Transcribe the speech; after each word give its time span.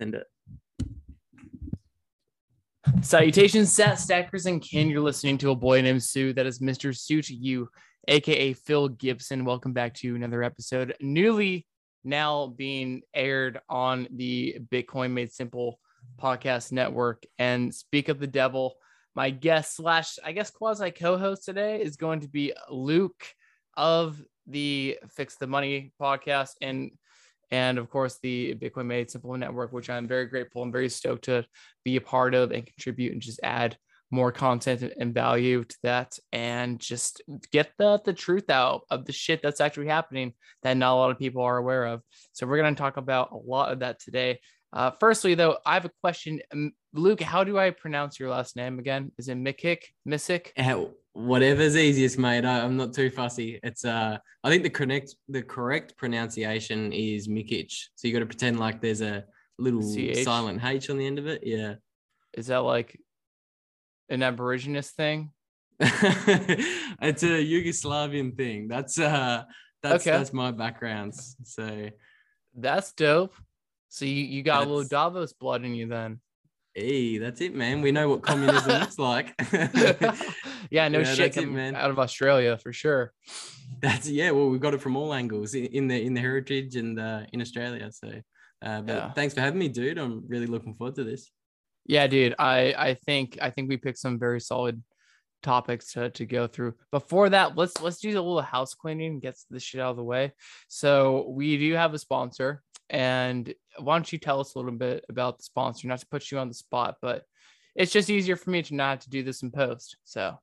Send 0.00 0.14
it. 0.14 0.26
Salutations, 3.02 3.72
Stackers 3.72 4.46
and 4.46 4.62
Ken. 4.62 4.88
You're 4.88 5.00
listening 5.00 5.38
to 5.38 5.50
a 5.50 5.56
boy 5.56 5.80
named 5.82 6.00
Pseu. 6.00 6.34
That 6.34 6.46
is 6.46 6.58
Mr. 6.58 6.90
Pseu 6.90 7.24
to 7.26 7.34
you, 7.34 7.68
aka 8.08 8.52
Phil 8.54 8.88
Gibson. 8.88 9.44
Welcome 9.44 9.72
back 9.72 9.94
to 9.94 10.16
another 10.16 10.42
episode, 10.42 10.94
newly 11.00 11.66
now 12.02 12.48
being 12.48 13.02
aired 13.14 13.60
on 13.68 14.08
the 14.10 14.58
Bitcoin 14.70 15.12
Made 15.12 15.32
Simple 15.32 15.78
podcast 16.20 16.72
network. 16.72 17.24
And 17.38 17.74
speak 17.74 18.08
of 18.08 18.18
the 18.18 18.26
devil, 18.26 18.76
my 19.14 19.30
guest 19.30 19.76
slash 19.76 20.18
I 20.24 20.32
guess 20.32 20.50
quasi 20.50 20.90
co-host 20.90 21.44
today 21.44 21.80
is 21.80 21.96
going 21.96 22.20
to 22.20 22.28
be 22.28 22.52
Luke 22.68 23.24
of 23.76 24.22
the 24.46 24.98
Fix 25.08 25.36
the 25.36 25.46
Money 25.46 25.92
podcast 26.00 26.52
and 26.60 26.90
and 27.50 27.78
of 27.78 27.90
course 27.90 28.18
the 28.22 28.54
Bitcoin 28.54 28.86
Made 28.86 29.10
Simple 29.10 29.36
Network, 29.36 29.72
which 29.72 29.90
I'm 29.90 30.06
very 30.06 30.26
grateful 30.26 30.62
and 30.62 30.72
very 30.72 30.88
stoked 30.88 31.24
to 31.24 31.44
be 31.84 31.96
a 31.96 32.00
part 32.00 32.34
of 32.34 32.50
and 32.50 32.66
contribute 32.66 33.12
and 33.12 33.22
just 33.22 33.40
add 33.42 33.76
more 34.10 34.30
content 34.30 34.92
and 34.98 35.12
value 35.12 35.64
to 35.64 35.76
that 35.82 36.16
and 36.32 36.78
just 36.78 37.22
get 37.50 37.72
the 37.78 38.00
the 38.04 38.12
truth 38.12 38.48
out 38.48 38.82
of 38.90 39.04
the 39.04 39.12
shit 39.12 39.42
that's 39.42 39.60
actually 39.60 39.88
happening 39.88 40.32
that 40.62 40.76
not 40.76 40.94
a 40.94 40.96
lot 40.96 41.10
of 41.10 41.18
people 41.18 41.42
are 41.42 41.56
aware 41.56 41.86
of. 41.86 42.00
So 42.32 42.46
we're 42.46 42.58
going 42.58 42.74
to 42.74 42.80
talk 42.80 42.96
about 42.96 43.32
a 43.32 43.36
lot 43.36 43.72
of 43.72 43.80
that 43.80 44.00
today. 44.00 44.40
Uh, 44.72 44.90
firstly, 44.98 45.34
though, 45.34 45.58
I 45.64 45.74
have 45.74 45.84
a 45.84 45.90
question. 46.00 46.40
Luke, 46.92 47.20
how 47.20 47.44
do 47.44 47.58
I 47.58 47.70
pronounce 47.70 48.18
your 48.18 48.30
last 48.30 48.56
name 48.56 48.78
again? 48.78 49.12
Is 49.18 49.28
it 49.28 49.36
Mikic? 49.36 49.78
Missick? 50.06 50.48
Whatever's 51.14 51.76
easiest, 51.76 52.18
mate. 52.18 52.44
I, 52.44 52.58
am 52.58 52.76
not 52.76 52.92
too 52.92 53.08
fussy. 53.08 53.60
It's 53.62 53.84
uh, 53.84 54.18
I 54.42 54.50
think 54.50 54.64
the 54.64 54.70
correct 54.70 55.14
the 55.28 55.42
correct 55.42 55.96
pronunciation 55.96 56.92
is 56.92 57.28
Mikic. 57.28 57.72
So 57.94 58.08
you 58.08 58.12
got 58.12 58.20
to 58.20 58.26
pretend 58.26 58.58
like 58.58 58.80
there's 58.80 59.00
a 59.00 59.24
little 59.56 59.82
C-H? 59.82 60.24
silent 60.24 60.62
H 60.64 60.90
on 60.90 60.98
the 60.98 61.06
end 61.06 61.20
of 61.20 61.28
it. 61.28 61.42
Yeah. 61.44 61.74
Is 62.32 62.48
that 62.48 62.58
like 62.58 63.00
an 64.08 64.20
Aboriginist 64.20 64.90
thing? 64.90 65.30
it's 65.80 67.22
a 67.22 67.26
Yugoslavian 67.26 68.36
thing. 68.36 68.66
That's 68.66 68.98
uh, 68.98 69.44
that's 69.84 70.06
okay. 70.06 70.16
that's 70.16 70.32
my 70.32 70.50
background. 70.50 71.14
So 71.44 71.90
that's 72.56 72.92
dope. 72.92 73.34
So 73.88 74.04
you, 74.04 74.24
you 74.24 74.42
got 74.42 74.58
that's... 74.58 74.66
a 74.66 74.68
little 74.68 74.88
Davos 74.88 75.32
blood 75.32 75.64
in 75.64 75.74
you 75.74 75.86
then. 75.86 76.20
Hey, 76.74 77.18
that's 77.18 77.40
it, 77.40 77.54
man. 77.54 77.82
We 77.82 77.92
know 77.92 78.08
what 78.08 78.22
communism 78.22 78.80
looks 78.80 78.98
like. 78.98 79.32
yeah, 80.70 80.88
no 80.88 80.98
yeah, 80.98 81.04
shit, 81.04 81.36
it, 81.36 81.48
man. 81.48 81.76
Out 81.76 81.90
of 81.90 82.00
Australia 82.00 82.58
for 82.58 82.72
sure. 82.72 83.12
That's 83.80 84.08
yeah. 84.08 84.32
Well, 84.32 84.48
we 84.48 84.58
got 84.58 84.74
it 84.74 84.80
from 84.80 84.96
all 84.96 85.14
angles 85.14 85.54
in 85.54 85.86
the 85.86 86.02
in 86.02 86.14
the 86.14 86.20
heritage 86.20 86.74
and 86.74 86.98
uh, 86.98 87.22
in 87.32 87.40
Australia. 87.40 87.92
So, 87.92 88.08
uh, 88.60 88.80
but 88.80 88.92
yeah. 88.92 89.12
thanks 89.12 89.34
for 89.34 89.40
having 89.40 89.60
me, 89.60 89.68
dude. 89.68 89.98
I'm 89.98 90.24
really 90.26 90.46
looking 90.46 90.74
forward 90.74 90.96
to 90.96 91.04
this. 91.04 91.30
Yeah, 91.86 92.08
dude. 92.08 92.34
I 92.40 92.74
I 92.76 92.94
think 93.06 93.38
I 93.40 93.50
think 93.50 93.68
we 93.68 93.76
picked 93.76 93.98
some 93.98 94.18
very 94.18 94.40
solid 94.40 94.82
topics 95.44 95.92
to, 95.92 96.10
to 96.10 96.26
go 96.26 96.48
through. 96.48 96.74
Before 96.90 97.28
that, 97.28 97.56
let's 97.56 97.80
let's 97.80 97.98
do 97.98 98.08
a 98.08 98.14
little 98.14 98.42
house 98.42 98.74
cleaning, 98.74 99.20
get 99.20 99.36
the 99.48 99.60
shit 99.60 99.80
out 99.80 99.90
of 99.90 99.96
the 99.96 100.02
way. 100.02 100.32
So 100.66 101.26
we 101.28 101.56
do 101.56 101.74
have 101.74 101.94
a 101.94 101.98
sponsor, 102.00 102.63
and 102.90 103.52
why 103.78 103.96
don't 103.96 104.12
you 104.12 104.18
tell 104.18 104.40
us 104.40 104.54
a 104.54 104.58
little 104.58 104.72
bit 104.72 105.04
about 105.08 105.38
the 105.38 105.44
sponsor? 105.44 105.88
Not 105.88 106.00
to 106.00 106.06
put 106.06 106.30
you 106.30 106.38
on 106.38 106.48
the 106.48 106.54
spot, 106.54 106.96
but 107.00 107.24
it's 107.74 107.92
just 107.92 108.10
easier 108.10 108.36
for 108.36 108.50
me 108.50 108.62
to 108.62 108.74
not 108.74 109.00
to 109.02 109.10
do 109.10 109.22
this 109.22 109.42
in 109.42 109.50
post. 109.50 109.96
So 110.04 110.38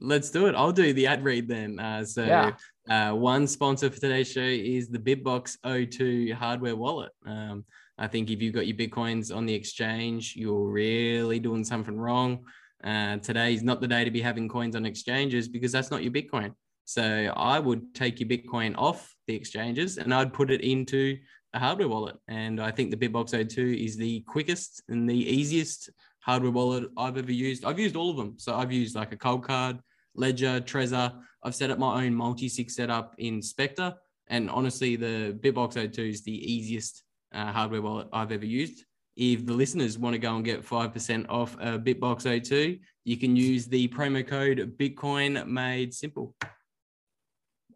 let's 0.00 0.30
do 0.30 0.46
it. 0.46 0.54
I'll 0.54 0.72
do 0.72 0.92
the 0.92 1.06
ad 1.06 1.24
read 1.24 1.48
then. 1.48 1.78
Uh, 1.78 2.04
so 2.04 2.24
yeah. 2.24 2.52
uh, 2.90 3.14
one 3.14 3.46
sponsor 3.46 3.90
for 3.90 4.00
today's 4.00 4.30
show 4.30 4.40
is 4.40 4.88
the 4.88 4.98
BitBox02 4.98 6.32
hardware 6.34 6.76
wallet. 6.76 7.12
Um, 7.26 7.64
I 7.96 8.08
think 8.08 8.30
if 8.30 8.42
you've 8.42 8.54
got 8.54 8.66
your 8.66 8.76
Bitcoins 8.76 9.34
on 9.34 9.46
the 9.46 9.54
exchange, 9.54 10.34
you're 10.36 10.68
really 10.68 11.38
doing 11.38 11.64
something 11.64 11.96
wrong. 11.96 12.44
Uh, 12.82 13.16
today 13.18 13.54
is 13.54 13.62
not 13.62 13.80
the 13.80 13.88
day 13.88 14.04
to 14.04 14.10
be 14.10 14.20
having 14.20 14.48
coins 14.48 14.76
on 14.76 14.84
exchanges 14.84 15.48
because 15.48 15.72
that's 15.72 15.90
not 15.90 16.02
your 16.02 16.12
Bitcoin. 16.12 16.52
So 16.84 17.32
I 17.36 17.58
would 17.58 17.94
take 17.94 18.20
your 18.20 18.28
Bitcoin 18.28 18.74
off 18.76 19.14
the 19.26 19.34
exchanges 19.34 19.96
and 19.96 20.12
I'd 20.12 20.34
put 20.34 20.50
it 20.50 20.60
into 20.60 21.16
a 21.54 21.58
hardware 21.58 21.88
wallet. 21.88 22.16
And 22.28 22.60
I 22.60 22.70
think 22.70 22.90
the 22.90 22.96
BitBox02 22.96 23.84
is 23.84 23.96
the 23.96 24.20
quickest 24.22 24.82
and 24.88 25.08
the 25.08 25.16
easiest 25.16 25.88
hardware 26.20 26.50
wallet 26.50 26.90
I've 26.96 27.16
ever 27.16 27.32
used. 27.32 27.64
I've 27.64 27.78
used 27.78 27.96
all 27.96 28.10
of 28.10 28.16
them. 28.16 28.34
So 28.36 28.54
I've 28.54 28.72
used 28.72 28.96
like 28.96 29.12
a 29.12 29.16
Coldcard, 29.16 29.78
Ledger, 30.14 30.60
Trezor. 30.60 31.14
I've 31.42 31.54
set 31.54 31.70
up 31.70 31.78
my 31.78 32.04
own 32.04 32.14
multi-sig 32.14 32.70
setup 32.70 33.14
in 33.18 33.40
Specter. 33.40 33.94
And 34.26 34.50
honestly, 34.50 34.96
the 34.96 35.38
BitBox02 35.40 35.98
is 36.10 36.22
the 36.22 36.52
easiest 36.52 37.04
uh, 37.32 37.52
hardware 37.52 37.82
wallet 37.82 38.08
I've 38.12 38.32
ever 38.32 38.46
used. 38.46 38.84
If 39.16 39.46
the 39.46 39.52
listeners 39.52 39.96
want 39.96 40.14
to 40.14 40.18
go 40.18 40.34
and 40.34 40.44
get 40.44 40.66
5% 40.66 41.26
off 41.28 41.54
a 41.60 41.78
BitBox02, 41.78 42.80
you 43.04 43.16
can 43.16 43.36
use 43.36 43.66
the 43.66 43.86
promo 43.88 44.26
code 44.26 44.76
Bitcoin 44.76 45.46
made 45.46 45.94
simple. 45.94 46.34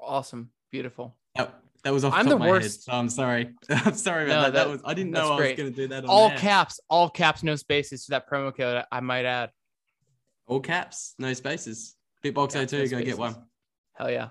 Awesome. 0.01 0.51
Beautiful. 0.73 1.17
Yep. 1.37 1.68
That 1.89 1.95
was 1.95 2.05
off 2.05 2.13
I'm 2.13 2.29
the, 2.29 2.37
the 2.37 2.45
worst. 2.45 2.85
Head, 2.85 2.93
so 2.93 2.99
I'm 2.99 3.09
sorry. 3.09 3.55
I'm 3.71 3.95
sorry 3.95 4.27
about 4.27 4.35
no, 4.35 4.43
that. 4.43 4.53
that. 4.53 4.65
that. 4.65 4.71
was 4.71 4.83
I 4.85 4.93
didn't 4.93 5.13
know 5.13 5.33
I 5.33 5.41
was 5.41 5.57
going 5.57 5.71
to 5.73 5.75
do 5.75 5.89
that. 5.89 6.05
all 6.05 6.31
caps, 6.33 6.81
all 6.91 7.09
caps, 7.09 7.43
no 7.43 7.57
spaces 7.57 8.05
to 8.05 8.11
that 8.11 8.29
promo 8.29 8.55
code. 8.55 8.85
I 8.93 9.01
might 9.01 9.25
add. 9.25 9.49
All 10.47 10.61
caps, 10.61 11.15
no 11.19 11.33
spaces. 11.33 11.97
BitBox02, 12.23 12.55
no 12.55 12.61
go 12.61 12.67
spaces. 12.67 13.05
get 13.05 13.17
one. 13.17 13.37
Hell 13.95 14.11
yeah. 14.11 14.29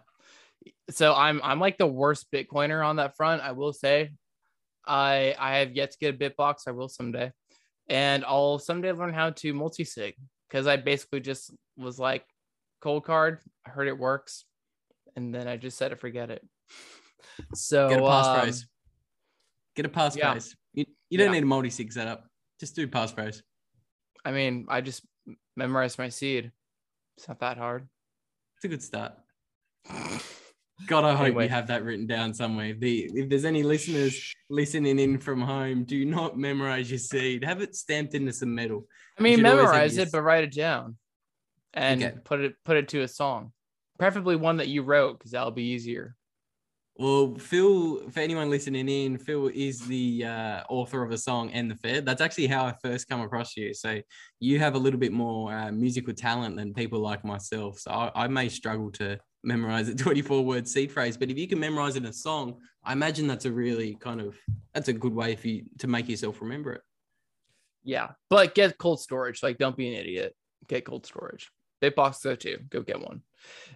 So 0.91 1.15
I'm 1.15 1.41
I'm 1.43 1.59
like 1.59 1.79
the 1.79 1.87
worst 1.87 2.27
Bitcoiner 2.31 2.85
on 2.85 2.97
that 2.97 3.17
front. 3.17 3.41
I 3.41 3.53
will 3.53 3.73
say, 3.73 4.11
I 4.85 5.33
I 5.39 5.57
have 5.57 5.71
yet 5.71 5.89
to 5.93 5.97
get 5.97 6.13
a 6.13 6.17
Bitbox. 6.29 6.67
I 6.67 6.71
will 6.73 6.89
someday, 6.89 7.31
and 7.89 8.23
I'll 8.23 8.59
someday 8.59 8.91
learn 8.91 9.13
how 9.13 9.31
to 9.31 9.53
multi 9.55 9.83
sig 9.83 10.13
because 10.47 10.67
I 10.67 10.75
basically 10.75 11.21
just 11.21 11.51
was 11.75 11.97
like, 11.97 12.23
cold 12.81 13.03
card. 13.03 13.39
I 13.65 13.71
heard 13.71 13.87
it 13.87 13.97
works, 13.97 14.45
and 15.15 15.33
then 15.33 15.47
I 15.47 15.57
just 15.57 15.75
said 15.79 15.87
to 15.87 15.95
forget 15.95 16.29
it. 16.29 16.47
So 17.53 17.89
get 17.89 17.99
a 17.99 18.01
passphrase. 18.01 18.61
Um, 18.63 18.69
get 19.75 19.85
a 19.85 19.89
passphrase. 19.89 20.15
Yeah. 20.73 20.83
You, 20.83 20.85
you 21.09 21.17
don't 21.17 21.27
yeah. 21.27 21.33
need 21.33 21.43
a 21.43 21.47
multi 21.47 21.69
sig 21.69 21.91
setup. 21.91 22.25
Just 22.59 22.75
do 22.75 22.87
pass 22.87 23.11
passphrase. 23.11 23.41
I 24.25 24.31
mean, 24.31 24.65
I 24.69 24.81
just 24.81 25.03
memorized 25.55 25.97
my 25.97 26.09
seed. 26.09 26.51
It's 27.17 27.27
not 27.27 27.39
that 27.39 27.57
hard. 27.57 27.87
It's 28.57 28.65
a 28.65 28.67
good 28.67 28.83
start. 28.83 29.13
God, 30.87 31.05
I 31.05 31.11
hope 31.15 31.27
anyway. 31.27 31.43
you 31.45 31.49
have 31.49 31.67
that 31.67 31.83
written 31.83 32.07
down 32.07 32.33
somewhere. 32.33 32.73
The, 32.73 33.09
if 33.13 33.29
there's 33.29 33.45
any 33.45 33.63
listeners 33.63 34.33
listening 34.49 34.99
in 34.99 35.19
from 35.19 35.41
home, 35.41 35.83
do 35.85 36.03
not 36.05 36.37
memorize 36.37 36.89
your 36.89 36.99
seed. 36.99 37.43
Have 37.45 37.61
it 37.61 37.75
stamped 37.75 38.15
into 38.15 38.33
some 38.33 38.53
metal. 38.53 38.85
I 39.17 39.23
mean, 39.23 39.41
memorize 39.41 39.97
it, 39.97 40.11
but 40.11 40.21
write 40.23 40.43
it 40.43 40.53
down 40.53 40.97
and 41.73 42.03
okay. 42.03 42.15
put 42.23 42.41
it 42.41 42.55
put 42.65 42.77
it 42.77 42.89
to 42.89 43.01
a 43.01 43.07
song, 43.07 43.53
preferably 43.97 44.35
one 44.35 44.57
that 44.57 44.67
you 44.67 44.81
wrote, 44.81 45.17
because 45.17 45.31
that'll 45.31 45.51
be 45.51 45.69
easier. 45.69 46.16
Well, 46.99 47.35
Phil, 47.35 48.09
for 48.09 48.21
anyone 48.21 48.49
listening 48.49 48.89
in, 48.89 49.19
Phil 49.19 49.51
is 49.53 49.81
the 49.81 50.25
uh, 50.25 50.63
author 50.67 51.03
of 51.03 51.11
a 51.11 51.17
song 51.17 51.51
End 51.51 51.69
the 51.69 51.75
Fed. 51.75 52.07
That's 52.07 52.21
actually 52.21 52.47
how 52.47 52.65
I 52.65 52.73
first 52.81 53.07
come 53.07 53.21
across 53.21 53.55
you. 53.55 53.71
So 53.75 54.01
you 54.39 54.57
have 54.57 54.73
a 54.73 54.79
little 54.79 54.99
bit 54.99 55.11
more 55.11 55.53
uh, 55.53 55.71
musical 55.71 56.15
talent 56.15 56.55
than 56.55 56.73
people 56.73 56.99
like 56.99 57.23
myself. 57.23 57.77
So 57.77 57.91
I, 57.91 58.11
I, 58.15 58.27
may 58.27 58.49
struggle 58.49 58.91
to 58.93 59.19
memorize 59.43 59.89
a 59.89 59.95
24 59.95 60.43
word 60.43 60.67
seed 60.67 60.91
phrase, 60.91 61.17
but 61.17 61.29
if 61.29 61.37
you 61.37 61.47
can 61.47 61.59
memorize 61.59 61.97
it 61.97 62.03
in 62.03 62.09
a 62.09 62.13
song, 62.13 62.55
I 62.83 62.93
imagine 62.93 63.27
that's 63.27 63.45
a 63.45 63.51
really 63.51 63.93
kind 63.93 64.19
of, 64.19 64.35
that's 64.73 64.87
a 64.87 64.93
good 64.93 65.13
way 65.13 65.35
for 65.35 65.49
you 65.49 65.65
to 65.77 65.87
make 65.87 66.09
yourself 66.09 66.41
remember 66.41 66.73
it. 66.73 66.81
Yeah. 67.83 68.09
But 68.31 68.55
get 68.55 68.75
cold 68.79 69.01
storage. 69.01 69.43
Like, 69.43 69.59
don't 69.59 69.77
be 69.77 69.87
an 69.87 69.99
idiot. 69.99 70.35
Get 70.67 70.85
cold 70.85 71.05
storage. 71.05 71.51
BitBox02. 71.81 72.69
Go 72.69 72.81
get 72.81 72.99
one. 72.99 73.21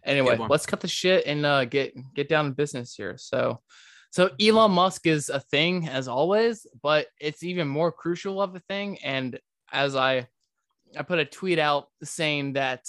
Anyway, 0.03 0.37
let's 0.49 0.65
cut 0.65 0.81
the 0.81 0.87
shit 0.87 1.25
and 1.25 1.45
uh, 1.45 1.65
get 1.65 1.93
get 2.13 2.27
down 2.27 2.45
to 2.45 2.51
business 2.51 2.95
here. 2.95 3.15
So, 3.17 3.61
so 4.09 4.31
Elon 4.39 4.71
Musk 4.71 5.07
is 5.07 5.29
a 5.29 5.39
thing 5.39 5.87
as 5.87 6.07
always, 6.07 6.65
but 6.81 7.07
it's 7.19 7.43
even 7.43 7.67
more 7.67 7.91
crucial 7.91 8.41
of 8.41 8.55
a 8.55 8.59
thing. 8.59 8.97
And 9.03 9.39
as 9.71 9.95
I 9.95 10.27
I 10.97 11.03
put 11.03 11.19
a 11.19 11.25
tweet 11.25 11.59
out 11.59 11.87
saying 12.03 12.53
that 12.53 12.85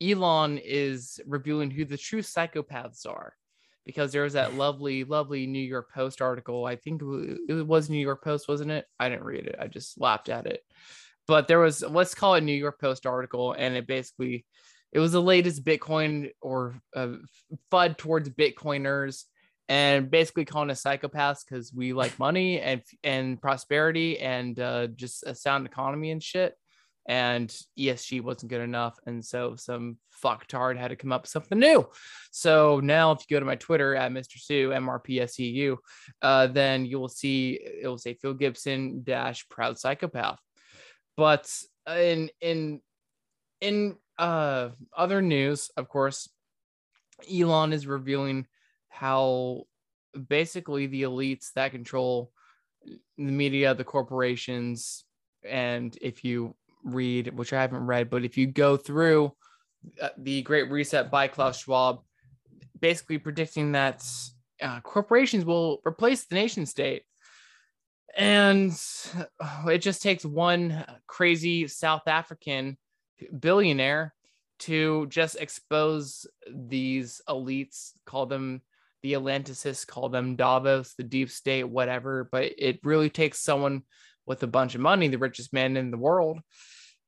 Elon 0.00 0.58
is 0.58 1.20
revealing 1.26 1.70
who 1.70 1.84
the 1.84 1.96
true 1.96 2.22
psychopaths 2.22 3.06
are 3.06 3.34
because 3.84 4.12
there 4.12 4.22
was 4.22 4.34
that 4.34 4.54
lovely, 4.54 5.04
lovely 5.04 5.46
New 5.46 5.58
York 5.58 5.92
Post 5.92 6.22
article. 6.22 6.64
I 6.64 6.76
think 6.76 7.02
it 7.02 7.66
was 7.66 7.90
New 7.90 7.98
York 7.98 8.22
Post, 8.22 8.48
wasn't 8.48 8.70
it? 8.70 8.86
I 8.98 9.08
didn't 9.08 9.24
read 9.24 9.46
it. 9.46 9.56
I 9.58 9.66
just 9.66 10.00
laughed 10.00 10.28
at 10.28 10.46
it. 10.46 10.62
But 11.30 11.46
there 11.46 11.60
was, 11.60 11.80
let's 11.82 12.12
call 12.12 12.34
it 12.34 12.40
New 12.40 12.52
York 12.52 12.80
Post 12.80 13.06
article, 13.06 13.52
and 13.52 13.76
it 13.76 13.86
basically 13.86 14.44
it 14.90 14.98
was 14.98 15.12
the 15.12 15.22
latest 15.22 15.64
Bitcoin 15.64 16.32
or 16.42 16.74
uh, 16.96 17.12
FUD 17.70 17.96
towards 17.96 18.28
Bitcoiners 18.30 19.22
and 19.68 20.10
basically 20.10 20.44
calling 20.44 20.70
us 20.70 20.82
psychopaths 20.82 21.44
because 21.48 21.72
we 21.72 21.92
like 21.92 22.18
money 22.26 22.60
and 22.60 22.82
and 23.04 23.40
prosperity 23.40 24.18
and 24.18 24.58
uh, 24.58 24.88
just 24.88 25.22
a 25.24 25.32
sound 25.36 25.66
economy 25.66 26.10
and 26.10 26.20
shit. 26.20 26.54
and 27.06 27.56
ESG 27.78 28.22
wasn't 28.22 28.50
good 28.50 28.60
enough. 28.60 28.98
And 29.06 29.24
so 29.24 29.54
some 29.54 29.98
fucktard 30.24 30.76
had 30.78 30.88
to 30.88 30.96
come 30.96 31.12
up 31.12 31.22
with 31.22 31.30
something 31.30 31.60
new. 31.60 31.88
So 32.32 32.80
now 32.80 33.12
if 33.12 33.20
you 33.20 33.36
go 33.36 33.40
to 33.40 33.46
my 33.46 33.54
Twitter 33.54 33.94
at 33.94 34.10
Mr. 34.10 34.36
Pseu, 34.36 34.70
MRPSEU, 34.70 35.76
uh, 36.22 36.48
then 36.48 36.86
you 36.86 36.98
will 36.98 37.08
see 37.08 37.60
it 37.62 37.86
will 37.86 37.98
say 37.98 38.14
Phil 38.14 38.34
Gibson 38.34 39.04
dash 39.04 39.48
proud 39.48 39.78
psychopath. 39.78 40.40
But 41.20 41.52
in 41.86 42.30
in 42.40 42.80
in 43.60 43.96
uh 44.18 44.70
other 44.96 45.20
news, 45.20 45.70
of 45.76 45.86
course, 45.86 46.30
Elon 47.30 47.74
is 47.74 47.86
revealing 47.86 48.46
how 48.88 49.64
basically 50.28 50.86
the 50.86 51.02
elites 51.02 51.52
that 51.56 51.72
control 51.72 52.32
the 52.86 52.96
media, 53.18 53.74
the 53.74 53.84
corporations, 53.84 55.04
and 55.46 55.94
if 56.00 56.24
you 56.24 56.54
read, 56.84 57.36
which 57.36 57.52
I 57.52 57.60
haven't 57.60 57.84
read, 57.84 58.08
but 58.08 58.24
if 58.24 58.38
you 58.38 58.46
go 58.46 58.78
through 58.78 59.30
uh, 60.00 60.08
the 60.16 60.40
Great 60.40 60.70
Reset 60.70 61.10
by 61.10 61.28
Klaus 61.28 61.58
Schwab, 61.58 62.00
basically 62.80 63.18
predicting 63.18 63.72
that 63.72 64.02
uh, 64.62 64.80
corporations 64.80 65.44
will 65.44 65.82
replace 65.86 66.24
the 66.24 66.36
nation 66.36 66.64
state. 66.64 67.02
And 68.16 68.72
it 69.66 69.78
just 69.78 70.02
takes 70.02 70.24
one 70.24 70.84
crazy 71.06 71.68
South 71.68 72.02
African 72.06 72.76
billionaire 73.38 74.14
to 74.60 75.06
just 75.06 75.36
expose 75.36 76.26
these 76.52 77.22
elites, 77.28 77.92
call 78.04 78.26
them 78.26 78.62
the 79.02 79.14
Atlanticists, 79.14 79.86
call 79.86 80.08
them 80.08 80.36
Davos, 80.36 80.94
the 80.94 81.02
deep 81.02 81.30
state, 81.30 81.64
whatever. 81.64 82.28
But 82.30 82.52
it 82.58 82.80
really 82.84 83.10
takes 83.10 83.40
someone 83.40 83.82
with 84.26 84.42
a 84.42 84.48
bunch 84.48 84.74
of 84.74 84.80
money, 84.80 85.08
the 85.08 85.18
richest 85.18 85.52
man 85.52 85.76
in 85.76 85.90
the 85.90 85.96
world, 85.96 86.40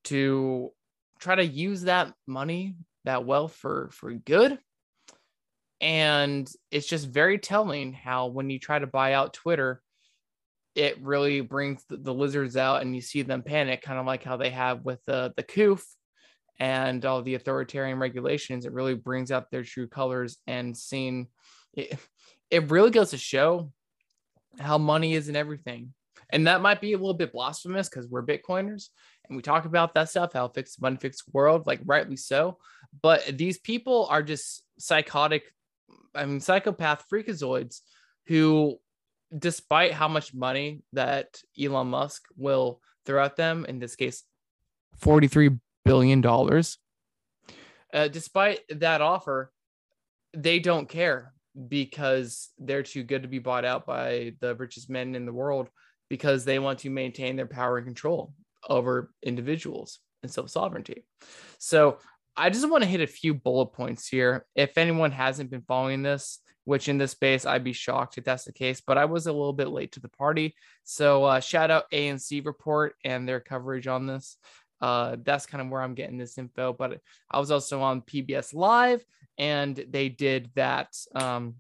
to 0.05 0.73
try 1.19 1.35
to 1.35 1.45
use 1.45 1.83
that 1.83 2.13
money, 2.27 2.77
that 3.05 3.25
wealth 3.25 3.55
for 3.55 3.91
for 3.93 4.13
good. 4.15 4.59
And 5.81 6.51
it's 6.71 6.87
just 6.87 7.09
very 7.09 7.39
telling 7.39 7.93
how 7.93 8.29
when 8.29 8.49
you 8.51 8.59
try 8.59 8.79
to 8.79 8.87
buy 8.87 9.15
out 9.15 9.35
Twitter, 9.35 9.83
it 10.75 11.03
really 11.03 11.41
brings 11.41 11.85
the, 11.89 11.97
the 11.97 12.15
lizards 12.15 12.57
out 12.57 12.83
and 12.83 12.95
you 12.95 13.01
see 13.01 13.23
them 13.23 13.43
panic, 13.43 13.83
kind 13.83 13.99
of 13.99 14.07
like 14.07 14.25
how 14.25 14.37
they 14.37 14.51
have 14.51 14.85
with 14.85 15.05
the 15.05 15.33
the 15.37 15.43
COOF 15.43 15.85
and 16.59 17.05
all 17.05 17.23
the 17.23 17.35
authoritarian 17.35 17.99
regulations. 17.99 18.67
It 18.67 18.73
really 18.73 18.95
brings 18.95 19.31
out 19.31 19.51
their 19.51 19.65
true 19.65 19.89
colors 19.89 20.39
and 20.47 20.77
seeing 20.77 21.29
it, 21.75 21.99
it 22.51 22.71
really 22.71 22.91
goes 22.91 23.11
to 23.11 23.19
show 23.19 23.73
how 24.59 24.79
money 24.79 25.15
is 25.15 25.29
in 25.29 25.37
everything 25.37 25.95
and 26.33 26.47
that 26.47 26.63
might 26.63 26.81
be 26.81 26.95
a 26.95 26.99
little 26.99 27.15
bit 27.15 27.33
blasphemous 27.33 27.89
because 27.89 28.09
we're 28.09 28.25
Bitcoiners 28.25 28.89
and 29.29 29.37
we 29.37 29.43
talk 29.43 29.67
about 29.67 29.95
that 29.95 30.09
stuff, 30.09 30.33
how 30.33 30.49
fixed 30.49 30.81
money 30.81 30.97
fixed 30.97 31.25
world, 31.33 31.67
like 31.67 31.81
rightly 31.85 32.17
so. 32.17 32.59
But 33.03 33.37
these 33.37 33.59
people 33.59 34.07
are 34.11 34.23
just 34.23 34.65
psychotic, 34.79 35.45
I 36.15 36.25
mean, 36.25 36.41
psychopath 36.41 37.05
freakazoids 37.13 37.81
who, 38.27 38.79
despite 39.37 39.93
how 39.93 40.09
much 40.09 40.35
money 40.35 40.83
that 40.93 41.41
Elon 41.61 41.89
Musk 41.89 42.23
will 42.37 42.81
throw 43.07 43.25
at 43.25 43.37
them, 43.37 43.65
in 43.67 43.79
this 43.79 43.97
case, 43.97 44.25
$43 45.01 45.59
billion, 45.85 46.25
uh, 46.25 48.09
despite 48.09 48.61
that 48.69 49.01
offer, 49.01 49.53
they 50.35 50.59
don't 50.59 50.89
care 50.89 51.33
because 51.69 52.51
they're 52.59 52.83
too 52.83 53.03
good 53.03 53.23
to 53.23 53.29
be 53.29 53.39
bought 53.39 53.65
out 53.65 53.87
by 53.87 54.35
the 54.41 54.55
richest 54.55 54.89
men 54.89 55.15
in 55.15 55.27
the 55.27 55.33
world 55.33 55.69
because 56.09 56.45
they 56.45 56.59
want 56.59 56.81
to 56.81 56.91
maintain 56.91 57.37
their 57.37 57.47
power 57.47 57.79
and 57.79 57.87
control 57.87 58.33
over 58.69 59.13
individuals 59.23 59.99
and 60.23 60.31
self 60.31 60.51
sovereignty. 60.51 61.05
So 61.59 61.99
I 62.37 62.49
just 62.51 62.69
want 62.69 62.83
to 62.83 62.89
hit 62.89 63.01
a 63.01 63.07
few 63.07 63.35
bullet 63.35 63.73
points 63.73 64.09
here. 64.09 64.47
If 64.55 64.79
anyone 64.79 65.11
hasn't 65.11 65.51
been 65.51 65.63
following 65.63 66.03
this, 66.03 66.39
which 66.65 66.89
in 66.89 66.99
this 66.99 67.13
space 67.13 67.45
I'd 67.45 67.65
be 67.65 67.73
shocked 67.73 68.19
if 68.19 68.25
that's 68.25 68.45
the 68.45 68.53
case, 68.53 68.81
but 68.81 68.99
I 68.99 69.05
was 69.05 69.27
a 69.27 69.33
little 69.33 69.53
bit 69.53 69.69
late 69.69 69.93
to 69.93 70.01
the 70.01 70.09
party. 70.09 70.55
So 70.85 71.25
uh, 71.25 71.41
shout 71.41 71.71
out 71.71 71.91
ANC 71.93 72.45
report 72.45 72.95
and 73.05 73.29
their 73.29 73.41
coverage 73.41 73.87
on 73.87 74.07
this. 74.07 74.37
Uh, 74.81 75.17
that's 75.23 75.47
kind 75.47 75.63
of 75.63 75.69
where 75.69 75.81
I'm 75.81 75.95
getting 75.95 76.19
this 76.19 76.39
info. 76.39 76.73
But 76.73 77.01
I 77.31 77.39
was 77.39 77.51
also 77.51 77.81
on 77.81 78.03
PBS 78.03 78.53
Live, 78.53 79.05
and 79.39 79.77
they 79.89 80.09
did 80.09 80.51
that. 80.57 80.97
Um, 81.15 81.57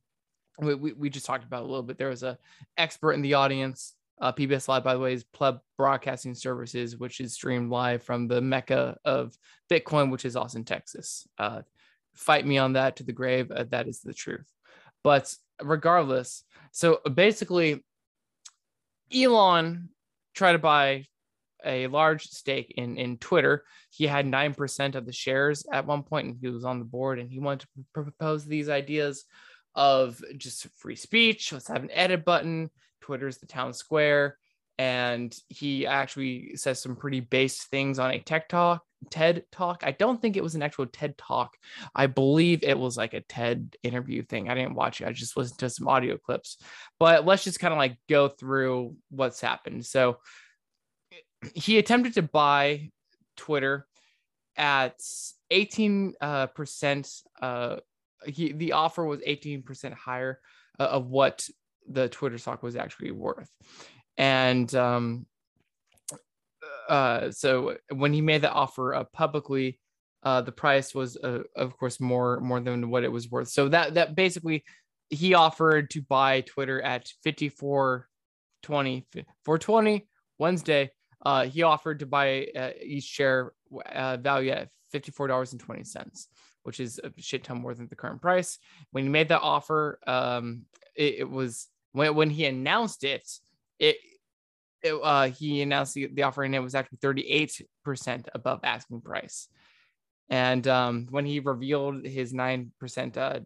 we, 0.59 0.75
we, 0.75 0.93
we 0.93 1.11
just 1.11 1.27
talked 1.27 1.45
about 1.45 1.63
a 1.63 1.67
little 1.67 1.83
bit. 1.83 1.99
There 1.99 2.09
was 2.09 2.25
a 2.25 2.39
expert 2.77 3.13
in 3.13 3.23
the 3.23 3.35
audience 3.35 3.95
uh, 4.23 4.33
PBS 4.33 4.69
Live, 4.69 4.85
by 4.85 4.95
the 4.95 5.01
way, 5.01 5.15
is 5.15 5.25
Pleb 5.25 5.59
Broadcasting 5.77 6.35
Services, 6.35 6.97
which 6.97 7.21
is 7.21 7.35
streamed 7.35 7.71
live 7.71 8.05
from 8.05 8.29
the 8.29 8.41
mecca 8.41 8.97
of 9.05 9.37
Bitcoin, 9.69 10.11
which 10.13 10.25
is 10.25 10.37
Austin, 10.37 10.65
Texas. 10.65 11.27
Uh, 11.39 11.63
fight 12.15 12.47
me 12.47 12.57
on 12.57 12.75
that 12.75 12.97
to 12.97 13.03
the 13.03 13.13
grave. 13.13 13.51
Uh, 13.51 13.65
that 13.71 13.89
is 13.89 14.01
the 14.01 14.15
truth. 14.15 14.47
But 15.05 15.35
regardless, 15.61 16.45
so 16.73 17.01
basically, 17.13 17.85
Elon 19.15 19.91
tried 20.35 20.53
to 20.53 20.59
buy 20.59 21.07
a 21.65 21.87
large 21.87 22.25
stake 22.25 22.73
in 22.77 22.97
in 22.97 23.19
Twitter. 23.19 23.65
He 23.91 24.07
had 24.07 24.27
nine 24.27 24.55
percent 24.55 24.95
of 24.95 25.07
the 25.07 25.13
shares 25.13 25.67
at 25.71 25.87
one 25.87 26.03
point, 26.03 26.27
and 26.27 26.37
he 26.41 26.49
was 26.49 26.65
on 26.65 26.79
the 26.79 26.85
board. 26.85 27.19
And 27.19 27.31
he 27.31 27.39
wanted 27.39 27.61
to 27.61 27.85
propose 27.93 28.45
these 28.45 28.69
ideas 28.69 29.25
of 29.75 30.23
just 30.37 30.67
free 30.77 30.97
speech. 30.97 31.53
Let's 31.53 31.69
have 31.69 31.83
an 31.83 31.91
edit 31.93 32.25
button. 32.25 32.71
Twitter's 33.01 33.39
the 33.39 33.47
town 33.47 33.73
square. 33.73 34.39
And 34.79 35.37
he 35.49 35.87
actually 35.87 36.57
says 36.57 36.81
some 36.81 36.97
pretty 36.97 37.21
base 37.21 37.65
things 37.65 37.99
on 37.99 38.11
a 38.11 38.19
tech 38.19 38.49
talk, 38.49 38.83
TED 39.11 39.45
talk. 39.51 39.83
I 39.85 39.93
don't 39.93 40.21
think 40.21 40.37
it 40.37 40.43
was 40.43 40.55
an 40.55 40.63
actual 40.63 40.87
TED 40.87 41.17
talk. 41.19 41.57
I 41.95 42.07
believe 42.07 42.63
it 42.63 42.79
was 42.79 42.97
like 42.97 43.15
a 43.15 43.21
TED 43.21 43.77
interview 43.83 44.23
thing. 44.23 44.49
I 44.49 44.55
didn't 44.55 44.75
watch 44.75 45.01
it. 45.01 45.09
I 45.09 45.13
just 45.13 45.37
listened 45.37 45.59
to 45.61 45.71
some 45.71 45.89
audio 45.89 46.17
clips. 46.17 46.59
But 46.99 47.25
let's 47.27 47.45
just 47.45 47.61
kind 47.61 47.73
of 47.73 47.79
like 47.79 47.97
go 48.09 48.29
through 48.29 48.97
what's 49.11 49.41
happened. 49.41 49.85
So 49.87 50.19
he 51.55 51.79
attempted 51.79 52.15
to 52.15 52.23
buy 52.23 52.91
Twitter 53.37 53.87
at 54.57 54.95
18 55.51 56.15
uh, 56.21 56.47
percent. 56.47 57.11
Uh, 57.41 57.77
he, 58.27 58.53
the 58.53 58.73
offer 58.73 59.05
was 59.05 59.21
18 59.25 59.63
percent 59.63 59.95
higher 59.95 60.41
uh, 60.79 60.85
of 60.85 61.07
what 61.07 61.49
the 61.89 62.09
Twitter 62.09 62.39
stock 62.39 62.63
was 62.63 62.77
actually 62.77 63.11
worth. 63.11 63.51
And 64.17 64.73
um, 64.75 65.27
uh, 66.89 67.31
so 67.31 67.77
when 67.91 68.13
he 68.13 68.21
made 68.21 68.43
that 68.43 68.53
offer 68.53 69.07
publicly, 69.13 69.79
uh, 70.23 70.41
the 70.41 70.53
price 70.53 70.95
was, 70.95 71.17
uh, 71.17 71.43
of 71.57 71.77
course, 71.77 72.01
more 72.01 72.41
more 72.41 72.61
than 72.61 72.91
what 72.91 73.05
it 73.05 73.11
was 73.11 73.31
worth. 73.31 73.49
So 73.49 73.69
that 73.69 73.95
that 73.95 74.15
basically 74.15 74.65
he 75.11 75.35
offered 75.35 75.91
to 75.91 76.03
buy 76.03 76.43
Twitter 76.43 76.81
at 76.81 77.09
54 77.23 78.09
20 78.63 79.07
420 79.45 80.09
Wednesday. 80.39 80.91
Uh, 81.25 81.45
he 81.45 81.63
offered 81.63 82.01
to 82.01 82.07
buy 82.07 82.47
uh, 82.57 82.71
each 82.81 83.05
share 83.05 83.53
value 84.19 84.51
at 84.51 84.69
$54.20, 84.93 86.27
which 86.65 86.81
is 86.81 87.01
a 87.03 87.13
shit 87.19 87.45
ton 87.45 87.61
more 87.61 87.75
than 87.75 87.89
the 87.89 87.97
current 87.97 88.21
price. 88.21 88.59
When 88.91 89.05
he 89.05 89.11
made 89.11 89.29
that 89.29 89.41
offer, 89.41 90.01
um, 90.07 90.63
it, 90.97 91.21
it 91.21 91.31
was 91.31 91.69
when, 91.93 92.15
when 92.15 92.31
he 92.31 92.47
announced 92.47 93.05
it, 93.05 93.29
it, 93.79 93.97
it 94.83 94.95
uh, 95.03 95.29
he 95.29 95.63
announced 95.63 95.95
the, 95.95 96.07
the 96.07 96.23
offering 96.23 96.55
it 96.55 96.63
was 96.63 96.75
actually 96.75 96.99
38% 96.99 97.67
above 98.35 98.61
asking 98.65 99.01
price. 99.01 99.49
And 100.29 100.67
um, 100.67 101.07
when 101.11 101.27
he 101.27 101.41
revealed 101.41 102.07
his 102.07 102.33
9% 102.33 103.17
uh, 103.17 103.41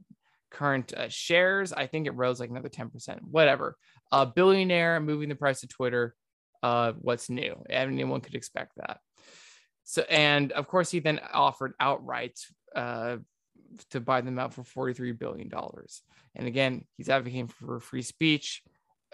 current 0.51 0.95
uh, 0.95 1.09
shares, 1.09 1.73
I 1.73 1.87
think 1.87 2.07
it 2.07 2.15
rose 2.15 2.39
like 2.39 2.51
another 2.51 2.69
10%, 2.69 3.23
whatever. 3.23 3.77
A 4.13 4.25
billionaire 4.25 5.01
moving 5.01 5.29
the 5.29 5.35
price 5.35 5.63
of 5.63 5.69
Twitter. 5.69 6.15
Uh, 6.63 6.93
what's 7.01 7.29
new? 7.29 7.63
Anyone 7.69 8.21
could 8.21 8.35
expect 8.35 8.73
that. 8.77 9.01
So, 9.85 10.03
and 10.09 10.53
of 10.53 10.69
course, 10.69 10.91
he 10.91 11.01
then 11.01 11.21
offered 11.33 11.75
outright 11.81 12.39
uh, 12.75 13.17
to 13.91 14.01
buy 14.01 14.21
them 14.21 14.39
out 14.39 14.55
for 14.55 14.63
$43 14.93 15.19
billion. 15.19 15.51
And 16.35 16.47
again, 16.47 16.85
he's 16.97 17.09
advocating 17.09 17.49
for 17.49 17.81
free 17.81 18.03
speech. 18.03 18.63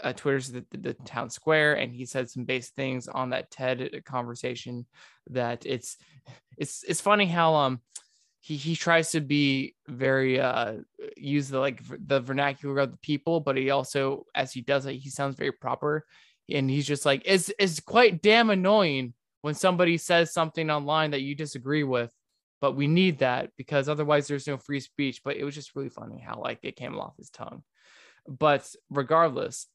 Uh, 0.03 0.13
Twitter's 0.13 0.51
the, 0.51 0.65
the, 0.71 0.79
the, 0.79 0.95
town 1.05 1.31
square, 1.31 1.75
and 1.75 1.93
he 1.93 2.07
said 2.07 2.31
some 2.31 2.45
base 2.45 2.71
things 2.71 3.09
on 3.09 3.31
that 3.31 3.51
TED 3.51 4.03
conversation 4.05 4.87
that 5.31 5.65
it's 5.67 5.97
it's 6.57 6.83
it's 6.85 7.01
funny 7.01 7.27
how 7.27 7.55
um 7.55 7.81
he 8.41 8.57
he 8.57 8.75
tries 8.75 9.13
to 9.13 9.21
be 9.21 9.75
very 9.87 10.41
uh 10.41 10.75
use 11.17 11.49
the 11.49 11.59
like 11.59 11.81
the 12.07 12.21
vernacular 12.21 12.79
of 12.81 12.93
the 12.93 12.99
people, 12.99 13.41
but 13.41 13.57
he 13.57 13.71
also 13.71 14.27
as 14.35 14.53
he 14.53 14.61
does 14.61 14.87
it, 14.87 14.95
he 14.95 15.11
sounds 15.11 15.37
very 15.37 15.53
proper, 15.53 16.07
and 16.51 16.71
he's 16.71 16.87
just 16.87 17.05
like 17.05 17.23
it's 17.25 17.53
it's 17.59 17.81
quite 17.81 18.23
damn 18.23 18.51
annoying 18.51 19.15
when 19.43 19.55
somebody 19.55 19.99
says 19.99 20.33
something 20.33 20.71
online 20.71 21.11
that 21.11 21.23
you 21.23 21.35
disagree 21.35 21.85
with 21.85 22.13
but 22.63 22.77
we 22.77 22.87
need 22.87 23.19
that 23.19 23.51
because 23.59 23.89
otherwise 23.89 24.29
there's 24.29 24.47
no 24.47 24.57
free 24.57 24.79
speech. 24.79 25.21
But 25.25 25.37
it 25.37 25.45
was 25.45 25.55
just 25.55 25.75
really 25.75 25.89
funny 25.91 26.21
how 26.21 26.41
like 26.41 26.61
it 26.63 26.77
came 26.77 26.97
off 26.97 27.17
his 27.19 27.29
tongue 27.29 27.65
but 28.29 28.69
regardless 28.91 29.67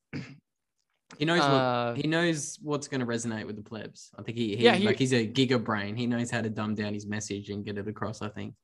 He 1.17 1.25
knows 1.25 1.39
uh, 1.39 1.93
what 1.93 2.01
he 2.01 2.07
knows 2.07 2.59
what's 2.61 2.87
going 2.87 2.99
to 2.99 3.05
resonate 3.05 3.45
with 3.47 3.55
the 3.55 3.63
plebs. 3.63 4.11
I 4.19 4.23
think 4.23 4.37
he, 4.37 4.55
he 4.57 4.65
yeah, 4.65 4.75
he, 4.75 4.85
like 4.85 4.99
he's 4.99 5.13
a 5.13 5.25
giga 5.25 5.63
brain. 5.63 5.95
He 5.95 6.05
knows 6.05 6.29
how 6.29 6.41
to 6.41 6.49
dumb 6.49 6.75
down 6.75 6.93
his 6.93 7.07
message 7.07 7.49
and 7.49 7.63
get 7.63 7.77
it 7.77 7.87
across. 7.87 8.21
I 8.21 8.27
think. 8.27 8.55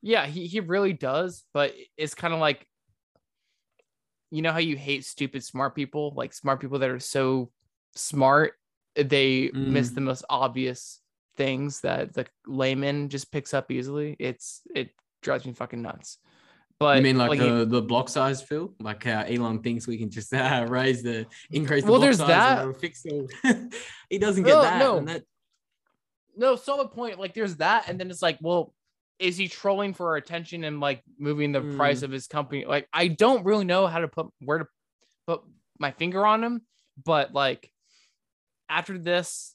Yeah, 0.00 0.26
he 0.26 0.46
he 0.46 0.60
really 0.60 0.94
does. 0.94 1.44
But 1.52 1.74
it's 1.98 2.14
kind 2.14 2.32
of 2.32 2.40
like, 2.40 2.66
you 4.30 4.40
know 4.40 4.52
how 4.52 4.58
you 4.58 4.76
hate 4.76 5.04
stupid 5.04 5.44
smart 5.44 5.74
people, 5.74 6.14
like 6.16 6.32
smart 6.32 6.60
people 6.60 6.78
that 6.78 6.88
are 6.88 6.98
so 6.98 7.50
smart 7.94 8.54
they 8.94 9.48
mm. 9.48 9.68
miss 9.68 9.90
the 9.90 10.00
most 10.00 10.24
obvious 10.28 11.00
things 11.36 11.80
that 11.80 12.12
the 12.14 12.26
layman 12.46 13.10
just 13.10 13.30
picks 13.30 13.52
up 13.52 13.70
easily. 13.70 14.16
It's 14.18 14.62
it 14.74 14.90
drives 15.22 15.44
me 15.44 15.52
fucking 15.52 15.82
nuts. 15.82 16.18
But 16.82 16.96
you 16.96 17.02
mean 17.02 17.16
like, 17.16 17.30
like 17.30 17.38
the, 17.38 17.58
he, 17.60 17.64
the 17.64 17.80
block 17.80 18.08
size, 18.08 18.42
Phil? 18.42 18.74
Like 18.80 19.04
how 19.04 19.22
Elon 19.22 19.60
thinks 19.62 19.86
we 19.86 19.96
can 19.96 20.10
just 20.10 20.34
uh, 20.34 20.66
raise 20.68 21.02
the 21.02 21.26
increase 21.50 21.84
the 21.84 21.90
well, 21.90 22.00
block 22.00 22.06
there's 22.06 22.18
size 22.18 22.28
that. 22.28 22.64
and 22.64 22.76
fix 22.76 23.02
it. 23.04 23.74
he 24.10 24.18
doesn't 24.18 24.42
get 24.42 24.54
no, 24.54 24.62
that. 24.62 24.78
No, 24.78 25.00
that. 25.00 25.22
no, 26.36 26.56
solid 26.56 26.90
point. 26.90 27.20
Like 27.20 27.34
there's 27.34 27.56
that, 27.56 27.88
and 27.88 28.00
then 28.00 28.10
it's 28.10 28.22
like, 28.22 28.38
well, 28.40 28.74
is 29.20 29.36
he 29.36 29.46
trolling 29.46 29.94
for 29.94 30.08
our 30.08 30.16
attention 30.16 30.64
and 30.64 30.80
like 30.80 31.02
moving 31.18 31.52
the 31.52 31.60
mm. 31.60 31.76
price 31.76 32.02
of 32.02 32.10
his 32.10 32.26
company? 32.26 32.64
Like 32.64 32.88
I 32.92 33.06
don't 33.06 33.44
really 33.44 33.64
know 33.64 33.86
how 33.86 34.00
to 34.00 34.08
put 34.08 34.26
where 34.40 34.58
to 34.58 34.66
put 35.28 35.42
my 35.78 35.92
finger 35.92 36.26
on 36.26 36.42
him, 36.42 36.62
but 37.04 37.32
like 37.32 37.70
after 38.68 38.98
this, 38.98 39.54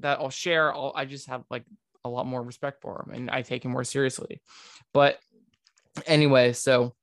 that 0.00 0.18
I'll 0.20 0.30
share, 0.30 0.74
I'll, 0.74 0.92
I 0.94 1.06
just 1.06 1.28
have 1.28 1.44
like 1.50 1.64
a 2.04 2.08
lot 2.08 2.26
more 2.26 2.42
respect 2.42 2.82
for 2.82 3.04
him 3.06 3.14
and 3.14 3.30
I 3.30 3.42
take 3.42 3.64
him 3.64 3.70
more 3.70 3.84
seriously. 3.84 4.40
But 4.92 5.18
anyway, 6.06 6.52
so 6.52 6.94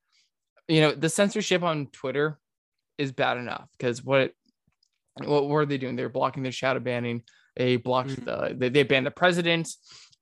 you 0.67 0.81
know, 0.81 0.91
the 0.91 1.09
censorship 1.09 1.63
on 1.63 1.87
Twitter 1.87 2.39
is 2.97 3.11
bad 3.11 3.37
enough 3.37 3.67
because 3.77 4.03
what 4.03 4.31
what 5.23 5.47
were 5.47 5.65
they 5.65 5.77
doing? 5.77 5.95
They're 5.95 6.09
blocking 6.09 6.43
their 6.43 6.51
shadow 6.51 6.79
banning. 6.79 7.23
They 7.55 7.77
blocked 7.77 8.09
mm-hmm. 8.09 8.25
the 8.25 8.55
they, 8.55 8.69
they 8.69 8.83
banned 8.83 9.05
the 9.05 9.11
president 9.11 9.73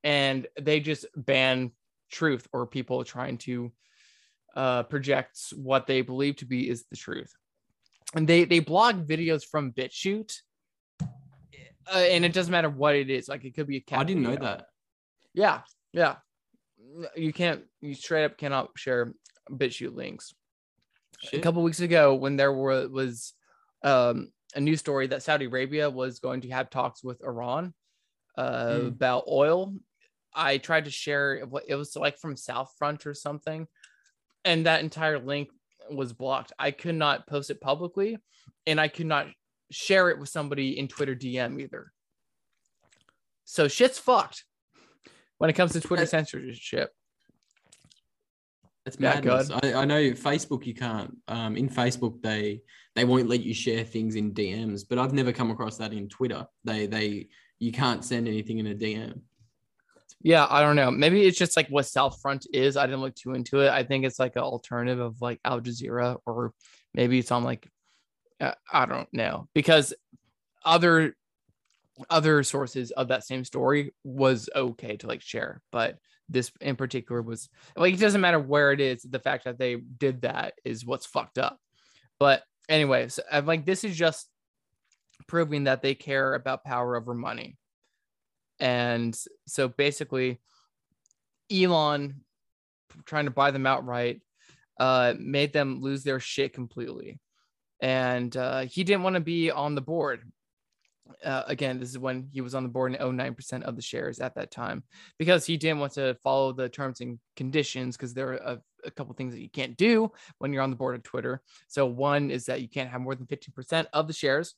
and 0.03 0.47
they 0.59 0.79
just 0.79 1.05
ban 1.15 1.71
truth 2.11 2.47
or 2.51 2.67
people 2.67 3.03
trying 3.03 3.37
to 3.39 3.71
uh, 4.55 4.83
project 4.83 5.39
what 5.55 5.87
they 5.87 6.01
believe 6.01 6.35
to 6.37 6.45
be 6.45 6.69
is 6.69 6.85
the 6.89 6.97
truth. 6.97 7.33
And 8.13 8.27
they 8.27 8.45
they 8.45 8.59
blog 8.59 9.07
videos 9.07 9.43
from 9.43 9.71
BitChute, 9.71 10.35
uh, 11.01 11.97
and 11.97 12.23
it 12.23 12.33
doesn't 12.33 12.51
matter 12.51 12.69
what 12.69 12.95
it 12.95 13.09
is. 13.09 13.27
Like 13.27 13.45
it 13.45 13.55
could 13.55 13.67
be 13.67 13.77
a 13.77 13.81
cat. 13.81 13.99
I 13.99 14.03
didn't 14.03 14.23
video. 14.23 14.39
know 14.39 14.45
that. 14.45 14.65
Yeah, 15.33 15.61
yeah 15.93 16.15
you 17.15 17.33
can't 17.33 17.63
you 17.81 17.93
straight 17.93 18.25
up 18.25 18.37
cannot 18.37 18.69
share 18.75 19.13
BitChute 19.49 19.95
links. 19.95 20.33
Shit. 21.21 21.39
A 21.39 21.43
couple 21.43 21.63
weeks 21.63 21.79
ago, 21.79 22.15
when 22.15 22.35
there 22.35 22.51
were, 22.51 22.87
was 22.89 23.33
um, 23.83 24.29
a 24.55 24.59
news 24.59 24.79
story 24.79 25.07
that 25.07 25.23
Saudi 25.23 25.45
Arabia 25.45 25.89
was 25.89 26.19
going 26.19 26.41
to 26.41 26.49
have 26.49 26.69
talks 26.69 27.03
with 27.03 27.23
Iran 27.23 27.73
uh, 28.37 28.65
mm. 28.65 28.87
about 28.87 29.23
oil, 29.27 29.73
I 30.33 30.57
tried 30.57 30.85
to 30.85 30.91
share 30.91 31.41
what 31.45 31.63
it 31.67 31.75
was 31.75 31.95
like 31.95 32.17
from 32.17 32.35
SouthFront 32.35 33.05
or 33.05 33.13
something, 33.13 33.67
and 34.43 34.65
that 34.65 34.81
entire 34.81 35.19
link 35.19 35.49
was 35.89 36.13
blocked. 36.13 36.51
I 36.59 36.71
could 36.71 36.95
not 36.95 37.27
post 37.27 37.49
it 37.49 37.61
publicly, 37.61 38.17
and 38.65 38.81
I 38.81 38.87
could 38.87 39.05
not 39.05 39.27
share 39.71 40.09
it 40.09 40.19
with 40.19 40.29
somebody 40.29 40.77
in 40.77 40.87
Twitter 40.87 41.15
DM 41.15 41.61
either. 41.61 41.91
So 43.45 43.67
shit's 43.67 43.99
fucked 43.99 44.43
when 45.43 45.49
it 45.49 45.57
comes 45.57 45.73
to 45.73 45.81
Twitter 45.81 46.05
censorship. 46.05 46.93
It's 48.85 48.97
madness. 48.97 49.51
I, 49.51 49.73
I 49.73 49.83
know 49.83 49.99
Facebook 50.11 50.65
you 50.65 50.73
can't. 50.73 51.17
Um, 51.27 51.57
in 51.57 51.67
Facebook 51.67 52.21
they 52.21 52.61
they 52.95 53.03
won't 53.03 53.27
let 53.27 53.41
you 53.41 53.53
share 53.53 53.83
things 53.83 54.15
in 54.15 54.33
DMs, 54.33 54.85
but 54.89 54.97
I've 54.97 55.11
never 55.11 55.33
come 55.33 55.51
across 55.51 55.75
that 55.79 55.91
in 55.91 56.07
Twitter. 56.07 56.47
They 56.63 56.85
they 56.85 57.27
you 57.59 57.73
can't 57.73 58.05
send 58.05 58.29
anything 58.29 58.59
in 58.59 58.67
a 58.67 58.73
DM. 58.73 59.19
Yeah, 60.21 60.47
I 60.49 60.61
don't 60.61 60.77
know. 60.77 60.89
Maybe 60.89 61.25
it's 61.25 61.37
just 61.37 61.57
like 61.57 61.67
what 61.67 61.83
SouthFront 61.83 62.45
is. 62.53 62.77
I 62.77 62.85
didn't 62.85 63.01
look 63.01 63.15
too 63.15 63.33
into 63.33 63.59
it. 63.59 63.69
I 63.69 63.83
think 63.83 64.05
it's 64.05 64.19
like 64.19 64.37
an 64.37 64.43
alternative 64.43 65.01
of 65.01 65.19
like 65.19 65.41
Al 65.43 65.59
Jazeera, 65.59 66.19
or 66.25 66.53
maybe 66.93 67.19
it's 67.19 67.31
on 67.31 67.43
like 67.43 67.69
uh, 68.39 68.53
I 68.71 68.85
don't 68.85 69.11
know 69.11 69.49
because 69.53 69.93
other 70.63 71.17
other 72.09 72.43
sources 72.43 72.91
of 72.91 73.09
that 73.09 73.23
same 73.23 73.43
story 73.43 73.93
was 74.03 74.49
okay 74.55 74.97
to 74.97 75.07
like 75.07 75.21
share, 75.21 75.61
but 75.71 75.97
this 76.29 76.51
in 76.61 76.75
particular 76.75 77.21
was 77.21 77.49
like 77.75 77.93
it 77.93 77.99
doesn't 77.99 78.21
matter 78.21 78.39
where 78.39 78.71
it 78.71 78.79
is. 78.79 79.03
The 79.03 79.19
fact 79.19 79.45
that 79.45 79.59
they 79.59 79.75
did 79.75 80.21
that 80.21 80.53
is 80.63 80.85
what's 80.85 81.05
fucked 81.05 81.37
up. 81.37 81.59
But 82.19 82.43
anyways, 82.69 83.19
I'm 83.31 83.45
like 83.45 83.65
this 83.65 83.83
is 83.83 83.95
just 83.95 84.27
proving 85.27 85.65
that 85.65 85.81
they 85.81 85.95
care 85.95 86.33
about 86.33 86.63
power 86.63 86.95
over 86.95 87.13
money. 87.13 87.57
And 88.59 89.17
so 89.47 89.67
basically, 89.67 90.39
Elon 91.51 92.21
trying 93.05 93.25
to 93.25 93.31
buy 93.31 93.51
them 93.51 93.67
outright 93.67 94.21
uh, 94.79 95.13
made 95.19 95.53
them 95.53 95.81
lose 95.81 96.03
their 96.03 96.19
shit 96.19 96.53
completely. 96.53 97.19
And 97.81 98.35
uh, 98.35 98.61
he 98.61 98.83
didn't 98.83 99.03
want 99.03 99.15
to 99.15 99.21
be 99.21 99.51
on 99.51 99.75
the 99.75 99.81
board 99.81 100.31
uh, 101.23 101.43
again, 101.47 101.79
this 101.79 101.89
is 101.89 101.99
when 101.99 102.27
he 102.31 102.41
was 102.41 102.55
on 102.55 102.63
the 102.63 102.69
board 102.69 102.91
and 102.91 103.01
owned 103.01 103.19
9% 103.19 103.63
of 103.63 103.75
the 103.75 103.81
shares 103.81 104.19
at 104.19 104.35
that 104.35 104.51
time 104.51 104.83
because 105.17 105.45
he 105.45 105.57
didn't 105.57 105.79
want 105.79 105.93
to 105.93 106.15
follow 106.23 106.51
the 106.51 106.69
terms 106.69 107.01
and 107.01 107.19
conditions 107.35 107.97
because 107.97 108.13
there 108.13 108.29
are 108.29 108.35
a, 108.35 108.61
a 108.85 108.91
couple 108.91 109.13
things 109.13 109.33
that 109.33 109.41
you 109.41 109.49
can't 109.49 109.77
do 109.77 110.11
when 110.37 110.53
you're 110.53 110.63
on 110.63 110.69
the 110.69 110.75
board 110.75 110.95
of 110.95 111.03
Twitter. 111.03 111.41
So, 111.67 111.85
one 111.85 112.31
is 112.31 112.45
that 112.45 112.61
you 112.61 112.69
can't 112.69 112.89
have 112.89 113.01
more 113.01 113.15
than 113.15 113.27
15% 113.27 113.85
of 113.93 114.07
the 114.07 114.13
shares, 114.13 114.55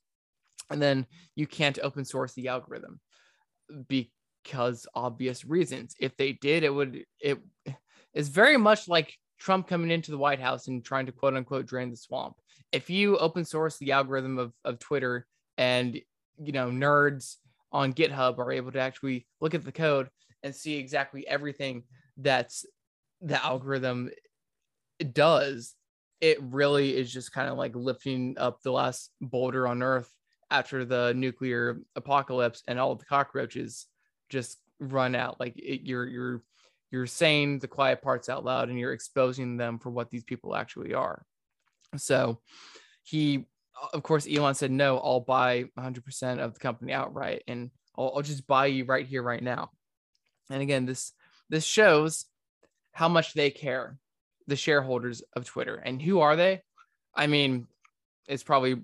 and 0.70 0.82
then 0.82 1.06
you 1.36 1.48
can't 1.48 1.80
open 1.82 2.06
source 2.06 2.34
the 2.34 2.48
algorithm 2.48 3.00
because 3.88 4.86
obvious 4.94 5.46
reasons. 5.46 5.96
If 6.00 6.16
they 6.18 6.34
did, 6.34 6.64
it 6.64 6.74
would, 6.74 7.06
it 7.20 7.40
is 8.14 8.30
very 8.30 8.58
much 8.58 8.88
like 8.88 9.14
Trump 9.40 9.68
coming 9.68 9.92
into 9.92 10.12
the 10.12 10.18
White 10.18 10.40
House 10.40 10.68
and 10.68 10.84
trying 10.84 11.08
to 11.08 11.12
quote 11.12 11.36
unquote 11.36 11.66
drain 11.66 11.90
the 11.90 11.98
swamp. 11.98 12.36
If 12.72 12.90
you 12.90 13.18
open 13.18 13.46
source 13.46 13.78
the 13.78 13.94
algorithm 13.94 14.38
of, 14.38 14.54
of 14.64 14.80
Twitter 14.80 15.28
and 15.58 16.00
you 16.42 16.52
know 16.52 16.70
nerds 16.70 17.38
on 17.72 17.94
GitHub 17.94 18.38
are 18.40 18.52
able 18.52 18.72
to 18.72 18.80
actually 18.80 19.28
look 19.42 19.54
at 19.54 19.66
the 19.66 19.72
code 19.72 20.10
and 20.44 20.56
see 20.56 20.76
exactly 20.76 21.28
everything 21.28 21.84
that's 22.18 22.66
the 23.22 23.44
algorithm 23.44 24.10
does. 25.12 25.76
It 26.22 26.42
really 26.42 26.96
is 26.96 27.12
just 27.12 27.34
kind 27.34 27.50
of 27.50 27.58
like 27.58 27.76
lifting 27.76 28.36
up 28.38 28.62
the 28.62 28.72
last 28.72 29.12
boulder 29.20 29.68
on 29.68 29.84
Earth 29.84 30.10
after 30.52 30.86
the 30.86 31.14
nuclear 31.16 31.82
apocalypse 31.96 32.64
and 32.68 32.80
all 32.80 32.96
the 32.96 33.06
cockroaches 33.06 33.88
just 34.30 34.58
run 34.80 35.16
out. 35.16 35.40
Like 35.40 35.58
it, 35.58 35.82
you're 35.82 36.08
you're 36.08 36.44
you're 36.92 37.08
saying 37.08 37.60
the 37.60 37.68
quiet 37.68 38.02
parts 38.02 38.30
out 38.30 38.46
loud 38.46 38.70
and 38.70 38.80
you're 38.80 38.94
exposing 38.94 39.58
them 39.58 39.80
for 39.80 39.90
what 39.90 40.10
these 40.10 40.24
people 40.24 40.56
actually 40.56 40.94
are. 40.94 41.26
So 41.98 42.40
he 43.04 43.46
of 43.94 44.04
course, 44.04 44.28
Elon 44.30 44.56
said, 44.56 44.72
no, 44.72 45.00
I'll 45.00 45.20
buy 45.20 45.66
100% 45.78 46.40
of 46.40 46.54
the 46.54 46.60
company 46.60 46.94
outright 46.94 47.44
and 47.48 47.72
I'll, 47.98 48.14
I'll 48.16 48.22
just 48.22 48.48
buy 48.48 48.68
you 48.68 48.86
right 48.86 49.06
here, 49.06 49.22
right 49.22 49.44
now. 49.44 49.72
And 50.50 50.62
again, 50.62 50.86
this 50.86 51.12
this 51.50 51.64
shows 51.64 52.26
how 52.92 53.10
much 53.10 53.34
they 53.34 53.50
care, 53.50 53.98
the 54.48 54.56
shareholders 54.56 55.22
of 55.36 55.46
Twitter. 55.46 55.76
And 55.76 56.02
who 56.02 56.22
are 56.22 56.36
they? 56.36 56.62
I 57.14 57.28
mean, 57.28 57.68
it's 58.28 58.44
probably 58.44 58.82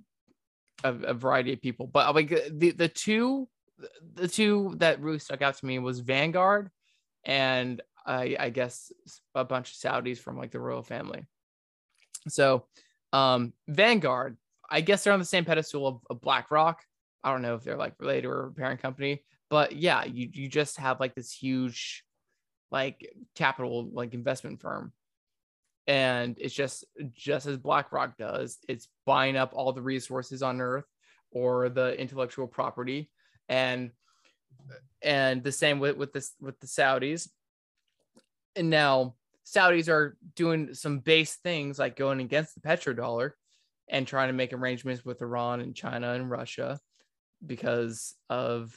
a, 0.84 0.94
a 0.94 1.14
variety 1.14 1.54
of 1.54 1.62
people, 1.62 1.88
but 1.88 2.14
like 2.14 2.30
the, 2.30 2.72
the 2.72 2.88
two 2.88 3.48
the 4.14 4.28
two 4.28 4.76
that 4.78 5.02
really 5.02 5.20
stuck 5.20 5.42
out 5.42 5.58
to 5.58 5.66
me 5.66 5.80
was 5.80 6.00
Vanguard 6.00 6.70
and 7.26 7.82
I, 8.06 8.36
I 8.40 8.50
guess 8.50 8.92
a 9.36 9.44
bunch 9.44 9.72
of 9.72 9.78
Saudis 9.78 10.18
from 10.18 10.38
like 10.38 10.52
the 10.52 10.60
royal 10.60 10.84
family. 10.84 11.26
So 12.28 12.66
um, 13.14 13.54
Vanguard 13.68 14.38
I 14.72 14.82
guess 14.82 15.04
they're 15.04 15.14
on 15.14 15.20
the 15.20 15.26
same 15.26 15.46
pedestal 15.46 15.86
of, 15.86 16.00
of 16.10 16.22
BlackRock. 16.22 16.82
I 17.24 17.32
don't 17.32 17.42
know 17.42 17.56
if 17.56 17.64
they're 17.64 17.78
like 17.78 17.94
related 18.00 18.26
or 18.26 18.48
a 18.48 18.52
parent 18.52 18.82
company, 18.82 19.24
but 19.50 19.74
yeah, 19.74 20.06
you 20.06 20.30
you 20.32 20.48
just 20.48 20.78
have 20.78 21.00
like 21.00 21.14
this 21.14 21.32
huge 21.32 22.04
like 22.72 23.14
capital 23.36 23.90
like 23.92 24.14
investment 24.14 24.62
firm. 24.62 24.94
And 25.88 26.38
it's 26.40 26.54
just 26.54 26.86
just 27.14 27.46
as 27.46 27.58
BlackRock 27.58 28.18
does, 28.18 28.58
it's 28.70 28.88
buying 29.06 29.36
up 29.36 29.52
all 29.54 29.74
the 29.74 29.82
resources 29.82 30.42
on 30.42 30.62
earth 30.62 30.86
or 31.32 31.70
the 31.70 32.00
intellectual 32.00 32.48
property 32.48 33.12
and 33.50 33.92
and 35.02 35.44
the 35.44 35.52
same 35.52 35.80
with, 35.80 35.98
with 35.98 36.14
this 36.14 36.32
with 36.40 36.60
the 36.60 36.68
Saudis. 36.68 37.28
And 38.56 38.70
now 38.70 39.16
Saudis 39.46 39.90
are 39.90 40.18
doing 40.36 40.74
some 40.74 41.00
base 41.00 41.36
things 41.36 41.78
like 41.78 41.98
going 41.98 42.22
against 42.22 42.56
the 42.56 42.62
petrodollar 42.62 43.32
and 43.92 44.08
trying 44.08 44.30
to 44.30 44.34
make 44.34 44.54
arrangements 44.54 45.06
with 45.06 45.22
Iran 45.22 45.62
and 45.62 45.76
China 45.76 46.14
and 46.14 46.30
Russia 46.30 46.80
because 47.46 48.16
of 48.30 48.74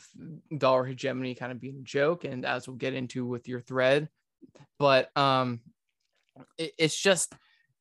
dollar 0.56 0.84
hegemony 0.84 1.34
kind 1.34 1.52
of 1.52 1.60
being 1.60 1.78
a 1.78 1.82
joke 1.82 2.24
and 2.24 2.44
as 2.44 2.66
we'll 2.66 2.76
get 2.76 2.94
into 2.94 3.26
with 3.26 3.46
your 3.46 3.60
thread 3.60 4.08
but 4.78 5.14
um 5.18 5.60
it, 6.56 6.72
it's 6.78 6.98
just 6.98 7.34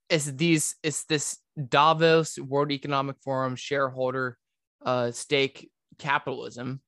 it's 0.10 0.26
these 0.26 0.76
it's 0.84 1.06
this 1.06 1.38
Davos 1.70 2.38
World 2.38 2.72
Economic 2.72 3.16
Forum 3.24 3.56
shareholder 3.56 4.38
uh, 4.86 5.12
stake 5.12 5.70
capitalism, 5.98 6.82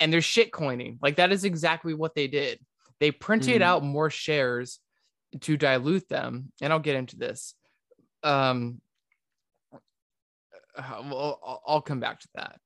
and 0.00 0.12
they're 0.12 0.20
shit 0.20 0.52
coining. 0.52 0.98
Like 1.02 1.16
that 1.16 1.32
is 1.32 1.44
exactly 1.44 1.94
what 1.94 2.14
they 2.14 2.28
did. 2.28 2.58
They 3.00 3.10
printed 3.10 3.60
mm. 3.60 3.64
out 3.64 3.84
more 3.84 4.10
shares 4.10 4.78
to 5.40 5.56
dilute 5.56 6.08
them, 6.08 6.52
and 6.60 6.72
I'll 6.72 6.78
get 6.78 6.96
into 6.96 7.16
this. 7.16 7.54
Um, 8.22 8.80
uh, 10.76 11.02
well, 11.04 11.62
I'll 11.66 11.80
come 11.80 12.00
back 12.00 12.20
to 12.20 12.28
that. 12.34 12.58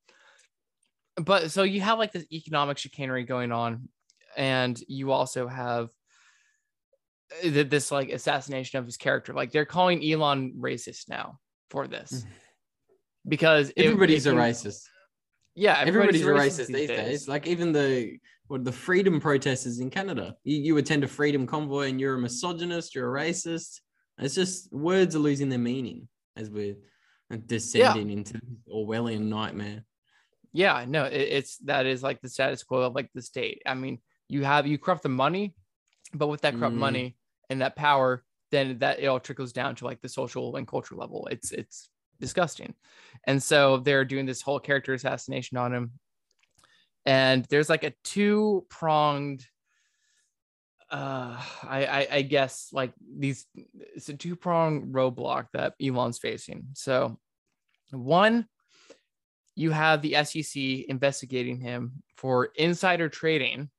But 1.17 1.51
so 1.51 1.63
you 1.63 1.81
have 1.81 1.99
like 1.99 2.13
this 2.13 2.27
economic 2.31 2.79
chicanery 2.79 3.25
going 3.25 3.53
on, 3.53 3.89
and 4.37 4.79
you 4.87 5.13
also 5.13 5.49
have 5.49 5.89
uh, 7.45 7.65
this 7.67 7.91
like 7.91 8.11
assassination 8.11 8.79
of 8.79 8.85
his 8.85 8.97
character. 8.97 9.33
Like 9.33 9.51
they're 9.51 9.65
calling 9.65 10.05
Elon 10.05 10.55
racist 10.59 11.09
now 11.09 11.39
for 11.71 11.87
this 11.87 12.13
mm. 12.13 12.27
because 13.27 13.73
everybody's 13.77 14.27
a 14.27 14.33
racist. 14.33 14.83
Yeah, 15.55 15.79
everybody's, 15.79 16.21
everybody's 16.21 16.59
a 16.59 16.63
racist, 16.63 16.67
these 16.67 16.89
days. 16.89 16.99
days. 16.99 17.29
Like 17.29 17.47
even 17.47 17.73
the 17.73 18.19
what 18.49 18.65
the 18.65 18.73
freedom 18.73 19.21
protesters 19.21 19.81
in 19.81 19.91
Canada. 19.91 20.37
You, 20.45 20.59
you 20.59 20.77
attend 20.77 21.05
a 21.05 21.09
freedom 21.09 21.47
convoy 21.47 21.89
and 21.89 22.01
you're 22.01 22.15
a 22.15 22.19
misogynist, 22.19 22.95
you're 22.95 23.17
a 23.17 23.21
racist. 23.21 23.81
It's 24.19 24.35
just 24.35 24.73
words 24.73 25.17
are 25.17 25.21
losing 25.21 25.49
their 25.49 25.59
meaning 25.59 26.09
as 26.37 26.51
we're 26.51 26.77
descending 27.47 28.09
yeah. 28.09 28.17
into 28.17 28.41
Orwellian 28.73 29.23
nightmare. 29.23 29.85
Yeah, 30.53 30.85
no, 30.89 31.05
it, 31.05 31.21
it's 31.21 31.59
that 31.59 31.87
is 31.87 32.03
like 32.03 32.21
the 32.21 32.29
status 32.29 32.63
quo 32.63 32.83
of 32.83 32.95
like 32.95 33.11
the 33.15 33.23
state. 33.23 33.63
I 33.67 33.75
mean, 33.75 33.99
you 34.29 34.45
have 34.45 34.67
you 34.67 34.79
corrupt 34.79 35.03
the 35.03 35.09
money, 35.09 35.55
but 36.15 36.29
with 36.29 36.43
that 36.43 36.57
corrupt 36.57 36.77
mm. 36.77 36.81
money 36.81 37.17
and 37.51 37.61
that 37.61 37.77
power, 37.77 38.25
then 38.51 38.79
that 38.79 39.01
it 39.01 39.07
all 39.07 39.21
trickles 39.21 39.53
down 39.53 39.75
to 39.77 39.85
like 39.85 40.01
the 40.01 40.09
social 40.09 40.57
and 40.57 40.67
cultural 40.67 41.01
level. 41.01 41.29
It's 41.31 41.53
it's 41.53 41.89
disgusting. 42.21 42.75
And 43.25 43.43
so 43.43 43.79
they're 43.79 44.05
doing 44.05 44.27
this 44.27 44.43
whole 44.43 44.61
character 44.61 44.95
assassination 44.95 45.59
on 45.59 45.75
him. 45.75 45.93
And 47.05 47.45
there's 47.51 47.69
like 47.69 47.85
a 47.85 47.93
two 48.03 48.67
pronged 48.69 49.47
uh 50.91 51.43
I, 51.65 51.85
I 51.87 52.07
i 52.13 52.23
guess 52.23 52.69
like 52.73 52.93
these 53.19 53.45
it's 53.77 54.09
a 54.09 54.15
two-prong 54.15 54.93
roadblock 54.93 55.47
that 55.53 55.75
elon's 55.83 56.19
facing. 56.19 56.69
So 56.75 57.19
one 57.91 58.47
you 59.57 59.71
have 59.71 60.03
the 60.03 60.15
sec 60.25 60.63
investigating 60.89 61.61
him 61.61 62.03
for 62.17 62.51
insider 62.57 63.09
trading 63.09 63.71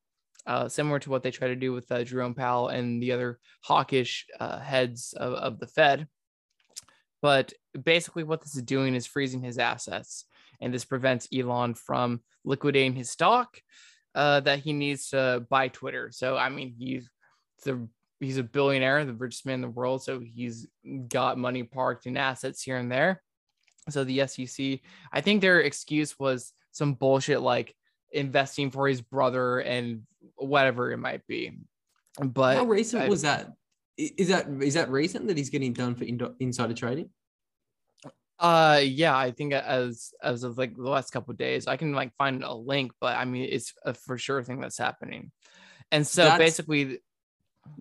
uh, 0.47 0.69
similar 0.69 0.97
to 0.97 1.09
what 1.09 1.23
they 1.23 1.31
try 1.31 1.49
to 1.49 1.55
do 1.55 1.73
with 1.73 1.91
uh, 1.91 2.03
jerome 2.03 2.33
powell 2.33 2.69
and 2.69 3.03
the 3.03 3.11
other 3.11 3.37
hawkish 3.61 4.25
uh, 4.39 4.59
heads 4.59 5.13
of, 5.17 5.33
of 5.33 5.59
the 5.59 5.67
fed. 5.67 6.07
But 7.21 7.53
basically 7.83 8.23
what 8.23 8.41
this 8.41 8.55
is 8.55 8.61
doing 8.63 8.95
is 8.95 9.05
freezing 9.05 9.41
his 9.41 9.57
assets 9.57 10.25
and 10.61 10.73
this 10.73 10.85
prevents 10.85 11.27
elon 11.33 11.73
from 11.73 12.21
liquidating 12.45 12.93
his 12.93 13.09
stock 13.09 13.59
uh, 14.15 14.39
that 14.41 14.59
he 14.59 14.73
needs 14.73 15.09
to 15.09 15.45
buy 15.49 15.67
Twitter. 15.67 16.09
So 16.11 16.37
I 16.37 16.49
mean, 16.49 16.75
he's 16.77 17.09
the 17.63 17.87
he's 18.19 18.37
a 18.37 18.43
billionaire, 18.43 19.05
the 19.05 19.13
richest 19.13 19.45
man 19.45 19.55
in 19.55 19.61
the 19.61 19.69
world. 19.69 20.03
So 20.03 20.19
he's 20.19 20.67
got 21.07 21.37
money 21.37 21.63
parked 21.63 22.05
in 22.05 22.17
assets 22.17 22.61
here 22.61 22.77
and 22.77 22.91
there. 22.91 23.21
So 23.89 24.03
the 24.03 24.27
SEC, 24.27 24.79
I 25.11 25.21
think 25.21 25.41
their 25.41 25.61
excuse 25.61 26.19
was 26.19 26.51
some 26.71 26.93
bullshit 26.93 27.41
like 27.41 27.73
investing 28.11 28.71
for 28.71 28.87
his 28.87 29.01
brother 29.01 29.59
and 29.59 30.03
whatever 30.35 30.91
it 30.91 30.97
might 30.97 31.25
be. 31.27 31.59
But 32.19 32.57
how 32.57 32.65
recent 32.65 33.03
I, 33.03 33.09
was 33.09 33.21
that? 33.21 33.53
Is 33.97 34.27
that 34.27 34.47
is 34.61 34.73
that 34.73 34.89
recent 34.89 35.27
that 35.27 35.37
he's 35.37 35.49
getting 35.49 35.73
done 35.73 35.95
for 35.95 36.05
insider 36.39 36.73
trading? 36.73 37.09
Uh, 38.39 38.81
yeah, 38.83 39.17
I 39.17 39.31
think 39.31 39.53
as 39.53 40.13
as 40.21 40.43
of 40.43 40.57
like 40.57 40.75
the 40.75 40.89
last 40.89 41.11
couple 41.11 41.33
days, 41.33 41.65
I 41.65 41.75
can 41.75 41.93
like 41.93 42.13
find 42.17 42.43
a 42.43 42.53
link, 42.53 42.91
but 43.01 43.17
I 43.17 43.25
mean, 43.25 43.49
it's 43.51 43.73
a 43.83 43.93
for 43.93 44.17
sure 44.17 44.43
thing 44.43 44.59
that's 44.59 44.77
happening. 44.77 45.31
And 45.91 46.05
so 46.05 46.23
that's, 46.23 46.37
basically, 46.37 46.99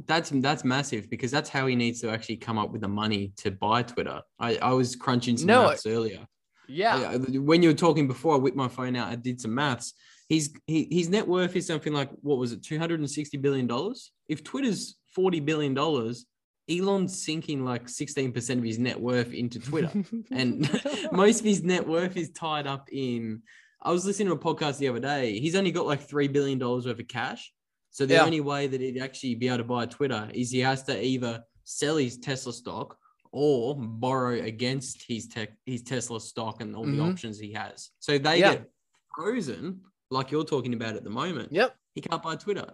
that's 0.07 0.31
that's 0.31 0.65
massive 0.65 1.11
because 1.11 1.31
that's 1.31 1.51
how 1.51 1.67
he 1.67 1.77
needs 1.77 2.01
to 2.01 2.11
actually 2.11 2.37
come 2.37 2.57
up 2.57 2.71
with 2.71 2.81
the 2.81 2.89
money 2.89 3.33
to 3.39 3.51
buy 3.51 3.83
Twitter. 3.83 4.23
I 4.39 4.57
I 4.57 4.73
was 4.73 4.97
crunching 4.97 5.37
some 5.37 5.49
no, 5.49 5.69
maths 5.69 5.87
earlier. 5.87 6.27
Yeah, 6.69 6.97
I, 6.97 7.17
when 7.19 7.63
you 7.63 7.69
were 7.69 7.75
talking 7.75 8.07
before, 8.09 8.35
I 8.35 8.39
whipped 8.39 8.57
my 8.57 8.69
phone 8.69 8.97
out. 8.97 9.09
I 9.09 9.17
did 9.17 9.41
some 9.41 9.55
maths. 9.55 9.93
He's 10.29 10.55
he, 10.67 10.89
his 10.91 11.09
net 11.11 11.29
worth 11.29 11.55
is 11.55 11.67
something 11.67 11.93
like 11.93 12.11
what 12.23 12.39
was 12.39 12.53
it, 12.53 12.63
two 12.63 12.79
hundred 12.79 13.01
and 13.01 13.11
sixty 13.11 13.37
billion 13.37 13.67
dollars? 13.67 14.11
If 14.29 14.43
Twitter's 14.43 14.97
forty 15.15 15.41
billion 15.41 15.75
dollars, 15.75 16.27
Elon's 16.71 17.23
sinking 17.25 17.65
like 17.65 17.87
16% 17.87 18.59
of 18.59 18.65
his 18.65 18.79
net 18.79 19.01
worth 19.01 19.33
into 19.33 19.61
Twitter. 19.61 19.91
and 20.31 20.69
most 21.13 21.41
of 21.41 21.47
his 21.47 21.63
net 21.63 21.87
worth 21.87 22.17
is 22.17 22.31
tied 22.31 22.67
up 22.67 22.89
in. 22.91 23.43
I 23.83 23.93
was 23.93 24.05
listening 24.05 24.29
to 24.29 24.35
a 24.35 24.39
podcast 24.39 24.79
the 24.79 24.89
other 24.89 25.01
day. 25.01 25.39
He's 25.39 25.55
only 25.55 25.71
got 25.71 25.87
like 25.87 26.09
$3 26.09 26.33
billion 26.33 26.59
worth 26.59 26.87
of 26.87 27.09
cash. 27.09 27.53
So 27.91 28.05
the 28.05 28.15
yeah. 28.15 28.25
only 28.25 28.41
way 28.41 28.67
that 28.67 28.81
he'd 28.81 29.01
actually 29.01 29.37
be 29.37 29.49
able 29.49 29.59
to 29.59 29.65
buy 29.65 29.87
Twitter 29.87 30.29
is 30.35 30.51
he 30.51 30.59
has 30.61 30.83
to 30.85 31.03
either 31.03 31.43
sell 31.65 31.97
his 31.97 32.19
Tesla 32.19 32.53
stock 32.53 32.97
or 33.33 33.77
borrow 33.77 34.35
against 34.41 35.05
his 35.07 35.29
tech 35.29 35.51
his 35.67 35.83
Tesla 35.83 36.21
stock 36.21 36.61
and 36.61 36.75
all 36.75 36.85
mm-hmm. 36.85 36.99
the 36.99 37.03
options 37.05 37.39
he 37.39 37.53
has. 37.53 37.91
So 38.01 38.19
they 38.19 38.41
yeah. 38.41 38.55
get 38.55 38.71
frozen, 39.15 39.81
like 40.11 40.31
you're 40.31 40.45
talking 40.45 40.75
about 40.75 40.97
at 40.97 41.05
the 41.05 41.11
moment. 41.11 41.53
Yep. 41.53 41.77
He 41.95 42.01
can't 42.01 42.23
buy 42.23 42.37
Twitter. 42.37 42.67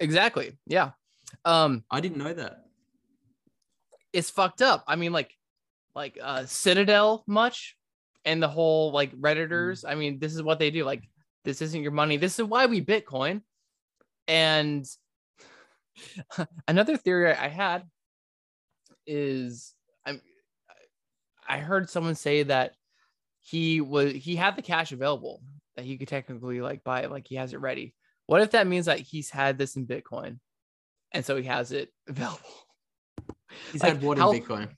Exactly. 0.00 0.58
Yeah. 0.66 0.90
Um, 1.44 1.84
I 1.90 2.00
didn't 2.00 2.18
know 2.18 2.32
that. 2.32 2.64
It's 4.12 4.30
fucked 4.30 4.62
up. 4.62 4.84
I 4.86 4.96
mean, 4.96 5.12
like, 5.12 5.32
like 5.94 6.18
uh, 6.22 6.46
Citadel 6.46 7.24
much, 7.26 7.76
and 8.24 8.42
the 8.42 8.48
whole 8.48 8.92
like 8.92 9.12
redditors. 9.14 9.84
Mm. 9.84 9.90
I 9.90 9.94
mean, 9.94 10.18
this 10.18 10.34
is 10.34 10.42
what 10.42 10.58
they 10.58 10.70
do. 10.70 10.84
Like, 10.84 11.08
this 11.44 11.62
isn't 11.62 11.82
your 11.82 11.92
money. 11.92 12.16
This 12.16 12.38
is 12.38 12.44
why 12.44 12.66
we 12.66 12.84
Bitcoin. 12.84 13.42
And 14.26 14.86
another 16.68 16.96
theory 16.96 17.32
I 17.32 17.48
had 17.48 17.84
is 19.06 19.74
I'm 20.06 20.20
I 21.46 21.58
heard 21.58 21.90
someone 21.90 22.14
say 22.14 22.44
that 22.44 22.72
he 23.42 23.80
was 23.80 24.12
he 24.14 24.36
had 24.36 24.56
the 24.56 24.62
cash 24.62 24.92
available 24.92 25.42
that 25.76 25.84
he 25.84 25.98
could 25.98 26.08
technically 26.08 26.60
like 26.60 26.82
buy 26.84 27.02
it 27.02 27.10
like 27.10 27.26
he 27.28 27.34
has 27.36 27.52
it 27.52 27.60
ready. 27.60 27.94
What 28.26 28.40
if 28.40 28.52
that 28.52 28.66
means 28.66 28.86
that 28.86 29.00
he's 29.00 29.28
had 29.28 29.58
this 29.58 29.76
in 29.76 29.86
Bitcoin 29.86 30.38
and 31.14 31.24
so 31.24 31.36
he 31.36 31.44
has 31.44 31.72
it 31.72 31.90
available. 32.08 32.40
He's 33.72 33.82
like, 33.82 33.94
had 33.94 34.02
what 34.02 34.18
in 34.18 34.24
Bitcoin? 34.24 34.68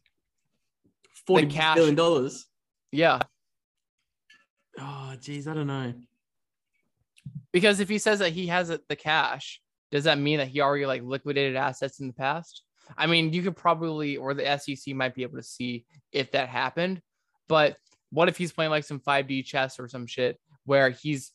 Forty 1.27 1.46
cash, 1.46 1.75
billion 1.75 1.96
dollars. 1.96 2.46
Yeah. 2.92 3.20
Oh, 4.79 5.14
geez, 5.20 5.49
I 5.49 5.55
don't 5.55 5.66
know. 5.66 5.94
Because 7.53 7.81
if 7.81 7.88
he 7.88 7.99
says 7.99 8.18
that 8.18 8.33
he 8.33 8.46
has 8.49 8.68
the 8.68 8.96
cash, 8.96 9.61
does 9.90 10.05
that 10.05 10.18
mean 10.18 10.38
that 10.38 10.49
he 10.49 10.61
already 10.61 10.87
like 10.87 11.03
liquidated 11.03 11.57
assets 11.57 12.01
in 12.01 12.07
the 12.07 12.12
past? 12.12 12.62
I 12.96 13.07
mean, 13.07 13.33
you 13.33 13.42
could 13.42 13.57
probably, 13.57 14.16
or 14.16 14.35
the 14.35 14.59
SEC 14.59 14.94
might 14.94 15.14
be 15.14 15.22
able 15.22 15.38
to 15.38 15.42
see 15.42 15.87
if 16.12 16.31
that 16.33 16.49
happened. 16.49 17.01
But 17.49 17.77
what 18.11 18.29
if 18.29 18.37
he's 18.37 18.53
playing 18.53 18.70
like 18.70 18.85
some 18.85 19.01
5D 19.01 19.44
chess 19.44 19.81
or 19.81 19.88
some 19.88 20.07
shit 20.07 20.38
where 20.64 20.90
he's 20.90 21.33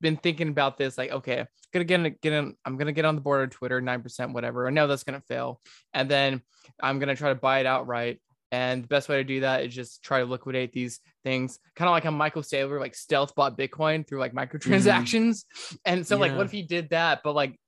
been 0.00 0.16
thinking 0.16 0.48
about 0.48 0.78
this 0.78 0.96
like 0.96 1.10
okay 1.10 1.46
gonna 1.72 1.84
get 1.84 2.20
get 2.20 2.32
in, 2.32 2.54
i'm 2.64 2.76
gonna 2.76 2.92
get 2.92 3.04
on 3.04 3.14
the 3.14 3.20
board 3.20 3.42
of 3.42 3.50
twitter 3.50 3.80
9% 3.80 4.32
whatever 4.32 4.66
i 4.66 4.70
know 4.70 4.86
that's 4.86 5.04
gonna 5.04 5.22
fail 5.28 5.60
and 5.92 6.08
then 6.08 6.42
i'm 6.80 6.98
gonna 6.98 7.16
try 7.16 7.30
to 7.30 7.34
buy 7.34 7.58
it 7.60 7.66
outright 7.66 8.20
and 8.52 8.84
the 8.84 8.88
best 8.88 9.08
way 9.08 9.16
to 9.16 9.24
do 9.24 9.40
that 9.40 9.64
is 9.64 9.74
just 9.74 10.02
try 10.02 10.20
to 10.20 10.26
liquidate 10.26 10.72
these 10.72 11.00
things 11.24 11.58
kind 11.74 11.88
of 11.88 11.92
like 11.92 12.04
how 12.04 12.10
michael 12.10 12.42
saylor 12.42 12.78
like 12.78 12.94
stealth 12.94 13.34
bought 13.34 13.58
bitcoin 13.58 14.06
through 14.06 14.20
like 14.20 14.32
microtransactions 14.32 15.44
mm-hmm. 15.44 15.76
and 15.84 16.06
so 16.06 16.14
yeah. 16.14 16.20
like 16.20 16.36
what 16.36 16.46
if 16.46 16.52
he 16.52 16.62
did 16.62 16.90
that 16.90 17.20
but 17.24 17.34
like 17.34 17.58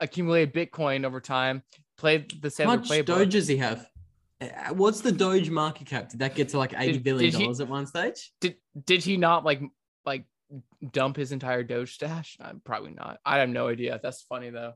accumulated 0.00 0.52
bitcoin 0.52 1.04
over 1.04 1.20
time 1.20 1.62
played 1.96 2.42
the 2.42 2.50
same 2.50 2.66
much 2.66 2.88
playbook. 2.88 3.06
doge 3.06 3.32
does 3.32 3.46
he 3.46 3.56
have 3.56 3.86
uh, 4.42 4.74
What's 4.74 5.00
the 5.00 5.12
Doge 5.12 5.50
market 5.50 5.86
cap? 5.86 6.08
Did 6.08 6.18
that 6.20 6.34
get 6.34 6.48
to 6.48 6.58
like 6.58 6.74
eighty 6.76 6.94
did, 6.94 7.04
billion 7.04 7.32
dollars 7.32 7.60
at 7.60 7.68
one 7.68 7.86
stage? 7.86 8.32
Did 8.40 8.56
did 8.84 9.04
he 9.04 9.16
not 9.16 9.44
like 9.44 9.62
like 10.04 10.24
dump 10.90 11.16
his 11.16 11.32
entire 11.32 11.62
Doge 11.62 11.94
stash? 11.94 12.36
I'm 12.40 12.60
probably 12.64 12.92
not. 12.92 13.18
I 13.24 13.38
have 13.38 13.48
no 13.48 13.68
idea. 13.68 14.00
That's 14.02 14.22
funny 14.22 14.50
though. 14.50 14.74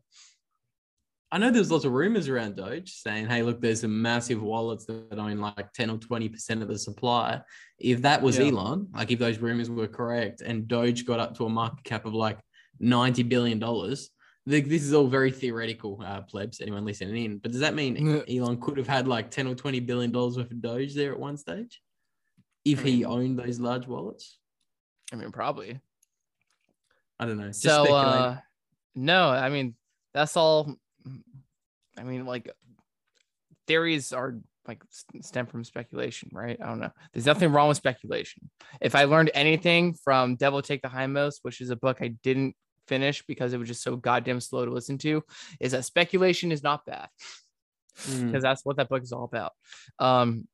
I 1.33 1.39
know 1.39 1.51
there's 1.51 1.73
lots 1.73 1.85
of 1.85 1.93
rumors 1.93 2.29
around 2.29 2.57
Doge 2.57 2.93
saying, 2.93 3.27
hey, 3.27 3.43
look, 3.43 3.61
there's 3.61 3.81
some 3.81 4.01
massive 4.01 4.41
wallets 4.41 4.87
that 4.87 5.19
own 5.19 5.39
like 5.39 5.73
10 5.73 5.91
or 5.91 5.99
20% 5.99 6.63
of 6.63 6.69
the 6.69 6.79
supply. 6.79 7.41
If 7.79 8.03
that 8.03 8.23
was 8.23 8.39
yeah. 8.39 8.47
Elon, 8.47 8.89
like 8.95 9.11
if 9.11 9.19
those 9.19 9.39
rumors 9.39 9.69
were 9.69 9.89
correct 9.89 10.41
and 10.41 10.69
Doge 10.69 11.05
got 11.05 11.19
up 11.19 11.37
to 11.37 11.47
a 11.47 11.49
market 11.49 11.83
cap 11.83 12.07
of 12.07 12.15
like 12.15 12.39
$90 12.81 13.29
billion, 13.29 13.59
this 14.47 14.83
is 14.83 14.95
all 14.95 15.09
very 15.09 15.33
theoretical, 15.33 16.01
uh, 16.07 16.21
plebs, 16.23 16.61
anyone 16.61 16.85
listening 16.85 17.25
in. 17.25 17.39
But 17.39 17.51
does 17.51 17.61
that 17.61 17.75
mean 17.75 18.23
Elon 18.29 18.61
could 18.61 18.77
have 18.79 18.89
had 18.89 19.09
like 19.09 19.33
10 19.33 19.49
or 19.49 19.57
20 19.57 19.81
billion 19.81 20.13
dollars 20.13 20.37
worth 20.37 20.53
of 20.53 20.63
Doge 20.63 20.95
there 20.95 21.13
at 21.13 21.19
one 21.19 21.37
stage 21.37 21.83
if 22.65 22.83
he 22.83 23.05
owned 23.05 23.39
those 23.39 23.59
large 23.59 23.89
wallets? 23.89 24.39
I 25.13 25.17
mean, 25.17 25.33
probably. 25.33 25.81
I 27.19 27.27
don't 27.27 27.39
know. 27.39 27.53
so, 27.53 27.95
uh, 27.95 28.39
no, 28.95 29.29
I 29.29 29.49
mean, 29.49 29.75
that's 30.13 30.37
all. 30.37 30.75
I 31.99 32.03
mean, 32.03 32.27
like, 32.27 32.51
theories 33.67 34.13
are 34.13 34.37
like 34.69 34.83
stem 35.21 35.47
from 35.47 35.65
speculation, 35.65 36.29
right? 36.33 36.59
I 36.61 36.67
don't 36.67 36.81
know. 36.81 36.91
There's 37.13 37.27
nothing 37.27 37.53
wrong 37.53 37.69
with 37.69 37.77
speculation. 37.77 38.51
If 38.81 38.95
I 38.95 39.05
learned 39.05 39.31
anything 39.35 39.95
from 39.95 40.37
Devil 40.37 40.63
Take 40.63 40.83
the 40.83 40.89
Hindmost, 40.89 41.39
which 41.43 41.61
is 41.61 41.71
a 41.71 41.77
book 41.77 41.99
I 42.01 42.09
didn't 42.09 42.57
finish 42.87 43.25
because 43.27 43.53
it 43.53 43.59
was 43.59 43.69
just 43.69 43.83
so 43.83 43.97
goddamn 43.97 44.41
slow 44.41 44.65
to 44.65 44.73
listen 44.73 44.99
to, 44.99 45.23
is 45.61 45.73
that 45.73 45.85
speculation 45.85 46.53
is 46.53 46.63
not 46.63 46.85
bad. 46.85 47.09
Because 47.97 48.21
mm. 48.21 48.43
that's 48.43 48.65
what 48.65 48.77
that 48.77 48.89
book 48.89 49.03
is 49.03 49.13
all 49.13 49.25
about. 49.25 49.53
Um, 49.99 50.47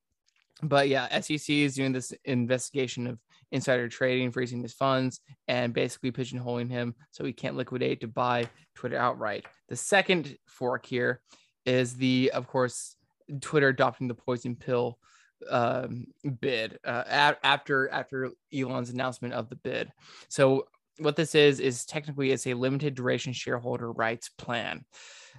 but 0.62 0.88
yeah, 0.88 1.20
SEC 1.20 1.48
is 1.50 1.74
doing 1.74 1.92
this 1.92 2.12
investigation 2.24 3.06
of 3.08 3.18
insider 3.52 3.88
trading, 3.88 4.32
freezing 4.32 4.62
his 4.62 4.72
funds, 4.72 5.20
and 5.46 5.72
basically 5.72 6.10
pigeonholing 6.10 6.70
him 6.70 6.94
so 7.10 7.24
he 7.24 7.32
can't 7.32 7.56
liquidate 7.56 8.00
to 8.00 8.08
buy 8.08 8.48
Twitter 8.74 8.98
outright. 8.98 9.46
The 9.68 9.76
second 9.76 10.36
fork 10.46 10.84
here 10.84 11.20
is 11.64 11.94
the, 11.94 12.32
of 12.34 12.48
course, 12.48 12.96
Twitter 13.40 13.68
adopting 13.68 14.08
the 14.08 14.14
poison 14.14 14.56
pill 14.56 14.98
um, 15.50 16.06
bid 16.40 16.78
uh, 16.84 17.04
after 17.42 17.88
after 17.90 18.30
Elon's 18.54 18.90
announcement 18.90 19.34
of 19.34 19.48
the 19.48 19.56
bid. 19.56 19.92
So 20.28 20.66
what 20.98 21.16
this 21.16 21.34
is 21.34 21.60
is 21.60 21.84
technically 21.84 22.30
it's 22.30 22.46
a 22.46 22.54
limited 22.54 22.94
duration 22.94 23.32
shareholder 23.32 23.90
rights 23.92 24.28
plan 24.38 24.84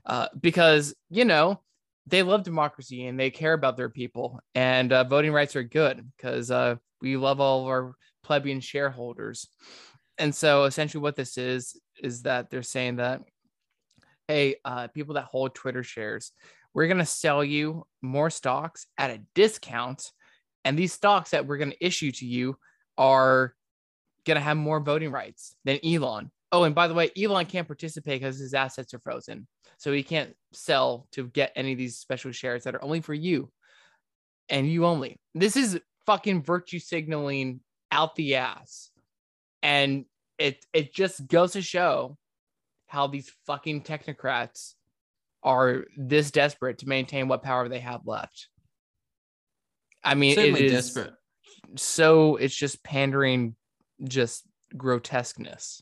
uh, 0.06 0.28
because 0.40 0.94
you 1.10 1.26
know 1.26 1.62
they 2.08 2.24
love 2.24 2.44
democracy 2.44 3.06
and 3.08 3.18
they 3.20 3.30
care 3.30 3.54
about 3.54 3.78
their 3.78 3.90
people 3.90 4.40
and 4.56 4.92
uh, 4.92 5.04
voting 5.06 5.32
rights 5.32 5.56
are 5.56 5.64
good 5.64 6.06
because 6.18 6.52
uh, 6.52 6.76
we 7.04 7.18
love 7.18 7.40
all 7.40 7.62
of 7.62 7.68
our 7.68 7.96
plebeian 8.24 8.60
shareholders 8.60 9.48
and 10.18 10.34
so 10.34 10.64
essentially 10.64 11.02
what 11.02 11.16
this 11.16 11.38
is 11.38 11.80
is 12.02 12.24
that 12.24 12.50
they're 12.50 12.64
saying 12.64 12.96
that 12.96 13.22
hey 14.28 14.56
uh, 14.66 14.88
people 14.88 15.14
that 15.14 15.26
hold 15.26 15.54
twitter 15.54 15.84
shares 15.84 16.32
we're 16.74 16.88
going 16.88 16.98
to 16.98 17.06
sell 17.06 17.44
you 17.44 17.86
more 18.02 18.30
stocks 18.30 18.88
at 18.98 19.12
a 19.12 19.22
discount. 19.36 20.12
And 20.66 20.78
these 20.78 20.94
stocks 20.94 21.32
that 21.32 21.46
we're 21.46 21.58
going 21.58 21.72
to 21.72 21.86
issue 21.86 22.12
to 22.12 22.26
you 22.26 22.58
are 22.98 23.54
going 24.26 24.36
to 24.36 24.42
have 24.42 24.58
more 24.58 24.80
voting 24.80 25.12
rights 25.12 25.56
than 25.66 25.80
Elon. 25.86 26.32
Oh, 26.52 26.64
and 26.64 26.76
by 26.76 26.88
the 26.88 26.94
way, 26.94 27.12
Elon 27.18 27.46
can't 27.46 27.68
participate 27.68 28.22
because 28.22 28.40
his 28.40 28.54
assets 28.54 28.94
are 28.94 29.00
frozen. 29.00 29.48
So 29.78 29.92
he 29.92 30.04
can't 30.04 30.34
sell 30.54 31.08
to 31.12 31.28
get 31.28 31.52
any 31.56 31.74
of 31.74 31.78
these 31.78 31.98
special 31.98 32.32
shares 32.32 32.64
that 32.64 32.76
are 32.76 32.84
only 32.84 33.02
for 33.02 33.14
you 33.14 33.52
and 34.50 34.68
you 34.68 34.86
only. 34.86 35.20
This 35.36 35.58
is 35.58 35.80
fucking 36.06 36.44
virtue 36.44 36.80
signaling 36.80 37.62
out 37.92 38.16
the 38.16 38.36
ass. 38.36 38.90
And 39.62 40.06
it 40.38 40.66
it 40.74 40.94
just 40.94 41.28
goes 41.28 41.54
to 41.54 41.62
show 41.62 42.18
how 42.88 43.08
these 43.08 43.32
fucking 43.46 43.82
technocrats 43.82 44.74
are 45.42 45.86
this 45.98 46.32
desperate 46.32 46.80
to 46.80 46.88
maintain 46.88 47.28
what 47.28 47.44
power 47.44 47.68
they 47.70 47.80
have 47.80 48.02
left. 48.06 48.48
I 50.04 50.16
mean, 50.16 50.36
Certainly 50.36 50.66
it 50.66 50.66
is 50.66 50.72
desperate. 50.72 51.14
So 51.76 52.36
it's 52.36 52.56
just 52.56 52.84
pandering, 52.84 53.56
just 54.04 54.44
grotesqueness. 54.76 55.82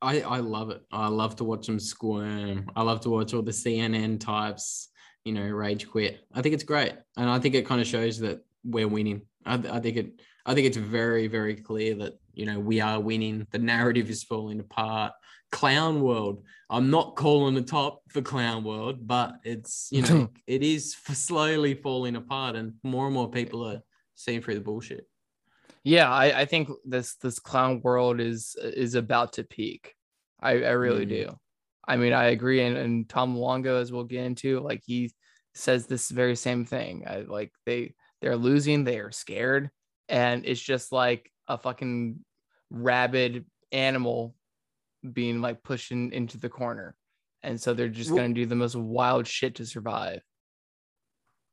I 0.00 0.20
I 0.22 0.38
love 0.38 0.70
it. 0.70 0.82
I 0.92 1.08
love 1.08 1.36
to 1.36 1.44
watch 1.44 1.66
them 1.66 1.78
squirm. 1.78 2.70
I 2.74 2.82
love 2.82 3.00
to 3.02 3.10
watch 3.10 3.34
all 3.34 3.42
the 3.42 3.52
CNN 3.52 4.18
types, 4.18 4.88
you 5.24 5.32
know, 5.32 5.48
rage 5.48 5.88
quit. 5.88 6.20
I 6.34 6.42
think 6.42 6.54
it's 6.54 6.64
great, 6.64 6.92
and 7.16 7.28
I 7.28 7.38
think 7.38 7.54
it 7.54 7.66
kind 7.66 7.80
of 7.80 7.86
shows 7.86 8.18
that 8.20 8.44
we're 8.64 8.88
winning. 8.88 9.22
I, 9.44 9.54
I 9.54 9.80
think 9.80 9.96
it. 9.96 10.20
I 10.44 10.54
think 10.54 10.66
it's 10.66 10.76
very 10.76 11.28
very 11.28 11.54
clear 11.54 11.94
that 11.96 12.18
you 12.34 12.46
know 12.46 12.58
we 12.58 12.80
are 12.80 13.00
winning. 13.00 13.46
The 13.50 13.58
narrative 13.58 14.10
is 14.10 14.24
falling 14.24 14.60
apart 14.60 15.12
clown 15.52 16.00
world. 16.00 16.42
I'm 16.68 16.90
not 16.90 17.14
calling 17.14 17.54
the 17.54 17.62
top 17.62 18.00
for 18.08 18.22
clown 18.22 18.64
world, 18.64 19.06
but 19.06 19.34
it's 19.44 19.88
you 19.92 20.02
know 20.02 20.28
it 20.46 20.62
is 20.62 20.94
slowly 20.94 21.74
falling 21.74 22.16
apart, 22.16 22.56
and 22.56 22.74
more 22.82 23.06
and 23.06 23.14
more 23.14 23.30
people 23.30 23.64
are 23.64 23.82
seeing 24.16 24.42
through 24.42 24.54
the 24.54 24.60
bullshit. 24.60 25.06
Yeah, 25.84 26.10
I, 26.10 26.40
I 26.40 26.44
think 26.46 26.70
this 26.84 27.14
this 27.16 27.38
clown 27.38 27.80
world 27.84 28.20
is 28.20 28.56
is 28.60 28.94
about 28.96 29.34
to 29.34 29.44
peak. 29.44 29.94
I, 30.40 30.50
I 30.50 30.70
really 30.72 31.06
mm-hmm. 31.06 31.30
do. 31.30 31.38
I 31.86 31.96
mean, 31.96 32.12
I 32.12 32.26
agree, 32.26 32.62
and, 32.62 32.76
and 32.76 33.08
Tom 33.08 33.36
Luongo, 33.36 33.80
as 33.80 33.90
we'll 33.90 34.04
get 34.04 34.24
into, 34.24 34.60
like 34.60 34.82
he 34.84 35.12
says 35.54 35.86
this 35.86 36.10
very 36.10 36.36
same 36.36 36.64
thing. 36.64 37.04
I, 37.06 37.20
like 37.20 37.52
they 37.66 37.94
they're 38.20 38.36
losing, 38.36 38.84
they 38.84 38.98
are 39.00 39.10
scared, 39.10 39.70
and 40.08 40.44
it's 40.46 40.60
just 40.60 40.92
like 40.92 41.30
a 41.48 41.58
fucking 41.58 42.20
rabid 42.70 43.44
animal 43.72 44.34
being 45.12 45.40
like 45.40 45.62
pushed 45.62 45.90
in, 45.90 46.12
into 46.12 46.38
the 46.38 46.48
corner. 46.48 46.94
And 47.42 47.60
so 47.60 47.74
they're 47.74 47.88
just 47.88 48.10
going 48.10 48.34
to 48.34 48.40
do 48.40 48.46
the 48.46 48.54
most 48.54 48.76
wild 48.76 49.26
shit 49.26 49.56
to 49.56 49.66
survive. 49.66 50.20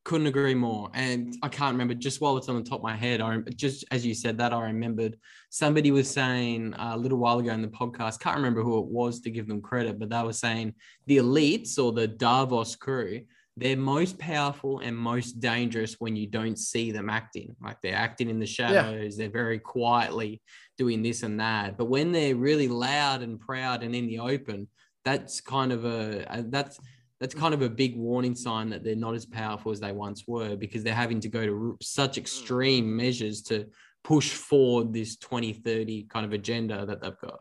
Couldn't 0.06 0.28
agree 0.28 0.56
more. 0.56 0.90
And 0.94 1.36
I 1.44 1.50
can't 1.50 1.74
remember 1.74 1.94
just 1.94 2.22
while 2.22 2.38
it's 2.38 2.50
on 2.50 2.56
the 2.56 2.68
top 2.68 2.80
of 2.80 2.84
my 2.84 2.96
head. 2.96 3.22
I 3.22 3.40
just 3.56 3.86
as 3.92 4.06
you 4.06 4.14
said 4.14 4.38
that, 4.38 4.54
I 4.54 4.62
remembered 4.62 5.18
somebody 5.50 5.92
was 5.92 6.10
saying 6.10 6.74
uh, 6.74 6.92
a 6.94 6.98
little 6.98 7.18
while 7.18 7.40
ago 7.40 7.52
in 7.52 7.62
the 7.62 7.68
podcast. 7.68 8.20
Can't 8.20 8.38
remember 8.38 8.64
who 8.64 8.80
it 8.80 8.86
was 8.86 9.20
to 9.22 9.30
give 9.30 9.48
them 9.48 9.62
credit, 9.62 10.00
but 10.00 10.10
they 10.10 10.24
were 10.24 10.34
saying 10.34 10.74
the 11.06 11.18
elites 11.18 11.78
or 11.78 11.92
the 11.92 12.08
Davos 12.08 12.76
crew 12.76 13.22
they're 13.60 13.76
most 13.76 14.18
powerful 14.18 14.80
and 14.80 14.98
most 14.98 15.40
dangerous 15.40 15.96
when 16.00 16.16
you 16.16 16.28
don't 16.28 16.58
see 16.58 16.92
them 16.92 17.10
acting. 17.10 17.56
Like 17.62 17.82
they're 17.82 17.96
acting 17.96 18.30
in 18.30 18.40
the 18.40 18.46
shadows, 18.46 19.18
yeah. 19.18 19.24
they're 19.24 19.32
very 19.32 19.60
quietly 19.60 20.42
doing 20.78 21.04
this 21.04 21.24
and 21.24 21.40
that. 21.40 21.78
But 21.78 21.86
when 21.90 22.12
they're 22.12 22.36
really 22.36 22.70
loud 22.70 23.22
and 23.22 23.40
proud 23.40 23.84
and 23.84 23.94
in 23.94 24.08
the 24.08 24.20
open, 24.20 24.68
that's 25.04 25.42
kind 25.42 25.72
of 25.72 25.86
a 25.86 26.46
that's 26.48 26.80
that's 27.20 27.36
kind 27.36 27.54
of 27.54 27.62
a 27.62 27.70
big 27.70 27.98
warning 27.98 28.36
sign 28.36 28.70
that 28.70 28.84
they're 28.84 28.96
not 28.96 29.14
as 29.14 29.26
powerful 29.26 29.72
as 29.72 29.80
they 29.80 29.92
once 29.92 30.24
were 30.26 30.56
because 30.56 30.84
they're 30.84 30.94
having 30.94 31.20
to 31.20 31.30
go 31.30 31.46
to 31.46 31.78
such 31.82 32.18
extreme 32.18 32.96
measures 32.96 33.42
to 33.44 33.68
push 34.04 34.32
forward 34.32 34.94
this 34.94 35.18
2030 35.18 36.04
kind 36.04 36.26
of 36.26 36.34
agenda 36.34 36.86
that 36.86 37.02
they've 37.02 37.20
got. 37.20 37.40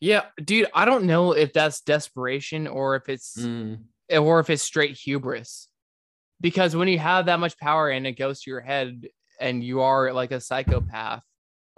Yeah, 0.00 0.22
dude, 0.42 0.68
I 0.74 0.84
don't 0.84 1.04
know 1.04 1.32
if 1.32 1.52
that's 1.52 1.80
desperation 1.80 2.66
or 2.66 2.96
if 2.96 3.08
it's 3.08 3.36
mm 3.36 3.78
or 4.10 4.40
if 4.40 4.48
it's 4.48 4.62
straight 4.62 4.96
hubris. 4.96 5.68
Because 6.40 6.74
when 6.74 6.88
you 6.88 6.98
have 6.98 7.26
that 7.26 7.40
much 7.40 7.58
power 7.58 7.90
and 7.90 8.06
it 8.06 8.12
goes 8.12 8.40
to 8.40 8.50
your 8.50 8.60
head 8.60 9.06
and 9.40 9.62
you 9.62 9.80
are 9.80 10.12
like 10.12 10.30
a 10.30 10.40
psychopath, 10.40 11.22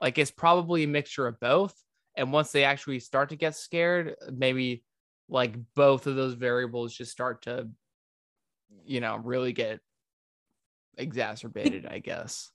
like 0.01 0.18
it's 0.18 0.31
probably 0.31 0.85
a 0.85 0.88
mixture 0.88 1.27
of 1.27 1.40
both. 1.40 1.75
And 2.16 2.33
once 2.33 2.53
they 2.53 2.64
actually 2.64 3.01
start 3.01 3.31
to 3.31 3.37
get 3.37 3.57
scared, 3.57 4.16
maybe 4.31 4.85
like 5.30 5.54
both 5.74 6.06
of 6.06 6.16
those 6.16 6.34
variables 6.34 6.94
just 6.94 7.12
start 7.12 7.42
to, 7.42 7.68
you 8.84 9.00
know, 9.00 9.16
really 9.16 9.52
get 9.52 9.80
exacerbated, 10.98 11.86
I 11.86 12.00
guess. 12.00 12.50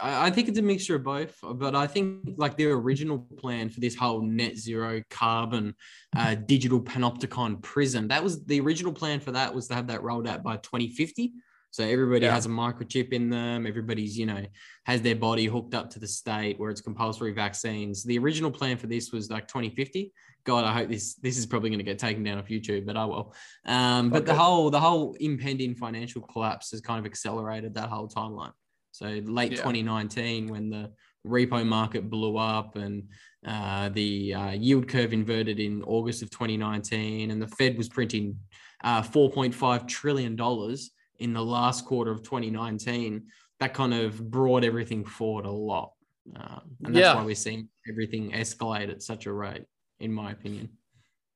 I 0.00 0.30
think 0.30 0.48
it's 0.48 0.58
a 0.58 0.62
mixture 0.62 0.96
of 0.96 1.02
both, 1.02 1.36
but 1.42 1.74
I 1.74 1.86
think 1.86 2.34
like 2.38 2.56
their 2.56 2.72
original 2.72 3.18
plan 3.36 3.68
for 3.68 3.80
this 3.80 3.94
whole 3.94 4.22
net 4.22 4.56
zero 4.56 5.02
carbon 5.10 5.74
uh, 6.16 6.34
digital 6.34 6.80
panopticon 6.80 7.60
prison, 7.60 8.08
that 8.08 8.24
was 8.24 8.42
the 8.44 8.60
original 8.60 8.92
plan 8.92 9.20
for 9.20 9.32
that 9.32 9.54
was 9.54 9.68
to 9.68 9.74
have 9.74 9.88
that 9.88 10.02
rolled 10.02 10.26
out 10.26 10.42
by 10.42 10.56
2050. 10.56 11.32
So 11.72 11.82
everybody 11.84 12.26
yeah. 12.26 12.34
has 12.34 12.44
a 12.44 12.50
microchip 12.50 13.14
in 13.14 13.30
them. 13.30 13.66
Everybody's, 13.66 14.16
you 14.18 14.26
know, 14.26 14.44
has 14.84 15.00
their 15.00 15.16
body 15.16 15.46
hooked 15.46 15.74
up 15.74 15.88
to 15.90 15.98
the 15.98 16.06
state 16.06 16.60
where 16.60 16.70
it's 16.70 16.82
compulsory 16.82 17.32
vaccines. 17.32 18.04
The 18.04 18.18
original 18.18 18.50
plan 18.50 18.76
for 18.76 18.88
this 18.88 19.10
was 19.10 19.30
like 19.30 19.48
2050. 19.48 20.12
God, 20.44 20.64
I 20.64 20.72
hope 20.74 20.90
this 20.90 21.14
this 21.14 21.38
is 21.38 21.46
probably 21.46 21.70
going 21.70 21.78
to 21.78 21.84
get 21.84 21.98
taken 21.98 22.22
down 22.22 22.36
off 22.36 22.48
YouTube, 22.48 22.84
but 22.84 22.98
I 22.98 23.06
will. 23.06 23.34
Um, 23.64 24.10
but 24.10 24.22
okay. 24.22 24.32
the 24.32 24.34
whole 24.34 24.68
the 24.68 24.80
whole 24.80 25.16
impending 25.18 25.74
financial 25.74 26.20
collapse 26.20 26.72
has 26.72 26.82
kind 26.82 27.00
of 27.00 27.06
accelerated 27.06 27.74
that 27.74 27.88
whole 27.88 28.08
timeline. 28.08 28.52
So 28.90 29.06
late 29.24 29.52
yeah. 29.52 29.58
2019, 29.58 30.48
when 30.48 30.68
the 30.68 30.90
repo 31.26 31.66
market 31.66 32.10
blew 32.10 32.36
up 32.36 32.76
and 32.76 33.04
uh, 33.46 33.88
the 33.88 34.34
uh, 34.34 34.50
yield 34.50 34.88
curve 34.88 35.14
inverted 35.14 35.58
in 35.58 35.82
August 35.84 36.22
of 36.22 36.28
2019, 36.28 37.30
and 37.30 37.40
the 37.40 37.48
Fed 37.48 37.78
was 37.78 37.88
printing 37.88 38.36
uh, 38.84 39.00
4.5 39.00 39.88
trillion 39.88 40.36
dollars 40.36 40.90
in 41.18 41.32
the 41.32 41.44
last 41.44 41.84
quarter 41.84 42.10
of 42.10 42.22
2019. 42.22 43.26
That 43.60 43.74
kind 43.74 43.94
of 43.94 44.30
brought 44.30 44.64
everything 44.64 45.04
forward 45.04 45.46
a 45.46 45.50
lot, 45.50 45.92
um, 46.34 46.62
and 46.84 46.94
that's 46.94 47.04
yeah. 47.04 47.14
why 47.14 47.24
we're 47.24 47.34
seeing 47.34 47.68
everything 47.88 48.32
escalate 48.32 48.90
at 48.90 49.02
such 49.02 49.26
a 49.26 49.32
rate, 49.32 49.64
in 50.00 50.12
my 50.12 50.32
opinion. 50.32 50.70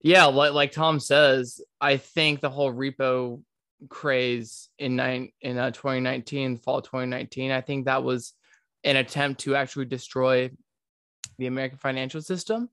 Yeah, 0.03 0.25
like 0.25 0.53
like 0.53 0.73
Tom 0.73 0.99
says, 0.99 1.61
I 1.81 1.99
think 1.99 2.41
the 2.41 2.51
whole 2.51 2.73
repo 2.73 3.43
craze 3.89 4.69
in 4.79 4.97
nine 4.97 5.31
in 5.41 5.59
uh, 5.59 5.71
2019 5.71 6.57
fall 6.57 6.81
2019 6.81 7.51
i 7.51 7.61
think 7.61 7.85
that 7.85 8.03
was 8.03 8.33
an 8.85 8.97
attempt 8.97 9.41
to 9.41 9.55
actually 9.55 9.85
destroy 9.85 10.51
the 11.39 11.47
american 11.47 11.79
financial 11.79 12.23
system 12.23 12.71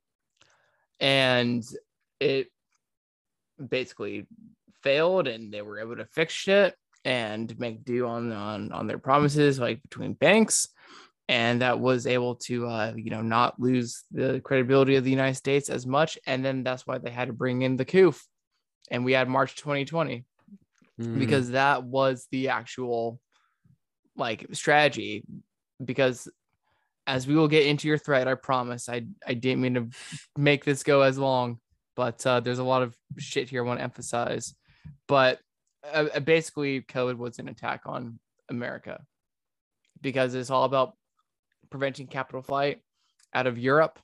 and 0.99 1.63
it 2.19 2.47
basically 3.69 4.25
failed 4.81 5.27
and 5.27 5.53
they 5.53 5.61
were 5.61 5.79
able 5.79 5.95
to 5.95 6.05
fix 6.05 6.47
it 6.47 6.75
and 7.05 7.57
make 7.59 7.83
do 7.83 8.07
on 8.07 8.31
on 8.31 8.71
on 8.71 8.87
their 8.87 8.97
promises 8.97 9.59
like 9.59 9.81
between 9.83 10.13
banks 10.13 10.69
and 11.29 11.61
that 11.61 11.79
was 11.79 12.05
able 12.05 12.35
to 12.35 12.67
uh, 12.67 12.93
you 12.95 13.09
know 13.09 13.21
not 13.21 13.59
lose 13.59 14.03
the 14.11 14.39
credibility 14.41 14.95
of 14.95 15.03
the 15.03 15.09
united 15.09 15.35
states 15.35 15.69
as 15.69 15.85
much 15.85 16.17
and 16.27 16.43
then 16.43 16.63
that's 16.63 16.87
why 16.87 16.97
they 16.97 17.11
had 17.11 17.27
to 17.27 17.33
bring 17.33 17.61
in 17.61 17.77
the 17.77 17.85
coup 17.85 18.13
and 18.91 19.03
we 19.03 19.13
had 19.13 19.27
march 19.27 19.55
2020 19.55 20.25
mm. 21.01 21.19
because 21.19 21.51
that 21.51 21.83
was 21.83 22.27
the 22.31 22.49
actual 22.49 23.19
like 24.15 24.45
strategy. 24.51 25.23
Because 25.83 26.29
as 27.05 27.27
we 27.27 27.35
will 27.35 27.47
get 27.47 27.65
into 27.65 27.87
your 27.87 27.97
thread, 27.97 28.27
I 28.27 28.35
promise 28.35 28.87
I 28.89 29.05
I 29.25 29.33
didn't 29.33 29.61
mean 29.61 29.73
to 29.75 29.87
make 30.37 30.63
this 30.65 30.83
go 30.83 31.01
as 31.01 31.17
long, 31.17 31.59
but 31.95 32.25
uh, 32.25 32.39
there's 32.39 32.59
a 32.59 32.63
lot 32.63 32.83
of 32.83 32.95
shit 33.17 33.49
here 33.49 33.63
I 33.63 33.67
want 33.67 33.79
to 33.79 33.83
emphasize. 33.83 34.55
But 35.07 35.39
uh, 35.91 36.05
uh 36.13 36.19
basically, 36.19 36.81
COVID 36.81 37.17
was 37.17 37.39
an 37.39 37.49
attack 37.49 37.81
on 37.85 38.19
America 38.49 39.01
because 40.01 40.35
it's 40.35 40.49
all 40.49 40.65
about 40.65 40.95
preventing 41.69 42.07
capital 42.07 42.41
flight 42.41 42.81
out 43.33 43.47
of 43.47 43.57
Europe 43.57 43.99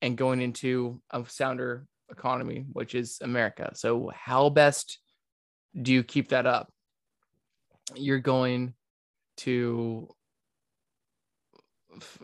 and 0.00 0.16
going 0.16 0.40
into 0.40 1.00
a 1.10 1.24
sounder 1.26 1.86
economy, 2.10 2.64
which 2.72 2.94
is 2.94 3.18
America. 3.20 3.72
So, 3.74 4.10
how 4.14 4.48
best 4.48 4.98
do 5.80 5.92
you 5.92 6.02
keep 6.02 6.28
that 6.28 6.46
up? 6.46 6.72
You're 7.94 8.20
going 8.20 8.74
to, 9.38 10.08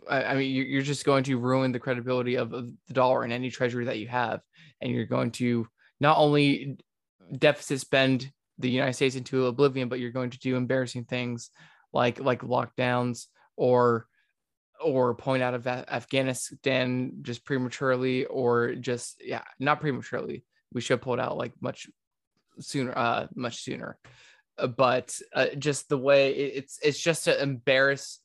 I 0.09 0.35
mean, 0.35 0.51
you're 0.51 0.81
just 0.81 1.05
going 1.05 1.23
to 1.25 1.37
ruin 1.37 1.71
the 1.71 1.79
credibility 1.79 2.35
of 2.35 2.51
the 2.51 2.75
dollar 2.91 3.23
and 3.23 3.33
any 3.33 3.49
treasury 3.49 3.85
that 3.85 3.99
you 3.99 4.07
have. 4.07 4.41
And 4.81 4.91
you're 4.91 5.05
going 5.05 5.31
to 5.31 5.67
not 5.99 6.17
only 6.17 6.77
deficit 7.37 7.79
spend 7.81 8.31
the 8.59 8.69
United 8.69 8.93
States 8.93 9.15
into 9.15 9.47
oblivion, 9.47 9.89
but 9.89 9.99
you're 9.99 10.11
going 10.11 10.29
to 10.31 10.39
do 10.39 10.55
embarrassing 10.55 11.05
things 11.05 11.49
like 11.93 12.19
like 12.19 12.41
lockdowns 12.41 13.25
or 13.55 14.05
or 14.83 15.15
point 15.15 15.43
out 15.43 15.53
of 15.53 15.67
Afghanistan 15.67 17.11
just 17.21 17.43
prematurely 17.45 18.25
or 18.25 18.75
just 18.75 19.21
yeah 19.23 19.43
not 19.59 19.79
prematurely. 19.79 20.43
We 20.73 20.81
should 20.81 20.95
have 20.95 21.01
pulled 21.01 21.19
out 21.19 21.37
like 21.37 21.53
much 21.61 21.87
sooner 22.59 22.93
uh 22.95 23.27
much 23.33 23.63
sooner. 23.63 23.97
Uh, 24.57 24.67
but 24.67 25.17
uh, 25.33 25.47
just 25.57 25.87
the 25.87 25.97
way 25.97 26.35
it, 26.35 26.53
it's 26.55 26.79
it's 26.83 26.99
just 26.99 27.25
to 27.25 27.41
embarrass 27.41 28.19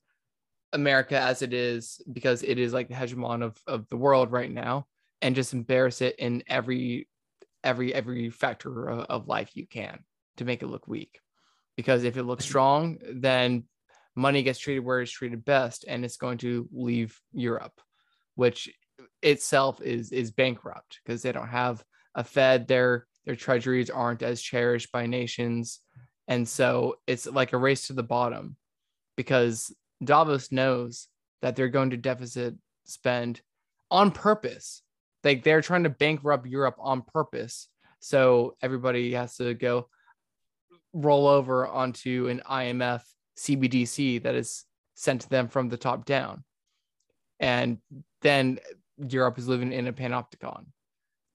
America 0.72 1.18
as 1.18 1.42
it 1.42 1.54
is 1.54 2.00
because 2.12 2.42
it 2.42 2.58
is 2.58 2.72
like 2.72 2.88
the 2.88 2.94
hegemon 2.94 3.42
of 3.42 3.56
of 3.66 3.88
the 3.88 3.96
world 3.96 4.32
right 4.32 4.50
now 4.50 4.86
and 5.22 5.36
just 5.36 5.54
embarrass 5.54 6.02
it 6.02 6.16
in 6.18 6.42
every 6.48 7.08
every 7.62 7.94
every 7.94 8.30
factor 8.30 8.88
of, 8.88 8.98
of 9.08 9.28
life 9.28 9.50
you 9.54 9.66
can 9.66 10.00
to 10.36 10.44
make 10.44 10.62
it 10.62 10.68
look 10.68 10.88
weak 10.88 11.20
because 11.76 12.04
if 12.04 12.16
it 12.16 12.24
looks 12.24 12.44
mm-hmm. 12.44 12.50
strong 12.50 12.98
then 13.12 13.64
money 14.16 14.42
gets 14.42 14.58
treated 14.58 14.84
where 14.84 15.00
it's 15.00 15.10
treated 15.10 15.44
best 15.44 15.84
and 15.88 16.04
it's 16.04 16.16
going 16.16 16.38
to 16.38 16.68
leave 16.72 17.18
Europe, 17.32 17.80
which 18.34 18.72
itself 19.22 19.80
is 19.82 20.12
is 20.12 20.30
bankrupt 20.30 21.00
because 21.04 21.22
they 21.22 21.32
don't 21.32 21.48
have 21.48 21.82
a 22.14 22.24
Fed. 22.24 22.68
Their 22.68 23.06
their 23.24 23.36
treasuries 23.36 23.90
aren't 23.90 24.22
as 24.22 24.40
cherished 24.40 24.92
by 24.92 25.06
nations. 25.06 25.80
And 26.28 26.48
so 26.48 26.96
it's 27.06 27.26
like 27.26 27.52
a 27.52 27.58
race 27.58 27.88
to 27.88 27.92
the 27.92 28.02
bottom 28.02 28.56
because 29.16 29.74
Davos 30.02 30.52
knows 30.52 31.08
that 31.42 31.56
they're 31.56 31.68
going 31.68 31.90
to 31.90 31.96
deficit 31.96 32.54
spend 32.84 33.40
on 33.90 34.10
purpose. 34.10 34.82
Like 35.22 35.42
they're 35.42 35.62
trying 35.62 35.84
to 35.84 35.90
bankrupt 35.90 36.46
Europe 36.46 36.76
on 36.78 37.02
purpose. 37.02 37.68
So 38.00 38.56
everybody 38.62 39.12
has 39.14 39.36
to 39.36 39.54
go 39.54 39.88
roll 40.94 41.26
over 41.26 41.66
onto 41.66 42.28
an 42.28 42.40
IMF 42.48 43.02
CBDC 43.36 44.22
that 44.22 44.34
is 44.34 44.64
sent 44.94 45.22
to 45.22 45.28
them 45.28 45.48
from 45.48 45.68
the 45.68 45.76
top 45.76 46.06
down. 46.06 46.44
And 47.40 47.78
then 48.22 48.60
Europe 48.96 49.38
is 49.38 49.48
living 49.48 49.72
in 49.72 49.88
a 49.88 49.92
panopticon. 49.92 50.66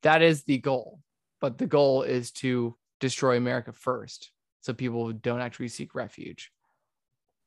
That 0.04 0.22
is 0.22 0.44
the 0.44 0.58
goal. 0.58 1.00
But 1.42 1.58
the 1.58 1.68
goal 1.68 2.04
is 2.04 2.32
to 2.32 2.76
destroy 3.00 3.38
America 3.38 3.72
first 3.72 4.32
so 4.62 4.74
people 4.74 5.12
don't 5.12 5.42
actually 5.42 5.70
seek 5.70 5.96
refuge. 5.96 6.52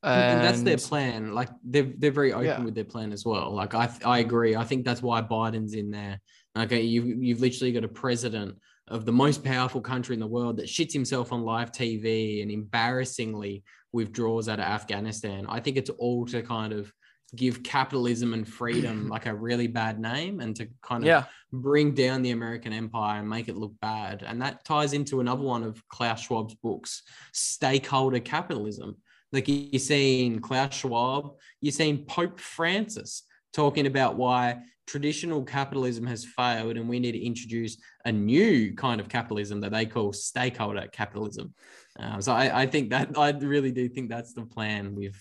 And, 0.03 0.38
and 0.38 0.44
that's 0.44 0.62
their 0.62 0.79
plan. 0.79 1.33
Like 1.33 1.48
they're 1.62 1.92
they're 1.96 2.11
very 2.11 2.33
open 2.33 2.46
yeah. 2.46 2.61
with 2.61 2.75
their 2.75 2.85
plan 2.85 3.12
as 3.12 3.25
well. 3.25 3.55
Like 3.55 3.75
I 3.75 3.88
I 4.05 4.18
agree. 4.18 4.57
I 4.57 4.64
think 4.64 4.85
that's 4.85 5.01
why 5.01 5.22
Biden's 5.22 5.75
in 5.75 5.90
there. 5.92 6.20
Okay, 6.59 6.83
you 6.83 7.18
you've 7.20 7.40
literally 7.40 7.72
got 7.72 7.85
a 7.85 7.88
president 7.88 8.57
of 8.88 9.05
the 9.05 9.12
most 9.12 9.45
powerful 9.45 9.81
country 9.81 10.14
in 10.14 10.21
the 10.21 10.27
world 10.27 10.57
that 10.57 10.66
shits 10.66 10.92
himself 10.92 11.33
on 11.33 11.42
live 11.42 11.73
TV 11.73 12.42
and 12.42 12.51
embarrassingly 12.51 13.62
withdraws 13.92 14.49
out 14.49 14.59
of 14.59 14.64
Afghanistan. 14.64 15.47
I 15.49 15.61
think 15.61 15.77
it's 15.77 15.90
all 15.90 16.27
to 16.27 16.42
kind 16.42 16.73
of 16.73 16.92
give 17.35 17.62
capitalism 17.62 18.35
and 18.35 18.47
freedom 18.47 19.09
like 19.09 19.27
a 19.27 19.35
really 19.35 19.66
bad 19.66 19.99
name 19.99 20.40
and 20.40 20.55
to 20.57 20.68
kind 20.83 21.03
of 21.05 21.07
yeah. 21.07 21.25
bring 21.53 21.95
down 21.95 22.23
the 22.23 22.31
American 22.31 22.73
empire 22.73 23.21
and 23.21 23.29
make 23.29 23.49
it 23.49 23.57
look 23.57 23.73
bad. 23.81 24.23
And 24.27 24.42
that 24.42 24.64
ties 24.64 24.92
into 24.92 25.21
another 25.21 25.42
one 25.42 25.62
of 25.62 25.87
Klaus 25.88 26.23
Schwab's 26.23 26.55
books, 26.55 27.03
Stakeholder 27.33 28.21
Capitalism. 28.21 28.97
Like 29.33 29.49
you're 29.49 29.81
seeing 29.81 30.40
Klaus 30.40 30.75
Schwab, 30.75 31.37
you're 31.61 31.73
seeing 31.73 32.05
Pope 32.05 32.38
Francis 32.38 33.23
talking 33.53 33.87
about 33.87 34.17
why 34.17 34.59
traditional 34.87 35.43
capitalism 35.43 36.07
has 36.07 36.25
failed 36.25 36.77
and 36.77 36.88
we 36.88 36.99
need 36.99 37.12
to 37.12 37.25
introduce 37.25 37.77
a 38.05 38.12
new 38.12 38.75
kind 38.75 39.01
of 39.01 39.09
capitalism 39.09 39.61
that 39.61 39.73
they 39.73 39.87
call 39.87 40.12
stakeholder 40.12 40.87
capitalism. 40.93 41.55
Uh, 41.99 42.21
so 42.21 42.33
I, 42.33 42.62
I, 42.62 42.67
think 42.67 42.91
that 42.91 43.17
I 43.17 43.31
really 43.31 43.71
do 43.71 43.88
think 43.88 44.11
that's 44.11 44.35
the 44.35 44.45
plan 44.45 44.95
with 44.95 45.15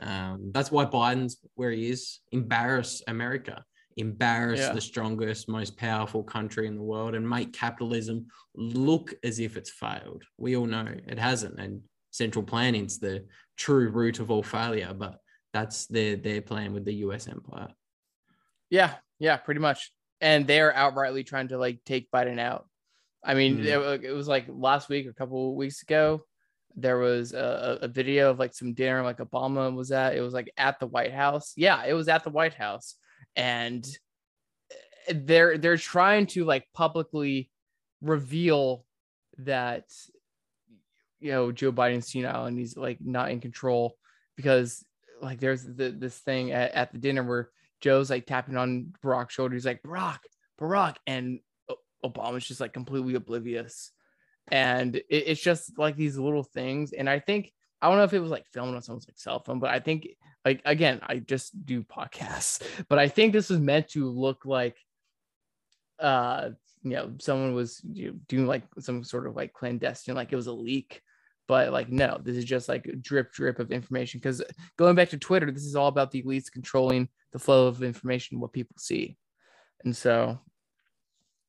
um, 0.00 0.50
that's 0.52 0.70
why 0.70 0.84
Biden's 0.84 1.38
where 1.54 1.72
he 1.72 1.90
is, 1.90 2.20
embarrass 2.30 3.02
America, 3.08 3.64
embarrass 3.96 4.60
yeah. 4.60 4.72
the 4.72 4.80
strongest, 4.80 5.48
most 5.48 5.76
powerful 5.76 6.22
country 6.22 6.66
in 6.68 6.76
the 6.76 6.82
world 6.82 7.14
and 7.14 7.28
make 7.28 7.52
capitalism 7.52 8.26
look 8.54 9.14
as 9.24 9.40
if 9.40 9.56
it's 9.56 9.70
failed. 9.70 10.22
We 10.36 10.56
all 10.56 10.66
know 10.66 10.86
it 11.06 11.18
hasn't. 11.18 11.58
And 11.58 11.82
central 12.10 12.44
planning's 12.44 12.98
the 12.98 13.26
true 13.56 13.90
root 13.90 14.20
of 14.20 14.30
all 14.30 14.42
failure, 14.42 14.94
but 14.96 15.18
that's 15.58 15.86
their 15.86 16.16
their 16.16 16.40
plan 16.40 16.72
with 16.72 16.84
the 16.84 16.94
US 17.06 17.28
empire. 17.28 17.68
Yeah, 18.70 18.94
yeah, 19.18 19.36
pretty 19.36 19.60
much. 19.60 19.92
And 20.20 20.46
they're 20.46 20.72
outrightly 20.72 21.26
trying 21.26 21.48
to 21.48 21.58
like 21.58 21.80
take 21.84 22.10
Biden 22.10 22.38
out. 22.38 22.66
I 23.24 23.34
mean, 23.34 23.58
mm. 23.58 23.64
it, 23.64 24.04
it, 24.04 24.12
was 24.12 24.28
like 24.28 24.46
last 24.48 24.88
week, 24.88 25.06
a 25.08 25.12
couple 25.12 25.56
weeks 25.56 25.82
ago, 25.82 26.22
there 26.76 26.98
was 26.98 27.32
a, 27.32 27.78
a, 27.82 27.88
video 27.88 28.30
of 28.30 28.38
like 28.38 28.54
some 28.54 28.74
dinner 28.74 29.02
like 29.02 29.18
Obama 29.18 29.74
was 29.74 29.90
at. 29.90 30.16
It 30.16 30.20
was 30.20 30.32
like 30.32 30.52
at 30.56 30.78
the 30.78 30.86
White 30.86 31.12
House. 31.12 31.52
Yeah, 31.56 31.84
it 31.84 31.94
was 31.94 32.08
at 32.08 32.24
the 32.24 32.30
White 32.30 32.54
House, 32.54 32.94
and 33.34 33.86
they're 35.12 35.58
they're 35.58 35.76
trying 35.76 36.26
to 36.26 36.44
like 36.44 36.66
publicly 36.74 37.50
reveal 38.00 38.84
that 39.38 39.84
you 41.20 41.32
know 41.32 41.50
Joe 41.50 41.72
Biden's 41.72 42.10
senile 42.10 42.46
and 42.46 42.58
he's 42.58 42.76
like 42.76 42.98
not 43.00 43.30
in 43.30 43.40
control 43.40 43.96
because 44.36 44.84
like 45.20 45.40
there's 45.40 45.64
the, 45.64 45.90
this 45.90 46.18
thing 46.18 46.52
at, 46.52 46.72
at 46.72 46.92
the 46.92 46.98
dinner 46.98 47.22
where 47.22 47.50
Joe's 47.80 48.10
like 48.10 48.26
tapping 48.26 48.56
on 48.56 48.94
Barack's 49.04 49.34
shoulder. 49.34 49.54
He's 49.54 49.66
like, 49.66 49.82
Barack, 49.82 50.18
Barack. 50.60 50.96
And 51.06 51.40
Obama's 52.04 52.46
just 52.46 52.60
like 52.60 52.72
completely 52.72 53.14
oblivious. 53.14 53.92
And 54.50 54.96
it, 54.96 55.06
it's 55.10 55.42
just 55.42 55.78
like 55.78 55.96
these 55.96 56.18
little 56.18 56.42
things. 56.42 56.92
And 56.92 57.08
I 57.08 57.18
think, 57.18 57.52
I 57.80 57.88
don't 57.88 57.98
know 57.98 58.04
if 58.04 58.14
it 58.14 58.20
was 58.20 58.30
like 58.30 58.46
filmed 58.46 58.74
on 58.74 58.82
someone's 58.82 59.06
like 59.08 59.18
cell 59.18 59.40
phone, 59.40 59.60
but 59.60 59.70
I 59.70 59.78
think 59.80 60.08
like, 60.44 60.62
again, 60.64 61.00
I 61.02 61.18
just 61.18 61.64
do 61.64 61.82
podcasts, 61.82 62.62
but 62.88 62.98
I 62.98 63.08
think 63.08 63.32
this 63.32 63.50
was 63.50 63.60
meant 63.60 63.88
to 63.90 64.08
look 64.08 64.44
like, 64.44 64.76
uh, 66.00 66.50
you 66.82 66.90
know, 66.90 67.12
someone 67.18 67.54
was 67.54 67.80
you 67.92 68.08
know, 68.08 68.18
doing 68.28 68.46
like 68.46 68.62
some 68.78 69.04
sort 69.04 69.26
of 69.26 69.36
like 69.36 69.52
clandestine, 69.52 70.14
like 70.14 70.32
it 70.32 70.36
was 70.36 70.46
a 70.46 70.52
leak 70.52 71.02
but 71.48 71.72
like 71.72 71.88
no 71.88 72.20
this 72.22 72.36
is 72.36 72.44
just 72.44 72.68
like 72.68 72.86
drip 73.00 73.32
drip 73.32 73.58
of 73.58 73.72
information 73.72 74.20
because 74.20 74.42
going 74.76 74.94
back 74.94 75.08
to 75.08 75.18
twitter 75.18 75.50
this 75.50 75.64
is 75.64 75.74
all 75.74 75.88
about 75.88 76.12
the 76.12 76.22
elites 76.22 76.52
controlling 76.52 77.08
the 77.32 77.38
flow 77.38 77.66
of 77.66 77.82
information 77.82 78.38
what 78.38 78.52
people 78.52 78.76
see 78.78 79.16
and 79.84 79.96
so 79.96 80.38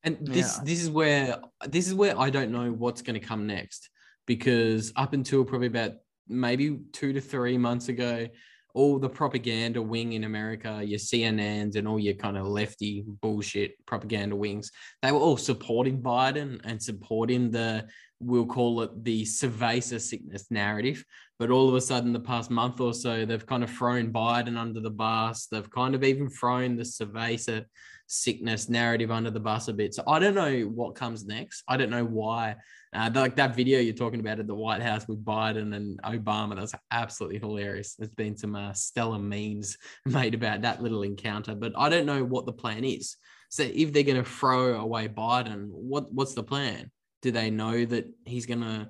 and 0.03 0.17
this 0.21 0.57
yeah. 0.57 0.63
this 0.63 0.81
is 0.81 0.89
where 0.89 1.37
this 1.67 1.87
is 1.87 1.93
where 1.93 2.17
i 2.17 2.29
don't 2.29 2.51
know 2.51 2.71
what's 2.71 3.01
going 3.01 3.19
to 3.19 3.25
come 3.25 3.45
next 3.45 3.89
because 4.25 4.91
up 4.95 5.13
until 5.13 5.43
probably 5.43 5.67
about 5.67 5.93
maybe 6.27 6.79
two 6.93 7.13
to 7.13 7.21
three 7.21 7.57
months 7.57 7.89
ago 7.89 8.27
all 8.73 8.99
the 8.99 9.09
propaganda 9.09 9.81
wing 9.81 10.13
in 10.13 10.23
America, 10.23 10.81
your 10.83 10.99
CNNs 10.99 11.75
and 11.75 11.87
all 11.87 11.99
your 11.99 12.13
kind 12.13 12.37
of 12.37 12.47
lefty 12.47 13.03
bullshit 13.21 13.73
propaganda 13.85 14.35
wings, 14.35 14.71
they 15.01 15.11
were 15.11 15.19
all 15.19 15.37
supporting 15.37 16.01
Biden 16.01 16.59
and 16.63 16.81
supporting 16.81 17.51
the 17.51 17.87
we'll 18.21 18.45
call 18.45 18.81
it 18.81 19.03
the 19.03 19.23
cerveza 19.23 19.99
sickness 19.99 20.51
narrative. 20.51 21.05
But 21.37 21.51
all 21.51 21.69
of 21.69 21.75
a 21.75 21.81
sudden, 21.81 22.11
the 22.11 22.19
past 22.19 22.51
month 22.51 22.81
or 22.81 22.93
so, 22.93 23.25
they've 23.25 23.45
kind 23.45 23.63
of 23.63 23.69
thrown 23.69 24.11
Biden 24.11 24.57
under 24.57 24.81
the 24.81 24.89
bus. 24.89 25.47
They've 25.47 25.69
kind 25.69 25.95
of 25.95 26.03
even 26.03 26.29
thrown 26.29 26.75
the 26.75 26.83
cerveza 26.83 27.65
sickness 28.09 28.69
narrative 28.69 29.11
under 29.11 29.29
the 29.31 29.39
bus 29.39 29.67
a 29.67 29.73
bit. 29.73 29.93
So 29.93 30.03
I 30.07 30.19
don't 30.19 30.35
know 30.35 30.61
what 30.61 30.95
comes 30.95 31.25
next. 31.25 31.63
I 31.67 31.77
don't 31.77 31.89
know 31.89 32.05
why. 32.05 32.55
Uh, 32.91 33.09
like 33.13 33.35
that 33.35 33.55
video 33.55 33.79
you're 33.79 33.93
talking 33.93 34.19
about 34.19 34.39
at 34.39 34.47
the 34.47 34.55
White 34.55 34.81
House 34.81 35.07
with 35.07 35.23
Biden 35.23 35.75
and 35.75 36.01
Obama, 36.01 36.55
that's 36.55 36.73
absolutely 36.91 37.39
hilarious. 37.39 37.95
There's 37.95 38.09
been 38.09 38.35
some 38.35 38.55
uh, 38.55 38.73
stellar 38.73 39.19
memes 39.19 39.77
made 40.05 40.33
about 40.33 40.63
that 40.63 40.81
little 40.81 41.03
encounter, 41.03 41.55
but 41.55 41.73
I 41.77 41.89
don't 41.89 42.05
know 42.05 42.23
what 42.23 42.45
the 42.45 42.53
plan 42.53 42.83
is. 42.83 43.15
So 43.49 43.63
if 43.63 43.93
they're 43.93 44.03
going 44.03 44.23
to 44.23 44.29
throw 44.29 44.79
away 44.79 45.07
Biden, 45.07 45.69
what 45.69 46.11
what's 46.13 46.33
the 46.33 46.43
plan? 46.43 46.91
do 47.21 47.31
they 47.31 47.49
know 47.49 47.85
that 47.85 48.07
he's 48.25 48.45
going 48.45 48.61
to 48.61 48.89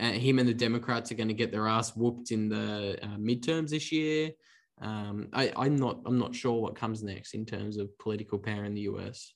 uh, 0.00 0.10
him 0.10 0.40
and 0.40 0.48
the 0.48 0.54
Democrats 0.54 1.12
are 1.12 1.16
going 1.16 1.28
to 1.28 1.34
get 1.34 1.52
their 1.52 1.68
ass 1.68 1.94
whooped 1.94 2.32
in 2.32 2.48
the 2.48 2.98
uh, 3.00 3.16
midterms 3.16 3.70
this 3.70 3.92
year. 3.92 4.30
Um, 4.80 5.28
I, 5.32 5.52
I'm 5.56 5.76
not 5.76 6.00
I'm 6.04 6.18
not 6.18 6.34
sure 6.34 6.60
what 6.60 6.74
comes 6.74 7.02
next 7.02 7.34
in 7.34 7.46
terms 7.46 7.76
of 7.76 7.96
political 7.98 8.38
power 8.38 8.64
in 8.64 8.74
the 8.74 8.82
US. 8.82 9.32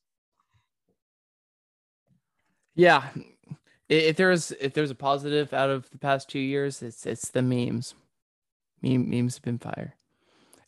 Yeah, 2.75 3.09
if 3.89 4.17
there's 4.17 4.53
if 4.53 4.75
there's 4.75 4.91
a 4.91 4.97
positive 4.97 5.53
out 5.53 5.71
of 5.71 5.89
the 5.91 5.99
past 5.99 6.29
two 6.29 6.39
years, 6.39 6.83
it's 6.83 7.07
it's 7.07 7.31
the 7.31 7.43
memes. 7.43 7.95
Meme, 8.83 9.11
memes 9.11 9.37
have 9.37 9.43
been 9.43 9.59
fire, 9.59 9.97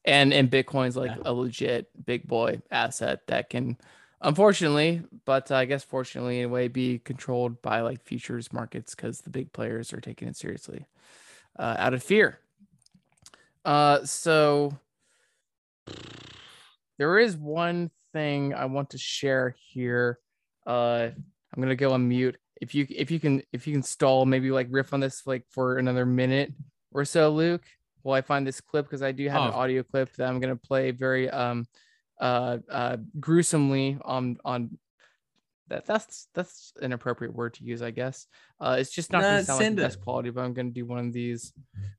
and 0.05 0.33
and 0.33 0.51
Bitcoin's 0.51 0.97
like 0.97 1.11
yeah. 1.11 1.23
a 1.25 1.33
legit 1.33 1.89
big 2.05 2.27
boy 2.27 2.61
asset 2.71 3.27
that 3.29 3.51
can, 3.51 3.77
unfortunately, 4.21 5.03
but 5.25 5.51
I 5.53 5.67
guess 5.67 5.85
fortunately 5.85 6.41
in 6.41 6.47
a 6.47 6.49
way, 6.49 6.69
be 6.69 6.99
controlled 6.99 7.63
by 7.63 7.83
like 7.83 8.03
futures 8.03 8.53
markets 8.53 8.95
because 8.95 9.21
the 9.21 9.31
big 9.31 9.53
players 9.53 9.93
are 9.93 10.01
taking 10.01 10.27
it 10.27 10.37
seriously, 10.37 10.87
uh, 11.59 11.77
out 11.79 11.95
of 11.95 12.03
fear. 12.03 12.41
Uh, 13.65 14.05
so 14.05 14.77
there 16.99 17.19
is 17.19 17.37
one 17.37 17.91
thing 18.13 18.55
I 18.55 18.67
want 18.67 18.91
to 18.91 18.99
share 18.99 19.55
here. 19.59 20.19
Uh, 20.67 21.09
I'm 21.53 21.63
gonna 21.63 21.77
go 21.77 21.93
on 21.93 22.09
mute. 22.09 22.37
If 22.61 22.75
you 22.75 22.87
if 22.91 23.11
you 23.11 23.19
can 23.19 23.43
if 23.53 23.67
you 23.67 23.73
can 23.73 23.83
stall 23.83 24.27
maybe 24.27 24.51
like 24.51 24.69
riff 24.71 24.93
on 24.93 25.01
this 25.01 25.27
like 25.27 25.45
for 25.51 25.79
another 25.79 26.07
minute 26.07 26.53
or 26.93 27.05
so, 27.05 27.31
Luke, 27.31 27.65
while 28.03 28.17
I 28.17 28.21
find 28.21 28.47
this 28.47 28.61
clip 28.61 28.87
because 28.87 29.03
I 29.03 29.13
do 29.13 29.29
have 29.29 29.41
oh. 29.41 29.47
an 29.47 29.53
audio 29.53 29.83
clip 29.83 30.13
that 30.17 30.29
I'm 30.29 30.41
gonna 30.41 30.57
play 30.57 30.91
very 30.91 31.31
um 31.31 31.67
uh 32.21 32.59
uh 32.71 32.99
gruesomely 33.19 33.99
on 34.03 34.37
on 34.45 34.79
that 35.71 35.87
that's 35.87 36.29
that's 36.35 36.73
an 36.83 36.93
appropriate 36.93 37.35
word 37.35 37.55
to 37.55 37.65
use, 37.65 37.81
I 37.81 37.91
guess. 37.91 38.27
Uh, 38.61 38.77
it's 38.79 38.91
just 38.91 39.11
not 39.13 39.23
nah, 39.23 39.31
gonna 39.31 39.45
sound 39.45 39.61
like 39.61 39.77
the 39.77 39.83
best 39.83 40.01
quality, 40.01 40.31
but 40.31 40.43
I'm 40.43 40.53
gonna 40.53 40.71
do 40.71 40.85
one 40.85 40.99
of 40.99 41.13
these. 41.13 41.53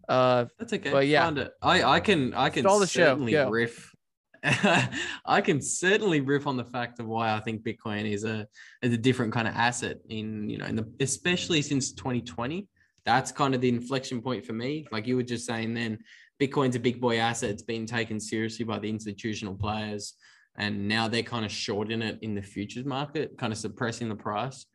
Uh, 0.07 0.45
that's 0.59 0.73
okay. 0.73 0.91
But 0.91 1.07
yeah, 1.07 1.47
I 1.61 1.83
I 1.83 1.99
can 1.99 2.33
I 2.33 2.49
can 2.49 2.63
the 2.63 2.85
certainly 2.85 3.31
show. 3.31 3.49
riff. 3.49 3.95
I 4.43 5.41
can 5.41 5.61
certainly 5.61 6.19
riff 6.19 6.47
on 6.47 6.57
the 6.57 6.65
fact 6.65 6.99
of 6.99 7.07
why 7.07 7.33
I 7.33 7.39
think 7.39 7.63
Bitcoin 7.63 8.11
is 8.11 8.23
a 8.23 8.47
is 8.81 8.93
a 8.93 8.97
different 8.97 9.33
kind 9.33 9.47
of 9.47 9.55
asset 9.55 9.97
in 10.09 10.49
you 10.49 10.57
know 10.57 10.65
in 10.65 10.75
the 10.75 10.91
especially 10.99 11.61
since 11.61 11.93
2020. 11.93 12.67
That's 13.03 13.31
kind 13.31 13.55
of 13.55 13.61
the 13.61 13.69
inflection 13.69 14.21
point 14.21 14.45
for 14.45 14.53
me. 14.53 14.85
Like 14.91 15.07
you 15.07 15.15
were 15.15 15.23
just 15.23 15.47
saying, 15.47 15.73
then 15.73 15.97
Bitcoin's 16.39 16.75
a 16.75 16.79
big 16.79 17.01
boy 17.01 17.17
asset. 17.17 17.49
It's 17.49 17.63
been 17.63 17.87
taken 17.87 18.19
seriously 18.19 18.63
by 18.63 18.77
the 18.77 18.89
institutional 18.89 19.55
players 19.55 20.13
and 20.57 20.87
now 20.87 21.07
they're 21.07 21.23
kind 21.23 21.45
of 21.45 21.51
shorting 21.51 22.01
it 22.01 22.19
in 22.21 22.35
the 22.35 22.41
futures 22.41 22.85
market, 22.85 23.37
kind 23.37 23.53
of 23.53 23.59
suppressing 23.59 24.09
the 24.09 24.15
price. 24.15 24.65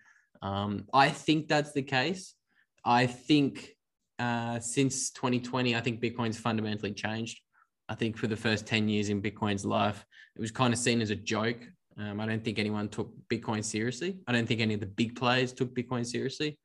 Um, 0.43 0.85
I 0.93 1.09
think 1.09 1.49
that's 1.49 1.73
the 1.73 1.83
case. 1.83 2.35
I 2.85 3.07
think 3.07 3.71
uh, 4.19 4.61
since 4.61 5.11
2020, 5.11 5.75
I 5.75 5.81
think 5.81 6.01
Bitcoin's 6.01 6.39
fundamentally 6.39 6.93
changed. 6.93 7.41
I 7.89 7.95
think 7.95 8.17
for 8.17 8.27
the 8.27 8.37
first 8.37 8.67
10 8.67 8.89
years 8.89 9.09
in 9.09 9.23
Bitcoin's 9.23 9.65
life, 9.65 10.05
it 10.35 10.41
was 10.41 10.51
kind 10.51 10.73
of 10.73 10.79
seen 10.79 11.01
as 11.01 11.11
a 11.11 11.17
joke. 11.17 11.63
Um, 11.99 12.21
I 12.21 12.27
don't 12.27 12.45
think 12.45 12.59
anyone 12.59 12.89
took 12.89 13.13
Bitcoin 13.29 13.65
seriously. 13.65 14.19
I 14.27 14.33
don't 14.33 14.47
think 14.47 14.61
any 14.61 14.75
of 14.75 14.81
the 14.81 14.87
big 14.87 15.17
players 15.17 15.53
took 15.53 15.75
Bitcoin 15.75 16.05
seriously. 16.05 16.59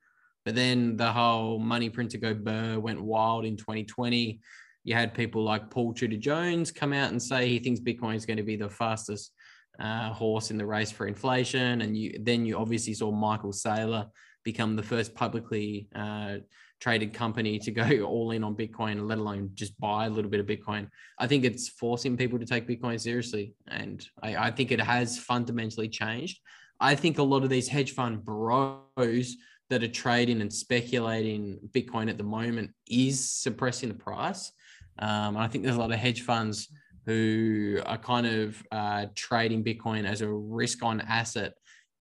But 0.44 0.54
then 0.54 0.96
the 0.96 1.12
whole 1.12 1.58
money 1.58 1.88
print 1.88 2.10
to 2.10 2.18
go 2.18 2.34
burr 2.34 2.78
went 2.78 3.00
wild 3.00 3.44
in 3.44 3.56
2020 3.56 4.40
you 4.84 4.94
had 4.94 5.14
people 5.14 5.42
like 5.42 5.70
Paul 5.70 5.92
Tudor 5.94 6.16
Jones 6.16 6.70
come 6.70 6.92
out 6.92 7.10
and 7.10 7.22
say 7.22 7.48
he 7.48 7.58
thinks 7.58 7.80
Bitcoin 7.80 8.16
is 8.16 8.26
going 8.26 8.36
to 8.36 8.42
be 8.42 8.56
the 8.56 8.68
fastest 8.68 9.32
uh, 9.78 10.12
horse 10.12 10.50
in 10.50 10.58
the 10.58 10.66
race 10.66 10.90
for 10.90 11.06
inflation, 11.06 11.82
and 11.82 11.96
you 11.96 12.18
then 12.20 12.44
you 12.44 12.58
obviously 12.58 12.94
saw 12.94 13.10
Michael 13.10 13.52
Saylor 13.52 14.08
become 14.44 14.76
the 14.76 14.82
first 14.82 15.14
publicly 15.14 15.88
uh, 15.94 16.36
traded 16.80 17.14
company 17.14 17.58
to 17.60 17.70
go 17.70 18.00
all 18.06 18.32
in 18.32 18.42
on 18.42 18.56
Bitcoin, 18.56 19.08
let 19.08 19.18
alone 19.18 19.50
just 19.54 19.78
buy 19.78 20.06
a 20.06 20.10
little 20.10 20.30
bit 20.30 20.40
of 20.40 20.46
Bitcoin. 20.46 20.88
I 21.18 21.26
think 21.26 21.44
it's 21.44 21.68
forcing 21.68 22.16
people 22.16 22.38
to 22.38 22.46
take 22.46 22.68
Bitcoin 22.68 23.00
seriously, 23.00 23.54
and 23.68 24.06
I, 24.22 24.36
I 24.36 24.50
think 24.50 24.72
it 24.72 24.80
has 24.80 25.18
fundamentally 25.18 25.88
changed. 25.88 26.40
I 26.80 26.96
think 26.96 27.18
a 27.18 27.22
lot 27.22 27.44
of 27.44 27.50
these 27.50 27.68
hedge 27.68 27.92
fund 27.92 28.24
bros 28.24 29.36
that 29.70 29.84
are 29.84 29.88
trading 29.88 30.40
and 30.40 30.52
speculating 30.52 31.58
Bitcoin 31.70 32.10
at 32.10 32.18
the 32.18 32.24
moment 32.24 32.72
is 32.88 33.30
suppressing 33.30 33.88
the 33.88 33.94
price. 33.94 34.50
Um, 34.98 35.36
and 35.36 35.38
I 35.38 35.48
think 35.48 35.64
there's 35.64 35.76
a 35.76 35.80
lot 35.80 35.92
of 35.92 35.98
hedge 35.98 36.22
funds 36.22 36.68
who 37.06 37.80
are 37.84 37.98
kind 37.98 38.26
of 38.26 38.62
uh, 38.70 39.06
trading 39.14 39.64
Bitcoin 39.64 40.04
as 40.04 40.20
a 40.20 40.28
risk 40.28 40.82
on 40.82 41.00
asset. 41.00 41.54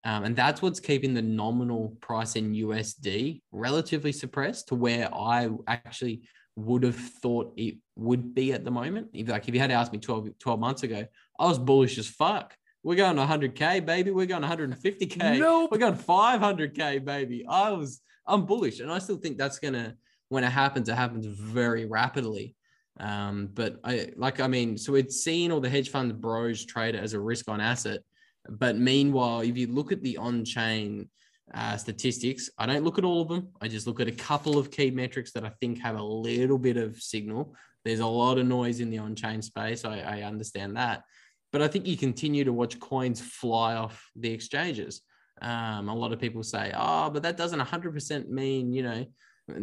Um, 0.04 0.24
and 0.24 0.36
that's 0.36 0.62
what's 0.62 0.80
keeping 0.80 1.14
the 1.14 1.22
nominal 1.22 1.98
price 2.02 2.36
in 2.36 2.54
USD 2.54 3.42
relatively 3.52 4.12
suppressed 4.12 4.70
to 4.70 4.76
where 4.76 5.14
I 5.14 5.50
actually 5.68 6.22
would 6.56 6.84
have 6.84 6.96
thought 6.96 7.54
it 7.58 7.76
would 7.96 8.34
be 8.34 8.54
at 8.54 8.64
the 8.64 8.72
moment. 8.72 9.08
If, 9.14 9.30
like 9.30 9.48
if 9.48 9.54
you 9.54 9.60
had 9.60 9.72
asked 9.72 9.92
me 9.92 10.00
12, 10.00 10.30
12 10.40 10.60
months 10.60 10.84
ago, 10.84 11.06
I 11.40 11.46
was 11.46 11.60
bullish 11.60 11.98
as 11.98 12.08
fuck. 12.08 12.56
We're 12.84 12.96
going 12.96 13.18
100k, 13.18 13.86
baby. 13.86 14.12
We're 14.12 14.26
going 14.26 14.44
150k. 14.44 15.40
Nope. 15.40 15.72
We're 15.72 15.78
going 15.80 15.96
500k, 15.96 17.04
baby. 17.04 17.46
I 17.48 17.72
was, 17.72 18.02
I'm 18.26 18.46
bullish, 18.46 18.80
and 18.80 18.92
I 18.92 19.00
still 19.00 19.18
think 19.18 19.38
that's 19.38 19.60
gonna, 19.60 19.96
when 20.30 20.44
it 20.44 20.50
happens, 20.50 20.88
it 20.88 20.96
happens 20.96 21.26
very 21.26 21.86
rapidly. 21.86 22.56
Um, 23.00 23.50
but 23.54 23.80
I 23.84 24.10
like, 24.16 24.40
I 24.40 24.48
mean, 24.48 24.78
so 24.78 24.94
we'd 24.94 25.12
seen 25.12 25.52
all 25.52 25.62
the 25.62 25.70
hedge 25.70 25.90
fund 25.90 26.20
bros 26.20 26.66
trade 26.66 26.96
it 26.96 27.04
as 27.04 27.14
a 27.14 27.20
risk 27.20 27.50
on 27.50 27.62
asset. 27.62 28.02
But 28.50 28.78
meanwhile, 28.78 29.42
if 29.42 29.58
you 29.58 29.68
look 29.68 29.92
at 29.92 30.02
the 30.02 30.18
on 30.18 30.44
chain 30.44 31.10
uh, 31.54 31.78
statistics, 31.78 32.50
I 32.58 32.66
don't 32.66 32.84
look 32.84 32.98
at 32.98 33.06
all 33.06 33.22
of 33.22 33.30
them. 33.30 33.50
I 33.62 33.68
just 33.68 33.88
look 33.88 34.00
at 34.00 34.08
a 34.08 34.14
couple 34.14 34.58
of 34.58 34.72
key 34.72 34.92
metrics 34.92 35.32
that 35.34 35.46
I 35.46 35.50
think 35.62 35.80
have 35.80 35.98
a 35.98 36.04
little 36.04 36.58
bit 36.58 36.78
of 36.78 37.02
signal. 37.02 37.56
There's 37.86 38.00
a 38.02 38.06
lot 38.06 38.38
of 38.38 38.46
noise 38.46 38.82
in 38.82 38.90
the 38.90 38.98
on 38.98 39.16
chain 39.16 39.42
space. 39.42 39.86
I, 39.86 40.00
I 40.00 40.22
understand 40.24 40.76
that. 40.76 41.04
But 41.52 41.62
I 41.62 41.68
think 41.68 41.88
you 41.88 41.98
continue 41.98 42.44
to 42.44 42.54
watch 42.54 42.80
coins 42.80 43.22
fly 43.22 43.76
off 43.76 44.10
the 44.16 44.32
exchanges. 44.32 45.02
Um, 45.42 45.90
a 45.90 45.96
lot 45.96 46.12
of 46.12 46.20
people 46.20 46.44
say, 46.44 46.74
oh, 46.76 47.10
but 47.10 47.24
that 47.24 47.38
doesn't 47.38 47.60
100% 47.60 48.28
mean, 48.28 48.74
you 48.74 48.84
know, 48.84 49.06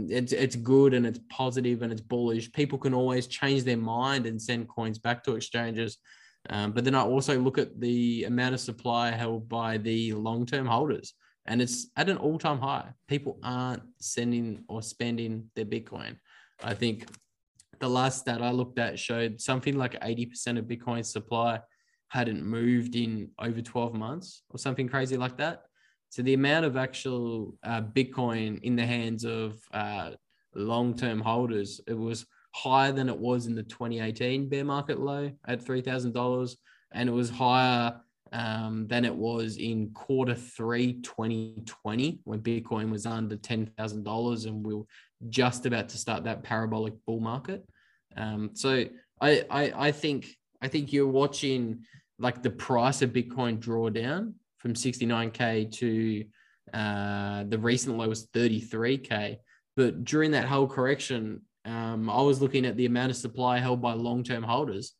it's 0.08 0.32
it's 0.32 0.56
good 0.56 0.94
and 0.94 1.06
it's 1.06 1.20
positive 1.28 1.82
and 1.82 1.92
it's 1.92 2.00
bullish. 2.00 2.52
People 2.52 2.78
can 2.78 2.94
always 2.94 3.26
change 3.26 3.64
their 3.64 3.76
mind 3.76 4.26
and 4.26 4.40
send 4.40 4.68
coins 4.68 4.98
back 4.98 5.22
to 5.24 5.36
exchanges. 5.36 5.98
Um, 6.48 6.72
but 6.72 6.84
then 6.84 6.94
I 6.94 7.02
also 7.02 7.38
look 7.38 7.58
at 7.58 7.80
the 7.80 8.24
amount 8.24 8.54
of 8.54 8.60
supply 8.60 9.10
held 9.10 9.48
by 9.48 9.78
the 9.78 10.12
long 10.14 10.46
term 10.46 10.66
holders, 10.66 11.14
and 11.46 11.60
it's 11.60 11.88
at 11.96 12.08
an 12.08 12.16
all 12.18 12.38
time 12.38 12.58
high. 12.58 12.90
People 13.08 13.38
aren't 13.42 13.82
sending 14.00 14.64
or 14.68 14.82
spending 14.82 15.50
their 15.54 15.64
Bitcoin. 15.64 16.16
I 16.62 16.74
think 16.74 17.06
the 17.80 17.88
last 17.88 18.20
stat 18.20 18.42
I 18.42 18.50
looked 18.50 18.78
at 18.78 18.98
showed 18.98 19.40
something 19.40 19.76
like 19.76 20.00
80% 20.00 20.58
of 20.58 20.64
Bitcoin 20.64 21.04
supply 21.04 21.60
hadn't 22.08 22.44
moved 22.44 22.94
in 22.96 23.30
over 23.38 23.60
12 23.60 23.94
months 23.94 24.42
or 24.50 24.58
something 24.58 24.88
crazy 24.88 25.16
like 25.16 25.36
that. 25.38 25.65
So 26.10 26.22
the 26.22 26.34
amount 26.34 26.64
of 26.64 26.76
actual 26.76 27.54
uh, 27.62 27.82
Bitcoin 27.82 28.62
in 28.62 28.76
the 28.76 28.86
hands 28.86 29.24
of 29.24 29.58
uh, 29.72 30.12
long-term 30.54 31.20
holders, 31.20 31.80
it 31.86 31.98
was 31.98 32.26
higher 32.54 32.92
than 32.92 33.08
it 33.08 33.18
was 33.18 33.46
in 33.46 33.54
the 33.54 33.62
2018 33.62 34.48
bear 34.48 34.64
market 34.64 34.98
low 35.00 35.30
at 35.46 35.64
$3,000. 35.64 36.56
And 36.92 37.08
it 37.08 37.12
was 37.12 37.28
higher 37.28 38.00
um, 38.32 38.86
than 38.88 39.04
it 39.04 39.14
was 39.14 39.56
in 39.56 39.90
quarter 39.90 40.34
three 40.34 40.94
2020 41.02 42.20
when 42.24 42.40
Bitcoin 42.40 42.90
was 42.90 43.06
under 43.06 43.36
$10,000 43.36 44.46
and 44.46 44.66
we 44.66 44.74
were 44.74 44.84
just 45.28 45.66
about 45.66 45.88
to 45.90 45.98
start 45.98 46.24
that 46.24 46.42
parabolic 46.42 46.94
bull 47.06 47.20
market. 47.20 47.64
Um, 48.16 48.50
so 48.54 48.84
I, 49.20 49.44
I, 49.50 49.72
I 49.76 49.92
think 49.92 50.28
I 50.62 50.68
think 50.68 50.92
you're 50.92 51.06
watching 51.06 51.84
like 52.18 52.42
the 52.42 52.50
price 52.50 53.02
of 53.02 53.10
Bitcoin 53.10 53.60
draw 53.60 53.90
down 53.90 54.34
from 54.58 54.74
69k 54.74 55.72
to 55.72 56.24
uh, 56.72 57.44
the 57.48 57.58
recent 57.58 57.96
low 57.96 58.08
was 58.08 58.26
33k. 58.28 59.36
But 59.76 60.04
during 60.04 60.30
that 60.32 60.46
whole 60.46 60.66
correction, 60.66 61.42
um, 61.64 62.08
I 62.08 62.20
was 62.22 62.40
looking 62.40 62.64
at 62.64 62.76
the 62.76 62.86
amount 62.86 63.10
of 63.10 63.16
supply 63.16 63.58
held 63.58 63.82
by 63.82 63.92
long-term 63.92 64.42
holders, 64.42 64.92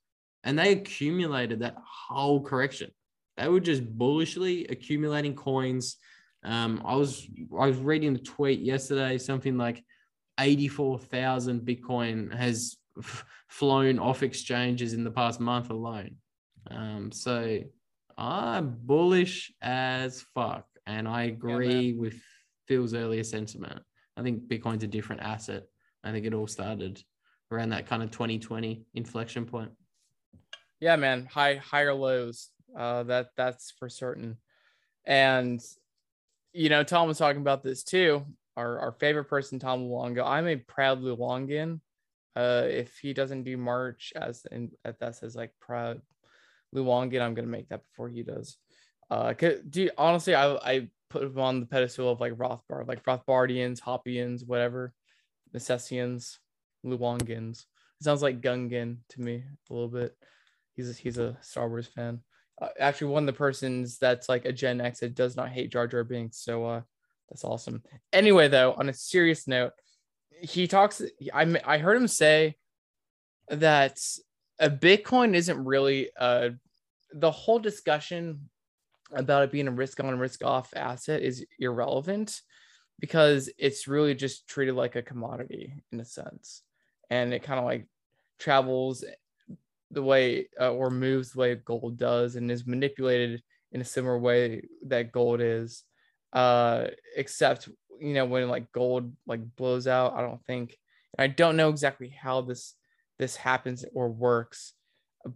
and 0.45 0.59
they 0.59 0.73
accumulated 0.73 1.61
that 1.61 1.77
whole 1.85 2.43
correction. 2.43 2.91
They 3.37 3.49
were 3.49 3.61
just 3.61 3.87
bullishly 3.87 4.67
accumulating 4.67 5.35
coins. 5.35 5.97
Um, 6.45 6.83
I 6.85 6.95
was 6.97 7.27
I 7.59 7.67
was 7.67 7.79
reading 7.79 8.15
a 8.15 8.19
tweet 8.19 8.61
yesterday, 8.61 9.19
something 9.19 9.57
like 9.57 9.85
84,000 10.39 11.61
Bitcoin 11.61 12.35
has 12.35 12.77
f- 12.99 13.25
flown 13.49 13.99
off 13.99 14.23
exchanges 14.23 14.93
in 14.93 15.05
the 15.05 15.11
past 15.11 15.41
month 15.41 15.71
alone. 15.71 16.17
Um, 16.71 17.13
so 17.13 17.61
I'm 18.19 18.77
bullish 18.83 19.53
as 19.61 20.25
fuck. 20.35 20.67
And 20.87 21.07
I 21.09 21.25
agree 21.25 21.91
yeah, 21.91 22.01
with 22.01 22.21
Phil's 22.67 22.95
earlier 22.95 23.25
sentiment. 23.25 23.83
I 24.17 24.23
think 24.23 24.49
Bitcoin's 24.49 24.85
a 24.85 24.87
different 24.87 25.23
asset. 25.23 25.65
I 26.03 26.13
think 26.13 26.25
it 26.25 26.35
all 26.35 26.47
started 26.47 27.03
around 27.51 27.71
that 27.71 27.87
kind 27.87 28.03
of 28.03 28.11
2020 28.11 28.85
inflection 28.95 29.45
point. 29.45 29.71
Yeah, 30.81 30.97
man. 30.97 31.27
High 31.27 31.57
higher 31.57 31.95
lows. 31.95 32.51
Uh 32.77 33.03
that 33.05 33.29
that's 33.37 33.73
for 33.73 33.89
certain. 33.89 34.39
And 35.05 35.61
you 36.53 36.69
know, 36.69 36.85
Tom 36.85 37.09
was 37.09 37.19
talking 37.19 37.41
about 37.41 37.63
this 37.63 37.83
too. 37.83 38.25
our, 38.57 38.79
our 38.79 38.93
favorite 38.93 39.25
person, 39.25 39.59
Tom 39.59 39.89
Luongo. 39.89 40.25
I'm 40.25 40.47
a 40.47 40.57
proud 40.57 41.03
Luongan. 41.03 41.81
Uh, 42.35 42.65
if 42.67 42.99
he 42.99 43.15
doesn't 43.15 43.45
do 43.45 43.57
March 43.57 44.13
as 44.15 44.47
in 44.53 44.71
that 44.85 45.17
says 45.17 45.35
like 45.35 45.53
proud 45.59 46.03
Luongan, 46.75 47.23
I'm 47.23 47.35
gonna 47.35 47.47
make 47.47 47.69
that 47.69 47.83
before 47.85 48.09
he 48.09 48.23
does. 48.23 48.57
Uh, 49.11 49.33
do 49.33 49.89
honestly, 49.97 50.35
I 50.35 50.55
I 50.57 50.89
put 51.11 51.23
him 51.23 51.39
on 51.39 51.61
the 51.61 51.67
pedestal 51.67 52.11
of 52.11 52.21
like 52.21 52.35
Rothbard, 52.35 52.89
like 52.89 53.05
Rothbardians, 53.05 53.81
Hoppians, 53.81 54.45
whatever, 54.45 54.93
Necessians, 55.53 56.39
Luongans. 56.85 57.61
It 58.01 58.05
sounds 58.05 58.23
like 58.23 58.41
Gungan 58.41 58.99
to 59.11 59.21
me 59.21 59.45
a 59.71 59.73
little 59.73 59.89
bit. 59.89 60.17
He's 60.75 60.91
a, 60.91 60.93
he's 60.93 61.19
a 61.19 61.37
Star 61.41 61.69
Wars 61.69 61.87
fan. 61.87 62.21
Uh, 62.61 62.69
actually, 62.79 63.13
one 63.13 63.23
of 63.23 63.27
the 63.27 63.33
persons 63.33 63.99
that's 63.99 64.29
like 64.29 64.45
a 64.45 64.53
Gen 64.53 64.81
X 64.81 65.01
that 65.01 65.15
does 65.15 65.37
not 65.37 65.51
hate 65.51 65.73
Jar 65.73 65.87
Jar 65.87 66.05
Binks. 66.05 66.43
So 66.43 66.65
uh, 66.65 66.81
that's 67.31 67.45
awesome. 67.45 67.83
Anyway, 68.13 68.49
though, 68.49 68.75
on 68.75 68.89
a 68.89 68.95
serious 68.95 69.47
note, 69.47 69.73
he 70.41 70.67
talks. 70.67 71.03
I 71.33 71.61
I 71.65 71.79
heard 71.79 71.97
him 71.97 72.09
say 72.09 72.57
that 73.49 73.99
a 74.59 74.71
Bitcoin 74.71 75.35
isn't 75.35 75.65
really 75.65 76.11
uh 76.19 76.51
the 77.13 77.31
whole 77.31 77.59
discussion 77.59 78.49
about 79.13 79.45
it 79.45 79.53
being 79.53 79.69
a 79.69 79.73
risk 79.73 80.03
on 80.03 80.19
risk 80.19 80.45
off 80.45 80.75
asset 80.75 81.23
is 81.23 81.45
irrelevant 81.59 82.41
because 82.99 83.51
it's 83.59 83.87
really 83.87 84.15
just 84.15 84.49
treated 84.49 84.75
like 84.75 84.97
a 84.97 85.03
commodity 85.03 85.73
in 85.93 86.01
a 86.01 86.05
sense. 86.05 86.63
And 87.11 87.33
it 87.33 87.43
kind 87.43 87.59
of 87.59 87.65
like 87.65 87.87
travels 88.39 89.05
the 89.91 90.03
way 90.03 90.49
uh, 90.61 90.73
or 90.73 90.91
moves 90.91 91.33
the 91.33 91.39
way 91.39 91.55
gold 91.55 91.97
does 91.97 92.37
and 92.37 92.51
is 92.51 92.67
manipulated 92.67 93.43
in 93.73 93.81
a 93.81 93.85
similar 93.85 94.19
way 94.19 94.67
that 94.87 95.13
gold 95.13 95.41
is 95.41 95.85
uh 96.33 96.87
except 97.17 97.69
you 98.01 98.13
know 98.13 98.25
when 98.25 98.49
like 98.49 98.73
gold 98.73 99.13
like 99.27 99.41
blows 99.55 99.87
out 99.87 100.15
i 100.15 100.21
don't 100.21 100.45
think 100.45 100.77
i 101.19 101.29
don't 101.29 101.57
know 101.57 101.69
exactly 101.69 102.09
how 102.09 102.41
this 102.41 102.75
this 103.19 103.37
happens 103.37 103.85
or 103.95 104.09
works 104.09 104.75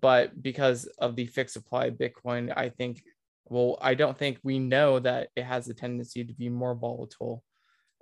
but 0.01 0.41
because 0.43 0.87
of 0.99 1.17
the 1.17 1.27
fixed 1.27 1.55
supply 1.55 1.87
of 1.87 1.95
bitcoin 1.95 2.53
i 2.57 2.69
think 2.69 3.03
well 3.47 3.79
i 3.81 3.95
don't 3.95 4.17
think 4.17 4.39
we 4.43 4.59
know 4.59 4.99
that 4.99 5.29
it 5.37 5.43
has 5.43 5.69
a 5.69 5.75
tendency 5.75 6.25
to 6.25 6.33
be 6.35 6.49
more 6.49 6.75
volatile 6.75 7.43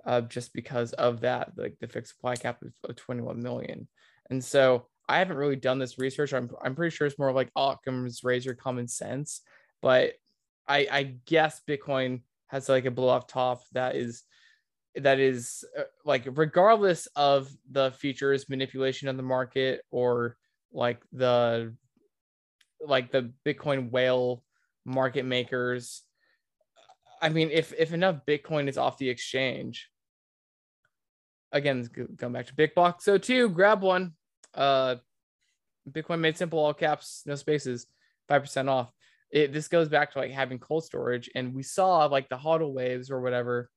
uh, 0.05 0.21
just 0.21 0.53
because 0.53 0.93
of 0.93 1.21
that 1.21 1.51
like 1.57 1.75
the 1.79 1.87
fixed 1.87 2.15
supply 2.15 2.35
cap 2.35 2.61
of 2.83 2.95
21 2.95 3.41
million. 3.41 3.87
And 4.29 4.43
so 4.43 4.87
i 5.07 5.17
haven't 5.17 5.37
really 5.37 5.55
done 5.55 5.79
this 5.79 5.97
research. 5.97 6.33
I'm, 6.33 6.49
I'm 6.63 6.75
pretty 6.75 6.95
sure 6.95 7.07
it's 7.07 7.19
more 7.19 7.31
like 7.31 7.51
occam's 7.55 8.23
razor 8.23 8.53
common 8.53 8.87
sense 8.87 9.41
but 9.81 10.13
i 10.67 10.87
i 10.91 11.03
guess 11.25 11.61
bitcoin 11.67 12.21
has 12.47 12.69
like 12.69 12.85
a 12.85 12.91
blow 12.91 13.09
off 13.09 13.27
top 13.27 13.63
that 13.73 13.95
is 13.95 14.23
that 14.95 15.19
is 15.19 15.63
uh, 15.77 15.83
like 16.05 16.27
regardless 16.33 17.07
of 17.15 17.49
the 17.71 17.91
futures 17.91 18.49
manipulation 18.49 19.07
of 19.07 19.17
the 19.17 19.23
market 19.23 19.81
or 19.91 20.37
like 20.71 21.01
the 21.13 21.73
like 22.85 23.11
the 23.11 23.31
bitcoin 23.45 23.91
whale 23.91 24.43
market 24.85 25.25
makers 25.25 26.03
i 27.21 27.29
mean 27.29 27.49
if 27.51 27.73
if 27.77 27.93
enough 27.93 28.17
bitcoin 28.27 28.67
is 28.67 28.77
off 28.77 28.97
the 28.97 29.09
exchange 29.09 29.89
again 31.51 31.87
going 32.15 32.33
back 32.33 32.47
to 32.47 32.53
BitBox02 32.53 33.53
grab 33.53 33.81
one. 33.81 34.13
Uh 34.53 34.95
bitcoin 35.89 36.19
made 36.19 36.37
simple 36.37 36.59
all 36.59 36.73
caps 36.73 37.23
no 37.25 37.35
spaces 37.35 37.87
5% 38.29 38.69
off. 38.69 38.91
It 39.31 39.53
this 39.53 39.67
goes 39.67 39.89
back 39.89 40.11
to 40.11 40.19
like 40.19 40.31
having 40.31 40.59
cold 40.59 40.83
storage 40.83 41.29
and 41.35 41.53
we 41.55 41.63
saw 41.63 42.05
like 42.05 42.29
the 42.29 42.37
hodl 42.37 42.73
waves 42.73 43.09
or 43.09 43.21
whatever 43.21 43.69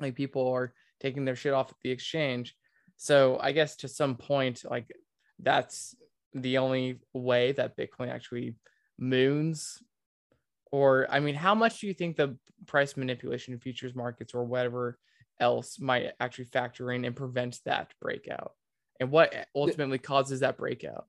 like 0.00 0.14
people 0.14 0.48
are 0.48 0.72
taking 1.00 1.24
their 1.24 1.36
shit 1.36 1.52
off 1.52 1.70
at 1.70 1.76
the 1.82 1.90
exchange 1.90 2.54
so 2.96 3.38
i 3.40 3.52
guess 3.52 3.76
to 3.76 3.88
some 3.88 4.16
point 4.16 4.62
like 4.68 4.90
that's 5.40 5.94
the 6.34 6.58
only 6.58 6.98
way 7.12 7.52
that 7.52 7.76
bitcoin 7.76 8.10
actually 8.10 8.54
moons 8.98 9.82
or 10.70 11.06
i 11.10 11.20
mean 11.20 11.34
how 11.34 11.54
much 11.54 11.80
do 11.80 11.86
you 11.86 11.94
think 11.94 12.16
the 12.16 12.36
price 12.66 12.96
manipulation 12.96 13.52
in 13.52 13.60
futures 13.60 13.94
markets 13.94 14.34
or 14.34 14.44
whatever 14.44 14.98
else 15.40 15.80
might 15.80 16.12
actually 16.20 16.44
factor 16.44 16.92
in 16.92 17.04
and 17.04 17.16
prevent 17.16 17.58
that 17.64 17.92
breakout 18.00 18.52
and 19.00 19.10
what 19.10 19.34
ultimately 19.54 19.98
causes 19.98 20.40
that 20.40 20.56
breakout 20.56 21.06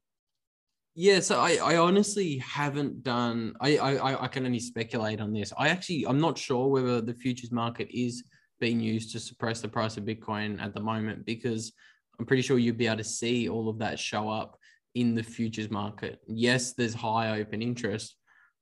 yeah, 0.95 1.21
so 1.21 1.39
I, 1.39 1.55
I 1.55 1.77
honestly 1.77 2.38
haven't 2.38 3.01
done. 3.01 3.55
I, 3.59 3.77
I 3.77 4.23
I 4.25 4.27
can 4.27 4.45
only 4.45 4.59
speculate 4.59 5.19
on 5.19 5.34
this. 5.34 5.51
I 5.57 5.69
actually 5.69 6.05
I'm 6.07 6.19
not 6.19 6.38
sure 6.38 6.67
whether 6.67 7.01
the 7.01 7.15
futures 7.15 7.51
market 7.51 7.88
is 7.91 8.23
being 8.64 8.80
used 8.80 9.11
to 9.11 9.20
suppress 9.20 9.61
the 9.61 9.68
price 9.68 9.97
of 9.97 10.03
Bitcoin 10.03 10.61
at 10.61 10.74
the 10.74 10.80
moment 10.91 11.26
because 11.26 11.74
I'm 12.18 12.26
pretty 12.26 12.43
sure 12.43 12.57
you'd 12.57 12.78
be 12.78 12.88
able 12.88 12.97
to 12.97 13.03
see 13.22 13.49
all 13.49 13.68
of 13.70 13.80
that 13.80 13.99
show 13.99 14.30
up 14.30 14.57
in 14.95 15.16
the 15.16 15.24
futures 15.24 15.70
market. 15.70 16.20
Yes, 16.28 16.74
there's 16.74 16.93
high 16.93 17.39
open 17.39 17.61
interest, 17.61 18.16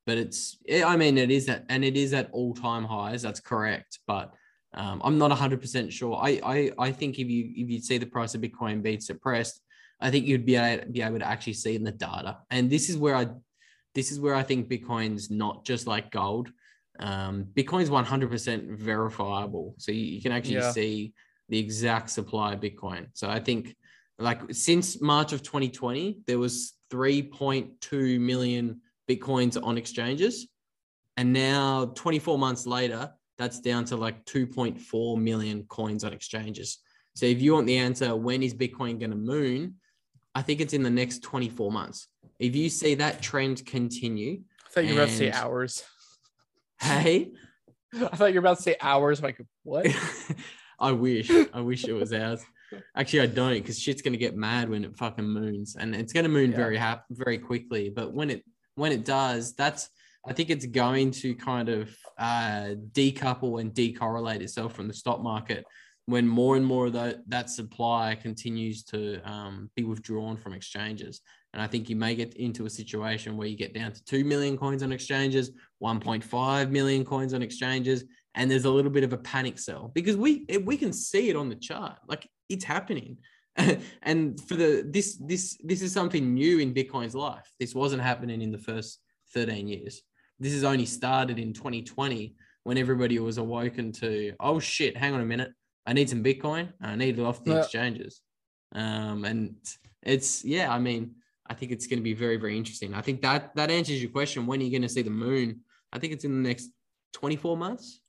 but 0.05 0.17
it's 0.17 0.57
I 0.85 0.95
mean 0.97 1.17
it 1.17 1.31
is 1.31 1.49
at 1.49 1.65
and 1.69 1.83
it 1.83 1.97
is 1.97 2.13
at 2.13 2.29
all 2.31 2.53
time 2.53 2.85
highs. 2.85 3.21
That's 3.21 3.39
correct, 3.39 3.99
but 4.07 4.33
um, 4.73 5.01
I'm 5.03 5.17
not 5.17 5.31
100% 5.31 5.91
sure. 5.91 6.15
I, 6.15 6.31
I 6.55 6.71
I 6.87 6.91
think 6.91 7.19
if 7.19 7.27
you 7.27 7.51
if 7.55 7.69
you 7.69 7.79
see 7.81 7.97
the 7.97 8.05
price 8.05 8.33
of 8.35 8.41
Bitcoin 8.41 8.81
being 8.81 9.01
suppressed 9.01 9.61
I 10.01 10.09
think 10.09 10.25
you'd 10.25 10.45
be 10.45 10.55
able, 10.55 10.91
be 10.91 11.01
able 11.01 11.19
to 11.19 11.27
actually 11.27 11.53
see 11.53 11.75
in 11.75 11.83
the 11.83 11.91
data. 11.91 12.39
And 12.49 12.69
this 12.69 12.89
is 12.89 12.97
where 12.97 13.15
I, 13.15 13.27
this 13.93 14.11
is 14.11 14.19
where 14.19 14.35
I 14.35 14.43
think 14.43 14.67
Bitcoin's 14.67 15.29
not 15.29 15.63
just 15.63 15.85
like 15.85 16.11
gold. 16.11 16.49
Um, 16.99 17.45
Bitcoin's 17.53 17.89
100% 17.89 18.77
verifiable. 18.77 19.75
So 19.77 19.91
you, 19.91 20.01
you 20.01 20.21
can 20.21 20.31
actually 20.31 20.55
yeah. 20.55 20.71
see 20.71 21.13
the 21.49 21.57
exact 21.57 22.09
supply 22.09 22.53
of 22.53 22.59
Bitcoin. 22.59 23.07
So 23.13 23.29
I 23.29 23.39
think 23.39 23.75
like 24.19 24.41
since 24.53 25.01
March 25.01 25.33
of 25.33 25.41
2020, 25.41 26.19
there 26.27 26.39
was 26.39 26.73
3.2 26.91 28.19
million 28.19 28.81
Bitcoins 29.09 29.61
on 29.61 29.77
exchanges. 29.77 30.47
And 31.17 31.33
now 31.33 31.85
24 31.95 32.37
months 32.37 32.65
later, 32.65 33.11
that's 33.37 33.59
down 33.59 33.85
to 33.85 33.95
like 33.95 34.23
2.4 34.25 35.21
million 35.21 35.63
coins 35.63 36.03
on 36.03 36.13
exchanges. 36.13 36.77
So 37.15 37.25
if 37.25 37.41
you 37.41 37.53
want 37.53 37.67
the 37.67 37.77
answer, 37.77 38.15
when 38.15 38.43
is 38.43 38.53
Bitcoin 38.53 38.99
going 38.99 39.11
to 39.11 39.17
moon? 39.17 39.75
I 40.33 40.41
think 40.41 40.61
it's 40.61 40.73
in 40.73 40.83
the 40.83 40.89
next 40.89 41.23
24 41.23 41.71
months. 41.71 42.07
If 42.39 42.55
you 42.55 42.69
see 42.69 42.95
that 42.95 43.21
trend 43.21 43.65
continue, 43.65 44.41
I 44.65 44.69
thought 44.69 44.85
you 44.85 44.93
about 44.93 45.09
to 45.09 45.15
say 45.15 45.31
hours. 45.31 45.83
Hey, 46.81 47.31
I 47.93 48.15
thought 48.15 48.33
you 48.33 48.41
were 48.41 48.47
about 48.47 48.57
to 48.57 48.63
say 48.63 48.75
hours. 48.81 49.21
Like 49.21 49.39
what? 49.63 49.87
I 50.79 50.91
wish. 50.91 51.31
I 51.53 51.61
wish 51.61 51.85
it 51.85 51.93
was 51.93 52.11
hours. 52.11 52.43
Actually, 52.95 53.21
I 53.21 53.25
don't 53.27 53.53
because 53.53 53.79
shit's 53.79 54.01
gonna 54.01 54.17
get 54.17 54.35
mad 54.35 54.69
when 54.69 54.83
it 54.85 54.97
fucking 54.97 55.27
moons, 55.27 55.75
and 55.75 55.93
it's 55.93 56.13
gonna 56.13 56.29
moon 56.29 56.51
yeah. 56.51 56.57
very 56.57 56.77
hap- 56.77 57.05
very 57.11 57.37
quickly. 57.37 57.89
But 57.89 58.13
when 58.13 58.29
it 58.29 58.43
when 58.75 58.91
it 58.91 59.05
does, 59.05 59.53
that's 59.53 59.89
I 60.27 60.33
think 60.33 60.49
it's 60.49 60.65
going 60.65 61.11
to 61.11 61.35
kind 61.35 61.69
of 61.69 61.95
uh, 62.17 62.75
decouple 62.91 63.59
and 63.59 63.73
decorrelate 63.73 64.41
itself 64.41 64.73
from 64.75 64.87
the 64.87 64.93
stock 64.93 65.21
market 65.21 65.65
when 66.05 66.27
more 66.27 66.55
and 66.55 66.65
more 66.65 66.87
of 66.87 66.93
that, 66.93 67.27
that 67.27 67.49
supply 67.49 68.17
continues 68.21 68.83
to 68.83 69.21
um, 69.29 69.69
be 69.75 69.83
withdrawn 69.83 70.37
from 70.37 70.53
exchanges. 70.53 71.21
And 71.53 71.61
I 71.61 71.67
think 71.67 71.89
you 71.89 71.95
may 71.95 72.15
get 72.15 72.35
into 72.35 72.65
a 72.65 72.69
situation 72.69 73.37
where 73.37 73.47
you 73.47 73.57
get 73.57 73.73
down 73.73 73.93
to 73.93 74.03
2 74.05 74.23
million 74.23 74.57
coins 74.57 74.83
on 74.83 74.91
exchanges, 74.91 75.51
1.5 75.81 76.69
million 76.69 77.03
coins 77.05 77.33
on 77.33 77.41
exchanges, 77.41 78.03
and 78.35 78.49
there's 78.49 78.65
a 78.65 78.69
little 78.69 78.91
bit 78.91 79.03
of 79.03 79.13
a 79.13 79.17
panic 79.17 79.59
sell 79.59 79.91
because 79.93 80.15
we 80.15 80.45
we 80.63 80.77
can 80.77 80.93
see 80.93 81.29
it 81.29 81.35
on 81.35 81.49
the 81.49 81.55
chart. 81.55 81.97
Like 82.07 82.27
it's 82.49 82.65
happening. 82.65 83.17
and 84.03 84.39
for 84.47 84.55
the 84.55 84.87
this 84.89 85.17
this 85.17 85.57
this 85.63 85.81
is 85.81 85.91
something 85.91 86.33
new 86.33 86.59
in 86.59 86.73
Bitcoin's 86.73 87.15
life. 87.15 87.49
This 87.59 87.75
wasn't 87.75 88.01
happening 88.01 88.41
in 88.41 88.51
the 88.51 88.57
first 88.57 88.99
13 89.33 89.67
years. 89.67 90.01
This 90.39 90.53
has 90.53 90.63
only 90.63 90.85
started 90.85 91.37
in 91.37 91.53
2020 91.53 92.35
when 92.63 92.77
everybody 92.77 93.19
was 93.19 93.37
awoken 93.37 93.91
to, 93.91 94.33
oh 94.39 94.59
shit, 94.59 94.95
hang 94.95 95.13
on 95.13 95.21
a 95.21 95.25
minute 95.25 95.51
I 95.85 95.93
need 95.93 96.09
some 96.09 96.23
Bitcoin. 96.23 96.69
I 96.81 96.95
need 96.95 97.17
it 97.19 97.21
off 97.21 97.43
the 97.43 97.51
yeah. 97.51 97.59
exchanges. 97.59 98.21
Um, 98.73 99.25
and 99.25 99.55
it's 100.03 100.45
yeah, 100.45 100.73
I 100.73 100.79
mean, 100.79 101.15
I 101.47 101.53
think 101.53 101.71
it's 101.71 101.87
going 101.87 101.99
to 101.99 102.03
be 102.03 102.13
very, 102.13 102.37
very 102.37 102.57
interesting. 102.57 102.93
I 102.93 103.01
think 103.01 103.21
that 103.21 103.55
that 103.55 103.71
answers 103.71 104.01
your 104.01 104.11
question. 104.11 104.45
When 104.45 104.61
are 104.61 104.63
you 104.63 104.71
going 104.71 104.83
to 104.83 104.89
see 104.89 105.01
the 105.01 105.09
moon? 105.09 105.61
I 105.91 105.99
think 105.99 106.13
it's 106.13 106.25
in 106.25 106.41
the 106.41 106.47
next 106.47 106.69
24 107.13 107.57
months. 107.57 108.01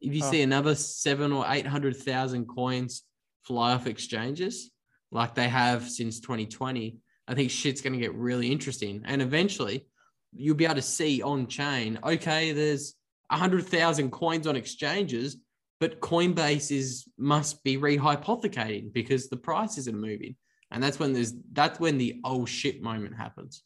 If 0.00 0.14
you 0.14 0.22
oh. 0.24 0.30
see 0.30 0.42
another 0.42 0.74
seven 0.74 1.32
or 1.32 1.44
eight 1.48 1.66
hundred 1.66 1.96
thousand 1.96 2.46
coins 2.46 3.02
fly 3.42 3.72
off 3.72 3.86
exchanges 3.86 4.70
like 5.10 5.34
they 5.34 5.48
have 5.48 5.88
since 5.88 6.20
2020, 6.20 6.96
I 7.28 7.34
think 7.34 7.50
shit's 7.50 7.80
going 7.80 7.92
to 7.92 7.98
get 7.98 8.14
really 8.14 8.50
interesting. 8.50 9.02
And 9.04 9.22
eventually, 9.22 9.86
you'll 10.32 10.56
be 10.56 10.64
able 10.64 10.76
to 10.76 10.82
see 10.82 11.22
on 11.22 11.46
chain. 11.46 11.98
Okay, 12.02 12.52
there's 12.52 12.94
a 13.30 13.36
hundred 13.36 13.66
thousand 13.66 14.10
coins 14.10 14.46
on 14.46 14.56
exchanges 14.56 15.36
but 15.82 16.00
Coinbase 16.00 16.70
is 16.70 17.08
must 17.18 17.64
be 17.64 17.76
rehypothecating 17.76 18.92
because 18.92 19.28
the 19.28 19.36
price 19.36 19.78
isn't 19.78 20.00
moving, 20.00 20.36
and 20.70 20.80
that's 20.80 21.00
when 21.00 21.12
there's 21.12 21.34
that's 21.50 21.80
when 21.80 21.98
the 21.98 22.20
oh 22.22 22.46
shit 22.46 22.80
moment 22.80 23.16
happens. 23.16 23.64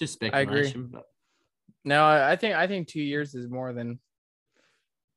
Just 0.00 0.14
speculation, 0.14 0.80
I 0.94 0.98
agree. 0.98 1.00
no, 1.84 2.06
I 2.06 2.34
think 2.34 2.54
I 2.56 2.66
think 2.66 2.88
two 2.88 3.02
years 3.02 3.34
is 3.34 3.48
more 3.48 3.74
than 3.74 4.00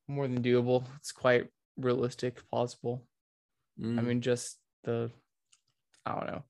more 0.10 0.28
than 0.28 0.44
doable. 0.44 0.84
It's 0.98 1.14
quite 1.14 1.48
realistic, 1.78 2.42
plausible. 2.50 3.06
Mm. 3.80 3.98
I 3.98 4.02
mean, 4.02 4.22
just 4.22 4.58
the 4.84 5.10
I 6.06 6.16
don't 6.16 6.28
know. 6.28 6.44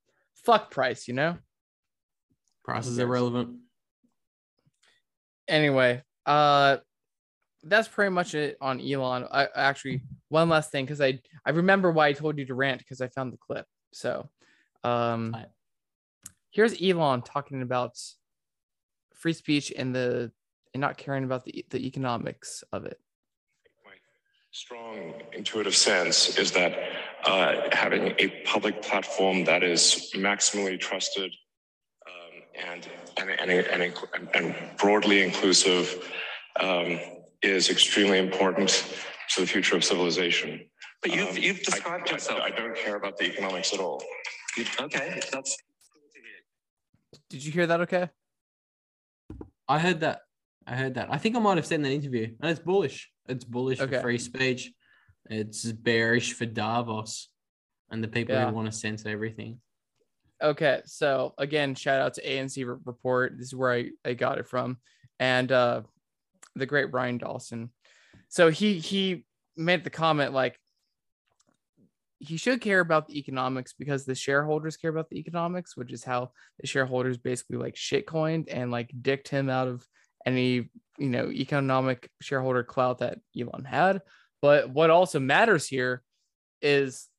Fuck 0.46 0.72
price, 0.72 1.08
you 1.08 1.14
know? 1.14 1.38
price 2.64 2.88
is 2.88 2.98
irrelevant. 2.98 3.58
Anyway, 5.48 6.02
uh 6.26 6.78
that's 7.64 7.88
pretty 7.88 8.10
much 8.10 8.34
it 8.34 8.58
on 8.60 8.82
Elon. 8.82 9.28
I 9.32 9.48
actually 9.56 10.04
one 10.30 10.50
last 10.50 10.72
thing 10.72 10.86
because 10.86 11.02
I 11.02 11.20
I 11.46 11.52
remember 11.52 11.92
why 11.92 12.08
I 12.08 12.14
told 12.14 12.40
you 12.40 12.46
to 12.46 12.56
rant 12.56 12.80
because 12.80 13.00
I 13.00 13.10
found 13.10 13.32
the 13.32 13.38
clip. 13.38 13.68
So 13.92 14.28
um 14.84 15.38
here's 16.52 16.82
Elon 16.82 17.22
talking 17.22 17.62
about 17.62 17.96
free 19.14 19.34
speech 19.34 19.72
and 19.76 19.94
the 19.96 20.32
and 20.74 20.82
not 20.82 20.98
caring 20.98 21.24
about 21.24 21.46
the 21.46 21.66
the 21.70 21.86
economics 21.88 22.64
of 22.72 22.86
it. 22.86 23.00
my 23.86 23.92
strong 24.52 25.14
intuitive 25.34 25.76
sense 25.76 26.38
is 26.38 26.52
that 26.52 26.72
uh, 27.26 27.70
having 27.72 28.14
a 28.20 28.28
public 28.46 28.82
platform 28.82 29.46
that 29.46 29.64
is 29.64 30.12
maximally 30.16 30.80
trusted 30.80 31.32
um, 32.06 32.34
and, 32.70 32.90
and, 33.18 33.30
and, 33.30 33.50
and, 33.84 33.94
and 34.34 34.56
broadly 34.78 35.24
inclusive 35.24 35.86
um, 36.60 37.00
is 37.42 37.70
extremely 37.70 38.18
important 38.20 38.70
to 39.34 39.42
the 39.42 39.48
future 39.48 39.76
of 39.78 39.84
civilization. 39.84 40.60
But 41.02 41.16
you've, 41.16 41.30
Um, 41.30 41.38
you've 41.38 41.62
described 41.64 42.10
I- 42.10 42.14
yourself. 42.14 42.42
I 42.42 42.50
don't 42.50 42.76
care 42.76 42.96
about 42.98 43.18
the 43.18 43.26
economics 43.26 43.74
at 43.74 43.80
all. 43.80 44.04
You- 44.58 44.66
okay, 44.82 45.22
that's 45.32 45.56
Did 47.30 47.44
you 47.46 47.52
hear 47.52 47.68
that 47.68 47.80
okay? 47.82 48.10
I 49.68 49.80
heard 49.80 50.02
that. 50.02 50.22
I 50.66 50.76
heard 50.76 50.96
that. 50.96 51.12
I 51.12 51.18
think 51.18 51.36
I 51.36 51.40
might 51.40 51.58
have 51.58 51.66
said 51.66 51.76
in 51.76 51.82
that 51.84 51.92
interview. 51.92 52.36
And 52.42 52.52
it's 52.52 52.60
bullish. 52.60 53.12
It's 53.28 53.44
bullish 53.44 53.80
Okay. 53.80 53.98
for 53.98 54.02
free 54.02 54.18
speech. 54.18 54.72
It's 55.30 55.64
bearish 55.72 56.34
for 56.34 56.46
Davos 56.46 57.30
and 57.90 58.04
the 58.04 58.08
people 58.08 58.36
Yeah. 58.36 58.50
who 58.50 58.56
want 58.56 58.68
to 58.72 58.78
censor 58.78 59.10
everything. 59.10 59.60
Okay, 60.42 60.82
so 60.86 61.34
again, 61.38 61.74
shout 61.76 62.02
out 62.02 62.16
to 62.16 62.22
ANC 62.28 62.66
report. 62.86 63.38
This 63.38 63.48
is 63.48 63.56
where 63.56 63.72
I, 63.72 63.90
I 64.04 64.14
got 64.14 64.40
it 64.40 64.48
from, 64.48 64.78
and 65.20 65.50
uh, 65.50 65.84
the 66.56 66.66
great 66.66 66.92
Brian 66.92 67.18
Dawson. 67.18 67.72
So 68.28 68.50
he 68.50 68.80
he 68.80 69.26
made 69.56 69.86
the 69.86 69.90
comment 69.90 70.34
like 70.34 70.60
he 72.24 72.38
should 72.38 72.62
care 72.62 72.80
about 72.80 73.08
the 73.08 73.20
economics 73.20 73.74
because 73.74 74.06
the 74.06 74.16
shareholders 74.16 74.78
care 74.78 74.90
about 74.90 75.10
the 75.10 75.20
economics, 75.20 75.76
which 75.76 75.92
is 75.92 76.06
how 76.06 76.32
the 76.60 76.66
shareholders 76.66 77.18
basically 77.18 77.58
like 77.58 77.76
shitcoined 77.76 78.46
and 78.50 78.72
like 78.72 78.90
dicked 79.02 79.28
him 79.28 79.50
out 79.50 79.68
of 79.68 79.86
any 80.26 80.70
you 80.98 81.10
know 81.10 81.30
economic 81.30 82.10
shareholder 82.22 82.64
clout 82.64 83.00
that 83.00 83.20
Elon 83.38 83.66
had. 83.66 84.02
But 84.42 84.70
what 84.70 84.90
also 84.90 85.20
matters 85.20 85.68
here 85.68 86.02
is 86.62 87.10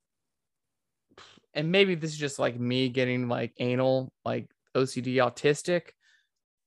and 1.52 1.70
maybe 1.70 1.94
this 1.94 2.12
is 2.12 2.18
just 2.18 2.38
like 2.38 2.58
me 2.58 2.88
getting 2.88 3.28
like 3.28 3.52
anal, 3.58 4.10
like 4.24 4.48
OCD 4.74 5.16
autistic, 5.16 5.90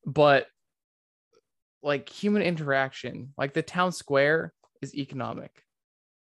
but 0.05 0.45
like 1.81 2.07
human 2.07 2.43
interaction, 2.43 3.33
like 3.35 3.53
the 3.53 3.63
town 3.63 3.91
square 3.91 4.53
is 4.83 4.93
economic 4.93 5.63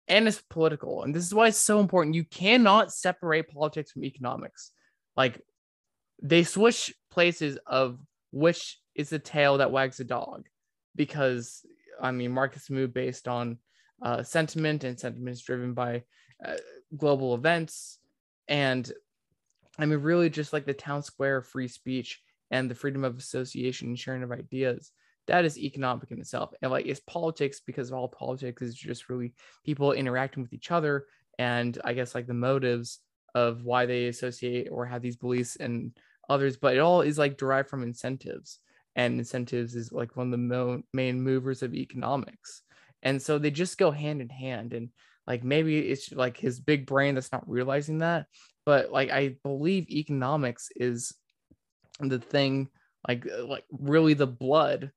and 0.08 0.28
it's 0.28 0.42
political. 0.50 1.02
And 1.02 1.14
this 1.14 1.24
is 1.24 1.34
why 1.34 1.48
it's 1.48 1.58
so 1.58 1.80
important. 1.80 2.14
You 2.14 2.24
cannot 2.24 2.92
separate 2.92 3.48
politics 3.48 3.92
from 3.92 4.04
economics. 4.04 4.70
Like 5.16 5.40
they 6.22 6.44
switch 6.44 6.94
places 7.10 7.58
of 7.66 7.98
which 8.30 8.78
is 8.94 9.10
the 9.10 9.18
tail 9.18 9.58
that 9.58 9.70
wags 9.70 9.96
the 9.96 10.04
dog 10.04 10.46
because 10.94 11.64
I 12.00 12.10
mean, 12.10 12.32
markets 12.32 12.70
move 12.70 12.92
based 12.92 13.26
on 13.26 13.58
uh, 14.02 14.22
sentiment, 14.22 14.84
and 14.84 15.00
sentiment 15.00 15.32
is 15.32 15.42
driven 15.42 15.72
by 15.72 16.02
uh, 16.44 16.56
global 16.94 17.34
events 17.34 17.98
and 18.48 18.92
I 19.78 19.86
mean, 19.86 20.00
really, 20.00 20.30
just 20.30 20.52
like 20.52 20.64
the 20.64 20.74
town 20.74 21.02
square 21.02 21.42
free 21.42 21.68
speech 21.68 22.22
and 22.50 22.70
the 22.70 22.74
freedom 22.74 23.04
of 23.04 23.18
association 23.18 23.88
and 23.88 23.98
sharing 23.98 24.22
of 24.22 24.32
ideas, 24.32 24.92
that 25.26 25.44
is 25.44 25.58
economic 25.58 26.10
in 26.10 26.20
itself. 26.20 26.52
And 26.62 26.70
like, 26.70 26.86
it's 26.86 27.00
politics 27.00 27.60
because 27.64 27.92
all 27.92 28.08
politics 28.08 28.62
is 28.62 28.74
just 28.74 29.08
really 29.08 29.34
people 29.64 29.92
interacting 29.92 30.42
with 30.42 30.52
each 30.52 30.70
other. 30.70 31.06
And 31.38 31.78
I 31.84 31.92
guess 31.92 32.14
like 32.14 32.26
the 32.26 32.34
motives 32.34 33.00
of 33.34 33.64
why 33.64 33.86
they 33.86 34.06
associate 34.06 34.68
or 34.70 34.86
have 34.86 35.02
these 35.02 35.16
beliefs 35.16 35.56
and 35.56 35.96
others, 36.28 36.56
but 36.56 36.74
it 36.74 36.80
all 36.80 37.02
is 37.02 37.18
like 37.18 37.36
derived 37.36 37.68
from 37.68 37.82
incentives. 37.82 38.60
And 38.94 39.18
incentives 39.18 39.74
is 39.74 39.92
like 39.92 40.16
one 40.16 40.28
of 40.28 40.30
the 40.30 40.38
mo- 40.38 40.82
main 40.92 41.20
movers 41.20 41.62
of 41.62 41.74
economics. 41.74 42.62
And 43.02 43.20
so 43.20 43.38
they 43.38 43.50
just 43.50 43.76
go 43.76 43.90
hand 43.90 44.22
in 44.22 44.30
hand. 44.30 44.72
And 44.72 44.88
like 45.26 45.44
maybe 45.44 45.78
it's 45.78 46.12
like 46.12 46.36
his 46.36 46.60
big 46.60 46.86
brain 46.86 47.14
that's 47.14 47.32
not 47.32 47.48
realizing 47.48 47.98
that 47.98 48.26
but 48.64 48.90
like 48.92 49.10
i 49.10 49.36
believe 49.42 49.88
economics 49.90 50.68
is 50.76 51.14
the 52.00 52.18
thing 52.18 52.68
like 53.08 53.26
like 53.44 53.64
really 53.70 54.14
the 54.14 54.26
blood 54.26 54.90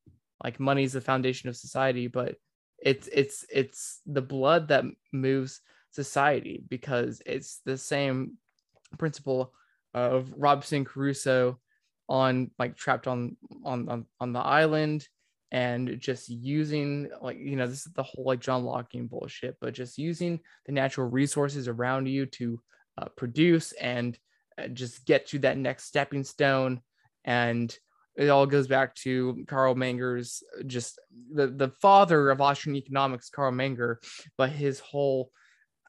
like 0.44 0.60
money 0.60 0.84
is 0.84 0.94
the 0.94 1.02
foundation 1.02 1.50
of 1.50 1.56
society 1.56 2.08
but 2.08 2.36
it's 2.78 3.08
it's 3.12 3.46
it's 3.52 4.02
the 4.06 4.22
blood 4.22 4.68
that 4.70 4.84
moves 5.12 5.62
society 5.92 6.64
because 6.70 7.22
it's 7.26 7.62
the 7.66 7.78
same 7.78 8.38
principle 8.98 9.54
of 9.94 10.34
robinson 10.38 10.86
crusoe 10.86 11.60
on 12.08 12.50
like 12.58 12.76
trapped 12.76 13.08
on 13.08 13.36
on 13.64 13.90
on, 13.90 14.06
on 14.20 14.34
the 14.34 14.40
island 14.40 15.08
and 15.52 16.00
just 16.00 16.30
using 16.30 17.10
like 17.22 17.38
you 17.38 17.56
know 17.56 17.68
this 17.68 17.86
is 17.86 17.94
the 17.94 18.04
whole 18.04 18.26
like 18.26 18.40
john 18.40 18.64
lockean 18.64 19.10
bullshit 19.10 19.58
but 19.60 19.74
just 19.74 19.98
using 19.98 20.40
the 20.66 20.72
natural 20.72 21.08
resources 21.08 21.68
around 21.68 22.08
you 22.08 22.26
to 22.26 22.60
uh, 23.00 23.08
produce 23.16 23.72
and 23.74 24.18
uh, 24.60 24.68
just 24.68 25.06
get 25.06 25.28
to 25.28 25.40
that 25.40 25.58
next 25.58 25.86
stepping 25.86 26.24
stone 26.24 26.82
and 27.26 27.76
it 28.16 28.30
all 28.30 28.46
goes 28.46 28.68
back 28.68 28.96
to 28.96 29.46
Carl 29.48 29.76
Menger's 29.76 30.44
just 30.68 31.00
the, 31.34 31.48
the 31.48 31.70
father 31.70 32.30
of 32.30 32.42
Austrian 32.42 32.76
economics, 32.76 33.30
Carl 33.30 33.52
Menger, 33.52 33.98
but 34.38 34.50
his 34.50 34.80
whole 34.80 35.32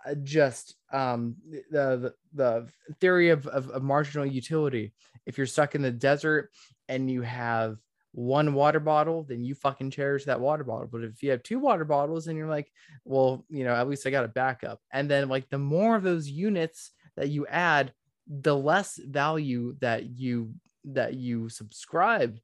uh, 0.07 0.15
just 0.23 0.77
um, 0.93 1.37
the, 1.71 1.99
the 1.99 2.15
the 2.33 2.69
theory 3.01 3.31
of, 3.31 3.47
of, 3.47 3.69
of 3.71 3.83
marginal 3.83 4.27
utility. 4.27 4.93
If 5.27 5.37
you're 5.37 5.47
stuck 5.47 5.75
in 5.75 5.83
the 5.83 5.91
desert 5.91 6.51
and 6.89 7.11
you 7.11 7.23
have 7.23 7.77
one 8.13 8.55
water 8.55 8.81
bottle, 8.81 9.25
then 9.29 9.45
you 9.45 9.55
fucking 9.55 9.91
cherish 9.91 10.25
that 10.25 10.41
water 10.41 10.65
bottle. 10.65 10.89
But 10.91 11.05
if 11.05 11.23
you 11.23 11.31
have 11.31 11.43
two 11.43 11.59
water 11.59 11.85
bottles 11.85 12.27
and 12.27 12.37
you're 12.37 12.49
like, 12.49 12.71
well, 13.05 13.45
you 13.49 13.65
know, 13.65 13.75
at 13.75 13.89
least 13.89 14.07
I 14.07 14.11
got 14.11 14.25
a 14.25 14.29
backup. 14.29 14.81
And 14.93 15.09
then 15.09 15.29
like 15.29 15.49
the 15.49 15.59
more 15.59 15.95
of 15.95 16.03
those 16.03 16.29
units 16.29 16.91
that 17.17 17.29
you 17.29 17.47
add, 17.47 17.93
the 18.27 18.57
less 18.57 18.97
value 18.97 19.77
that 19.81 20.19
you 20.19 20.55
that 20.85 21.15
you 21.15 21.49
subscribe 21.49 22.39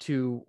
to 0.00 0.44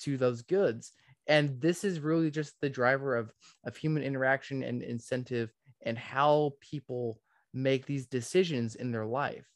to 0.00 0.16
those 0.16 0.42
goods. 0.42 0.92
And 1.26 1.60
this 1.60 1.84
is 1.84 2.00
really 2.00 2.30
just 2.30 2.54
the 2.60 2.70
driver 2.70 3.16
of 3.16 3.30
of 3.64 3.76
human 3.76 4.02
interaction 4.02 4.62
and 4.62 4.82
incentive 4.82 5.52
and 5.82 5.98
how 5.98 6.52
people 6.60 7.20
make 7.54 7.86
these 7.86 8.06
decisions 8.06 8.74
in 8.74 8.92
their 8.92 9.06
life. 9.06 9.46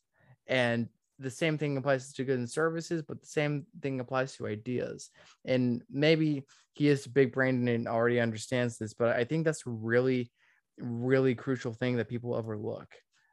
And 0.47 0.89
the 1.19 1.31
same 1.31 1.57
thing 1.57 1.77
applies 1.77 2.13
to 2.13 2.25
goods 2.25 2.39
and 2.39 2.51
services, 2.51 3.03
but 3.07 3.21
the 3.21 3.27
same 3.27 3.67
thing 3.81 4.01
applies 4.01 4.35
to 4.37 4.47
ideas. 4.47 5.11
And 5.45 5.83
maybe 5.91 6.45
he 6.73 6.89
is 6.89 7.07
big 7.07 7.33
brain 7.33 7.67
and 7.69 7.89
already 7.89 8.21
understands 8.21 8.79
this, 8.79 8.95
but 8.95 9.17
I 9.17 9.25
think 9.25 9.45
that's 9.45 9.63
really, 9.67 10.31
really 10.79 11.35
crucial 11.35 11.73
thing 11.73 11.97
that 11.97 12.09
people 12.09 12.35
overlook. 12.35 12.89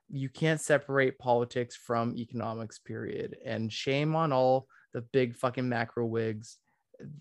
You 0.09 0.29
can't 0.29 0.59
separate 0.59 1.19
politics 1.19 1.75
from 1.75 2.15
economics, 2.17 2.79
period. 2.79 3.37
And 3.45 3.71
shame 3.71 4.15
on 4.15 4.31
all 4.33 4.67
the 4.93 5.01
big 5.01 5.35
fucking 5.35 5.69
macro 5.69 6.05
wigs 6.05 6.57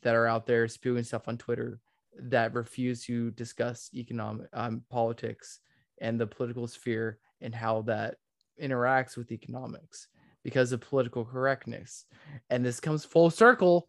that 0.03 0.14
are 0.14 0.26
out 0.26 0.47
there 0.47 0.66
spewing 0.68 1.05
stuff 1.05 1.28
on 1.28 1.36
Twitter 1.39 1.80
that 2.20 2.55
refuse 2.55 3.05
to 3.05 3.30
discuss 3.32 3.91
economic 3.95 4.49
um, 4.53 4.82
politics 4.91 5.61
and 6.01 6.20
the 6.20 6.26
political 6.26 6.66
sphere 6.66 7.18
and 7.41 7.55
how 7.55 7.82
that 7.82 8.16
interacts 8.61 9.16
with 9.16 9.30
economics 9.30 10.09
because 10.43 10.72
of 10.72 10.80
political 10.80 11.24
correctness. 11.24 12.07
And 12.51 12.64
this 12.64 12.80
comes 12.80 13.05
full 13.05 13.30
circle 13.30 13.86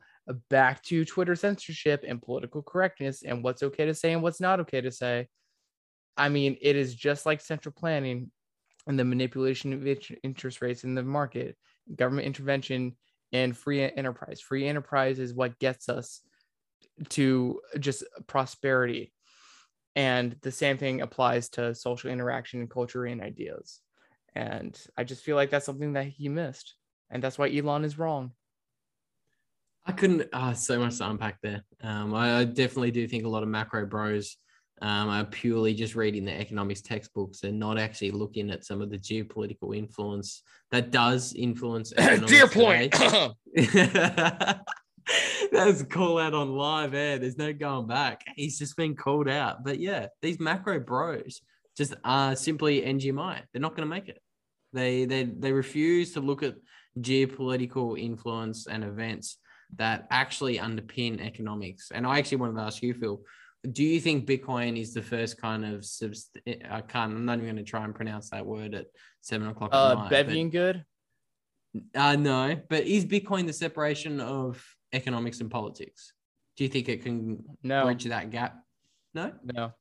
back 0.50 0.84
to 0.84 1.06
Twitter 1.06 1.36
censorship 1.36 2.04
and 2.08 2.22
political 2.22 2.62
correctness 2.62 3.24
and 3.24 3.44
what's 3.44 3.64
okay 3.64 3.86
to 3.86 3.94
say 3.94 4.14
and 4.14 4.22
what's 4.22 4.42
not 4.42 4.60
okay 4.60 4.82
to 4.82 4.92
say. 4.92 5.28
I 6.18 6.30
mean, 6.30 6.58
it 6.62 6.76
is 6.76 6.94
just 6.94 7.26
like 7.26 7.42
central 7.42 7.74
planning 7.76 8.30
and 8.90 8.98
the 8.98 9.06
manipulation 9.06 9.72
of 9.72 9.88
interest 10.24 10.62
rates 10.64 10.84
in 10.84 10.96
the 10.96 11.04
market, 11.04 11.56
government 11.96 12.26
intervention, 12.26 12.98
and 13.32 13.56
free 13.56 13.84
enterprise. 13.84 14.42
Free 14.42 14.68
enterprise 14.68 15.20
is 15.20 15.32
what 15.32 15.60
gets 15.60 15.88
us 15.90 16.22
to 17.10 17.62
just 17.80 18.04
prosperity. 18.26 19.14
And 19.96 20.36
the 20.42 20.52
same 20.52 20.80
thing 20.80 21.02
applies 21.02 21.50
to 21.50 21.76
social 21.76 22.10
interaction 22.10 22.62
and 22.62 22.70
culture 22.70 23.06
and 23.06 23.22
ideas. 23.22 23.80
And 24.34 24.78
I 24.98 25.04
just 25.04 25.24
feel 25.24 25.36
like 25.36 25.52
that's 25.52 25.68
something 25.68 25.94
that 25.94 26.08
he 26.08 26.28
missed. 26.28 26.74
And 27.12 27.22
that's 27.22 27.38
why 27.38 27.56
Elon 27.56 27.86
is 27.86 28.00
wrong. 28.00 28.32
I 29.86 29.92
couldn't. 29.92 30.30
Uh, 30.34 30.54
so 30.56 30.80
much 30.80 30.98
to 30.98 31.10
unpack 31.10 31.38
there. 31.44 31.64
Um, 31.84 32.16
I, 32.16 32.40
I, 32.40 32.44
definitely 32.44 32.92
do 32.92 33.08
think 33.08 33.26
a 33.26 33.30
lot 33.30 33.44
of 33.44 33.50
macro 33.50 33.86
bros 33.86 34.36
um, 34.82 35.10
are 35.10 35.26
purely 35.26 35.74
just 35.74 35.96
reading 35.96 36.26
the 36.26 36.32
economics 36.32 36.82
textbooks 36.82 37.44
and 37.44 37.60
not 37.60 37.78
actually 37.78 38.12
looking 38.12 38.50
at 38.50 38.66
some 38.66 38.82
of 38.82 38.90
the 38.90 38.98
geopolitical 38.98 39.76
influence 39.76 40.44
that 40.72 40.92
does 40.92 41.34
influence. 41.34 41.92
Dear 42.28 42.48
point. 42.48 42.94
That's 45.52 45.82
a 45.82 45.86
call 45.86 46.20
out 46.20 46.34
on 46.34 46.56
live 46.56 46.94
air. 46.94 47.18
There's 47.18 47.38
no 47.38 47.52
going 47.52 47.88
back. 47.88 48.24
He's 48.36 48.60
just 48.60 48.78
been 48.78 48.96
called 48.96 49.28
out. 49.28 49.64
But 49.64 49.80
yeah, 49.80 50.08
these 50.22 50.40
macro 50.40 50.80
bros 50.80 51.42
just 51.76 51.96
are 52.04 52.36
simply 52.36 52.82
NGMI. 52.82 53.42
They're 53.52 53.62
not 53.62 53.76
going 53.76 53.90
to 53.90 53.96
make 53.96 54.08
it. 54.08 54.22
They 54.72 55.06
they 55.06 55.24
they 55.24 55.52
refuse 55.52 56.14
to 56.14 56.20
look 56.20 56.44
at 56.44 56.56
geopolitical 57.00 58.00
influence 58.00 58.68
and 58.68 58.84
events 58.84 59.38
that 59.78 60.08
actually 60.12 60.58
underpin 60.58 61.26
economics. 61.26 61.92
And 61.92 62.06
I 62.06 62.20
actually 62.20 62.38
wanted 62.38 62.56
to 62.56 62.62
ask 62.62 62.82
you, 62.82 62.94
Phil, 62.94 63.22
do 63.70 63.84
you 63.84 64.00
think 64.00 64.26
Bitcoin 64.26 64.80
is 64.80 64.94
the 64.94 65.02
first 65.02 65.40
kind 65.42 65.66
of 65.66 65.82
subst- 65.82 66.38
I 66.48 66.82
can't 66.82 67.14
I'm 67.14 67.26
not 67.26 67.40
even 67.40 67.46
going 67.46 67.58
to 67.58 67.64
try 67.64 67.84
and 67.84 67.94
pronounce 67.94 68.30
that 68.30 68.46
word 68.46 68.74
at 68.74 68.88
seven 69.22 69.48
o'clock. 69.48 69.72
Uh, 69.74 70.10
Bevian 70.10 70.52
good. 70.52 70.86
Uh, 71.94 72.16
no, 72.16 72.60
but 72.70 72.86
is 72.86 73.06
Bitcoin 73.06 73.46
the 73.46 73.54
separation 73.54 74.20
of 74.20 74.64
economics 74.94 75.40
and 75.40 75.52
politics? 75.52 76.14
Do 76.58 76.64
you 76.64 76.70
think 76.70 76.90
it 76.90 77.04
can 77.04 77.44
no. 77.62 77.86
bridge 77.86 78.06
that 78.06 78.32
gap? 78.32 78.58
No, 79.14 79.34
no. 79.44 79.74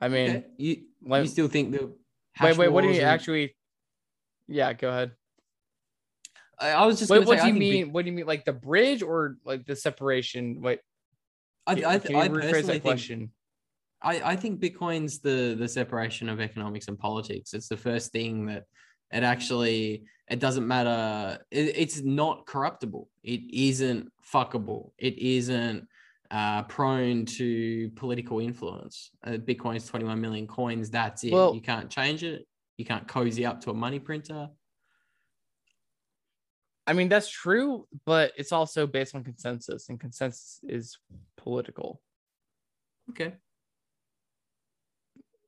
I 0.00 0.08
mean, 0.08 0.30
okay. 0.30 0.46
you 0.58 0.76
when, 1.00 1.22
you 1.22 1.28
still 1.28 1.48
think 1.48 1.72
the 1.72 1.92
wait, 2.40 2.56
wait. 2.56 2.68
What 2.68 2.82
do 2.82 2.88
you 2.88 2.94
and... 2.94 3.04
actually? 3.04 3.56
Yeah, 4.46 4.72
go 4.74 4.88
ahead. 4.88 5.12
I, 6.58 6.70
I 6.70 6.86
was 6.86 6.98
just. 6.98 7.10
Wait, 7.10 7.26
what 7.26 7.38
say, 7.38 7.46
do 7.46 7.48
you 7.48 7.54
mean? 7.54 7.86
Be... 7.86 7.90
What 7.90 8.04
do 8.04 8.10
you 8.10 8.16
mean, 8.16 8.26
like 8.26 8.44
the 8.44 8.52
bridge 8.52 9.02
or 9.02 9.36
like 9.44 9.66
the 9.66 9.74
separation? 9.74 10.60
Wait, 10.60 10.80
I, 11.66 11.72
I, 11.72 11.94
I 11.94 12.28
personally 12.28 12.74
that 12.74 12.82
question. 12.82 13.18
Think, 13.18 13.30
I, 14.02 14.32
I 14.32 14.36
think 14.36 14.60
Bitcoin's 14.60 15.18
the 15.18 15.56
the 15.58 15.68
separation 15.68 16.28
of 16.28 16.40
economics 16.40 16.88
and 16.88 16.98
politics. 16.98 17.54
It's 17.54 17.68
the 17.68 17.76
first 17.76 18.12
thing 18.12 18.46
that 18.46 18.64
it 19.12 19.22
actually 19.22 20.04
it 20.28 20.40
doesn't 20.40 20.66
matter. 20.66 21.38
It, 21.50 21.76
it's 21.76 22.02
not 22.02 22.46
corruptible. 22.46 23.08
It 23.22 23.40
isn't 23.52 24.10
fuckable. 24.32 24.90
It 24.98 25.18
isn't 25.18 25.86
uh, 26.30 26.62
prone 26.64 27.24
to 27.24 27.90
political 27.90 28.40
influence. 28.40 29.10
Uh, 29.24 29.32
Bitcoin's 29.32 29.86
21 29.86 30.20
million 30.20 30.46
coins. 30.46 30.90
That's 30.90 31.24
it. 31.24 31.32
Well, 31.32 31.54
you 31.54 31.60
can't 31.60 31.88
change 31.88 32.24
it. 32.24 32.46
You 32.76 32.84
can't 32.84 33.06
cozy 33.06 33.46
up 33.46 33.60
to 33.62 33.70
a 33.70 33.74
money 33.74 33.98
printer. 33.98 34.48
I 36.86 36.92
mean, 36.92 37.08
that's 37.08 37.28
true, 37.28 37.86
but 38.04 38.32
it's 38.36 38.52
also 38.52 38.86
based 38.86 39.14
on 39.14 39.24
consensus, 39.24 39.88
and 39.88 39.98
consensus 39.98 40.60
is 40.62 40.98
political. 41.36 42.00
Okay. 43.10 43.34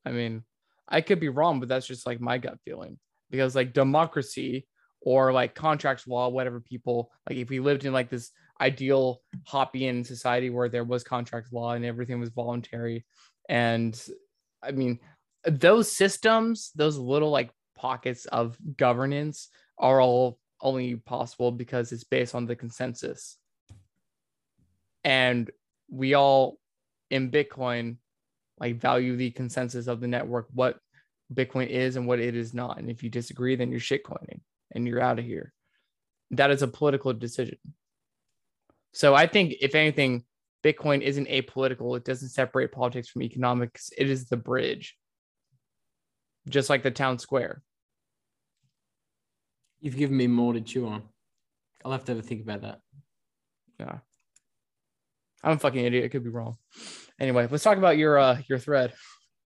I 0.05 0.11
mean, 0.11 0.43
I 0.89 1.01
could 1.01 1.21
be 1.21 1.29
wrong, 1.29 1.61
but 1.61 1.69
that's 1.69 1.87
just 1.87 2.07
like 2.07 2.21
my 2.21 2.39
gut 2.39 2.59
feeling 2.65 2.99
because, 3.31 3.55
like, 3.55 3.73
democracy 3.73 4.67
or 5.01 5.33
like 5.33 5.55
contracts 5.55 6.09
law, 6.09 6.29
whatever 6.29 6.61
people 6.61 7.13
like, 7.29 7.39
if 7.39 7.51
we 7.51 7.61
lived 7.61 7.85
in 7.85 7.93
like 7.93 8.11
this 8.11 8.33
ideal 8.61 9.23
Hoppian 9.45 10.03
society 10.03 10.51
where 10.51 10.69
there 10.69 10.83
was 10.83 11.05
contract 11.05 11.53
law 11.53 11.73
and 11.73 11.85
everything 11.85 12.19
was 12.19 12.31
voluntary, 12.31 13.05
and 13.49 14.01
I 14.63 14.73
mean, 14.73 14.99
those 15.45 15.93
systems, 15.93 16.73
those 16.75 16.99
little 16.99 17.31
like 17.31 17.51
pockets 17.77 18.27
of 18.27 18.59
governance 18.77 19.51
are 19.79 20.01
all 20.01 20.41
only 20.61 20.97
possible 20.97 21.51
because 21.51 21.93
it's 21.93 22.05
based 22.05 22.35
on 22.35 22.47
the 22.47 22.57
consensus. 22.57 23.39
And 25.05 25.51
we 25.91 26.15
all 26.15 26.59
in 27.11 27.31
Bitcoin 27.31 27.97
like 28.59 28.81
value 28.81 29.17
the 29.17 29.31
consensus 29.31 29.87
of 29.87 30.01
the 30.01 30.09
network, 30.09 30.49
what 30.53 30.79
Bitcoin 31.33 31.69
is 31.69 31.97
and 31.97 32.07
what 32.07 32.21
it 32.21 32.35
is 32.35 32.55
not. 32.55 32.79
And 32.79 32.91
if 32.91 33.03
you 33.03 33.11
disagree, 33.11 33.57
then 33.57 33.71
you're 33.71 33.81
shitcoining 33.81 34.41
and 34.73 34.87
you're 34.87 35.01
out 35.01 35.19
of 35.19 35.25
here. 35.25 35.53
That 36.33 36.51
is 36.51 36.63
a 36.63 36.69
political 36.69 37.13
decision. 37.13 37.59
So 38.93 39.15
I 39.15 39.27
think 39.27 39.55
if 39.61 39.75
anything, 39.75 40.25
Bitcoin 40.65 41.03
isn't 41.03 41.29
apolitical. 41.29 41.97
It 41.97 42.05
doesn't 42.05 42.31
separate 42.31 42.73
politics 42.73 43.09
from 43.09 43.23
economics. 43.23 43.91
It 43.97 44.11
is 44.11 44.29
the 44.29 44.37
bridge. 44.37 44.97
Just 46.49 46.69
like 46.69 46.83
the 46.83 46.91
town 46.91 47.19
square. 47.19 47.63
You've 49.81 49.97
given 49.97 50.17
me 50.17 50.27
more 50.27 50.53
to 50.53 50.61
chew 50.61 50.87
on. 50.89 51.03
I'll 51.85 51.93
have 51.93 52.05
to 52.07 52.13
have 52.13 52.19
a 52.19 52.23
think 52.23 52.43
about 52.43 52.63
that. 52.63 52.81
Yeah. 53.79 53.99
I'm 55.43 55.57
a 55.57 55.59
fucking 55.59 55.85
idiot. 55.85 56.05
I 56.05 56.09
could 56.09 56.25
be 56.25 56.31
wrong. 56.31 56.57
Anyway, 57.21 57.47
let's 57.51 57.63
talk 57.63 57.79
about 57.79 57.97
your 57.97 58.19
uh 58.19 58.41
your 58.49 58.59
thread. 58.59 58.93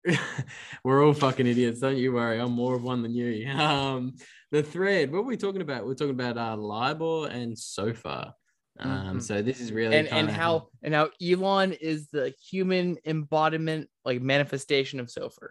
We're 0.83 1.05
all 1.05 1.13
fucking 1.13 1.47
idiots, 1.47 1.79
don't 1.79 1.97
you 1.97 2.13
worry. 2.13 2.39
I'm 2.39 2.51
more 2.51 2.75
of 2.75 2.83
one 2.83 3.01
than 3.01 3.13
you. 3.13 3.47
Um, 3.57 4.15
the 4.51 4.63
thread. 4.63 5.11
What 5.11 5.19
are 5.19 5.23
we 5.23 5.37
talking 5.37 5.61
about? 5.61 5.85
We're 5.85 5.95
talking 5.95 6.11
about 6.11 6.37
uh, 6.37 6.55
LIBOR 6.55 7.27
and 7.27 7.53
SOFR. 7.53 8.31
Um, 8.79 8.91
mm-hmm. 8.91 9.19
so 9.19 9.41
this 9.41 9.59
is 9.59 9.71
really 9.71 9.95
and, 9.95 10.07
and 10.09 10.29
how 10.29 10.67
and 10.83 10.93
how 10.93 11.09
Elon 11.21 11.73
is 11.73 12.09
the 12.09 12.33
human 12.49 12.97
embodiment, 13.05 13.89
like 14.05 14.21
manifestation 14.21 14.99
of 14.99 15.07
SOFR. 15.07 15.49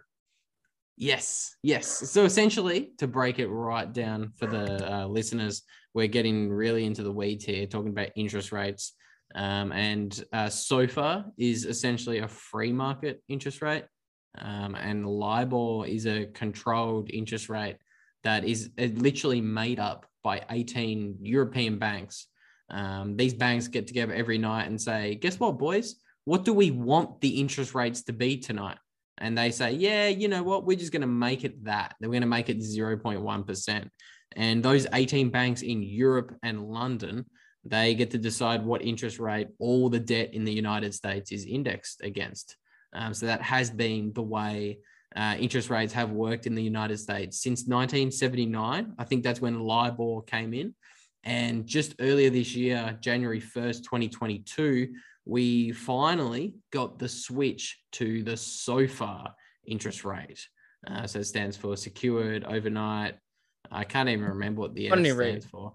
Yes, 0.97 1.55
yes. 1.61 1.87
So 1.87 2.25
essentially, 2.25 2.91
to 2.97 3.07
break 3.07 3.37
it 3.37 3.47
right 3.47 3.91
down 3.93 4.33
for 4.35 4.47
the 4.47 4.91
uh, 4.91 5.05
listeners, 5.05 5.61
we're 5.93 6.07
getting 6.07 6.49
really 6.49 6.85
into 6.85 7.03
the 7.03 7.11
weeds 7.11 7.45
here, 7.45 7.67
talking 7.67 7.91
about 7.91 8.09
interest 8.15 8.51
rates. 8.51 8.93
Um, 9.35 9.71
and 9.71 10.23
uh, 10.33 10.47
SOFR 10.47 11.25
is 11.37 11.65
essentially 11.65 12.19
a 12.19 12.27
free 12.27 12.73
market 12.73 13.21
interest 13.29 13.61
rate, 13.61 13.85
um, 14.39 14.73
and 14.73 15.05
LIBOR 15.05 15.85
is 15.85 16.07
a 16.07 16.25
controlled 16.33 17.11
interest 17.11 17.47
rate 17.47 17.77
that 18.23 18.43
is 18.43 18.71
uh, 18.79 18.85
literally 18.95 19.41
made 19.41 19.79
up 19.79 20.07
by 20.23 20.43
18 20.49 21.17
European 21.21 21.77
banks. 21.77 22.27
Um, 22.71 23.15
these 23.15 23.35
banks 23.35 23.67
get 23.67 23.85
together 23.85 24.13
every 24.13 24.39
night 24.39 24.65
and 24.65 24.81
say, 24.81 25.13
"Guess 25.15 25.39
what, 25.39 25.59
boys? 25.59 25.95
What 26.25 26.43
do 26.43 26.53
we 26.53 26.71
want 26.71 27.21
the 27.21 27.39
interest 27.39 27.75
rates 27.75 28.01
to 28.03 28.13
be 28.13 28.37
tonight?" 28.37 28.77
And 29.19 29.37
they 29.37 29.51
say, 29.51 29.71
yeah, 29.73 30.07
you 30.07 30.27
know 30.27 30.43
what, 30.43 30.65
we're 30.65 30.77
just 30.77 30.91
going 30.91 31.01
to 31.01 31.07
make 31.07 31.43
it 31.43 31.63
that. 31.65 31.95
They're 31.99 32.09
going 32.09 32.21
to 32.21 32.27
make 32.27 32.49
it 32.49 32.59
0.1%. 32.59 33.89
And 34.35 34.63
those 34.63 34.85
18 34.93 35.29
banks 35.29 35.61
in 35.61 35.81
Europe 35.81 36.35
and 36.43 36.67
London, 36.67 37.25
they 37.65 37.95
get 37.95 38.11
to 38.11 38.17
decide 38.17 38.63
what 38.63 38.81
interest 38.81 39.19
rate 39.19 39.47
all 39.59 39.89
the 39.89 39.99
debt 39.99 40.33
in 40.33 40.45
the 40.45 40.53
United 40.53 40.93
States 40.93 41.31
is 41.31 41.45
indexed 41.45 42.01
against. 42.01 42.55
Um, 42.93 43.13
so 43.13 43.25
that 43.25 43.41
has 43.41 43.69
been 43.69 44.13
the 44.13 44.21
way 44.21 44.79
uh, 45.15 45.35
interest 45.39 45.69
rates 45.69 45.93
have 45.93 46.11
worked 46.11 46.45
in 46.45 46.55
the 46.55 46.63
United 46.63 46.99
States 46.99 47.41
since 47.41 47.61
1979. 47.65 48.93
I 48.97 49.03
think 49.03 49.23
that's 49.23 49.41
when 49.41 49.59
LIBOR 49.59 50.23
came 50.23 50.53
in. 50.53 50.75
And 51.23 51.65
just 51.65 51.95
earlier 51.99 52.29
this 52.29 52.55
year, 52.55 52.97
January 53.01 53.41
1st, 53.41 53.83
2022, 53.83 54.93
we 55.27 55.71
finally 55.71 56.55
got 56.71 56.99
the 56.99 57.09
switch 57.09 57.77
to 57.91 58.23
the 58.23 58.31
SOFR 58.33 59.31
interest 59.65 60.05
rate. 60.05 60.47
Uh, 60.89 61.05
so 61.05 61.19
it 61.19 61.25
stands 61.25 61.57
for 61.57 61.75
secured 61.75 62.45
overnight. 62.45 63.15
I 63.69 63.83
can't 63.83 64.07
even 64.07 64.25
remember 64.25 64.61
what 64.61 64.73
the 64.73 64.89
funding 64.89 65.11
S 65.11 65.17
stands 65.17 65.45
rate. 65.45 65.51
for. 65.51 65.73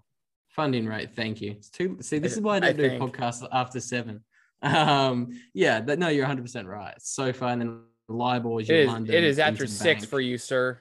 Funding 0.49 0.87
rate. 0.87 1.15
Thank 1.15 1.41
you. 1.41 1.53
It's 1.53 1.69
too. 1.69 1.99
See, 2.01 2.19
this 2.19 2.33
is 2.33 2.41
why 2.41 2.57
I 2.57 2.61
don't 2.61 2.71
I 2.71 2.73
do 2.73 2.89
think. 2.89 3.03
podcasts 3.03 3.47
after 3.53 3.81
seven. 3.81 4.25
Um, 4.65 5.31
yeah, 5.55 5.81
but 5.81 5.99
no, 5.99 6.07
you're 6.07 6.23
100 6.23 6.43
percent 6.43 6.69
right. 6.69 6.95
SOFR 7.01 7.53
and 7.53 7.61
then 7.61 7.81
LIBOR 8.09 8.61
is 8.61 8.71
it 8.71 8.77
is, 8.77 8.87
London. 8.87 9.13
It 9.13 9.25
is 9.25 9.41
after 9.41 9.67
six 9.67 10.05
for 10.05 10.21
you, 10.21 10.39
sir. 10.39 10.81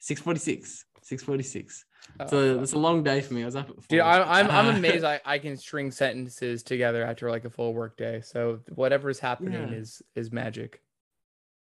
646. 0.00 0.84
646. 1.00 1.84
So 2.28 2.60
it's 2.60 2.72
a 2.72 2.78
long 2.78 3.02
day 3.02 3.20
for 3.20 3.34
me. 3.34 3.42
I 3.42 3.44
was 3.46 3.56
up. 3.56 3.70
Dude, 3.88 4.00
I, 4.00 4.40
I'm 4.40 4.50
I'm 4.50 4.76
amazed. 4.76 5.04
I, 5.04 5.20
I 5.24 5.38
can 5.38 5.56
string 5.56 5.90
sentences 5.90 6.62
together 6.62 7.04
after 7.04 7.30
like 7.30 7.44
a 7.44 7.50
full 7.50 7.72
work 7.72 7.96
day. 7.96 8.20
So 8.22 8.60
whatever's 8.74 9.18
happening 9.18 9.68
yeah. 9.68 9.76
is 9.76 10.02
is 10.14 10.32
magic. 10.32 10.82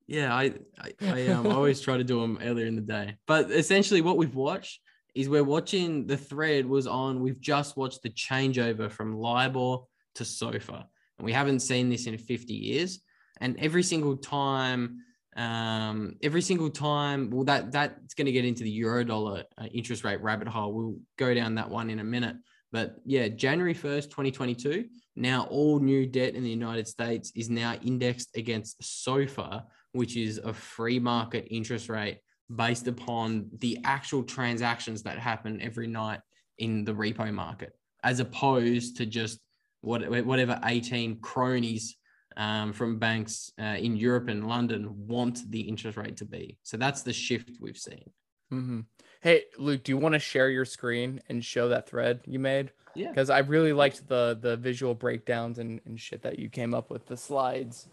Yeah, 0.07 0.35
I 0.35 0.53
I, 0.79 0.93
I 1.01 1.27
um, 1.29 1.47
always 1.47 1.81
try 1.81 1.97
to 1.97 2.05
do 2.05 2.21
them 2.21 2.39
earlier 2.43 2.67
in 2.67 2.77
the 2.77 2.83
day. 2.83 3.17
But 3.27 3.51
essentially, 3.51 4.03
what 4.03 4.19
we've 4.19 4.35
watched 4.35 4.81
is 5.15 5.29
we're 5.29 5.45
watching 5.45 6.07
the 6.07 6.17
thread 6.17 6.67
was 6.67 6.87
on. 6.87 7.21
We've 7.21 7.41
just 7.41 7.77
watched 7.77 8.03
the 8.03 8.11
changeover 8.11 8.91
from 8.91 9.17
LIBOR 9.17 9.79
to 10.17 10.25
SOFR, 10.25 10.85
and 11.19 11.25
we 11.25 11.33
haven't 11.33 11.61
seen 11.61 11.89
this 11.89 12.07
in 12.07 12.19
50 12.19 12.53
years. 12.53 13.01
And 13.41 13.59
every 13.59 13.83
single 13.83 14.17
time 14.17 15.01
um, 15.37 16.17
every 16.23 16.43
single 16.43 16.71
time. 16.71 17.31
Well, 17.31 17.45
that 17.45 17.73
that's 17.73 18.15
going 18.15 18.27
to 18.27 18.33
get 18.33 18.45
into 18.45 18.65
the 18.65 18.71
euro 18.71 19.05
dollar 19.05 19.45
uh, 19.59 19.67
interest 19.73 20.05
rate 20.05 20.21
rabbit 20.21 20.49
hole. 20.49 20.73
We'll 20.73 20.97
go 21.19 21.35
down 21.35 21.55
that 21.57 21.71
one 21.71 21.91
in 21.91 22.01
a 22.01 22.05
minute. 22.05 22.37
But 22.73 22.97
yeah, 23.05 23.29
January 23.29 23.75
1st, 23.75 24.05
2022, 24.05 24.87
now 25.17 25.45
all 25.51 25.79
new 25.79 26.07
debt 26.07 26.35
in 26.35 26.43
the 26.43 26.51
United 26.51 26.89
States 26.89 27.31
is 27.37 27.51
now 27.51 27.75
indexed 27.83 28.31
against 28.35 28.81
SOFR, 28.81 29.65
which 29.93 30.17
is 30.17 30.39
a 30.39 30.55
free 30.55 30.99
market 30.99 31.47
interest 31.51 31.91
rate 31.91 32.21
based 32.55 32.89
upon 32.89 33.49
the 33.59 33.79
actual 33.85 34.23
transactions 34.23 35.03
that 35.03 35.19
happen 35.19 35.61
every 35.61 35.87
night 35.87 36.21
in 36.59 36.85
the 36.85 36.95
repo 36.95 37.33
market. 37.33 37.73
as 38.05 38.21
opposed 38.21 38.97
to 38.97 39.07
just 39.07 39.39
what, 39.83 40.09
whatever 40.25 40.59
18 40.65 41.21
cronies 41.21 41.97
um, 42.37 42.73
from 42.73 42.99
banks 42.99 43.53
uh, 43.61 43.77
in 43.79 43.97
Europe 43.97 44.29
and 44.29 44.49
London 44.49 45.07
want 45.07 45.51
the 45.51 45.61
interest 45.61 45.97
rate 45.97 46.17
to 46.19 46.25
be. 46.25 46.59
So 46.63 46.77
that's 46.77 47.03
the 47.03 47.13
shift 47.13 47.51
we've 47.61 47.79
seen. 47.79 48.11
Mm-hmm. 48.53 48.81
Hey, 49.21 49.45
Luke, 49.59 49.85
do 49.85 49.93
you 49.93 49.99
want 49.99 50.15
to 50.15 50.19
share 50.19 50.51
your 50.51 50.65
screen 50.65 51.21
and 51.29 51.45
show 51.45 51.69
that 51.69 51.89
thread 51.89 52.21
you 52.27 52.39
made? 52.39 52.73
Yeah. 52.95 53.09
Because 53.09 53.31
I 53.31 53.39
really 53.39 53.73
liked 53.73 54.07
the 54.09 54.39
the 54.41 54.57
visual 54.57 54.95
breakdowns 54.95 55.59
and, 55.59 55.81
and 55.87 55.99
shit 55.99 56.23
that 56.23 56.39
you 56.39 56.49
came 56.49 56.75
up 56.75 56.91
with, 56.91 57.07
the 57.07 57.17
slides. 57.17 57.89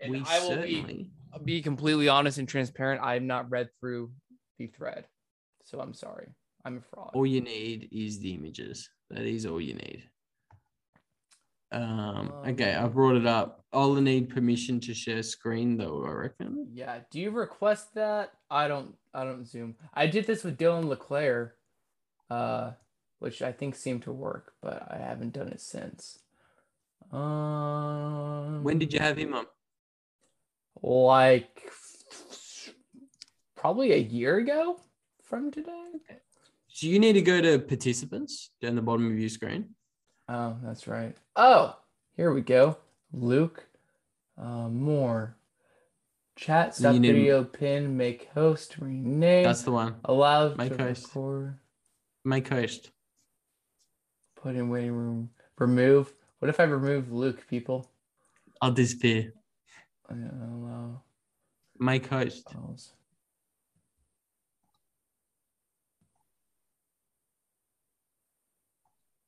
And 0.00 0.12
we 0.12 0.22
I 0.26 0.40
will 0.40 0.48
certainly. 0.48 1.10
be, 1.38 1.44
be 1.44 1.62
completely 1.62 2.08
honest 2.08 2.38
and 2.38 2.48
transparent. 2.48 3.02
I 3.02 3.14
have 3.14 3.22
not 3.22 3.50
read 3.50 3.70
through 3.80 4.10
the 4.58 4.66
thread. 4.66 5.06
So 5.64 5.80
I'm 5.80 5.94
sorry. 5.94 6.28
I'm 6.64 6.78
a 6.78 6.80
fraud. 6.80 7.10
All 7.14 7.26
you 7.26 7.40
need 7.40 7.88
is 7.92 8.18
the 8.18 8.34
images. 8.34 8.90
That 9.10 9.22
is 9.22 9.46
all 9.46 9.60
you 9.60 9.74
need. 9.74 10.02
Um, 11.74 12.32
okay, 12.46 12.72
I 12.72 12.84
Um, 12.84 12.92
brought 12.92 13.16
it 13.16 13.26
up. 13.26 13.64
I'll 13.72 13.94
need 13.94 14.28
permission 14.28 14.78
to 14.80 14.94
share 14.94 15.22
screen 15.24 15.76
though, 15.76 16.04
I 16.06 16.10
reckon. 16.12 16.68
Yeah. 16.72 17.00
Do 17.10 17.18
you 17.20 17.30
request 17.32 17.94
that? 17.94 18.30
I 18.48 18.68
don't 18.68 18.96
I 19.12 19.24
don't 19.24 19.44
zoom. 19.46 19.74
I 19.92 20.06
did 20.06 20.26
this 20.26 20.44
with 20.44 20.56
Dylan 20.56 20.84
LeClair, 20.84 21.56
uh, 22.30 22.72
which 23.18 23.42
I 23.42 23.50
think 23.52 23.74
seemed 23.74 24.02
to 24.02 24.12
work, 24.12 24.54
but 24.62 24.86
I 24.90 24.98
haven't 24.98 25.32
done 25.32 25.48
it 25.48 25.60
since. 25.60 26.20
Um 27.12 28.62
When 28.62 28.78
did 28.78 28.92
you 28.92 29.00
have 29.00 29.16
him 29.16 29.34
on? 29.34 29.46
like 30.82 31.70
probably 33.56 33.92
a 33.92 33.96
year 33.96 34.36
ago 34.38 34.78
from 35.22 35.50
today? 35.50 35.90
So 36.68 36.86
you 36.86 36.98
need 36.98 37.14
to 37.14 37.22
go 37.22 37.40
to 37.40 37.58
participants 37.58 38.50
down 38.60 38.74
the 38.76 38.82
bottom 38.82 39.10
of 39.10 39.18
your 39.18 39.28
screen. 39.28 39.74
Oh, 40.28 40.56
that's 40.62 40.86
right. 40.86 41.14
Oh, 41.36 41.76
here 42.16 42.32
we 42.32 42.40
go. 42.40 42.76
Luke, 43.12 43.66
uh, 44.38 44.68
more. 44.68 45.36
Chat, 46.36 46.74
stop 46.74 46.94
You 46.94 47.00
video, 47.00 47.44
pin, 47.44 47.96
make 47.96 48.28
host, 48.34 48.76
rename. 48.78 49.44
That's 49.44 49.62
the 49.62 49.70
one. 49.70 49.96
Allow 50.04 50.54
Make 50.54 50.76
host. 50.80 51.06
record, 51.14 51.58
Make 52.24 52.48
host. 52.48 52.90
put 54.34 54.56
in 54.56 54.68
waiting 54.68 54.92
room, 54.92 55.30
remove. 55.58 56.12
What 56.40 56.48
if 56.48 56.58
I 56.58 56.64
remove 56.64 57.12
Luke, 57.12 57.46
people? 57.48 57.88
I'll 58.60 58.72
disappear. 58.72 59.32
Uh, 60.10 60.14
Allow 60.14 61.02
Make 61.78 62.06
host. 62.08 62.48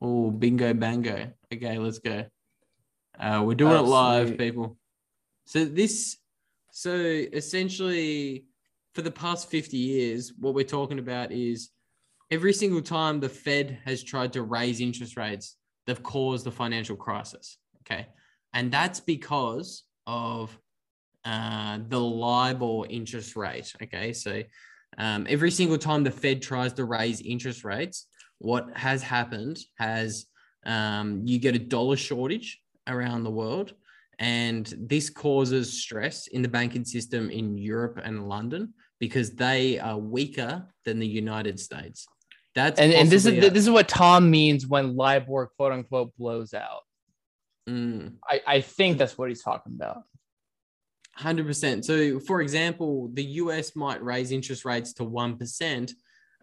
Oh, 0.01 0.31
bingo 0.31 0.75
bango. 0.75 1.33
Okay, 1.53 1.79
let's 1.79 1.99
go. 1.99 2.25
Uh, 3.19 3.43
we're 3.45 3.55
doing 3.55 3.73
Oh, 3.73 3.85
it 3.85 3.89
live, 3.89 4.37
people. 4.37 4.77
So 5.47 5.65
this, 5.65 6.19
so 6.71 6.93
essentially, 6.93 8.45
for 8.95 9.03
the 9.03 9.11
past 9.11 9.49
fifty 9.51 9.79
years, 9.79 10.33
what 10.39 10.55
we're 10.55 10.65
talking 10.65 10.99
about 10.99 11.33
is 11.33 11.71
every 12.31 12.53
single 12.53 12.83
time 12.83 13.21
the 13.21 13.29
Fed 13.29 13.79
has 13.85 14.03
tried 14.03 14.33
to 14.35 14.43
raise 14.43 14.81
interest 14.81 15.17
rates, 15.17 15.57
they've 15.87 16.03
caused 16.03 16.45
the 16.45 16.53
financial 16.53 16.97
crisis. 16.97 17.59
Okay, 17.81 18.07
and 18.53 18.71
that's 18.71 19.01
because 19.01 19.85
of 20.07 20.59
uh, 21.25 21.79
the 21.89 22.01
LIBOR 22.01 22.87
interest 22.91 23.35
rate. 23.35 23.75
Okay, 23.83 24.13
so 24.13 24.43
um, 24.99 25.27
every 25.29 25.51
single 25.51 25.79
time 25.79 26.05
the 26.05 26.11
Fed 26.11 26.43
tries 26.43 26.73
to 26.75 26.85
raise 26.85 27.21
interest 27.21 27.65
rates, 27.65 28.07
what 28.39 28.77
has 28.77 29.03
happened 29.03 29.59
has 29.79 30.27
um, 30.65 31.23
you 31.25 31.39
get 31.39 31.55
a 31.55 31.59
dollar 31.59 31.97
shortage 31.97 32.61
around 32.87 33.25
the 33.25 33.31
world, 33.31 33.75
and 34.19 34.73
this 34.79 35.11
causes 35.11 35.83
stress 35.83 36.27
in 36.29 36.43
the 36.43 36.49
banking 36.49 36.85
system 36.85 37.31
in 37.31 37.57
Europe 37.57 38.01
and 38.03 38.29
London 38.29 38.75
because 38.99 39.35
they 39.35 39.79
are 39.79 39.99
weaker 39.99 40.67
than 40.85 40.99
the 40.99 41.07
United 41.07 41.61
States. 41.61 42.07
That's 42.55 42.81
And 42.81 42.93
and 42.93 43.11
this 43.11 43.27
is 43.27 43.33
a- 43.33 43.51
this 43.51 43.65
is 43.65 43.71
what 43.71 43.89
Tom 43.89 44.31
means 44.31 44.67
when 44.67 44.97
LIBOR 44.97 45.53
quote 45.57 45.73
unquote 45.73 46.17
blows 46.17 46.55
out. 46.55 46.83
Mm. 47.69 48.15
I, 48.29 48.41
I 48.47 48.61
think 48.61 48.97
that's 48.97 49.19
what 49.19 49.29
he's 49.29 49.43
talking 49.43 49.73
about. 49.75 50.05
Hundred 51.13 51.47
percent. 51.47 51.85
So, 51.85 52.21
for 52.21 52.41
example, 52.41 53.11
the 53.13 53.25
US 53.25 53.77
might 53.77 54.03
raise 54.03 54.33
interest 54.33 54.65
rates 54.65 54.93
to 54.95 55.05
one 55.05 55.37
percent, 55.37 55.93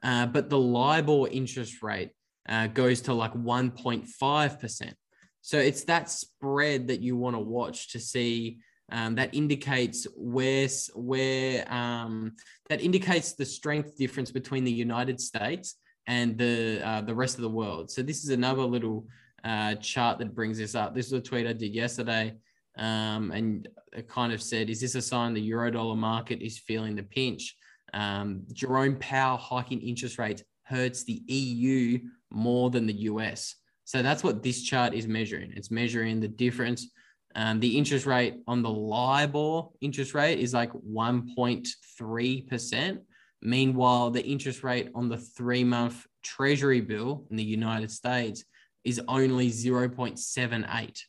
uh, 0.03 0.25
but 0.25 0.49
the 0.49 0.59
LIBOR 0.59 1.29
interest 1.29 1.81
rate 1.81 2.11
uh, 2.49 2.67
goes 2.67 3.01
to 3.01 3.13
like 3.13 3.33
one 3.33 3.71
point 3.71 4.05
five 4.07 4.59
percent. 4.59 4.95
So 5.41 5.57
it's 5.57 5.83
that 5.85 6.09
spread 6.09 6.87
that 6.87 7.01
you 7.01 7.17
want 7.17 7.35
to 7.35 7.39
watch 7.39 7.91
to 7.91 7.99
see. 7.99 8.59
Um, 8.91 9.15
that 9.15 9.33
indicates 9.33 10.05
where 10.15 10.67
where 10.93 11.73
um, 11.73 12.33
that 12.69 12.81
indicates 12.81 13.33
the 13.33 13.45
strength 13.45 13.97
difference 13.97 14.29
between 14.29 14.65
the 14.65 14.71
United 14.71 15.19
States 15.19 15.77
and 16.05 16.37
the 16.37 16.81
uh, 16.83 17.01
the 17.01 17.15
rest 17.15 17.35
of 17.35 17.41
the 17.41 17.49
world. 17.49 17.89
So 17.89 18.03
this 18.03 18.23
is 18.23 18.29
another 18.29 18.63
little 18.63 19.07
uh, 19.43 19.75
chart 19.75 20.19
that 20.19 20.35
brings 20.35 20.57
this 20.57 20.75
up. 20.75 20.93
This 20.93 21.07
is 21.07 21.13
a 21.13 21.21
tweet 21.21 21.47
I 21.47 21.53
did 21.53 21.73
yesterday, 21.73 22.35
um, 22.77 23.31
and 23.31 23.67
it 23.93 24.07
kind 24.09 24.33
of 24.33 24.41
said, 24.41 24.69
"Is 24.69 24.81
this 24.81 24.95
a 24.95 25.01
sign 25.01 25.33
the 25.33 25.49
eurodollar 25.49 25.97
market 25.97 26.41
is 26.41 26.59
feeling 26.59 26.95
the 26.95 27.03
pinch?" 27.03 27.55
Um, 27.93 28.43
Jerome 28.51 28.97
Powell 28.97 29.37
hiking 29.37 29.81
interest 29.81 30.17
rates 30.17 30.43
hurts 30.63 31.03
the 31.03 31.21
EU 31.27 31.99
more 32.31 32.69
than 32.69 32.87
the 32.87 32.93
US. 32.93 33.55
So 33.85 34.01
that's 34.01 34.23
what 34.23 34.41
this 34.43 34.63
chart 34.63 34.93
is 34.93 35.07
measuring. 35.07 35.53
It's 35.55 35.71
measuring 35.71 36.19
the 36.19 36.27
difference. 36.27 36.89
Um, 37.35 37.59
the 37.59 37.77
interest 37.77 38.05
rate 38.05 38.35
on 38.47 38.61
the 38.61 38.69
LIBOR 38.69 39.69
interest 39.81 40.13
rate 40.13 40.39
is 40.39 40.53
like 40.53 40.71
1.3%. 40.73 42.99
Meanwhile, 43.41 44.11
the 44.11 44.23
interest 44.23 44.63
rate 44.63 44.89
on 44.95 45.09
the 45.09 45.17
three 45.17 45.65
month 45.65 46.05
treasury 46.23 46.81
bill 46.81 47.25
in 47.29 47.35
the 47.35 47.43
United 47.43 47.91
States 47.91 48.45
is 48.83 48.99
only 49.07 49.49
0.78. 49.49 50.99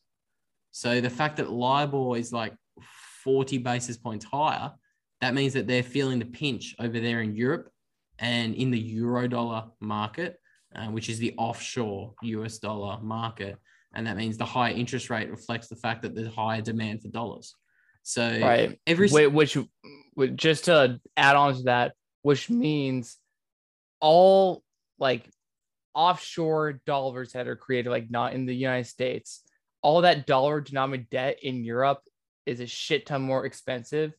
So 0.72 1.00
the 1.00 1.10
fact 1.10 1.36
that 1.36 1.50
LIBOR 1.50 2.16
is 2.16 2.32
like 2.32 2.54
40 3.22 3.58
basis 3.58 3.96
points 3.96 4.24
higher, 4.24 4.72
that 5.24 5.32
means 5.32 5.54
that 5.54 5.66
they're 5.66 5.82
feeling 5.82 6.18
the 6.18 6.26
pinch 6.26 6.76
over 6.78 7.00
there 7.00 7.22
in 7.22 7.34
Europe 7.34 7.70
and 8.18 8.54
in 8.54 8.70
the 8.70 8.94
eurodollar 8.94 9.70
market, 9.80 10.38
uh, 10.76 10.88
which 10.88 11.08
is 11.08 11.18
the 11.18 11.34
offshore 11.38 12.12
US 12.20 12.58
dollar 12.58 13.00
market. 13.00 13.56
And 13.94 14.06
that 14.06 14.18
means 14.18 14.36
the 14.36 14.44
higher 14.44 14.74
interest 14.74 15.08
rate 15.08 15.30
reflects 15.30 15.68
the 15.68 15.76
fact 15.76 16.02
that 16.02 16.14
there's 16.14 16.34
higher 16.34 16.60
demand 16.60 17.00
for 17.00 17.08
dollars. 17.08 17.54
So 18.02 18.22
Right. 18.22 18.78
every 18.86 19.08
Wait, 19.10 19.28
which, 19.28 19.56
which 20.12 20.36
just 20.36 20.66
to 20.66 21.00
add 21.16 21.36
on 21.36 21.54
to 21.54 21.62
that, 21.62 21.94
which 22.20 22.50
means 22.50 23.16
all 24.00 24.62
like 24.98 25.26
offshore 25.94 26.82
dollars 26.84 27.32
that 27.32 27.48
are 27.48 27.56
created, 27.56 27.88
like 27.88 28.10
not 28.10 28.34
in 28.34 28.44
the 28.44 28.54
United 28.54 28.88
States, 28.88 29.42
all 29.80 30.02
that 30.02 30.26
dollar 30.26 30.60
denominated 30.60 31.08
debt 31.08 31.38
in 31.42 31.64
Europe 31.64 32.02
is 32.44 32.60
a 32.60 32.66
shit 32.66 33.06
ton 33.06 33.22
more 33.22 33.46
expensive 33.46 34.12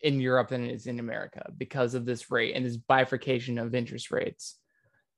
in 0.00 0.20
Europe 0.20 0.48
than 0.48 0.64
it 0.64 0.74
is 0.74 0.86
in 0.86 1.00
America 1.00 1.50
because 1.56 1.94
of 1.94 2.04
this 2.04 2.30
rate 2.30 2.54
and 2.54 2.64
this 2.64 2.76
bifurcation 2.76 3.58
of 3.58 3.74
interest 3.74 4.10
rates. 4.10 4.58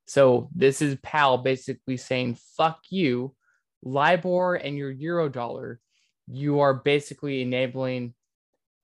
So 0.07 0.49
this 0.55 0.81
is 0.81 0.97
Powell 1.03 1.39
basically 1.39 1.97
saying, 1.97 2.39
fuck 2.57 2.81
you, 2.91 3.35
LIBOR 3.83 4.55
and 4.55 4.77
your 4.77 4.91
euro 4.91 5.29
dollar 5.29 5.81
you 6.31 6.61
are 6.61 6.75
basically 6.75 7.43
enabling 7.43 8.15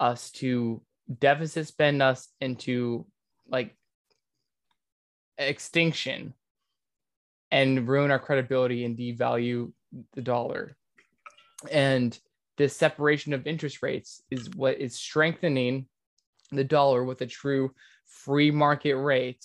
us 0.01 0.31
to 0.31 0.83
deficit 1.21 1.67
spend 1.67 2.03
us 2.03 2.29
into 2.41 3.07
like 3.49 3.77
extinction 5.37 6.33
and 7.51 7.87
ruin 7.87 8.11
our 8.11 8.19
credibility 8.19 8.85
and 8.85 8.97
devalue 8.97 9.73
the 10.15 10.23
dollar. 10.23 10.77
And 11.71 12.19
this 12.57 12.77
separation 12.77 13.33
of 13.33 13.47
interest 13.47 13.83
rates 13.83 14.23
is 14.31 14.51
what 14.51 14.79
is 14.79 14.95
strengthening 14.95 15.87
the 16.53 16.65
dollar 16.65 17.05
with 17.05 17.21
a 17.21 17.27
true 17.27 17.73
free 18.07 18.51
market 18.51 18.97
rate. 18.97 19.45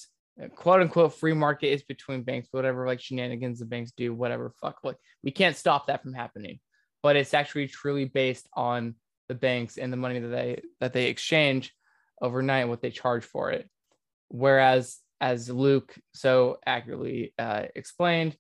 Quote 0.56 0.82
unquote 0.82 1.16
free 1.16 1.34
market 1.34 1.72
is 1.72 1.84
between 1.84 2.24
banks, 2.24 2.48
whatever 2.52 2.86
like 2.86 3.02
shenanigans 3.02 3.60
the 3.60 3.66
banks 3.66 3.92
do, 3.92 4.14
whatever 4.14 4.54
fuck. 4.62 4.80
Like 4.84 4.98
we 5.24 5.32
can't 5.32 5.56
stop 5.56 5.88
that 5.88 6.02
from 6.02 6.14
happening 6.14 6.60
but 7.02 7.16
it's 7.16 7.34
actually 7.34 7.68
truly 7.68 8.06
based 8.06 8.48
on 8.54 8.96
the 9.28 9.36
banks 9.36 9.78
and 9.78 9.92
the 9.94 9.98
money 9.98 10.20
that 10.20 10.28
they 10.28 10.62
that 10.80 10.94
they 10.94 11.06
exchange 11.06 11.74
overnight 12.22 12.68
what 12.68 12.82
they 12.82 12.90
charge 12.90 13.24
for 13.24 13.52
it 13.52 13.70
whereas 14.28 14.98
as 15.22 15.50
luke 15.50 15.96
so 16.14 16.58
accurately 16.66 17.34
uh, 17.38 17.64
explained 17.76 18.36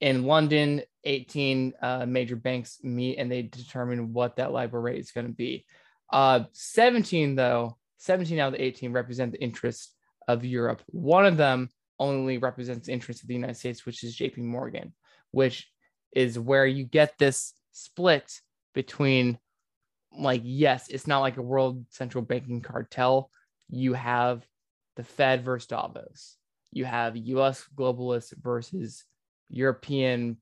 in 0.00 0.24
london 0.24 0.82
18 1.04 1.74
uh, 1.82 2.06
major 2.06 2.36
banks 2.36 2.78
meet 2.82 3.18
and 3.18 3.30
they 3.30 3.42
determine 3.42 4.12
what 4.12 4.36
that 4.36 4.52
libor 4.52 4.80
rate 4.80 4.98
is 4.98 5.12
going 5.12 5.26
to 5.26 5.32
be 5.32 5.64
uh, 6.12 6.40
17 6.52 7.34
though 7.34 7.76
17 7.98 8.38
out 8.38 8.48
of 8.48 8.52
the 8.54 8.62
18 8.62 8.92
represent 8.92 9.32
the 9.32 9.42
interests 9.42 9.94
of 10.28 10.44
europe 10.44 10.82
one 10.86 11.26
of 11.26 11.36
them 11.36 11.68
only 11.98 12.38
represents 12.38 12.86
the 12.86 12.92
interest 12.92 13.22
of 13.22 13.28
the 13.28 13.34
United 13.34 13.56
States, 13.56 13.86
which 13.86 14.02
is 14.04 14.16
JP 14.16 14.38
Morgan, 14.38 14.92
which 15.30 15.68
is 16.12 16.38
where 16.38 16.66
you 16.66 16.84
get 16.84 17.18
this 17.18 17.54
split 17.72 18.40
between 18.74 19.38
like 20.16 20.42
yes, 20.44 20.88
it's 20.88 21.06
not 21.06 21.20
like 21.20 21.36
a 21.36 21.42
world 21.42 21.84
central 21.90 22.22
banking 22.22 22.60
cartel. 22.60 23.30
You 23.68 23.94
have 23.94 24.46
the 24.96 25.04
Fed 25.04 25.44
versus 25.44 25.66
Davos. 25.66 26.36
You 26.70 26.84
have 26.84 27.16
US 27.16 27.64
globalists 27.74 28.32
versus 28.36 29.04
European 29.48 30.36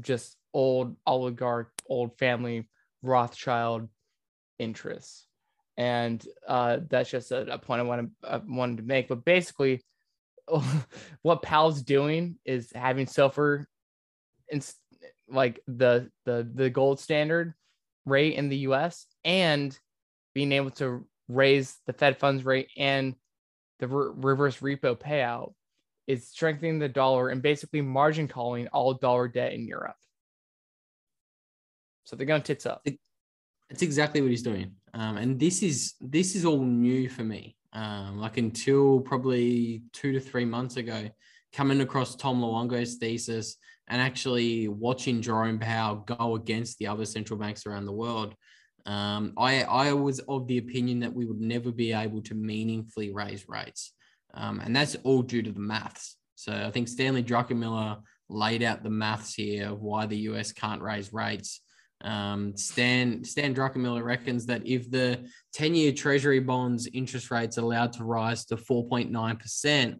just 0.00 0.36
old 0.52 0.96
oligarch, 1.06 1.72
old 1.88 2.18
family 2.18 2.68
Rothschild 3.02 3.88
interests. 4.58 5.26
And 5.76 6.24
uh, 6.46 6.78
that's 6.88 7.10
just 7.10 7.32
a, 7.32 7.54
a 7.54 7.58
point 7.58 7.80
I 7.80 7.84
want 7.84 8.10
to 8.22 8.34
uh, 8.34 8.40
wanted 8.46 8.78
to 8.78 8.82
make. 8.82 9.08
But 9.08 9.24
basically, 9.24 9.82
what 11.22 11.42
Powell's 11.42 11.82
doing 11.82 12.36
is 12.44 12.70
having 12.74 13.06
silver, 13.06 13.66
in, 14.50 14.60
like 15.28 15.60
the 15.66 16.10
the 16.26 16.48
the 16.54 16.68
gold 16.68 17.00
standard 17.00 17.54
rate 18.04 18.34
in 18.34 18.48
the 18.48 18.58
U.S. 18.58 19.06
and 19.24 19.76
being 20.34 20.52
able 20.52 20.70
to 20.72 21.06
raise 21.28 21.78
the 21.86 21.92
Fed 21.92 22.18
funds 22.18 22.44
rate 22.44 22.68
and 22.76 23.14
the 23.78 23.88
re- 23.88 24.12
reverse 24.14 24.58
repo 24.58 24.98
payout 24.98 25.54
is 26.10 26.28
strengthening 26.28 26.78
the 26.78 26.88
dollar 26.88 27.28
and 27.28 27.42
basically 27.42 27.80
margin 27.80 28.28
calling 28.28 28.68
all 28.68 28.94
dollar 28.94 29.28
debt 29.28 29.52
in 29.52 29.66
Europe. 29.66 29.96
So 32.04 32.16
they're 32.16 32.26
going 32.26 32.42
tits 32.42 32.66
up. 32.66 32.82
It's 32.84 33.82
exactly 33.82 34.20
what 34.20 34.30
he's 34.30 34.42
doing, 34.42 34.72
um, 34.94 35.16
and 35.16 35.38
this 35.38 35.62
is 35.62 35.94
this 36.00 36.34
is 36.34 36.44
all 36.44 36.64
new 36.64 37.08
for 37.08 37.22
me. 37.22 37.56
Um, 37.72 38.18
like 38.18 38.36
until 38.36 38.98
probably 39.00 39.84
two 39.92 40.12
to 40.12 40.20
three 40.20 40.44
months 40.44 40.76
ago, 40.76 41.08
coming 41.52 41.80
across 41.80 42.16
Tom 42.16 42.40
Luongo's 42.40 42.96
thesis 42.96 43.56
and 43.86 44.00
actually 44.00 44.68
watching 44.68 45.22
Jerome 45.22 45.58
Powell 45.58 45.96
go 45.96 46.34
against 46.36 46.78
the 46.78 46.88
other 46.88 47.04
central 47.04 47.38
banks 47.38 47.66
around 47.66 47.86
the 47.86 47.92
world. 47.92 48.34
Um, 48.86 49.34
I, 49.36 49.62
I 49.64 49.92
was 49.92 50.20
of 50.20 50.46
the 50.46 50.58
opinion 50.58 51.00
that 51.00 51.12
we 51.12 51.26
would 51.26 51.40
never 51.40 51.70
be 51.70 51.92
able 51.92 52.22
to 52.22 52.34
meaningfully 52.34 53.12
raise 53.12 53.48
rates. 53.48 53.92
Um, 54.34 54.60
and 54.60 54.74
that's 54.74 54.96
all 55.04 55.22
due 55.22 55.42
to 55.42 55.52
the 55.52 55.60
maths. 55.60 56.16
So 56.34 56.52
I 56.52 56.70
think 56.70 56.88
Stanley 56.88 57.22
Druckenmiller 57.22 58.00
laid 58.28 58.62
out 58.62 58.82
the 58.82 58.90
maths 58.90 59.34
here 59.34 59.70
of 59.70 59.82
why 59.82 60.06
the 60.06 60.18
US 60.18 60.52
can't 60.52 60.82
raise 60.82 61.12
rates. 61.12 61.60
Um, 62.02 62.56
Stan 62.56 63.24
Stan 63.24 63.54
Druckenmiller 63.54 64.02
reckons 64.02 64.46
that 64.46 64.66
if 64.66 64.90
the 64.90 65.28
10-year 65.54 65.92
Treasury 65.92 66.40
bonds 66.40 66.88
interest 66.92 67.30
rates 67.30 67.58
allowed 67.58 67.92
to 67.94 68.04
rise 68.04 68.46
to 68.46 68.56
4.9%, 68.56 69.96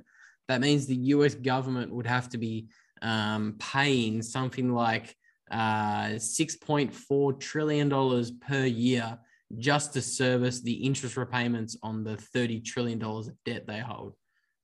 that 0.49 0.61
means 0.61 0.87
the 0.87 0.97
US 0.97 1.35
government 1.35 1.93
would 1.93 2.07
have 2.07 2.29
to 2.31 2.39
be 2.39 2.69
um, 3.03 3.57
paying 3.59 4.23
something 4.23 4.73
like 4.73 5.15
uh, 5.51 6.15
$6.4 6.15 7.41
trillion 7.41 8.41
per 8.41 8.65
year 8.65 9.19
just 9.59 9.93
to 9.93 10.01
service 10.01 10.61
the 10.61 10.73
interest 10.73 11.17
repayments 11.17 11.77
on 11.83 12.05
the 12.05 12.17
$30 12.35 12.65
trillion 12.65 13.03
of 13.03 13.31
debt 13.45 13.67
they 13.67 13.81
hold. 13.81 14.15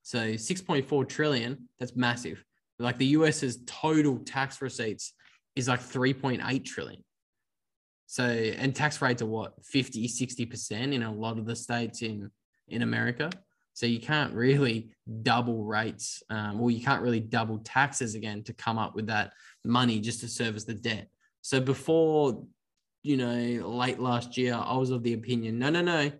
So 0.07 0.21
6.4 0.21 1.09
trillion, 1.09 1.69
that's 1.81 1.97
massive. 1.97 2.45
Like 2.79 2.97
the 2.97 3.07
US's 3.07 3.59
total 3.67 4.19
tax 4.19 4.63
receipts 4.63 5.13
is 5.57 5.67
like 5.67 5.81
3.8 5.81 6.65
trillion. 6.65 7.03
So, 8.07 8.23
and 8.23 8.73
tax 8.73 9.03
rates 9.03 9.21
are 9.21 9.27
what, 9.27 9.55
50, 9.65 10.07
60% 10.07 10.93
in 10.93 11.03
a 11.03 11.13
lot 11.13 11.39
of 11.39 11.45
the 11.45 11.57
states 11.57 12.03
in, 12.03 12.31
in 12.69 12.83
America. 12.83 13.31
So 13.73 13.87
you 13.87 13.99
can't 13.99 14.33
really 14.33 14.93
double 15.23 15.65
rates, 15.65 16.23
um, 16.31 16.61
or 16.61 16.71
you 16.71 16.85
can't 16.85 17.03
really 17.03 17.19
double 17.19 17.59
taxes 17.65 18.15
again 18.15 18.45
to 18.45 18.53
come 18.53 18.79
up 18.79 18.95
with 18.95 19.09
that 19.09 19.33
money 19.65 19.99
just 19.99 20.21
to 20.21 20.29
service 20.29 20.63
the 20.63 20.75
debt. 20.75 21.09
So 21.43 21.59
before, 21.59 22.45
you 23.03 23.17
know, 23.17 23.69
late 23.69 23.99
last 23.99 24.37
year, 24.37 24.55
I 24.55 24.77
was 24.77 24.91
of 24.91 25.03
the 25.03 25.15
opinion, 25.15 25.59
no, 25.59 25.71
no, 25.71 25.83
no, 25.83 26.13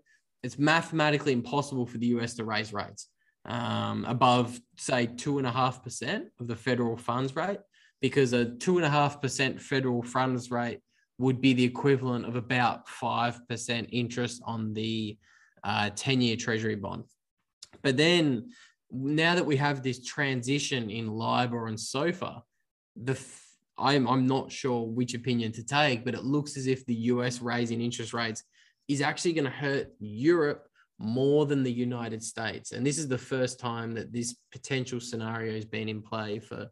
it's 0.43 0.59
mathematically 0.59 1.31
impossible 1.31 1.85
for 1.85 1.99
the 1.99 2.07
US 2.07 2.33
to 2.33 2.43
raise 2.43 2.73
rates 2.73 3.07
um, 3.47 4.05
above, 4.05 4.59
say, 4.77 5.07
two 5.07 5.37
and 5.37 5.47
a 5.47 5.51
half 5.51 5.83
percent 5.83 6.25
of 6.39 6.47
the 6.47 6.55
federal 6.55 6.97
funds 6.97 7.35
rate, 7.35 7.59
because 8.01 8.33
a 8.33 8.45
two 8.45 8.77
and 8.77 8.85
a 8.85 8.89
half 8.89 9.21
percent 9.21 9.61
federal 9.61 10.03
funds 10.03 10.51
rate 10.51 10.79
would 11.19 11.41
be 11.41 11.53
the 11.53 11.63
equivalent 11.63 12.25
of 12.25 12.35
about 12.35 12.87
5% 12.87 13.89
interest 13.91 14.41
on 14.45 14.73
the 14.73 15.17
10 15.63 15.91
uh, 16.17 16.21
year 16.21 16.35
treasury 16.35 16.75
bond. 16.75 17.05
But 17.81 17.97
then 17.97 18.51
now 18.91 19.35
that 19.35 19.45
we 19.45 19.57
have 19.57 19.81
this 19.81 20.03
transition 20.03 20.89
in 20.89 21.07
LIBOR 21.07 21.67
and 21.67 21.77
SOFR, 21.77 22.41
the 22.95 23.19
I'm, 23.79 24.07
I'm 24.07 24.25
not 24.25 24.51
sure 24.51 24.87
which 24.87 25.13
opinion 25.13 25.51
to 25.53 25.63
take, 25.63 26.03
but 26.03 26.15
it 26.15 26.23
looks 26.23 26.57
as 26.57 26.65
if 26.65 26.85
the 26.85 26.95
US 26.95 27.41
raising 27.41 27.79
interest 27.79 28.13
rates 28.13 28.43
is 28.87 29.01
actually 29.01 29.33
going 29.33 29.45
to 29.45 29.51
hurt 29.51 29.93
Europe 29.99 30.66
more 30.99 31.45
than 31.45 31.63
the 31.63 31.71
United 31.71 32.23
States. 32.23 32.71
And 32.71 32.85
this 32.85 32.97
is 32.97 33.07
the 33.07 33.17
first 33.17 33.59
time 33.59 33.93
that 33.93 34.11
this 34.11 34.35
potential 34.51 34.99
scenario 34.99 35.53
has 35.53 35.65
been 35.65 35.89
in 35.89 36.01
play 36.01 36.39
for, 36.39 36.67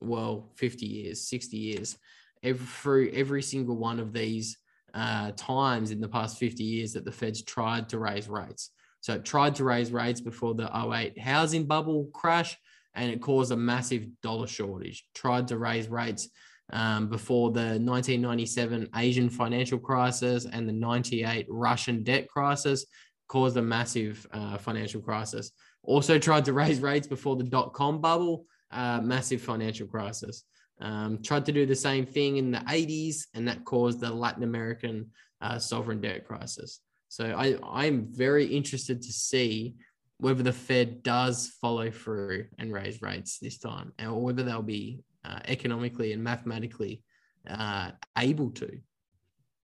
well, 0.00 0.52
50 0.56 0.86
years, 0.86 1.28
60 1.28 1.56
years 1.56 1.98
every 2.44 3.12
every 3.16 3.42
single 3.42 3.76
one 3.76 3.98
of 3.98 4.12
these 4.12 4.58
uh, 4.92 5.32
times 5.32 5.90
in 5.90 6.00
the 6.00 6.08
past 6.08 6.38
50 6.38 6.62
years 6.62 6.92
that 6.92 7.04
the 7.04 7.10
Fed's 7.10 7.42
tried 7.42 7.88
to 7.88 7.98
raise 7.98 8.28
rates. 8.28 8.70
So 9.00 9.14
it 9.14 9.24
tried 9.24 9.56
to 9.56 9.64
raise 9.64 9.90
rates 9.90 10.20
before 10.20 10.54
the 10.54 10.70
08 10.72 11.18
housing 11.18 11.66
bubble 11.66 12.08
crash, 12.14 12.56
and 12.94 13.10
it 13.10 13.20
caused 13.20 13.50
a 13.50 13.56
massive 13.56 14.06
dollar 14.22 14.46
shortage. 14.46 15.04
Tried 15.14 15.48
to 15.48 15.58
raise 15.58 15.88
rates 15.88 16.28
um, 16.72 17.08
before 17.08 17.50
the 17.50 17.80
1997 17.80 18.88
Asian 18.94 19.28
financial 19.28 19.78
crisis 19.78 20.46
and 20.50 20.68
the 20.68 20.72
98 20.72 21.46
Russian 21.48 22.04
debt 22.04 22.28
crisis, 22.28 22.86
caused 23.28 23.56
a 23.56 23.62
massive 23.62 24.26
uh, 24.32 24.58
financial 24.58 25.00
crisis. 25.00 25.52
Also 25.82 26.18
tried 26.18 26.44
to 26.46 26.52
raise 26.52 26.80
rates 26.80 27.06
before 27.06 27.36
the 27.36 27.44
dot 27.44 27.72
com 27.72 28.00
bubble, 28.00 28.46
uh, 28.70 29.00
massive 29.00 29.42
financial 29.42 29.86
crisis. 29.86 30.44
Um, 30.80 31.22
tried 31.22 31.46
to 31.46 31.52
do 31.52 31.66
the 31.66 31.76
same 31.76 32.04
thing 32.04 32.36
in 32.36 32.50
the 32.50 32.58
80s, 32.58 33.26
and 33.34 33.46
that 33.46 33.64
caused 33.64 34.00
the 34.00 34.10
Latin 34.10 34.42
American 34.42 35.10
uh, 35.40 35.58
sovereign 35.58 36.00
debt 36.00 36.26
crisis. 36.26 36.80
So 37.08 37.26
I, 37.26 37.56
I'm 37.62 38.08
very 38.10 38.46
interested 38.46 39.00
to 39.02 39.12
see 39.12 39.76
whether 40.18 40.42
the 40.42 40.52
Fed 40.52 41.02
does 41.02 41.54
follow 41.60 41.90
through 41.90 42.46
and 42.58 42.72
raise 42.72 43.02
rates 43.02 43.38
this 43.38 43.58
time, 43.58 43.92
or 44.02 44.20
whether 44.20 44.42
they'll 44.42 44.62
be 44.62 45.00
uh, 45.24 45.38
economically 45.46 46.12
and 46.12 46.22
mathematically 46.24 47.02
uh, 47.48 47.90
able 48.18 48.50
to. 48.50 48.78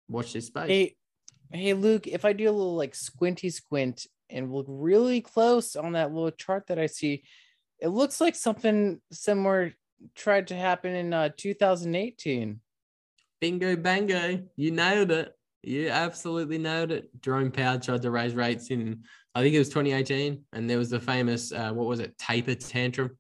Watch 0.09 0.33
this 0.33 0.49
space. 0.49 0.69
Hey, 1.53 1.75
Luke, 1.75 2.07
if 2.07 2.25
I 2.25 2.33
do 2.33 2.49
a 2.49 2.53
little 2.53 2.77
like 2.77 2.95
squinty 2.95 3.51
squint 3.51 4.07
and 4.29 4.53
look 4.53 4.67
really 4.69 5.21
close 5.21 5.77
on 5.77 5.93
that 5.93 6.13
little 6.13 6.31
chart 6.31 6.67
that 6.69 6.79
I 6.79 6.87
see, 6.87 7.25
it 7.81 7.89
looks 7.89 8.21
like 8.21 8.35
something 8.35 9.01
similar 9.11 9.73
tried 10.15 10.49
to 10.49 10.57
happen 10.57 10.95
in 10.95 11.13
uh, 11.13 11.31
2018. 11.37 12.61
Bingo, 13.41 13.77
bango. 13.77 14.43
You 14.57 14.71
nailed 14.71 15.11
it. 15.11 15.35
You 15.63 15.89
absolutely 15.89 16.59
nailed 16.59 16.93
it. 16.93 17.11
Jerome 17.21 17.51
Powell 17.51 17.81
tried 17.81 18.03
to 18.03 18.11
raise 18.11 18.35
rates 18.35 18.71
in, 18.71 19.03
I 19.35 19.43
think 19.43 19.55
it 19.55 19.59
was 19.59 19.69
2018. 19.69 20.43
And 20.53 20.69
there 20.69 20.79
was 20.79 20.91
the 20.91 21.01
famous, 21.01 21.53
uh, 21.53 21.73
what 21.73 21.87
was 21.87 22.01
it, 22.01 22.17
taper 22.19 22.55
tantrum. 22.55 23.17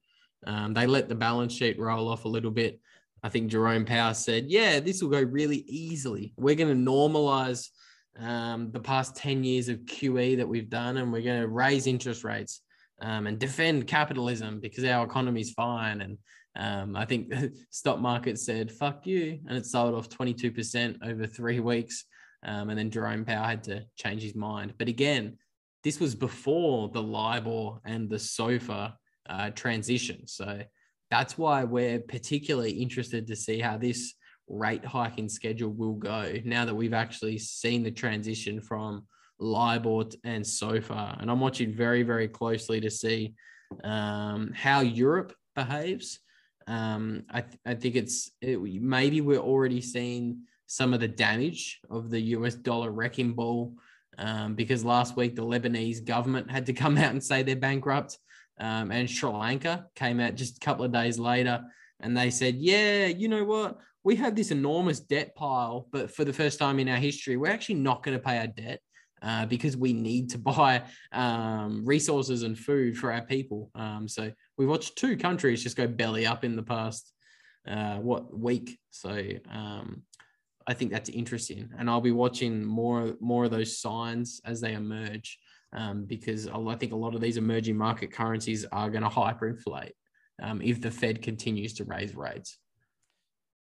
Um, 0.46 0.72
they 0.72 0.86
let 0.86 1.08
the 1.08 1.14
balance 1.14 1.54
sheet 1.54 1.78
roll 1.78 2.08
off 2.08 2.24
a 2.24 2.28
little 2.28 2.50
bit. 2.50 2.80
I 3.22 3.28
think 3.28 3.50
Jerome 3.50 3.84
Powell 3.84 4.14
said, 4.14 4.46
yeah, 4.48 4.80
this 4.80 5.02
will 5.02 5.10
go 5.10 5.20
really 5.20 5.64
easily. 5.66 6.32
We're 6.38 6.54
going 6.54 6.74
to 6.84 6.90
normalize 6.90 7.68
um, 8.18 8.70
the 8.72 8.80
past 8.80 9.16
10 9.16 9.44
years 9.44 9.68
of 9.68 9.78
QE 9.80 10.36
that 10.36 10.48
we've 10.48 10.70
done, 10.70 10.96
and 10.96 11.12
we're 11.12 11.22
going 11.22 11.42
to 11.42 11.48
raise 11.48 11.86
interest 11.86 12.24
rates 12.24 12.62
um, 13.00 13.26
and 13.26 13.38
defend 13.38 13.86
capitalism 13.86 14.60
because 14.60 14.84
our 14.84 15.04
economy 15.04 15.40
is 15.40 15.52
fine. 15.52 16.00
And 16.00 16.18
um, 16.56 16.96
I 16.96 17.04
think 17.04 17.28
the 17.30 17.52
stock 17.70 17.98
market 17.98 18.38
said, 18.38 18.70
fuck 18.70 19.06
you. 19.06 19.38
And 19.48 19.56
it 19.56 19.66
sold 19.66 19.94
off 19.94 20.08
22% 20.08 20.98
over 21.06 21.26
three 21.26 21.60
weeks. 21.60 22.04
Um, 22.42 22.70
and 22.70 22.78
then 22.78 22.90
Jerome 22.90 23.24
Powell 23.24 23.44
had 23.44 23.64
to 23.64 23.84
change 23.96 24.22
his 24.22 24.34
mind. 24.34 24.74
But 24.78 24.88
again, 24.88 25.36
this 25.84 26.00
was 26.00 26.14
before 26.14 26.88
the 26.88 27.02
LIBOR 27.02 27.80
and 27.84 28.08
the 28.08 28.16
SOFR 28.16 28.92
uh, 29.28 29.50
transition. 29.50 30.26
So 30.26 30.62
that's 31.10 31.36
why 31.36 31.64
we're 31.64 32.00
particularly 32.00 32.72
interested 32.72 33.26
to 33.26 33.36
see 33.36 33.60
how 33.60 33.76
this 33.76 34.14
rate 34.50 34.84
hiking 34.84 35.28
schedule 35.28 35.70
will 35.70 35.94
go 35.94 36.34
now 36.44 36.64
that 36.64 36.74
we've 36.74 36.92
actually 36.92 37.38
seen 37.38 37.82
the 37.82 37.90
transition 37.90 38.60
from 38.60 39.06
LIBOR 39.38 40.04
and 40.24 40.44
SOFR. 40.44 41.20
And 41.20 41.30
I'm 41.30 41.40
watching 41.40 41.72
very, 41.72 42.02
very 42.02 42.28
closely 42.28 42.80
to 42.80 42.90
see 42.90 43.34
um, 43.84 44.52
how 44.54 44.80
Europe 44.80 45.32
behaves. 45.54 46.18
Um, 46.66 47.22
I, 47.30 47.40
th- 47.40 47.58
I 47.64 47.74
think 47.74 47.96
it's 47.96 48.30
it, 48.42 48.60
maybe 48.60 49.20
we're 49.20 49.38
already 49.38 49.80
seeing 49.80 50.42
some 50.66 50.92
of 50.92 51.00
the 51.00 51.08
damage 51.08 51.80
of 51.88 52.10
the 52.10 52.20
US 52.20 52.54
dollar 52.54 52.90
wrecking 52.90 53.32
ball 53.32 53.74
um, 54.18 54.54
because 54.54 54.84
last 54.84 55.16
week 55.16 55.34
the 55.34 55.42
Lebanese 55.42 56.04
government 56.04 56.50
had 56.50 56.66
to 56.66 56.72
come 56.82 56.98
out 56.98 57.12
and 57.12 57.22
say 57.22 57.42
they're 57.42 57.56
bankrupt. 57.56 58.18
Um, 58.58 58.90
and 58.90 59.08
Sri 59.08 59.30
Lanka 59.30 59.86
came 59.94 60.20
out 60.20 60.34
just 60.34 60.58
a 60.58 60.60
couple 60.60 60.84
of 60.84 60.92
days 60.92 61.18
later 61.18 61.62
and 62.00 62.16
they 62.16 62.30
said, 62.30 62.56
yeah, 62.56 63.06
you 63.06 63.28
know 63.28 63.44
what? 63.44 63.78
We 64.02 64.16
have 64.16 64.34
this 64.34 64.50
enormous 64.50 65.00
debt 65.00 65.34
pile, 65.34 65.88
but 65.92 66.14
for 66.14 66.24
the 66.24 66.32
first 66.32 66.58
time 66.58 66.78
in 66.78 66.88
our 66.88 66.96
history, 66.96 67.36
we're 67.36 67.52
actually 67.52 67.76
not 67.76 68.02
going 68.02 68.16
to 68.16 68.22
pay 68.22 68.38
our 68.38 68.46
debt. 68.46 68.80
Uh, 69.22 69.44
because 69.44 69.76
we 69.76 69.92
need 69.92 70.30
to 70.30 70.38
buy 70.56 70.82
um, 71.12 71.84
resources 71.84 72.42
and 72.42 72.58
food 72.58 72.96
for 72.96 73.12
our 73.12 73.20
people. 73.20 73.70
Um, 73.74 74.08
so 74.08 74.32
we 74.56 74.64
watched 74.64 74.96
two 74.96 75.14
countries 75.14 75.62
just 75.62 75.76
go 75.76 75.86
belly 75.86 76.24
up 76.24 76.42
in 76.42 76.56
the 76.56 76.62
past 76.62 77.12
uh, 77.68 77.96
what 77.96 78.36
week. 78.36 78.78
So 78.90 79.20
um, 79.50 80.02
I 80.66 80.74
think 80.74 80.90
that's 80.90 81.10
interesting, 81.10 81.68
and 81.78 81.90
I'll 81.90 82.00
be 82.00 82.12
watching 82.12 82.64
more 82.64 83.14
more 83.20 83.44
of 83.44 83.50
those 83.50 83.80
signs 83.80 84.40
as 84.44 84.60
they 84.60 84.74
emerge, 84.74 85.38
um, 85.72 86.04
because 86.04 86.46
I 86.46 86.74
think 86.76 86.92
a 86.92 86.96
lot 86.96 87.14
of 87.14 87.20
these 87.20 87.36
emerging 87.36 87.76
market 87.76 88.12
currencies 88.12 88.64
are 88.72 88.88
going 88.88 89.02
to 89.02 89.08
hyperinflate 89.08 89.92
um, 90.42 90.62
if 90.62 90.80
the 90.80 90.90
Fed 90.90 91.22
continues 91.22 91.74
to 91.74 91.84
raise 91.84 92.14
rates. 92.14 92.59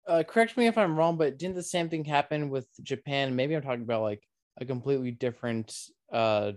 Uh, 0.06 0.22
correct 0.26 0.56
me 0.56 0.66
if 0.66 0.76
I'm 0.76 0.96
wrong, 0.96 1.16
but 1.16 1.38
didn't 1.38 1.54
the 1.54 1.62
same 1.62 1.88
thing 1.88 2.04
happen 2.04 2.50
with 2.50 2.66
Japan? 2.82 3.36
Maybe 3.36 3.54
I'm 3.54 3.62
talking 3.62 3.82
about 3.82 4.02
like 4.02 4.22
a 4.60 4.64
completely 4.64 5.12
different, 5.12 5.76
uh, 6.12 6.52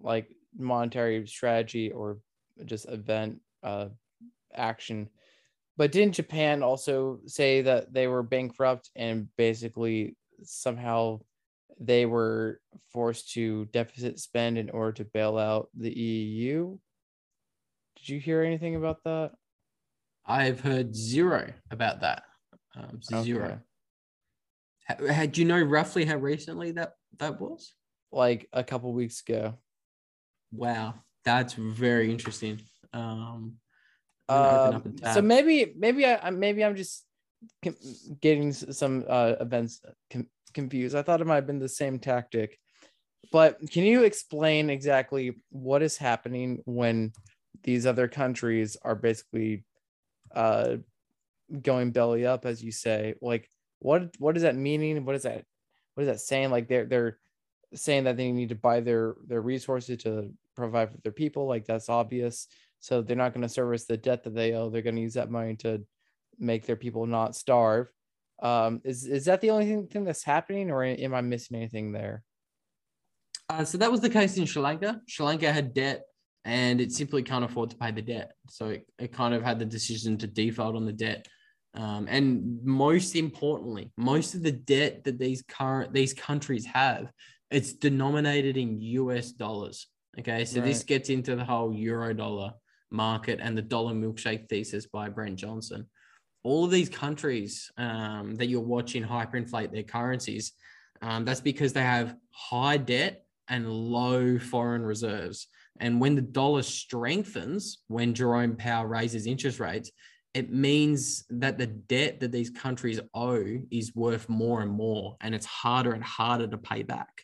like 0.00 0.28
monetary 0.56 1.26
strategy 1.26 1.90
or 1.92 2.18
just 2.66 2.88
event 2.88 3.40
uh, 3.62 3.88
action 4.54 5.08
but 5.76 5.92
didn't 5.92 6.14
Japan 6.14 6.62
also 6.62 7.20
say 7.26 7.62
that 7.62 7.92
they 7.92 8.06
were 8.06 8.22
bankrupt 8.22 8.90
and 8.94 9.28
basically 9.36 10.16
somehow 10.42 11.20
they 11.80 12.06
were 12.06 12.60
forced 12.92 13.32
to 13.32 13.64
deficit 13.66 14.20
spend 14.20 14.56
in 14.56 14.70
order 14.70 14.92
to 14.92 15.04
bail 15.04 15.36
out 15.36 15.68
the 15.74 15.90
EU? 15.90 16.78
Did 17.96 18.08
you 18.08 18.20
hear 18.20 18.42
anything 18.42 18.76
about 18.76 19.02
that? 19.04 19.32
I've 20.26 20.60
heard 20.60 20.94
zero 20.94 21.52
about 21.70 22.00
that. 22.02 22.22
Um, 22.76 23.00
zero. 23.22 23.60
How, 24.84 25.26
do 25.26 25.40
you 25.40 25.46
know 25.46 25.60
roughly 25.60 26.04
how 26.04 26.16
recently 26.16 26.72
that 26.72 26.92
that 27.18 27.40
was? 27.40 27.74
Like 28.12 28.48
a 28.52 28.62
couple 28.62 28.92
weeks 28.92 29.22
ago. 29.26 29.54
Wow, 30.52 30.94
that's 31.24 31.54
very 31.54 32.10
interesting. 32.10 32.60
Um, 32.92 33.56
um, 34.28 34.94
so 35.12 35.22
maybe 35.22 35.72
maybe 35.76 36.06
I 36.06 36.30
maybe 36.30 36.64
I'm 36.64 36.76
just 36.76 37.04
getting 38.20 38.52
some 38.52 39.04
uh, 39.08 39.34
events 39.40 39.80
com- 40.10 40.28
confused. 40.52 40.94
I 40.94 41.02
thought 41.02 41.20
it 41.20 41.26
might 41.26 41.36
have 41.36 41.46
been 41.46 41.58
the 41.58 41.68
same 41.68 41.98
tactic, 41.98 42.58
but 43.32 43.58
can 43.70 43.84
you 43.84 44.04
explain 44.04 44.70
exactly 44.70 45.36
what 45.50 45.82
is 45.82 45.96
happening 45.96 46.62
when 46.64 47.12
these 47.62 47.86
other 47.86 48.08
countries 48.08 48.76
are 48.82 48.94
basically 48.94 49.64
uh, 50.34 50.76
going 51.62 51.90
belly 51.90 52.26
up, 52.26 52.46
as 52.46 52.62
you 52.62 52.72
say? 52.72 53.14
Like, 53.20 53.48
what 53.78 54.14
what 54.18 54.36
is 54.36 54.42
that 54.42 54.56
meaning? 54.56 55.04
What 55.04 55.16
is 55.16 55.22
that? 55.22 55.44
What 55.94 56.02
is 56.02 56.08
that 56.08 56.20
saying? 56.20 56.50
Like 56.50 56.68
they're 56.68 56.86
they're 56.86 57.18
saying 57.74 58.04
that 58.04 58.16
they 58.16 58.32
need 58.32 58.50
to 58.50 58.54
buy 58.54 58.80
their 58.80 59.14
their 59.26 59.40
resources 59.40 60.02
to 60.04 60.32
provide 60.56 60.90
for 60.90 60.98
their 60.98 61.12
people. 61.12 61.46
Like 61.46 61.66
that's 61.66 61.88
obvious. 61.88 62.48
So 62.80 63.02
they're 63.02 63.16
not 63.16 63.32
going 63.32 63.42
to 63.42 63.48
service 63.48 63.84
the 63.84 63.96
debt 63.96 64.24
that 64.24 64.34
they 64.34 64.52
owe. 64.52 64.68
They're 64.68 64.82
going 64.82 64.96
to 64.96 65.02
use 65.02 65.14
that 65.14 65.30
money 65.30 65.56
to 65.56 65.82
make 66.38 66.66
their 66.66 66.76
people 66.76 67.06
not 67.06 67.34
starve. 67.34 67.88
Um, 68.42 68.80
is 68.84 69.04
is 69.06 69.24
that 69.26 69.40
the 69.40 69.50
only 69.50 69.66
thing, 69.66 69.86
thing 69.86 70.04
that's 70.04 70.24
happening, 70.24 70.70
or 70.70 70.84
am 70.84 71.14
I 71.14 71.20
missing 71.20 71.56
anything 71.56 71.92
there? 71.92 72.24
Uh, 73.48 73.64
so 73.64 73.78
that 73.78 73.90
was 73.90 74.00
the 74.00 74.10
case 74.10 74.36
in 74.36 74.46
Sri 74.46 74.62
Lanka. 74.62 75.00
Sri 75.06 75.24
Lanka 75.24 75.52
had 75.52 75.74
debt, 75.74 76.04
and 76.44 76.80
it 76.80 76.92
simply 76.92 77.22
can't 77.22 77.44
afford 77.44 77.70
to 77.70 77.76
pay 77.76 77.90
the 77.90 78.02
debt. 78.02 78.32
So 78.48 78.68
it, 78.68 78.86
it 78.98 79.12
kind 79.12 79.34
of 79.34 79.42
had 79.42 79.58
the 79.58 79.64
decision 79.64 80.16
to 80.18 80.26
default 80.26 80.76
on 80.76 80.86
the 80.86 80.92
debt. 80.92 81.28
Um, 81.74 82.06
and 82.08 82.60
most 82.62 83.16
importantly, 83.16 83.90
most 83.96 84.34
of 84.34 84.42
the 84.42 84.52
debt 84.52 85.04
that 85.04 85.18
these 85.18 85.42
current 85.42 85.92
these 85.92 86.14
countries 86.14 86.64
have, 86.66 87.10
it's 87.50 87.72
denominated 87.72 88.56
in 88.56 88.80
US 88.80 89.32
dollars. 89.32 89.88
Okay, 90.18 90.44
so 90.44 90.60
right. 90.60 90.66
this 90.66 90.84
gets 90.84 91.08
into 91.08 91.34
the 91.34 91.44
whole 91.44 91.72
euro 91.72 92.14
dollar 92.14 92.52
market 92.90 93.40
and 93.42 93.58
the 93.58 93.62
dollar 93.62 93.92
milkshake 93.92 94.48
thesis 94.48 94.86
by 94.86 95.08
Brent 95.08 95.36
Johnson. 95.36 95.86
All 96.44 96.64
of 96.64 96.70
these 96.70 96.88
countries 96.88 97.70
um, 97.76 98.36
that 98.36 98.46
you're 98.46 98.60
watching 98.60 99.02
hyperinflate 99.02 99.72
their 99.72 99.82
currencies, 99.82 100.52
um, 101.02 101.24
that's 101.24 101.40
because 101.40 101.72
they 101.72 101.82
have 101.82 102.14
high 102.30 102.76
debt 102.76 103.24
and 103.48 103.68
low 103.68 104.38
foreign 104.38 104.82
reserves. 104.82 105.48
And 105.80 106.00
when 106.00 106.14
the 106.14 106.22
dollar 106.22 106.62
strengthens, 106.62 107.78
when 107.88 108.14
Jerome 108.14 108.56
Powell 108.56 108.86
raises 108.86 109.26
interest 109.26 109.58
rates, 109.58 109.90
it 110.34 110.52
means 110.52 111.24
that 111.30 111.58
the 111.58 111.66
debt 111.66 112.20
that 112.20 112.32
these 112.32 112.50
countries 112.50 113.00
owe 113.14 113.44
is 113.70 113.94
worth 113.94 114.28
more 114.28 114.60
and 114.60 114.70
more, 114.70 115.16
and 115.20 115.34
it's 115.34 115.46
harder 115.46 115.92
and 115.92 116.04
harder 116.04 116.46
to 116.48 116.58
pay 116.58 116.82
back. 116.82 117.22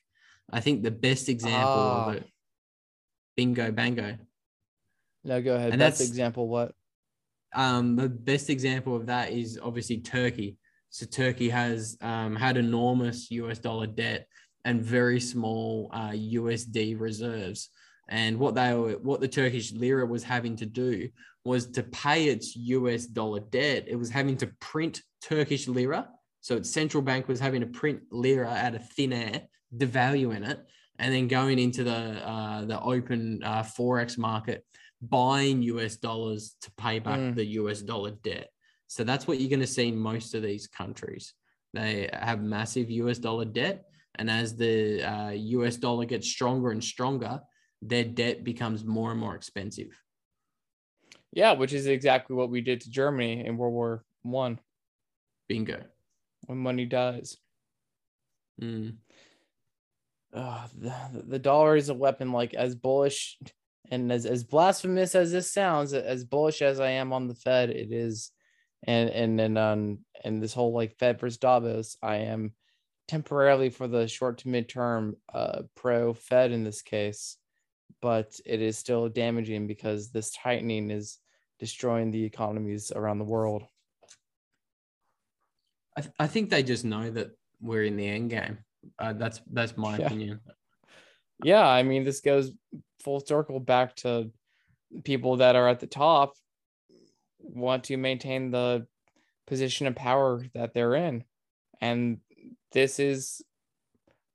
I 0.53 0.61
think 0.61 0.83
the 0.83 0.91
best 0.91 1.29
example 1.29 1.73
of 1.73 2.09
ah. 2.09 2.11
it, 2.13 2.27
bingo 3.37 3.71
bango, 3.73 4.17
no, 5.25 5.43
go 5.43 5.55
ahead. 5.55 5.73
And 5.73 5.81
that's, 5.81 5.99
that's 5.99 6.11
example 6.11 6.49
what? 6.49 6.73
Um, 7.55 7.97
the 7.97 8.09
best 8.09 8.49
example 8.49 8.97
of 8.97 9.07
that 9.07 9.33
is 9.33 9.59
obviously 9.63 9.99
Turkey. 9.99 10.57
So 10.91 11.07
Turkey 11.07 11.49
has 11.51 11.97
um, 12.01 12.37
had 12.37 12.57
enormous 12.57 13.31
US 13.31 13.59
dollar 13.59 13.87
debt 13.87 14.27
and 14.65 14.83
very 14.83 15.21
small 15.21 15.91
uh, 15.93 16.11
USD 16.11 16.99
reserves. 16.99 17.71
And 18.11 18.39
what 18.39 18.55
they 18.57 18.75
were, 18.75 18.95
what 18.95 19.21
the 19.21 19.29
Turkish 19.29 19.73
lira 19.73 20.05
was 20.05 20.25
having 20.25 20.57
to 20.57 20.67
do 20.67 21.09
was 21.45 21.67
to 21.71 21.83
pay 21.83 22.27
its 22.27 22.57
US 22.57 23.07
dollar 23.07 23.41
debt. 23.41 23.85
It 23.87 23.97
was 23.97 24.11
having 24.11 24.37
to 24.39 24.49
print 24.61 25.01
Turkish 25.23 25.69
lira. 25.69 26.09
So 26.41 26.57
its 26.57 26.71
central 26.71 27.03
bank 27.03 27.29
was 27.29 27.41
having 27.41 27.61
to 27.61 27.67
print 27.67 28.01
lira 28.11 28.51
out 28.51 28.75
of 28.75 28.89
thin 28.91 29.13
air, 29.13 29.43
devaluing 29.75 30.49
it, 30.49 30.59
and 30.99 31.15
then 31.15 31.29
going 31.29 31.59
into 31.59 31.85
the 31.85 32.29
uh, 32.29 32.65
the 32.65 32.81
open 32.81 33.43
uh, 33.45 33.63
forex 33.63 34.19
market 34.19 34.65
buying 35.03 35.63
US 35.63 35.97
dollars 35.97 36.57
to 36.63 36.71
pay 36.73 36.99
back 36.99 37.19
mm. 37.19 37.35
the 37.35 37.45
US 37.45 37.81
dollar 37.81 38.11
debt. 38.11 38.51
So 38.87 39.05
that's 39.05 39.27
what 39.27 39.41
you're 39.41 39.51
going 39.51 39.61
to 39.61 39.67
see 39.67 39.89
in 39.89 39.97
most 39.97 40.35
of 40.35 40.43
these 40.43 40.67
countries. 40.67 41.33
They 41.73 42.11
have 42.13 42.43
massive 42.43 42.91
US 42.91 43.19
dollar 43.19 43.45
debt. 43.45 43.85
And 44.17 44.29
as 44.29 44.57
the 44.57 45.03
uh, 45.03 45.31
US 45.31 45.77
dollar 45.77 46.05
gets 46.05 46.29
stronger 46.29 46.73
and 46.73 46.83
stronger, 46.83 47.41
their 47.83 48.05
debt 48.05 48.45
becomes 48.45 48.85
more 48.85 49.11
and 49.11 49.21
more 49.21 49.35
expensive. 49.35 49.99
Yeah, 51.33 51.53
which 51.53 51.73
is 51.73 51.87
exactly 51.87 52.35
what 52.35 52.51
we 52.51 52.61
did 52.61 52.81
to 52.83 52.91
Germany 52.91 53.45
in 53.47 53.57
World 53.57 53.75
War 53.75 54.05
One. 54.23 54.59
Bingo. 55.49 55.83
When 56.47 56.59
money 56.59 56.87
dies. 56.87 57.37
Mm. 58.61 58.97
Uh, 60.33 60.67
the, 60.79 60.95
the 61.27 61.39
dollar 61.39 61.77
is 61.77 61.89
a 61.89 61.95
weapon 61.95 62.33
like 62.33 62.55
as 62.55 62.75
bullish 62.75 63.37
and 63.91 64.13
as, 64.13 64.27
as 64.27 64.45
blasphemous 64.45 65.15
as 65.15 65.33
this 65.33 65.53
sounds, 65.53 65.93
as 65.93 66.25
bullish 66.25 66.63
as 66.63 66.79
I 66.79 66.91
am 66.91 67.13
on 67.13 67.27
the 67.27 67.35
Fed, 67.35 67.71
it 67.71 67.93
is, 67.93 68.31
and 68.85 69.11
and 69.11 69.41
and 69.41 69.59
on 69.59 69.99
and 70.25 70.43
this 70.43 70.55
whole 70.55 70.73
like 70.73 70.97
Fed 70.99 71.21
versus 71.21 71.39
Davos, 71.39 71.97
I 72.03 72.17
am 72.17 72.55
temporarily 73.09 73.71
for 73.71 73.89
the 73.89 74.07
short 74.07 74.39
to 74.39 74.49
midterm 74.49 75.15
uh, 75.35 75.63
pro 75.75 76.15
Fed 76.15 76.53
in 76.53 76.63
this 76.63 76.83
case, 76.83 77.37
but 78.01 78.39
it 78.47 78.61
is 78.61 78.79
still 78.79 79.09
damaging 79.09 79.67
because 79.67 80.11
this 80.11 80.31
tightening 80.31 80.91
is 80.91 81.19
destroying 81.59 82.11
the 82.11 82.25
economies 82.25 82.93
around 82.95 83.19
the 83.19 83.25
world. 83.25 83.65
I, 85.97 86.01
th- 86.01 86.15
I 86.19 86.27
think 86.27 86.51
they 86.51 86.63
just 86.63 86.85
know 86.85 87.11
that 87.11 87.31
we're 87.61 87.85
in 87.85 87.97
the 87.97 88.07
end 88.07 88.31
game. 88.31 88.59
Uh, 88.99 89.13
that's 89.13 89.41
that's 89.53 89.77
my 89.77 89.99
yeah. 89.99 90.07
opinion. 90.07 90.41
Yeah, 91.43 91.67
I 91.67 91.83
mean, 91.83 92.05
this 92.05 92.21
goes 92.21 92.53
full 93.03 93.21
circle 93.21 93.61
back 93.61 93.97
to 93.97 94.31
people 95.05 95.39
that 95.39 95.57
are 95.57 95.69
at 95.69 95.81
the 95.81 95.87
top 95.87 96.35
want 97.39 97.85
to 97.85 97.97
maintain 97.97 98.51
the 98.51 98.87
position 99.47 99.87
of 99.87 99.95
power 99.95 100.45
that 100.55 100.75
they're 100.75 100.95
in. 100.95 101.25
And 101.81 102.19
this 102.73 102.99
is 102.99 103.43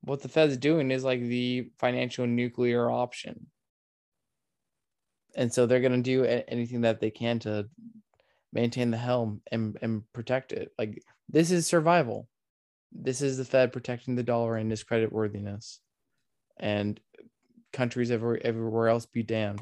what 0.02 0.22
the 0.22 0.30
Fed's 0.30 0.58
doing 0.58 0.92
is 0.92 1.04
like 1.04 1.22
the 1.22 1.70
financial 1.80 2.28
nuclear 2.28 2.90
option. 2.90 3.48
And 5.36 5.54
so 5.54 5.66
they're 5.66 5.82
going 5.82 5.92
to 5.92 6.02
do 6.02 6.24
anything 6.24 6.82
that 6.82 7.00
they 7.00 7.12
can 7.12 7.40
to 7.40 7.68
maintain 8.54 8.90
the 8.90 8.98
helm 8.98 9.42
and, 9.52 9.78
and 9.82 10.02
protect 10.14 10.54
it. 10.54 10.72
Like 10.80 11.04
this 11.30 11.52
is 11.52 11.68
survival. 11.68 12.28
This 12.92 13.22
is 13.22 13.38
the 13.38 13.46
Fed 13.46 13.74
protecting 13.74 14.16
the 14.16 14.24
dollar 14.24 14.56
and 14.56 14.72
its 14.72 14.84
credit 14.84 15.12
worthiness. 15.12 15.82
And 16.58 17.00
countries 17.74 18.10
everywhere, 18.10 18.40
everywhere 18.44 18.88
else 18.88 19.06
be 19.06 19.22
damned, 19.22 19.62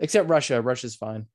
except 0.00 0.28
Russia. 0.28 0.60
Russia's 0.60 0.96
fine. 0.96 1.26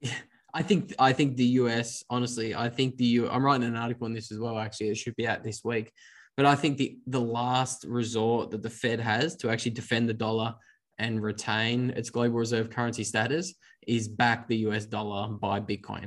Yeah, 0.00 0.14
I 0.54 0.62
think 0.62 0.94
I 0.98 1.12
think 1.12 1.36
the 1.36 1.44
US. 1.44 2.04
Honestly, 2.08 2.54
I 2.54 2.68
think 2.70 2.96
the 2.96 3.04
U. 3.06 3.28
I'm 3.28 3.44
writing 3.44 3.66
an 3.66 3.76
article 3.76 4.06
on 4.06 4.14
this 4.14 4.30
as 4.30 4.38
well. 4.38 4.58
Actually, 4.58 4.90
it 4.90 4.96
should 4.96 5.16
be 5.16 5.26
out 5.26 5.42
this 5.42 5.62
week. 5.64 5.92
But 6.36 6.46
I 6.46 6.54
think 6.54 6.78
the 6.78 6.98
the 7.06 7.20
last 7.20 7.84
resort 7.84 8.52
that 8.52 8.62
the 8.62 8.70
Fed 8.70 9.00
has 9.00 9.36
to 9.36 9.50
actually 9.50 9.72
defend 9.72 10.08
the 10.08 10.14
dollar 10.14 10.54
and 11.02 11.20
retain 11.20 11.90
its 11.90 12.10
global 12.10 12.38
reserve 12.38 12.70
currency 12.70 13.02
status 13.02 13.54
is 13.88 14.06
back 14.06 14.46
the 14.46 14.58
US 14.68 14.86
dollar 14.86 15.28
by 15.28 15.58
Bitcoin. 15.58 16.04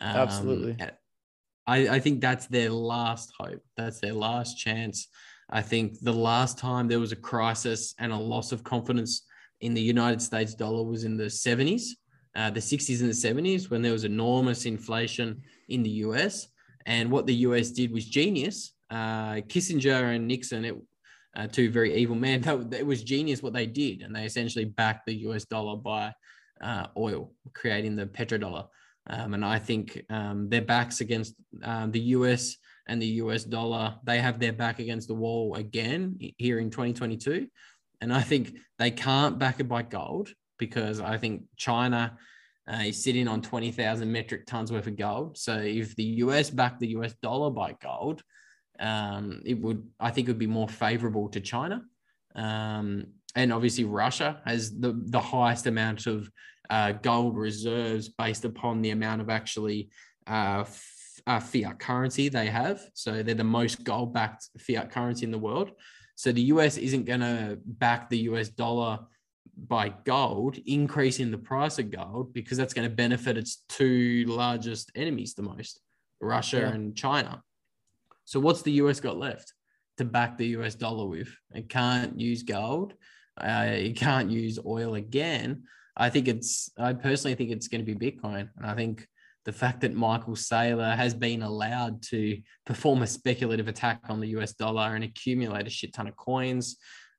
Um, 0.00 0.16
Absolutely. 0.16 0.76
I, 1.66 1.88
I 1.88 1.98
think 1.98 2.20
that's 2.20 2.46
their 2.46 2.68
last 2.68 3.32
hope. 3.38 3.62
That's 3.78 4.00
their 4.00 4.12
last 4.12 4.58
chance. 4.58 5.08
I 5.50 5.62
think 5.62 5.98
the 6.00 6.12
last 6.12 6.58
time 6.58 6.88
there 6.88 7.00
was 7.00 7.12
a 7.12 7.16
crisis 7.16 7.94
and 7.98 8.12
a 8.12 8.16
loss 8.16 8.52
of 8.52 8.62
confidence 8.62 9.22
in 9.62 9.72
the 9.72 9.80
United 9.80 10.20
States 10.20 10.54
dollar 10.54 10.84
was 10.84 11.04
in 11.04 11.16
the 11.16 11.24
70s, 11.24 11.84
uh, 12.36 12.50
the 12.50 12.60
60s 12.60 13.00
and 13.00 13.08
the 13.08 13.50
70s, 13.50 13.70
when 13.70 13.80
there 13.80 13.92
was 13.92 14.04
enormous 14.04 14.66
inflation 14.66 15.40
in 15.70 15.82
the 15.82 15.90
US. 16.06 16.48
And 16.84 17.10
what 17.10 17.26
the 17.26 17.36
US 17.48 17.70
did 17.70 17.92
was 17.92 18.04
genius. 18.04 18.74
Uh, 18.90 19.36
Kissinger 19.52 20.14
and 20.14 20.28
Nixon, 20.28 20.66
it, 20.66 20.76
uh, 21.36 21.46
two 21.46 21.70
very 21.70 21.94
evil 21.94 22.16
men, 22.16 22.40
that, 22.42 22.72
it 22.72 22.86
was 22.86 23.02
genius 23.02 23.42
what 23.42 23.52
they 23.52 23.66
did. 23.66 24.02
And 24.02 24.14
they 24.14 24.24
essentially 24.24 24.64
backed 24.64 25.06
the 25.06 25.14
US 25.28 25.44
dollar 25.44 25.76
by 25.76 26.12
uh, 26.60 26.86
oil, 26.96 27.32
creating 27.52 27.96
the 27.96 28.06
petrodollar. 28.06 28.66
Um, 29.06 29.34
and 29.34 29.44
I 29.44 29.58
think 29.58 30.02
um, 30.08 30.48
their 30.48 30.62
backs 30.62 31.00
against 31.00 31.34
um, 31.62 31.90
the 31.90 32.00
US 32.00 32.56
and 32.86 33.00
the 33.00 33.06
US 33.06 33.44
dollar, 33.44 33.96
they 34.04 34.18
have 34.18 34.38
their 34.38 34.52
back 34.52 34.78
against 34.78 35.08
the 35.08 35.14
wall 35.14 35.54
again 35.56 36.18
here 36.38 36.58
in 36.58 36.70
2022. 36.70 37.48
And 38.00 38.12
I 38.12 38.20
think 38.20 38.56
they 38.78 38.90
can't 38.90 39.38
back 39.38 39.60
it 39.60 39.68
by 39.68 39.82
gold 39.82 40.30
because 40.58 41.00
I 41.00 41.16
think 41.16 41.42
China 41.56 42.16
uh, 42.70 42.82
is 42.84 43.02
sitting 43.02 43.28
on 43.28 43.42
20,000 43.42 44.10
metric 44.10 44.46
tons 44.46 44.72
worth 44.72 44.86
of 44.86 44.96
gold. 44.96 45.36
So 45.36 45.58
if 45.58 45.94
the 45.96 46.04
US 46.04 46.50
backed 46.50 46.80
the 46.80 46.88
US 46.88 47.14
dollar 47.22 47.50
by 47.50 47.74
gold, 47.82 48.22
um, 48.80 49.42
it 49.44 49.54
would, 49.54 49.88
I 50.00 50.10
think, 50.10 50.28
it 50.28 50.32
would 50.32 50.38
be 50.38 50.46
more 50.46 50.68
favorable 50.68 51.28
to 51.30 51.40
China. 51.40 51.82
Um, 52.34 53.06
and 53.36 53.52
obviously, 53.52 53.84
Russia 53.84 54.40
has 54.44 54.78
the, 54.78 55.00
the 55.06 55.20
highest 55.20 55.66
amount 55.66 56.06
of 56.06 56.30
uh, 56.70 56.92
gold 56.92 57.36
reserves 57.36 58.08
based 58.08 58.44
upon 58.44 58.82
the 58.82 58.90
amount 58.90 59.20
of 59.20 59.30
actually 59.30 59.90
uh, 60.26 60.60
f- 60.60 61.20
uh, 61.26 61.40
fiat 61.40 61.78
currency 61.78 62.28
they 62.28 62.46
have. 62.46 62.80
So 62.94 63.22
they're 63.22 63.34
the 63.34 63.44
most 63.44 63.84
gold 63.84 64.12
backed 64.14 64.48
fiat 64.58 64.90
currency 64.90 65.24
in 65.24 65.30
the 65.30 65.38
world. 65.38 65.72
So 66.16 66.32
the 66.32 66.42
US 66.42 66.76
isn't 66.76 67.04
going 67.04 67.20
to 67.20 67.58
back 67.64 68.08
the 68.08 68.18
US 68.18 68.48
dollar 68.48 69.00
by 69.56 69.90
gold, 70.04 70.58
increasing 70.66 71.30
the 71.30 71.38
price 71.38 71.78
of 71.78 71.90
gold 71.90 72.32
because 72.32 72.58
that's 72.58 72.74
going 72.74 72.88
to 72.88 72.94
benefit 72.94 73.36
its 73.36 73.64
two 73.68 74.24
largest 74.26 74.90
enemies 74.94 75.34
the 75.34 75.42
most 75.42 75.80
Russia 76.20 76.58
yeah. 76.58 76.68
and 76.70 76.96
China. 76.96 77.42
So 78.24 78.40
what's 78.40 78.62
the 78.62 78.72
US 78.72 79.00
got 79.00 79.16
left 79.16 79.52
to 79.98 80.04
back 80.04 80.36
the 80.36 80.48
US 80.58 80.74
dollar 80.74 81.06
with? 81.06 81.34
It 81.54 81.68
can't 81.68 82.18
use 82.18 82.42
gold. 82.42 82.94
Uh, 83.40 83.66
it 83.68 83.96
can't 83.96 84.30
use 84.30 84.58
oil 84.64 84.94
again. 84.94 85.64
I 85.96 86.10
think 86.10 86.28
it's, 86.28 86.70
I 86.78 86.92
personally 86.92 87.34
think 87.34 87.50
it's 87.50 87.68
going 87.68 87.84
to 87.84 87.94
be 87.94 88.10
Bitcoin. 88.10 88.48
And 88.56 88.66
I 88.66 88.74
think 88.74 89.06
the 89.44 89.52
fact 89.52 89.82
that 89.82 89.94
Michael 89.94 90.34
Saylor 90.34 90.96
has 90.96 91.14
been 91.14 91.42
allowed 91.42 92.02
to 92.04 92.40
perform 92.66 93.02
a 93.02 93.06
speculative 93.06 93.68
attack 93.68 94.00
on 94.08 94.20
the 94.20 94.28
US 94.38 94.52
dollar 94.52 94.94
and 94.94 95.04
accumulate 95.04 95.66
a 95.66 95.70
shit 95.70 95.92
ton 95.92 96.06
of 96.06 96.16
coins, 96.16 96.76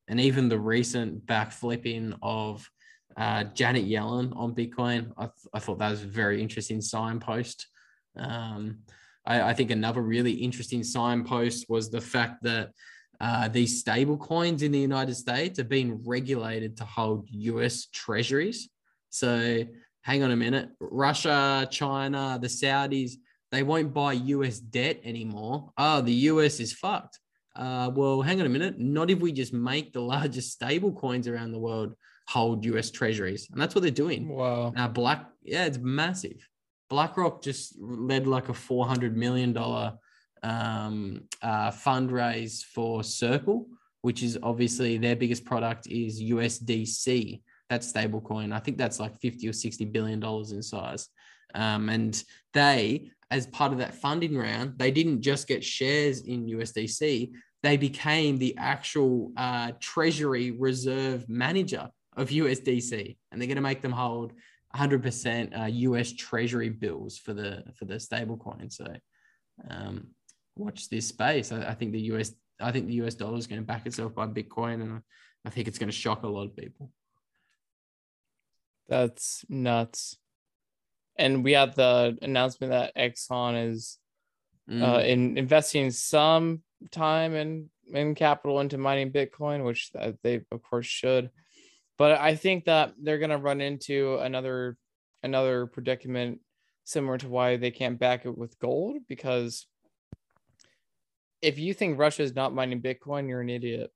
and 0.08 0.20
even 0.20 0.49
the 0.49 0.60
recent 0.60 1.26
backflipping 1.26 2.18
of 2.22 2.68
uh, 3.18 3.45
Janet 3.45 3.86
Yellen 3.86 4.36
on 4.36 4.53
Bitcoin, 4.53 5.12
I, 5.18 5.24
th- 5.24 5.47
I, 5.53 5.60
thought 5.60 5.80
that 5.80 5.89
was 5.89 6.03
a 6.03 6.08
very 6.08 6.41
interesting 6.41 6.82
signpost. 6.82 7.68
Um, 8.18 8.80
I, 9.26 9.42
I, 9.50 9.54
think 9.54 9.72
another 9.72 10.02
really 10.02 10.32
interesting 10.32 10.84
signpost 10.84 11.66
was 11.70 11.90
the 11.90 12.02
fact 12.02 12.44
that 12.44 12.72
uh, 13.20 13.48
these 13.48 13.80
stable 13.80 14.18
coins 14.18 14.62
in 14.62 14.72
the 14.72 14.80
United 14.80 15.16
States 15.16 15.58
have 15.58 15.70
been 15.70 16.02
regulated 16.06 16.78
to 16.78 16.86
hold 16.86 17.28
US 17.30 17.88
treasuries. 17.88 18.70
So 19.10 19.64
hang 20.02 20.24
on 20.24 20.32
a 20.32 20.36
minute. 20.36 20.70
Russia, 20.80 21.68
China, 21.72 22.38
the 22.42 22.48
Saudis, 22.48 23.14
they 23.52 23.64
won't 23.64 23.94
buy 23.94 24.14
US 24.14 24.60
debt 24.60 25.00
anymore. 25.04 25.72
Oh, 25.78 26.02
the 26.02 26.14
US 26.14 26.60
is 26.60 26.74
fucked. 26.74 27.20
Uh, 27.56 27.90
well, 27.96 28.22
hang 28.22 28.42
on 28.42 28.46
a 28.46 28.50
minute. 28.50 28.80
Not 28.80 29.10
if 29.10 29.20
we 29.20 29.32
just 29.32 29.54
make 29.54 29.94
the 29.94 30.02
largest 30.02 30.52
stable 30.52 30.92
coins 30.92 31.28
around 31.28 31.52
the 31.52 31.60
world 31.60 31.96
hold 32.28 32.66
US 32.66 32.92
treasuries. 32.92 33.48
And 33.52 33.62
that's 33.62 33.76
what 33.76 33.82
they're 33.82 33.92
doing. 33.92 34.28
Wow. 34.28 34.74
Now, 34.76 34.88
Black, 34.88 35.26
yeah, 35.44 35.66
it's 35.66 35.78
massive. 35.78 36.48
BlackRock 36.90 37.42
just 37.42 37.76
led 37.80 38.28
like 38.28 38.50
a 38.50 38.54
$400 38.54 39.14
million 39.14 39.58
um, 40.44 41.24
uh, 41.42 41.72
fundraise 41.72 42.64
for 42.64 43.04
Circle, 43.04 43.68
which 44.02 44.22
is 44.22 44.38
obviously 44.44 44.98
their 44.98 45.16
biggest 45.16 45.46
product 45.46 45.88
is 45.88 46.22
USDC. 46.22 47.42
That's 47.70 47.92
stablecoin. 47.92 48.54
I 48.54 48.60
think 48.60 48.78
that's 48.78 49.00
like 49.00 49.20
50 49.20 49.50
or 49.50 49.54
60 49.54 49.86
billion 49.86 50.20
dollars 50.20 50.52
in 50.52 50.62
size. 50.62 51.08
Um, 51.56 51.90
and 51.90 52.22
they, 52.54 53.10
as 53.32 53.48
part 53.48 53.72
of 53.72 53.80
that 53.80 53.96
funding 53.96 54.38
round, 54.38 54.78
they 54.78 54.92
didn't 54.92 55.22
just 55.22 55.48
get 55.48 55.64
shares 55.64 56.22
in 56.22 56.46
USDC, 56.46 57.32
they 57.64 57.78
became 57.78 58.38
the 58.38 58.56
actual 58.60 59.32
uh, 59.38 59.72
treasury 59.80 60.52
reserve 60.52 61.28
manager 61.28 61.90
of 62.16 62.30
USDC. 62.30 63.18
And 63.32 63.42
they're 63.42 63.48
going 63.48 63.56
to 63.56 63.62
make 63.62 63.82
them 63.82 63.92
hold 63.92 64.34
100% 64.76 65.60
uh, 65.60 65.66
US 65.66 66.12
treasury 66.14 66.70
bills 66.70 67.18
for 67.18 67.34
the 67.34 67.64
for 67.76 67.86
the 67.86 67.96
stablecoin. 67.96 68.72
So 68.72 68.86
um, 69.70 70.08
watch 70.56 70.90
this 70.90 71.08
space. 71.08 71.52
I, 71.52 71.70
I, 71.70 71.74
think 71.74 71.92
the 71.92 72.02
US 72.14 72.34
I 72.60 72.72
think 72.72 72.88
the 72.88 73.02
US 73.06 73.16
dollar 73.16 73.38
is 73.38 73.48
going 73.48 73.62
to 73.62 73.66
back 73.66 73.86
itself 73.86 74.14
by 74.16 74.28
Bitcoin, 74.28 74.82
and 74.82 75.02
I 75.46 75.50
think 75.50 75.68
it's 75.68 75.78
going 75.78 75.90
to 75.90 75.96
shock 75.96 76.24
a 76.24 76.28
lot 76.28 76.46
of 76.46 76.56
people. 76.56 76.92
That's 78.88 79.46
nuts 79.50 80.18
and 81.18 81.44
we 81.44 81.54
had 81.54 81.76
the 81.76 82.18
announcement 82.22 82.72
that 82.72 82.96
Exxon 82.96 83.72
is 83.72 83.98
uh, 84.70 84.74
mm. 84.74 84.96
uh, 84.96 85.00
in 85.02 85.38
investing 85.38 85.92
some 85.92 86.62
time 86.92 87.36
and 87.36 87.70
and 87.94 88.16
capital 88.16 88.60
into 88.62 88.78
mining 88.78 89.12
Bitcoin, 89.12 89.64
which 89.64 89.92
they 90.24 90.42
of 90.52 90.62
course 90.64 90.88
should. 90.88 91.30
But 91.98 92.20
I 92.20 92.36
think 92.36 92.66
that 92.66 92.93
they're 93.02 93.20
going 93.20 93.30
to 93.30 93.38
run 93.38 93.62
into 93.62 94.18
another 94.18 94.78
another 95.24 95.66
predicament 95.66 96.39
similar 96.84 97.18
to 97.18 97.28
why 97.28 97.58
they 97.58 97.72
can't 97.72 97.98
back 97.98 98.26
it 98.26 98.38
with 98.38 98.60
gold 98.60 98.98
because 99.08 99.66
if 101.41 101.58
you 101.58 101.74
think 101.74 101.98
Russia 101.98 102.22
is 102.22 102.36
not 102.36 102.54
mining 102.54 102.82
Bitcoin, 102.82 103.28
you're 103.28 103.41
an 103.41 103.50
idiot 103.50 103.91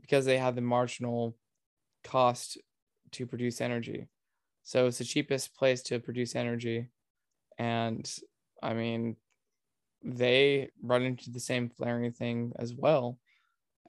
because 0.00 0.24
they 0.24 0.38
have 0.38 0.54
the 0.54 0.60
marginal 0.60 1.36
cost 2.04 2.58
to 3.12 3.26
produce 3.26 3.60
energy. 3.60 4.06
So 4.62 4.86
it's 4.86 4.98
the 4.98 5.04
cheapest 5.04 5.54
place 5.54 5.82
to 5.84 5.98
produce 5.98 6.36
energy. 6.36 6.88
And 7.58 8.10
I 8.62 8.74
mean, 8.74 9.16
they 10.02 10.70
run 10.82 11.02
into 11.02 11.30
the 11.30 11.40
same 11.40 11.68
flaring 11.68 12.12
thing 12.12 12.52
as 12.58 12.74
well. 12.74 13.18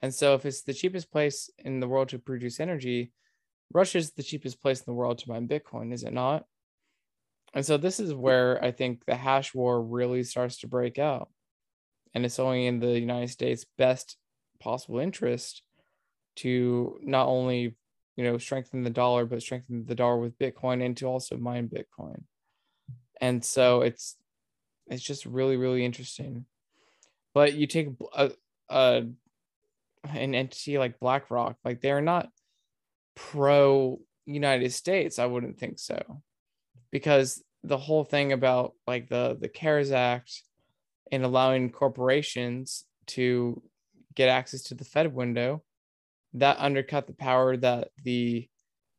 And 0.01 0.13
so 0.13 0.33
if 0.33 0.45
it's 0.45 0.63
the 0.63 0.73
cheapest 0.73 1.11
place 1.11 1.49
in 1.59 1.79
the 1.79 1.87
world 1.87 2.09
to 2.09 2.19
produce 2.19 2.59
energy, 2.59 3.11
Russia 3.73 3.97
is 3.97 4.11
the 4.11 4.23
cheapest 4.23 4.61
place 4.61 4.79
in 4.79 4.85
the 4.87 4.93
world 4.93 5.19
to 5.19 5.29
mine 5.29 5.47
Bitcoin, 5.47 5.93
is 5.93 6.03
it 6.03 6.13
not? 6.13 6.45
And 7.53 7.65
so 7.65 7.77
this 7.77 7.99
is 7.99 8.13
where 8.13 8.63
I 8.63 8.71
think 8.71 9.05
the 9.05 9.15
hash 9.15 9.53
war 9.53 9.81
really 9.81 10.23
starts 10.23 10.59
to 10.59 10.67
break 10.67 10.99
out. 10.99 11.29
And 12.13 12.25
it's 12.25 12.39
only 12.39 12.65
in 12.67 12.79
the 12.79 12.99
United 12.99 13.29
States' 13.29 13.65
best 13.77 14.17
possible 14.59 14.99
interest 14.99 15.63
to 16.37 16.99
not 17.03 17.27
only 17.27 17.75
you 18.15 18.23
know, 18.23 18.37
strengthen 18.37 18.83
the 18.83 18.89
dollar, 18.89 19.25
but 19.25 19.41
strengthen 19.41 19.85
the 19.85 19.95
dollar 19.95 20.17
with 20.17 20.37
Bitcoin 20.37 20.85
and 20.85 20.95
to 20.97 21.07
also 21.07 21.37
mine 21.37 21.69
Bitcoin. 21.69 22.23
And 23.19 23.43
so 23.43 23.81
it's 23.81 24.15
it's 24.87 25.03
just 25.03 25.25
really 25.25 25.57
really 25.57 25.85
interesting. 25.85 26.45
But 27.33 27.53
you 27.53 27.67
take 27.67 27.89
a, 28.13 28.31
a 28.69 29.05
an 30.09 30.35
entity 30.35 30.77
like 30.77 30.99
BlackRock, 30.99 31.57
like 31.63 31.81
they're 31.81 32.01
not 32.01 32.29
pro 33.29 33.99
United 34.25 34.71
States. 34.71 35.19
I 35.19 35.25
wouldn't 35.25 35.57
think 35.57 35.79
so, 35.79 36.21
because 36.91 37.43
the 37.63 37.77
whole 37.77 38.03
thing 38.03 38.31
about 38.31 38.73
like 38.87 39.09
the 39.09 39.37
the 39.39 39.49
CARES 39.49 39.91
Act 39.91 40.41
and 41.11 41.23
allowing 41.23 41.71
corporations 41.71 42.85
to 43.07 43.61
get 44.15 44.29
access 44.29 44.63
to 44.63 44.75
the 44.75 44.85
Fed 44.85 45.13
window 45.13 45.63
that 46.33 46.57
undercut 46.59 47.07
the 47.07 47.13
power 47.13 47.57
that 47.57 47.89
the 48.03 48.47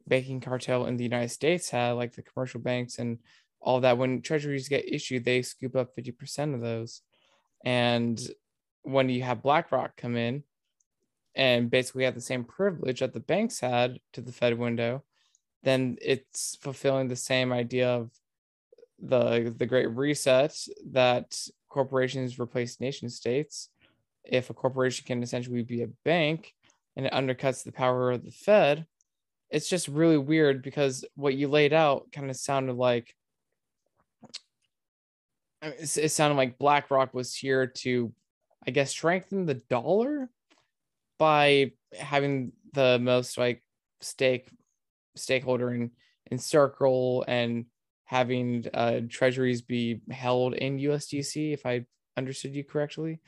banking 0.06 0.40
cartel 0.40 0.86
in 0.86 0.96
the 0.96 1.04
United 1.04 1.30
States 1.30 1.70
had, 1.70 1.92
like 1.92 2.12
the 2.14 2.22
commercial 2.22 2.60
banks 2.60 2.98
and 2.98 3.18
all 3.60 3.80
that. 3.80 3.98
When 3.98 4.20
treasuries 4.20 4.68
get 4.68 4.92
issued, 4.92 5.24
they 5.24 5.42
scoop 5.42 5.76
up 5.76 5.94
50% 5.96 6.54
of 6.54 6.60
those. 6.60 7.02
And 7.64 8.20
when 8.82 9.08
you 9.08 9.22
have 9.22 9.42
BlackRock 9.42 9.96
come 9.96 10.16
in 10.16 10.42
and 11.34 11.70
basically 11.70 12.04
have 12.04 12.14
the 12.14 12.20
same 12.20 12.44
privilege 12.44 13.00
that 13.00 13.12
the 13.12 13.20
banks 13.20 13.60
had 13.60 13.98
to 14.12 14.20
the 14.20 14.32
Fed 14.32 14.58
window, 14.58 15.02
then 15.62 15.96
it's 16.02 16.56
fulfilling 16.60 17.08
the 17.08 17.16
same 17.16 17.52
idea 17.52 17.88
of 17.88 18.10
the 18.98 19.54
the 19.56 19.66
great 19.66 19.90
reset 19.90 20.56
that 20.90 21.36
corporations 21.68 22.38
replace 22.38 22.80
nation 22.80 23.08
states. 23.08 23.68
If 24.24 24.50
a 24.50 24.54
corporation 24.54 25.04
can 25.06 25.22
essentially 25.22 25.62
be 25.62 25.82
a 25.82 25.88
bank, 26.04 26.54
and 26.96 27.06
it 27.06 27.12
undercuts 27.12 27.64
the 27.64 27.72
power 27.72 28.10
of 28.10 28.24
the 28.24 28.30
Fed, 28.30 28.86
it's 29.50 29.68
just 29.68 29.88
really 29.88 30.18
weird 30.18 30.62
because 30.62 31.04
what 31.14 31.34
you 31.34 31.48
laid 31.48 31.72
out 31.72 32.12
kind 32.12 32.30
of 32.30 32.36
sounded 32.36 32.74
like 32.74 33.14
it 35.62 36.10
sounded 36.10 36.36
like 36.36 36.58
BlackRock 36.58 37.14
was 37.14 37.34
here 37.34 37.68
to, 37.68 38.12
I 38.66 38.72
guess, 38.72 38.90
strengthen 38.90 39.46
the 39.46 39.54
dollar 39.54 40.28
by 41.18 41.72
having 41.98 42.52
the 42.72 42.98
most 42.98 43.38
like 43.38 43.62
stake 44.00 44.50
stakeholder 45.16 45.72
in 45.72 45.90
in 46.30 46.38
Circle 46.38 47.24
and 47.28 47.66
having 48.04 48.66
uh, 48.74 49.00
treasuries 49.08 49.62
be 49.62 50.00
held 50.10 50.54
in 50.54 50.78
USDC, 50.78 51.52
if 51.52 51.66
I 51.66 51.84
understood 52.16 52.54
you 52.54 52.64
correctly. 52.64 53.20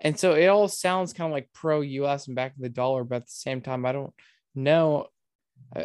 And 0.00 0.18
so 0.18 0.34
it 0.34 0.46
all 0.46 0.68
sounds 0.68 1.12
kind 1.12 1.30
of 1.30 1.32
like 1.32 1.52
pro 1.52 1.80
US 1.80 2.26
and 2.26 2.36
back 2.36 2.54
in 2.56 2.62
the 2.62 2.68
dollar, 2.68 3.04
but 3.04 3.16
at 3.16 3.26
the 3.26 3.32
same 3.32 3.60
time, 3.60 3.86
I 3.86 3.92
don't 3.92 4.12
know. 4.54 5.06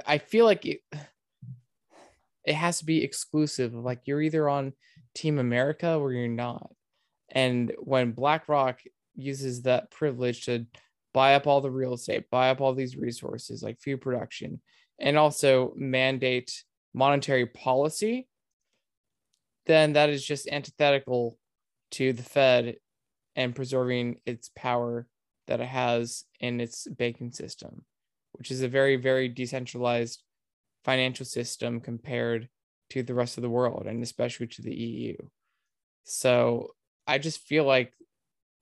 I 0.06 0.18
feel 0.18 0.46
like 0.46 0.66
it, 0.66 0.82
it 2.44 2.56
has 2.56 2.80
to 2.80 2.86
be 2.86 3.04
exclusive. 3.04 3.74
Like 3.74 4.02
you're 4.06 4.22
either 4.22 4.50
on 4.50 4.74
Team 5.16 5.40
America 5.40 5.96
or 5.96 6.12
you're 6.12 6.28
not. 6.28 6.72
And 7.30 7.72
when 7.80 8.12
BlackRock 8.12 8.80
uses 9.16 9.64
that 9.64 9.92
privilege 9.92 10.46
to 10.46 10.66
buy 11.14 11.36
up 11.36 11.48
all 11.48 11.62
the 11.62 11.72
real 11.72 11.94
estate, 11.94 12.30
buy 12.30 12.50
up 12.50 12.62
all 12.62 12.74
these 12.74 12.96
resources 12.96 13.62
like 13.62 13.80
food 13.80 14.02
production, 14.02 14.62
and 15.00 15.18
also 15.18 15.74
mandate 15.76 16.64
monetary 16.94 17.46
policy, 17.46 18.28
then 19.66 19.94
that 19.94 20.10
is 20.10 20.26
just 20.26 20.48
antithetical 20.48 21.38
to 21.92 22.14
the 22.14 22.24
Fed 22.24 22.76
and 23.36 23.56
preserving 23.56 24.20
its 24.26 24.50
power 24.56 25.08
that 25.48 25.62
it 25.62 25.68
has 25.68 26.24
in 26.40 26.60
its 26.60 26.88
banking 26.88 27.32
system, 27.32 27.84
which 28.34 28.52
is 28.52 28.62
a 28.62 28.68
very, 28.68 28.96
very 28.96 29.28
decentralized 29.28 30.24
financial 30.84 31.26
system 31.26 31.80
compared 31.80 32.50
to 32.90 33.04
the 33.04 33.14
rest 33.14 33.38
of 33.38 33.42
the 33.42 33.50
world 33.50 33.86
and 33.88 34.04
especially 34.04 34.48
to 34.48 34.62
the 34.62 34.74
EU. 34.74 35.16
So 36.04 36.76
I 37.08 37.18
just 37.18 37.48
feel 37.48 37.64
like, 37.64 37.94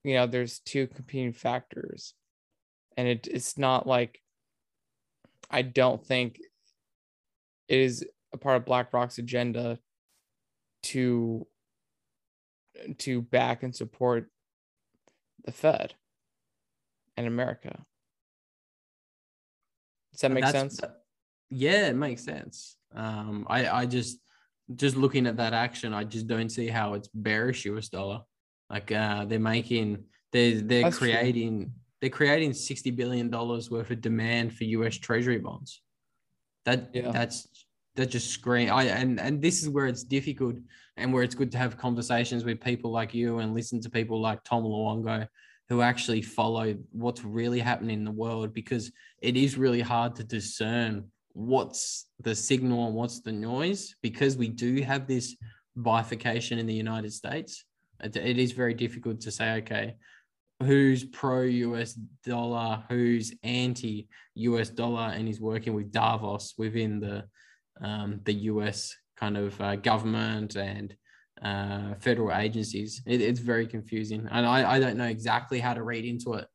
you 0.04 0.14
know, 0.14 0.26
there's 0.26 0.60
two 0.60 0.86
competing 0.86 1.32
factors. 1.32 2.14
And 2.96 3.08
it, 3.08 3.28
it's 3.30 3.56
not 3.56 3.86
like 3.86 4.20
I 5.50 5.62
don't 5.62 6.04
think 6.04 6.38
it 7.68 7.78
is 7.78 8.04
a 8.32 8.38
part 8.38 8.56
of 8.56 8.64
BlackRock's 8.64 9.18
agenda 9.18 9.78
to 10.84 11.46
to 12.98 13.22
back 13.22 13.62
and 13.62 13.74
support 13.74 14.30
the 15.44 15.52
Fed 15.52 15.94
and 17.16 17.26
America. 17.26 17.84
Does 20.12 20.20
that 20.20 20.32
make 20.32 20.46
sense? 20.46 20.80
Yeah, 21.50 21.88
it 21.88 21.96
makes 21.96 22.24
sense. 22.24 22.76
Um, 22.94 23.46
I 23.48 23.68
I 23.68 23.86
just 23.86 24.18
just 24.74 24.96
looking 24.96 25.26
at 25.26 25.36
that 25.36 25.52
action, 25.52 25.92
I 25.92 26.04
just 26.04 26.26
don't 26.26 26.48
see 26.48 26.68
how 26.68 26.94
it's 26.94 27.08
bearish 27.12 27.64
US 27.66 27.88
dollar. 27.88 28.22
Like 28.68 28.92
uh, 28.92 29.24
they're 29.24 29.40
making 29.40 30.04
they're 30.32 30.60
they're 30.60 30.84
That's 30.84 30.98
creating. 30.98 31.72
They're 32.00 32.10
creating 32.10 32.52
sixty 32.52 32.90
billion 32.90 33.30
dollars 33.30 33.70
worth 33.70 33.90
of 33.90 34.00
demand 34.00 34.54
for 34.54 34.64
US 34.64 34.96
Treasury 34.96 35.38
bonds. 35.38 35.82
That 36.64 36.90
yeah. 36.92 37.10
that's 37.10 37.48
that 37.96 38.06
just 38.06 38.30
scream. 38.30 38.70
I 38.70 38.84
and 38.84 39.20
and 39.20 39.42
this 39.42 39.62
is 39.62 39.68
where 39.68 39.86
it's 39.86 40.04
difficult 40.04 40.56
and 40.96 41.12
where 41.12 41.22
it's 41.22 41.34
good 41.34 41.52
to 41.52 41.58
have 41.58 41.76
conversations 41.76 42.44
with 42.44 42.60
people 42.60 42.90
like 42.90 43.14
you 43.14 43.38
and 43.38 43.54
listen 43.54 43.80
to 43.82 43.90
people 43.90 44.20
like 44.20 44.44
Tom 44.44 44.64
Luongo 44.64 45.26
who 45.68 45.82
actually 45.82 46.20
follow 46.20 46.74
what's 46.90 47.24
really 47.24 47.60
happening 47.60 47.98
in 47.98 48.04
the 48.04 48.10
world 48.10 48.52
because 48.52 48.90
it 49.22 49.36
is 49.36 49.56
really 49.56 49.80
hard 49.80 50.16
to 50.16 50.24
discern 50.24 51.04
what's 51.32 52.06
the 52.20 52.34
signal 52.34 52.86
and 52.86 52.94
what's 52.94 53.20
the 53.20 53.32
noise 53.32 53.94
because 54.02 54.36
we 54.36 54.48
do 54.48 54.82
have 54.82 55.06
this 55.06 55.36
bifurcation 55.76 56.58
in 56.58 56.66
the 56.66 56.74
United 56.74 57.12
States. 57.12 57.64
it, 58.02 58.16
it 58.16 58.36
is 58.36 58.50
very 58.50 58.74
difficult 58.74 59.20
to 59.20 59.30
say, 59.30 59.52
okay, 59.58 59.94
who's 60.62 61.04
pro 61.04 61.42
US 61.42 61.94
dollar, 62.24 62.84
who's 62.88 63.34
anti 63.42 64.08
US 64.34 64.68
dollar, 64.68 65.12
and 65.14 65.26
he's 65.26 65.40
working 65.40 65.74
with 65.74 65.92
Davos 65.92 66.54
within 66.58 67.00
the 67.00 67.24
um, 67.82 68.20
the 68.24 68.34
US 68.34 68.94
kind 69.16 69.36
of 69.36 69.60
uh, 69.60 69.76
government 69.76 70.56
and 70.56 70.94
uh, 71.42 71.94
federal 72.00 72.34
agencies. 72.34 73.02
It, 73.06 73.20
it's 73.20 73.40
very 73.40 73.66
confusing, 73.66 74.28
and 74.30 74.46
I, 74.46 74.72
I 74.72 74.80
don't 74.80 74.96
know 74.96 75.06
exactly 75.06 75.60
how 75.60 75.74
to 75.74 75.82
read 75.82 76.04
into 76.04 76.34
it. 76.34 76.46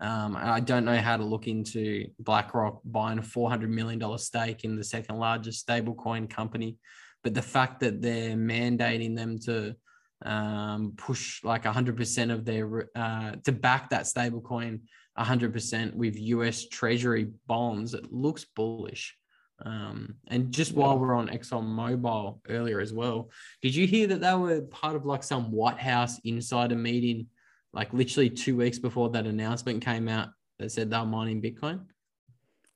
Um, 0.00 0.36
I 0.36 0.60
don't 0.60 0.84
know 0.84 0.96
how 0.98 1.16
to 1.16 1.24
look 1.24 1.46
into 1.46 2.06
BlackRock 2.18 2.80
buying 2.84 3.18
a 3.18 3.22
$400 3.22 3.68
million 3.68 4.18
stake 4.18 4.64
in 4.64 4.76
the 4.76 4.84
second 4.84 5.16
largest 5.18 5.66
stablecoin 5.66 6.28
company. 6.28 6.76
But 7.22 7.32
the 7.32 7.42
fact 7.42 7.80
that 7.80 8.02
they're 8.02 8.36
mandating 8.36 9.16
them 9.16 9.38
to 9.46 9.76
um, 10.24 10.94
push 10.96 11.42
like 11.44 11.64
100% 11.64 12.32
of 12.32 12.44
their, 12.44 12.88
uh, 12.94 13.32
to 13.44 13.52
back 13.52 13.90
that 13.90 14.04
stablecoin 14.04 14.80
100% 15.18 15.94
with 15.94 16.18
US 16.18 16.66
Treasury 16.68 17.28
bonds, 17.46 17.94
it 17.94 18.12
looks 18.12 18.44
bullish. 18.44 19.16
Um, 19.64 20.16
and 20.26 20.50
just 20.50 20.74
while 20.74 20.98
we're 20.98 21.14
on 21.14 21.28
Exxon 21.28 21.64
Mobil 21.64 22.40
earlier 22.48 22.80
as 22.80 22.92
well, 22.92 23.30
did 23.62 23.74
you 23.74 23.86
hear 23.86 24.06
that 24.08 24.20
they 24.20 24.34
were 24.34 24.62
part 24.62 24.96
of 24.96 25.06
like 25.06 25.22
some 25.22 25.52
White 25.52 25.78
House 25.78 26.18
insider 26.24 26.74
meeting 26.74 27.28
like 27.72 27.92
literally 27.92 28.30
two 28.30 28.56
weeks 28.56 28.78
before 28.78 29.10
that 29.10 29.26
announcement 29.26 29.84
came 29.84 30.08
out 30.08 30.30
that 30.58 30.72
said 30.72 30.90
they're 30.90 31.04
mining 31.04 31.40
Bitcoin? 31.40 31.84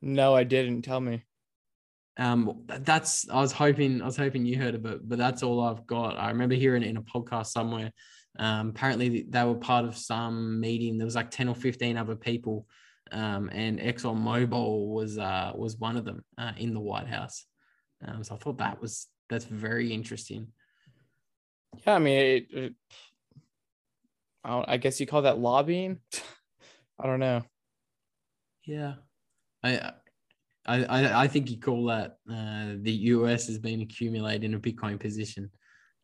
No, 0.01 0.35
I 0.35 0.45
didn't. 0.45 0.83
Tell 0.83 1.01
me. 1.01 1.25
Um, 2.19 2.65
that's 2.67 3.29
I 3.31 3.41
was 3.41 3.53
hoping 3.53 4.03
I 4.03 4.05
was 4.05 4.17
hoping 4.17 4.45
you 4.45 4.59
heard 4.59 4.75
of 4.75 4.85
it, 4.87 5.09
but 5.09 5.19
that's 5.19 5.43
all 5.43 5.61
I've 5.61 5.87
got. 5.87 6.19
I 6.19 6.29
remember 6.29 6.57
hearing 6.57 6.83
it 6.83 6.89
in 6.89 6.97
a 6.97 7.03
podcast 7.03 7.47
somewhere. 7.47 7.93
Um, 8.39 8.71
apparently 8.71 9.25
they 9.29 9.45
were 9.45 9.55
part 9.55 9.85
of 9.85 9.97
some 9.97 10.61
meeting. 10.61 10.99
There 10.99 11.05
was 11.05 11.15
like 11.15 11.31
ten 11.31 11.49
or 11.49 11.55
fifteen 11.55 11.97
other 11.97 12.17
people, 12.17 12.67
um, 13.13 13.49
and 13.53 13.79
Exxon 13.79 14.21
Mobil 14.21 14.89
was 14.89 15.17
uh, 15.17 15.53
was 15.55 15.77
one 15.77 15.97
of 15.97 16.05
them 16.05 16.25
uh, 16.37 16.53
in 16.57 16.75
the 16.75 16.81
White 16.81 17.07
House. 17.07 17.47
Um, 18.05 18.25
so 18.25 18.35
I 18.35 18.39
thought 18.39 18.59
that 18.59 18.81
was 18.81 19.07
that's 19.31 19.45
very 19.45 19.93
interesting. 19.93 20.49
Yeah, 21.87 21.95
I 21.95 21.99
mean, 22.01 22.19
it, 22.19 22.47
it, 22.51 22.75
I, 24.43 24.65
I 24.67 24.77
guess 24.79 24.99
you 24.99 25.07
call 25.07 25.23
that 25.23 25.39
lobbying. 25.39 26.01
I 26.99 27.07
don't 27.07 27.21
know. 27.21 27.43
Yeah, 28.65 28.95
I 29.63 29.93
I 30.69 31.23
I 31.23 31.29
think 31.29 31.51
you 31.51 31.59
call 31.59 31.87
that 31.87 32.19
uh, 32.31 32.75
the 32.83 32.93
US 32.93 33.47
has 33.47 33.59
been 33.59 33.81
accumulating 33.81 34.55
a 34.55 34.59
Bitcoin 34.59 35.01
position, 35.01 35.51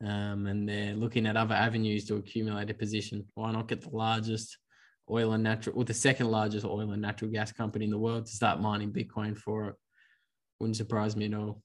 um, 0.02 0.46
and 0.46 0.68
they're 0.68 0.94
looking 0.94 1.26
at 1.26 1.36
other 1.36 1.54
avenues 1.54 2.06
to 2.06 2.16
accumulate 2.16 2.70
a 2.70 2.74
position. 2.74 3.26
Why 3.34 3.52
not 3.52 3.68
get 3.68 3.82
the 3.82 3.90
largest 3.90 4.56
oil 5.10 5.32
and 5.32 5.44
natural, 5.44 5.78
or 5.78 5.84
the 5.84 5.94
second 5.94 6.30
largest 6.30 6.64
oil 6.64 6.90
and 6.92 7.02
natural 7.02 7.30
gas 7.30 7.52
company 7.52 7.84
in 7.84 7.90
the 7.90 7.98
world 7.98 8.26
to 8.26 8.32
start 8.32 8.60
mining 8.60 8.92
Bitcoin 8.92 9.36
for 9.36 9.68
it? 9.68 9.74
Wouldn't 10.60 10.76
surprise 10.76 11.14
me 11.14 11.26
at 11.26 11.34
all. 11.34 11.60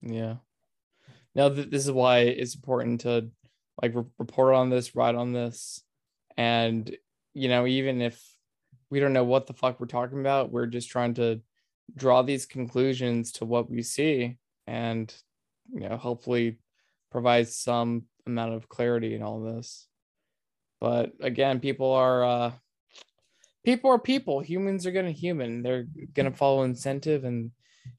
Yeah. 0.00 0.36
Now, 1.34 1.48
th- 1.48 1.70
this 1.70 1.84
is 1.84 1.90
why 1.90 2.18
it's 2.18 2.54
important 2.54 3.00
to 3.00 3.28
like 3.82 3.94
re- 3.94 4.04
report 4.20 4.54
on 4.54 4.70
this, 4.70 4.94
write 4.94 5.16
on 5.16 5.32
this, 5.32 5.82
and 6.36 6.96
you 7.32 7.48
know, 7.48 7.66
even 7.66 8.00
if 8.00 8.22
we 8.88 9.00
don't 9.00 9.12
know 9.12 9.24
what 9.24 9.48
the 9.48 9.52
fuck 9.52 9.80
we're 9.80 9.86
talking 9.86 10.20
about, 10.20 10.52
we're 10.52 10.66
just 10.66 10.88
trying 10.88 11.14
to 11.14 11.40
draw 11.94 12.22
these 12.22 12.46
conclusions 12.46 13.32
to 13.32 13.44
what 13.44 13.70
we 13.70 13.82
see, 13.82 14.38
and 14.66 15.14
you 15.72 15.88
know, 15.88 15.96
hopefully 15.96 16.58
provide 17.10 17.48
some 17.48 18.04
amount 18.26 18.54
of 18.54 18.68
clarity 18.68 19.14
in 19.14 19.22
all 19.22 19.40
this. 19.40 19.86
But 20.80 21.12
again, 21.20 21.60
people 21.60 21.92
are 21.92 22.24
uh, 22.24 22.52
people 23.64 23.90
are 23.90 23.98
people. 23.98 24.40
Humans 24.40 24.86
are 24.86 24.92
gonna 24.92 25.10
human. 25.10 25.62
They're 25.62 25.86
gonna 26.12 26.32
follow 26.32 26.62
incentive, 26.62 27.24
and 27.24 27.50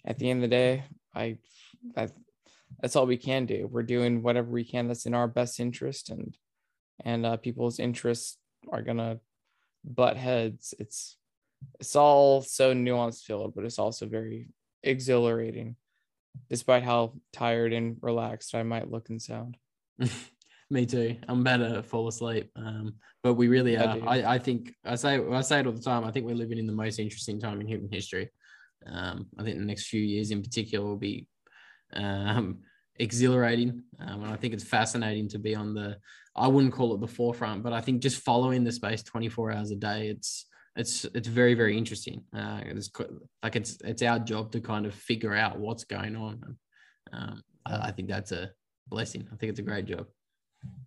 at 0.06 0.20
the 0.20 0.30
end 0.30 0.44
of 0.44 0.50
the 0.50 0.56
day, 0.56 0.84
I, 1.14 1.38
I 1.96 2.10
that's 2.82 2.96
all 2.96 3.06
we 3.06 3.18
can 3.18 3.46
do. 3.46 3.68
We're 3.72 3.84
doing 3.84 4.22
whatever 4.22 4.50
we 4.50 4.64
can 4.64 4.88
that's 4.88 5.06
in 5.06 5.14
our 5.14 5.28
best 5.28 5.60
interest, 5.60 6.10
and 6.10 6.36
and 7.04 7.26
uh, 7.26 7.38
people's 7.38 7.80
interests 7.80 8.38
are 8.72 8.82
gonna 8.82 9.20
butt 9.84 10.18
heads. 10.18 10.74
It's 10.80 11.18
it's 11.80 11.96
all 11.96 12.42
so 12.42 12.74
nuanced 12.74 13.24
filled, 13.24 13.56
but 13.56 13.66
it's 13.66 13.80
also 13.80 14.06
very 14.06 14.50
exhilarating, 14.84 15.76
despite 16.50 16.84
how 16.84 17.14
tired 17.34 17.74
and 17.74 17.98
relaxed 18.02 18.56
I 18.56 18.64
might 18.64 18.92
look 18.92 19.10
and 19.10 19.22
sound. 19.22 19.58
Me 20.72 20.86
too. 20.86 21.16
I'm 21.28 21.42
about 21.42 21.58
to 21.58 21.84
fall 21.84 22.08
asleep. 22.08 22.50
Um, 22.56 22.96
but 23.22 23.36
we 23.36 23.48
really 23.48 23.78
are. 23.78 24.00
I, 24.08 24.36
I 24.36 24.40
think 24.40 24.74
I 24.84 24.96
say 24.96 25.20
I 25.20 25.42
say 25.42 25.60
it 25.60 25.68
all 25.68 25.74
the 25.74 25.80
time. 25.80 26.04
I 26.04 26.12
think 26.12 26.26
we're 26.26 26.36
living 26.36 26.58
in 26.58 26.66
the 26.66 26.74
most 26.74 26.98
interesting 26.98 27.40
time 27.40 27.62
in 27.62 27.68
human 27.68 27.92
history. 27.92 28.32
Um, 28.88 29.28
I 29.38 29.44
think 29.44 29.58
the 29.58 29.66
next 29.66 29.88
few 29.88 30.02
years 30.02 30.32
in 30.32 30.42
particular 30.42 30.86
will 30.86 30.98
be 30.98 31.28
um, 31.94 32.60
exhilarating. 32.98 33.84
Um, 34.00 34.24
and 34.24 34.34
I 34.34 34.36
think 34.36 34.54
it's 34.54 34.64
fascinating 34.64 35.28
to 35.30 35.40
be 35.40 35.56
on 35.56 35.74
the, 35.74 35.98
I 36.36 36.48
wouldn't 36.48 36.74
call 36.74 36.94
it 36.94 37.02
the 37.02 37.08
forefront, 37.08 37.64
but 37.64 37.74
I 37.74 37.82
think 37.82 38.02
just 38.02 38.22
following 38.24 38.64
the 38.64 38.72
space 38.72 39.04
24 39.04 39.52
hours 39.52 39.72
a 39.72 39.76
day, 39.76 40.08
it's, 40.10 40.46
it's 40.76 41.06
it's 41.14 41.28
very 41.28 41.54
very 41.54 41.78
interesting. 41.78 42.24
Uh, 42.36 42.62
it's 42.66 42.92
like 43.44 43.56
it's 43.56 43.78
it's 43.84 44.02
our 44.02 44.20
job 44.20 44.52
to 44.52 44.60
kind 44.60 44.86
of 44.86 44.94
figure 44.94 45.34
out 45.34 45.60
what's 45.60 45.84
going 45.84 46.16
on. 46.16 46.58
Um, 47.14 47.42
I, 47.66 47.88
I 47.88 47.92
think 47.92 48.10
that's 48.10 48.32
a 48.32 48.52
blessing. 48.88 49.28
I 49.32 49.36
think 49.36 49.52
it's 49.52 49.60
a 49.60 49.64
great 49.64 49.86
job. 49.86 50.08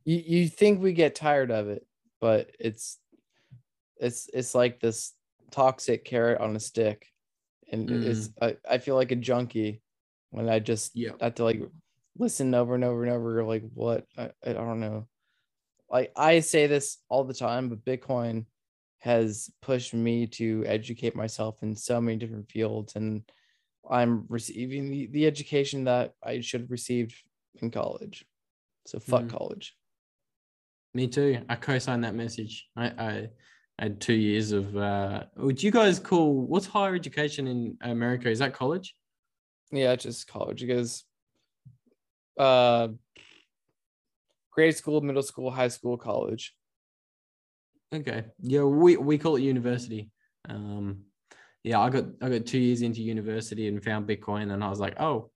You 0.04 0.22
you 0.24 0.48
think 0.48 0.80
we 0.80 0.92
get 0.92 1.14
tired 1.14 1.50
of 1.50 1.68
it, 1.68 1.86
but 2.20 2.50
it's 2.58 2.98
it's 3.98 4.28
it's 4.32 4.54
like 4.54 4.80
this 4.80 5.12
toxic 5.50 6.04
carrot 6.04 6.40
on 6.40 6.54
a 6.54 6.60
stick, 6.60 7.06
and 7.72 7.88
mm. 7.88 8.04
it's 8.04 8.30
I, 8.40 8.56
I 8.68 8.78
feel 8.78 8.94
like 8.94 9.12
a 9.12 9.16
junkie 9.16 9.82
when 10.30 10.48
I 10.48 10.58
just 10.58 10.94
yeah. 10.94 11.12
have 11.20 11.36
to 11.36 11.44
like 11.44 11.62
listen 12.18 12.54
over 12.54 12.74
and 12.74 12.84
over 12.84 13.04
and 13.04 13.12
over 13.12 13.44
like 13.44 13.62
what 13.72 14.04
I, 14.18 14.30
I 14.44 14.52
don't 14.52 14.80
know 14.80 15.06
like 15.90 16.12
I 16.16 16.40
say 16.40 16.66
this 16.66 16.98
all 17.08 17.24
the 17.24 17.34
time, 17.34 17.68
but 17.68 17.84
Bitcoin 17.84 18.46
has 19.00 19.50
pushed 19.62 19.94
me 19.94 20.26
to 20.26 20.64
educate 20.66 21.14
myself 21.14 21.62
in 21.62 21.74
so 21.74 22.00
many 22.00 22.16
different 22.16 22.50
fields 22.50 22.96
and 22.96 23.22
I'm 23.90 24.26
receiving 24.28 24.90
the, 24.90 25.06
the 25.06 25.26
education 25.26 25.84
that 25.84 26.14
I 26.22 26.40
should 26.40 26.62
have 26.62 26.70
received 26.70 27.14
in 27.62 27.70
college. 27.70 28.24
So 28.86 28.98
fuck 28.98 29.24
mm. 29.24 29.30
college. 29.30 29.76
Me 30.94 31.06
too. 31.06 31.40
I 31.48 31.54
co-signed 31.56 32.04
that 32.04 32.14
message. 32.14 32.68
I, 32.76 32.86
I, 32.86 33.28
I 33.78 33.82
had 33.82 34.00
two 34.00 34.14
years 34.14 34.52
of 34.52 34.76
uh 34.76 35.24
would 35.36 35.62
you 35.62 35.70
guys 35.70 35.98
call 35.98 36.34
what's 36.46 36.66
higher 36.66 36.94
education 36.94 37.46
in 37.46 37.76
America? 37.82 38.28
Is 38.30 38.40
that 38.40 38.54
college? 38.54 38.94
Yeah, 39.70 39.94
just 39.96 40.26
college 40.26 40.60
because 40.60 41.04
uh 42.38 42.88
grade 44.50 44.76
school, 44.76 45.00
middle 45.00 45.22
school, 45.22 45.50
high 45.50 45.68
school, 45.68 45.96
college. 45.96 46.54
Okay. 47.94 48.24
Yeah, 48.40 48.64
we, 48.64 48.96
we 48.96 49.18
call 49.18 49.36
it 49.36 49.42
university. 49.42 50.10
Um, 50.48 51.04
yeah, 51.64 51.80
I 51.80 51.90
got 51.90 52.04
I 52.22 52.28
got 52.28 52.46
two 52.46 52.58
years 52.58 52.82
into 52.82 53.02
university 53.02 53.68
and 53.68 53.82
found 53.82 54.08
Bitcoin, 54.08 54.52
and 54.52 54.62
I 54.62 54.68
was 54.68 54.78
like, 54.78 55.00
oh, 55.00 55.30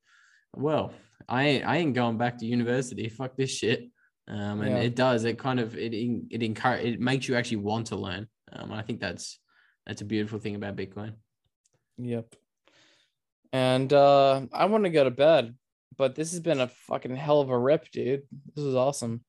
well, 0.55 0.93
I 1.29 1.45
ain't, 1.45 1.67
I 1.67 1.77
ain't 1.79 1.95
going 1.95 2.19
back 2.19 2.39
to 2.39 2.47
university. 2.47 3.09
Fuck 3.09 3.37
this 3.37 3.51
shit. 3.51 3.91
Um, 4.29 4.61
and 4.61 4.71
yeah. 4.71 4.83
it 4.83 4.95
does. 4.95 5.25
It 5.25 5.39
kind 5.39 5.61
of 5.61 5.77
it 5.77 5.93
it 5.93 6.43
encourage 6.43 6.85
it 6.85 7.01
makes 7.01 7.29
you 7.29 7.35
actually 7.35 7.59
want 7.59 7.89
to 7.89 7.97
learn. 7.97 8.29
Um, 8.53 8.73
I 8.73 8.83
think 8.83 9.01
that's 9.01 9.39
that's 9.87 10.03
a 10.03 10.07
beautiful 10.07 10.39
thing 10.39 10.55
about 10.55 10.77
Bitcoin. 10.77 11.15
Yep. 11.99 12.35
And 13.53 13.93
uh, 13.93 14.43
I 14.53 14.67
want 14.67 14.85
to 14.85 14.91
go 14.91 15.05
to 15.05 15.11
bed 15.11 15.55
but 15.97 16.17
this 16.17 16.33
has 16.33 16.41
been 16.41 16.61
a 16.61 16.67
fucking 16.67 17.15
hell 17.15 17.41
of 17.41 17.51
a 17.51 17.57
rip, 17.57 17.89
dude. 17.93 18.23
This 18.57 18.65
is 18.65 18.75
awesome. 18.75 19.23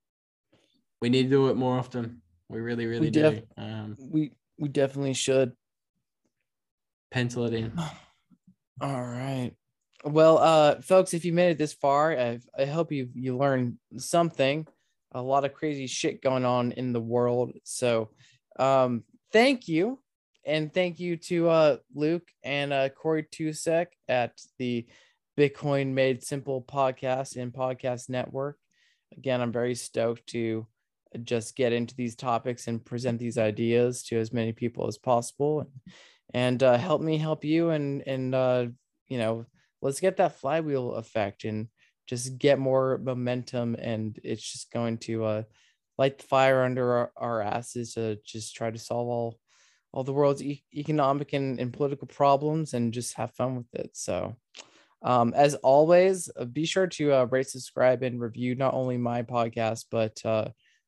We 1.01 1.09
need 1.09 1.23
to 1.23 1.29
do 1.29 1.49
it 1.49 1.55
more 1.55 1.77
often. 1.77 2.22
We 2.49 2.59
really, 2.59 2.85
really 2.85 3.07
we 3.07 3.09
def- 3.09 3.35
do. 3.39 3.61
Um, 3.63 3.97
we 3.99 4.31
we 4.57 4.69
definitely 4.69 5.13
should 5.13 5.53
pencil 7.11 7.45
it 7.45 7.53
in. 7.53 7.73
All 8.81 9.03
right. 9.03 9.51
Well, 10.03 10.37
uh, 10.37 10.81
folks, 10.81 11.13
if 11.13 11.23
you 11.23 11.31
made 11.31 11.51
it 11.51 11.57
this 11.57 11.73
far, 11.73 12.11
I, 12.11 12.39
I 12.57 12.65
hope 12.65 12.91
you 12.91 13.09
you 13.13 13.37
learned 13.37 13.77
something. 13.97 14.67
A 15.13 15.21
lot 15.21 15.45
of 15.45 15.53
crazy 15.53 15.87
shit 15.87 16.21
going 16.21 16.43
on 16.43 16.71
in 16.73 16.91
the 16.91 17.01
world. 17.01 17.53
So, 17.63 18.09
um, 18.59 19.03
thank 19.31 19.67
you, 19.67 19.99
and 20.45 20.73
thank 20.73 20.99
you 20.99 21.17
to 21.17 21.49
uh, 21.49 21.77
Luke 21.93 22.27
and 22.43 22.73
uh, 22.73 22.89
Corey 22.89 23.23
Tusek 23.23 23.87
at 24.09 24.33
the 24.57 24.85
Bitcoin 25.37 25.93
Made 25.93 26.23
Simple 26.23 26.61
podcast 26.61 27.37
and 27.37 27.53
podcast 27.53 28.09
network. 28.09 28.57
Again, 29.15 29.41
I'm 29.41 29.51
very 29.51 29.75
stoked 29.75 30.27
to 30.27 30.67
just 31.23 31.55
get 31.55 31.73
into 31.73 31.95
these 31.95 32.15
topics 32.15 32.67
and 32.67 32.83
present 32.85 33.19
these 33.19 33.37
ideas 33.37 34.03
to 34.03 34.17
as 34.17 34.33
many 34.33 34.51
people 34.51 34.87
as 34.87 34.97
possible 34.97 35.69
and 36.33 36.63
uh, 36.63 36.77
help 36.77 37.01
me 37.01 37.17
help 37.17 37.43
you 37.43 37.69
and 37.69 38.03
and 38.07 38.33
uh, 38.33 38.65
you 39.07 39.17
know 39.17 39.45
let's 39.81 39.99
get 39.99 40.17
that 40.17 40.39
flywheel 40.39 40.93
effect 40.93 41.43
and 41.43 41.67
just 42.07 42.37
get 42.37 42.59
more 42.59 42.99
momentum 43.03 43.75
and 43.75 44.19
it's 44.23 44.51
just 44.51 44.71
going 44.71 44.97
to 44.97 45.23
uh, 45.23 45.43
light 45.97 46.17
the 46.17 46.23
fire 46.23 46.63
under 46.63 46.93
our, 46.93 47.11
our 47.17 47.41
asses 47.41 47.93
to 47.93 48.17
just 48.25 48.55
try 48.55 48.69
to 48.69 48.79
solve 48.79 49.07
all 49.07 49.39
all 49.93 50.03
the 50.03 50.13
world's 50.13 50.41
e- 50.41 50.63
economic 50.73 51.33
and, 51.33 51.59
and 51.59 51.71
political 51.71 52.07
problems 52.07 52.73
and 52.73 52.93
just 52.93 53.15
have 53.15 53.31
fun 53.35 53.55
with 53.55 53.73
it. 53.73 53.91
So 53.93 54.35
um, 55.03 55.33
as 55.35 55.55
always, 55.55 56.29
uh, 56.35 56.45
be 56.45 56.65
sure 56.65 56.87
to 56.87 57.13
uh, 57.13 57.25
rate, 57.25 57.47
subscribe, 57.47 58.01
and 58.01 58.19
review 58.19 58.55
not 58.55 58.73
only 58.73 58.97
my 58.97 59.21
podcast, 59.21 59.85
but 59.91 60.19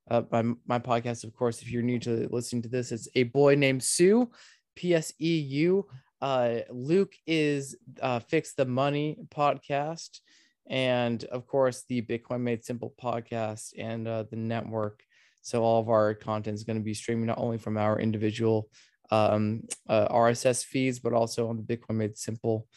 uh, 0.09 0.21
my, 0.31 0.43
my 0.65 0.79
podcast, 0.79 1.23
of 1.23 1.33
course. 1.33 1.61
If 1.61 1.71
you're 1.71 1.81
new 1.81 1.99
to 1.99 2.27
listening 2.31 2.61
to 2.63 2.69
this, 2.69 2.91
it's 2.91 3.07
A 3.15 3.23
Boy 3.23 3.55
Named 3.55 3.81
Pseu, 3.81 4.29
P 4.75 4.93
S 4.93 5.13
E 5.19 5.37
U. 5.39 5.87
Uh, 6.21 6.59
Luke 6.69 7.13
is 7.27 7.75
uh, 8.01 8.19
Fix 8.19 8.53
the 8.53 8.65
Money 8.65 9.17
podcast. 9.29 10.19
And 10.67 11.23
of 11.25 11.45
course, 11.45 11.83
the 11.87 12.01
Bitcoin 12.01 12.41
Made 12.41 12.63
Simple 12.63 12.93
podcast 13.01 13.73
and 13.77 14.07
uh, 14.07 14.23
the 14.29 14.35
network. 14.35 15.03
So, 15.41 15.63
all 15.63 15.79
of 15.79 15.89
our 15.89 16.15
content 16.15 16.55
is 16.55 16.63
going 16.63 16.77
to 16.77 16.83
be 16.83 16.95
streaming 16.95 17.27
not 17.27 17.37
only 17.37 17.59
from 17.59 17.77
our 17.77 17.99
individual 17.99 18.69
um, 19.11 19.63
uh, 19.87 20.07
RSS 20.07 20.65
feeds, 20.65 20.99
but 20.99 21.13
also 21.13 21.49
on 21.49 21.57
the 21.57 21.63
Bitcoin 21.63 21.95
Made 21.95 22.17
Simple 22.17 22.67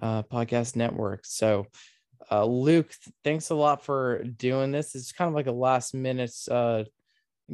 uh, 0.00 0.22
podcast 0.24 0.76
network. 0.76 1.24
So, 1.24 1.66
uh, 2.30 2.44
Luke, 2.44 2.92
thanks 3.24 3.50
a 3.50 3.54
lot 3.54 3.84
for 3.84 4.22
doing 4.24 4.72
this. 4.72 4.94
It's 4.94 5.12
kind 5.12 5.28
of 5.28 5.34
like 5.34 5.46
a 5.46 5.52
last 5.52 5.94
minute 5.94 6.34
uh, 6.50 6.84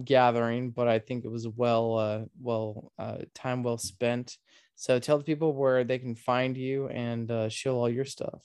gathering, 0.04 0.70
but 0.70 0.88
I 0.88 0.98
think 0.98 1.24
it 1.24 1.30
was 1.30 1.48
well, 1.48 1.98
uh, 1.98 2.20
well, 2.40 2.92
uh, 2.98 3.18
time 3.34 3.62
well 3.62 3.78
spent. 3.78 4.36
So, 4.76 4.98
tell 4.98 5.18
the 5.18 5.24
people 5.24 5.54
where 5.54 5.84
they 5.84 5.98
can 5.98 6.14
find 6.14 6.56
you 6.56 6.88
and 6.88 7.30
uh, 7.30 7.48
show 7.48 7.76
all 7.76 7.88
your 7.88 8.04
stuff. 8.04 8.42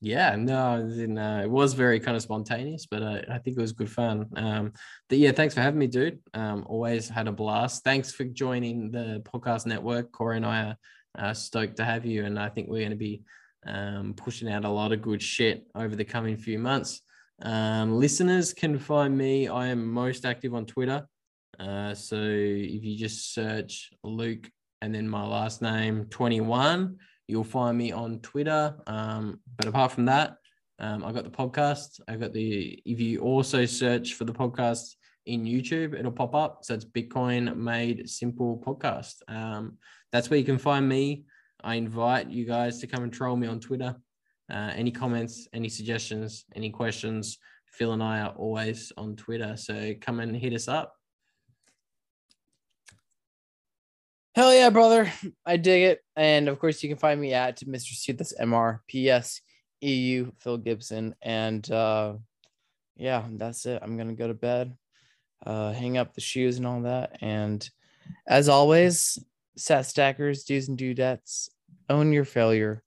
Yeah, 0.00 0.36
no, 0.36 0.76
uh, 0.76 1.42
it 1.42 1.50
was 1.50 1.74
very 1.74 1.98
kind 1.98 2.16
of 2.16 2.22
spontaneous, 2.22 2.86
but 2.86 3.02
I 3.02 3.38
think 3.38 3.58
it 3.58 3.60
was 3.60 3.72
good 3.72 3.90
fun. 3.90 4.26
Um, 4.36 4.72
but 5.08 5.18
yeah, 5.18 5.32
thanks 5.32 5.54
for 5.54 5.60
having 5.60 5.80
me, 5.80 5.88
dude. 5.88 6.20
Um, 6.34 6.64
always 6.68 7.08
had 7.08 7.26
a 7.26 7.32
blast. 7.32 7.82
Thanks 7.82 8.12
for 8.12 8.22
joining 8.22 8.92
the 8.92 9.22
podcast 9.24 9.66
network. 9.66 10.12
Corey 10.12 10.36
and 10.36 10.46
I 10.46 10.76
are 11.16 11.34
stoked 11.34 11.78
to 11.78 11.84
have 11.84 12.06
you. 12.06 12.24
And 12.24 12.38
I 12.38 12.48
think 12.48 12.68
we're 12.68 12.78
going 12.78 12.90
to 12.90 12.96
be 12.96 13.22
um, 13.66 14.14
pushing 14.14 14.50
out 14.50 14.64
a 14.64 14.68
lot 14.68 14.92
of 14.92 15.02
good 15.02 15.22
shit 15.22 15.66
over 15.74 15.96
the 15.96 16.04
coming 16.04 16.36
few 16.36 16.58
months. 16.58 17.02
Um, 17.42 17.98
listeners 17.98 18.52
can 18.52 18.78
find 18.78 19.16
me. 19.16 19.48
I 19.48 19.68
am 19.68 19.86
most 19.86 20.24
active 20.24 20.54
on 20.54 20.66
Twitter. 20.66 21.06
Uh, 21.58 21.94
so 21.94 22.16
if 22.16 22.84
you 22.84 22.96
just 22.96 23.34
search 23.34 23.90
Luke 24.02 24.50
and 24.80 24.94
then 24.94 25.08
my 25.08 25.26
last 25.26 25.60
name 25.60 26.06
21, 26.06 26.96
you'll 27.26 27.44
find 27.44 27.76
me 27.76 27.92
on 27.92 28.20
Twitter. 28.20 28.76
Um, 28.86 29.40
but 29.56 29.66
apart 29.66 29.92
from 29.92 30.06
that, 30.06 30.36
um, 30.78 31.04
I 31.04 31.12
got 31.12 31.24
the 31.24 31.30
podcast. 31.30 32.00
I 32.08 32.16
got 32.16 32.32
the. 32.32 32.80
If 32.84 33.00
you 33.00 33.20
also 33.20 33.66
search 33.66 34.14
for 34.14 34.24
the 34.24 34.32
podcast 34.32 34.94
in 35.26 35.44
YouTube, 35.44 35.98
it'll 35.98 36.12
pop 36.12 36.34
up. 36.34 36.60
So 36.62 36.74
it's 36.74 36.84
Bitcoin 36.84 37.56
Made 37.56 38.08
Simple 38.08 38.62
Podcast. 38.64 39.16
Um, 39.28 39.78
that's 40.12 40.30
where 40.30 40.38
you 40.38 40.44
can 40.44 40.58
find 40.58 40.88
me. 40.88 41.24
I 41.62 41.74
invite 41.74 42.28
you 42.28 42.44
guys 42.44 42.78
to 42.80 42.86
come 42.86 43.02
and 43.02 43.12
troll 43.12 43.36
me 43.36 43.46
on 43.46 43.60
Twitter. 43.60 43.96
Uh, 44.50 44.72
any 44.74 44.90
comments, 44.90 45.48
any 45.52 45.68
suggestions, 45.68 46.44
any 46.54 46.70
questions, 46.70 47.38
Phil 47.66 47.92
and 47.92 48.02
I 48.02 48.20
are 48.20 48.34
always 48.36 48.92
on 48.96 49.16
Twitter. 49.16 49.56
So 49.56 49.94
come 50.00 50.20
and 50.20 50.34
hit 50.34 50.54
us 50.54 50.68
up. 50.68 50.94
Hell 54.34 54.54
yeah, 54.54 54.70
brother. 54.70 55.12
I 55.44 55.56
dig 55.56 55.82
it. 55.82 56.00
And 56.16 56.48
of 56.48 56.58
course, 56.58 56.82
you 56.82 56.88
can 56.88 56.98
find 56.98 57.20
me 57.20 57.34
at 57.34 57.60
Mr. 57.60 57.92
Pseu. 57.92 58.16
That's 58.16 58.38
M 58.38 58.54
R 58.54 58.82
P 58.86 59.10
S 59.10 59.40
E 59.82 59.92
U, 59.92 60.32
Phil 60.38 60.58
Gibson. 60.58 61.14
And 61.22 61.68
uh, 61.70 62.14
yeah, 62.96 63.24
that's 63.32 63.66
it. 63.66 63.80
I'm 63.82 63.96
going 63.96 64.08
to 64.08 64.14
go 64.14 64.28
to 64.28 64.34
bed, 64.34 64.76
uh, 65.44 65.72
hang 65.72 65.98
up 65.98 66.14
the 66.14 66.20
shoes 66.20 66.56
and 66.56 66.66
all 66.66 66.82
that. 66.82 67.18
And 67.20 67.68
as 68.26 68.48
always, 68.48 69.18
sat 69.58 69.86
stackers, 69.86 70.44
do's 70.44 70.68
and 70.68 70.78
dudettes, 70.78 71.48
own 71.88 72.12
your 72.12 72.24
failure 72.24 72.82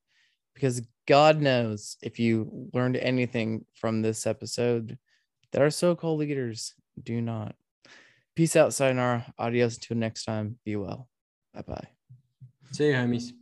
because 0.54 0.82
God 1.08 1.42
knows 1.42 1.98
if 2.02 2.20
you 2.20 2.70
learned 2.74 2.98
anything 2.98 3.66
from 3.74 4.02
this 4.02 4.28
episode 4.28 4.98
that 5.52 5.62
our 5.62 5.70
so 5.70 5.96
called 5.96 6.20
leaders 6.20 6.74
do 7.02 7.22
not. 7.22 7.56
Peace 8.36 8.56
out, 8.56 8.74
sayonara. 8.74 9.34
Adios 9.38 9.76
until 9.76 9.98
next 9.98 10.26
time. 10.26 10.58
Be 10.64 10.76
well. 10.76 11.10
Bye 11.54 11.64
bye. 11.68 11.88
See 12.72 12.88
you, 12.88 12.94
homies. 12.94 13.34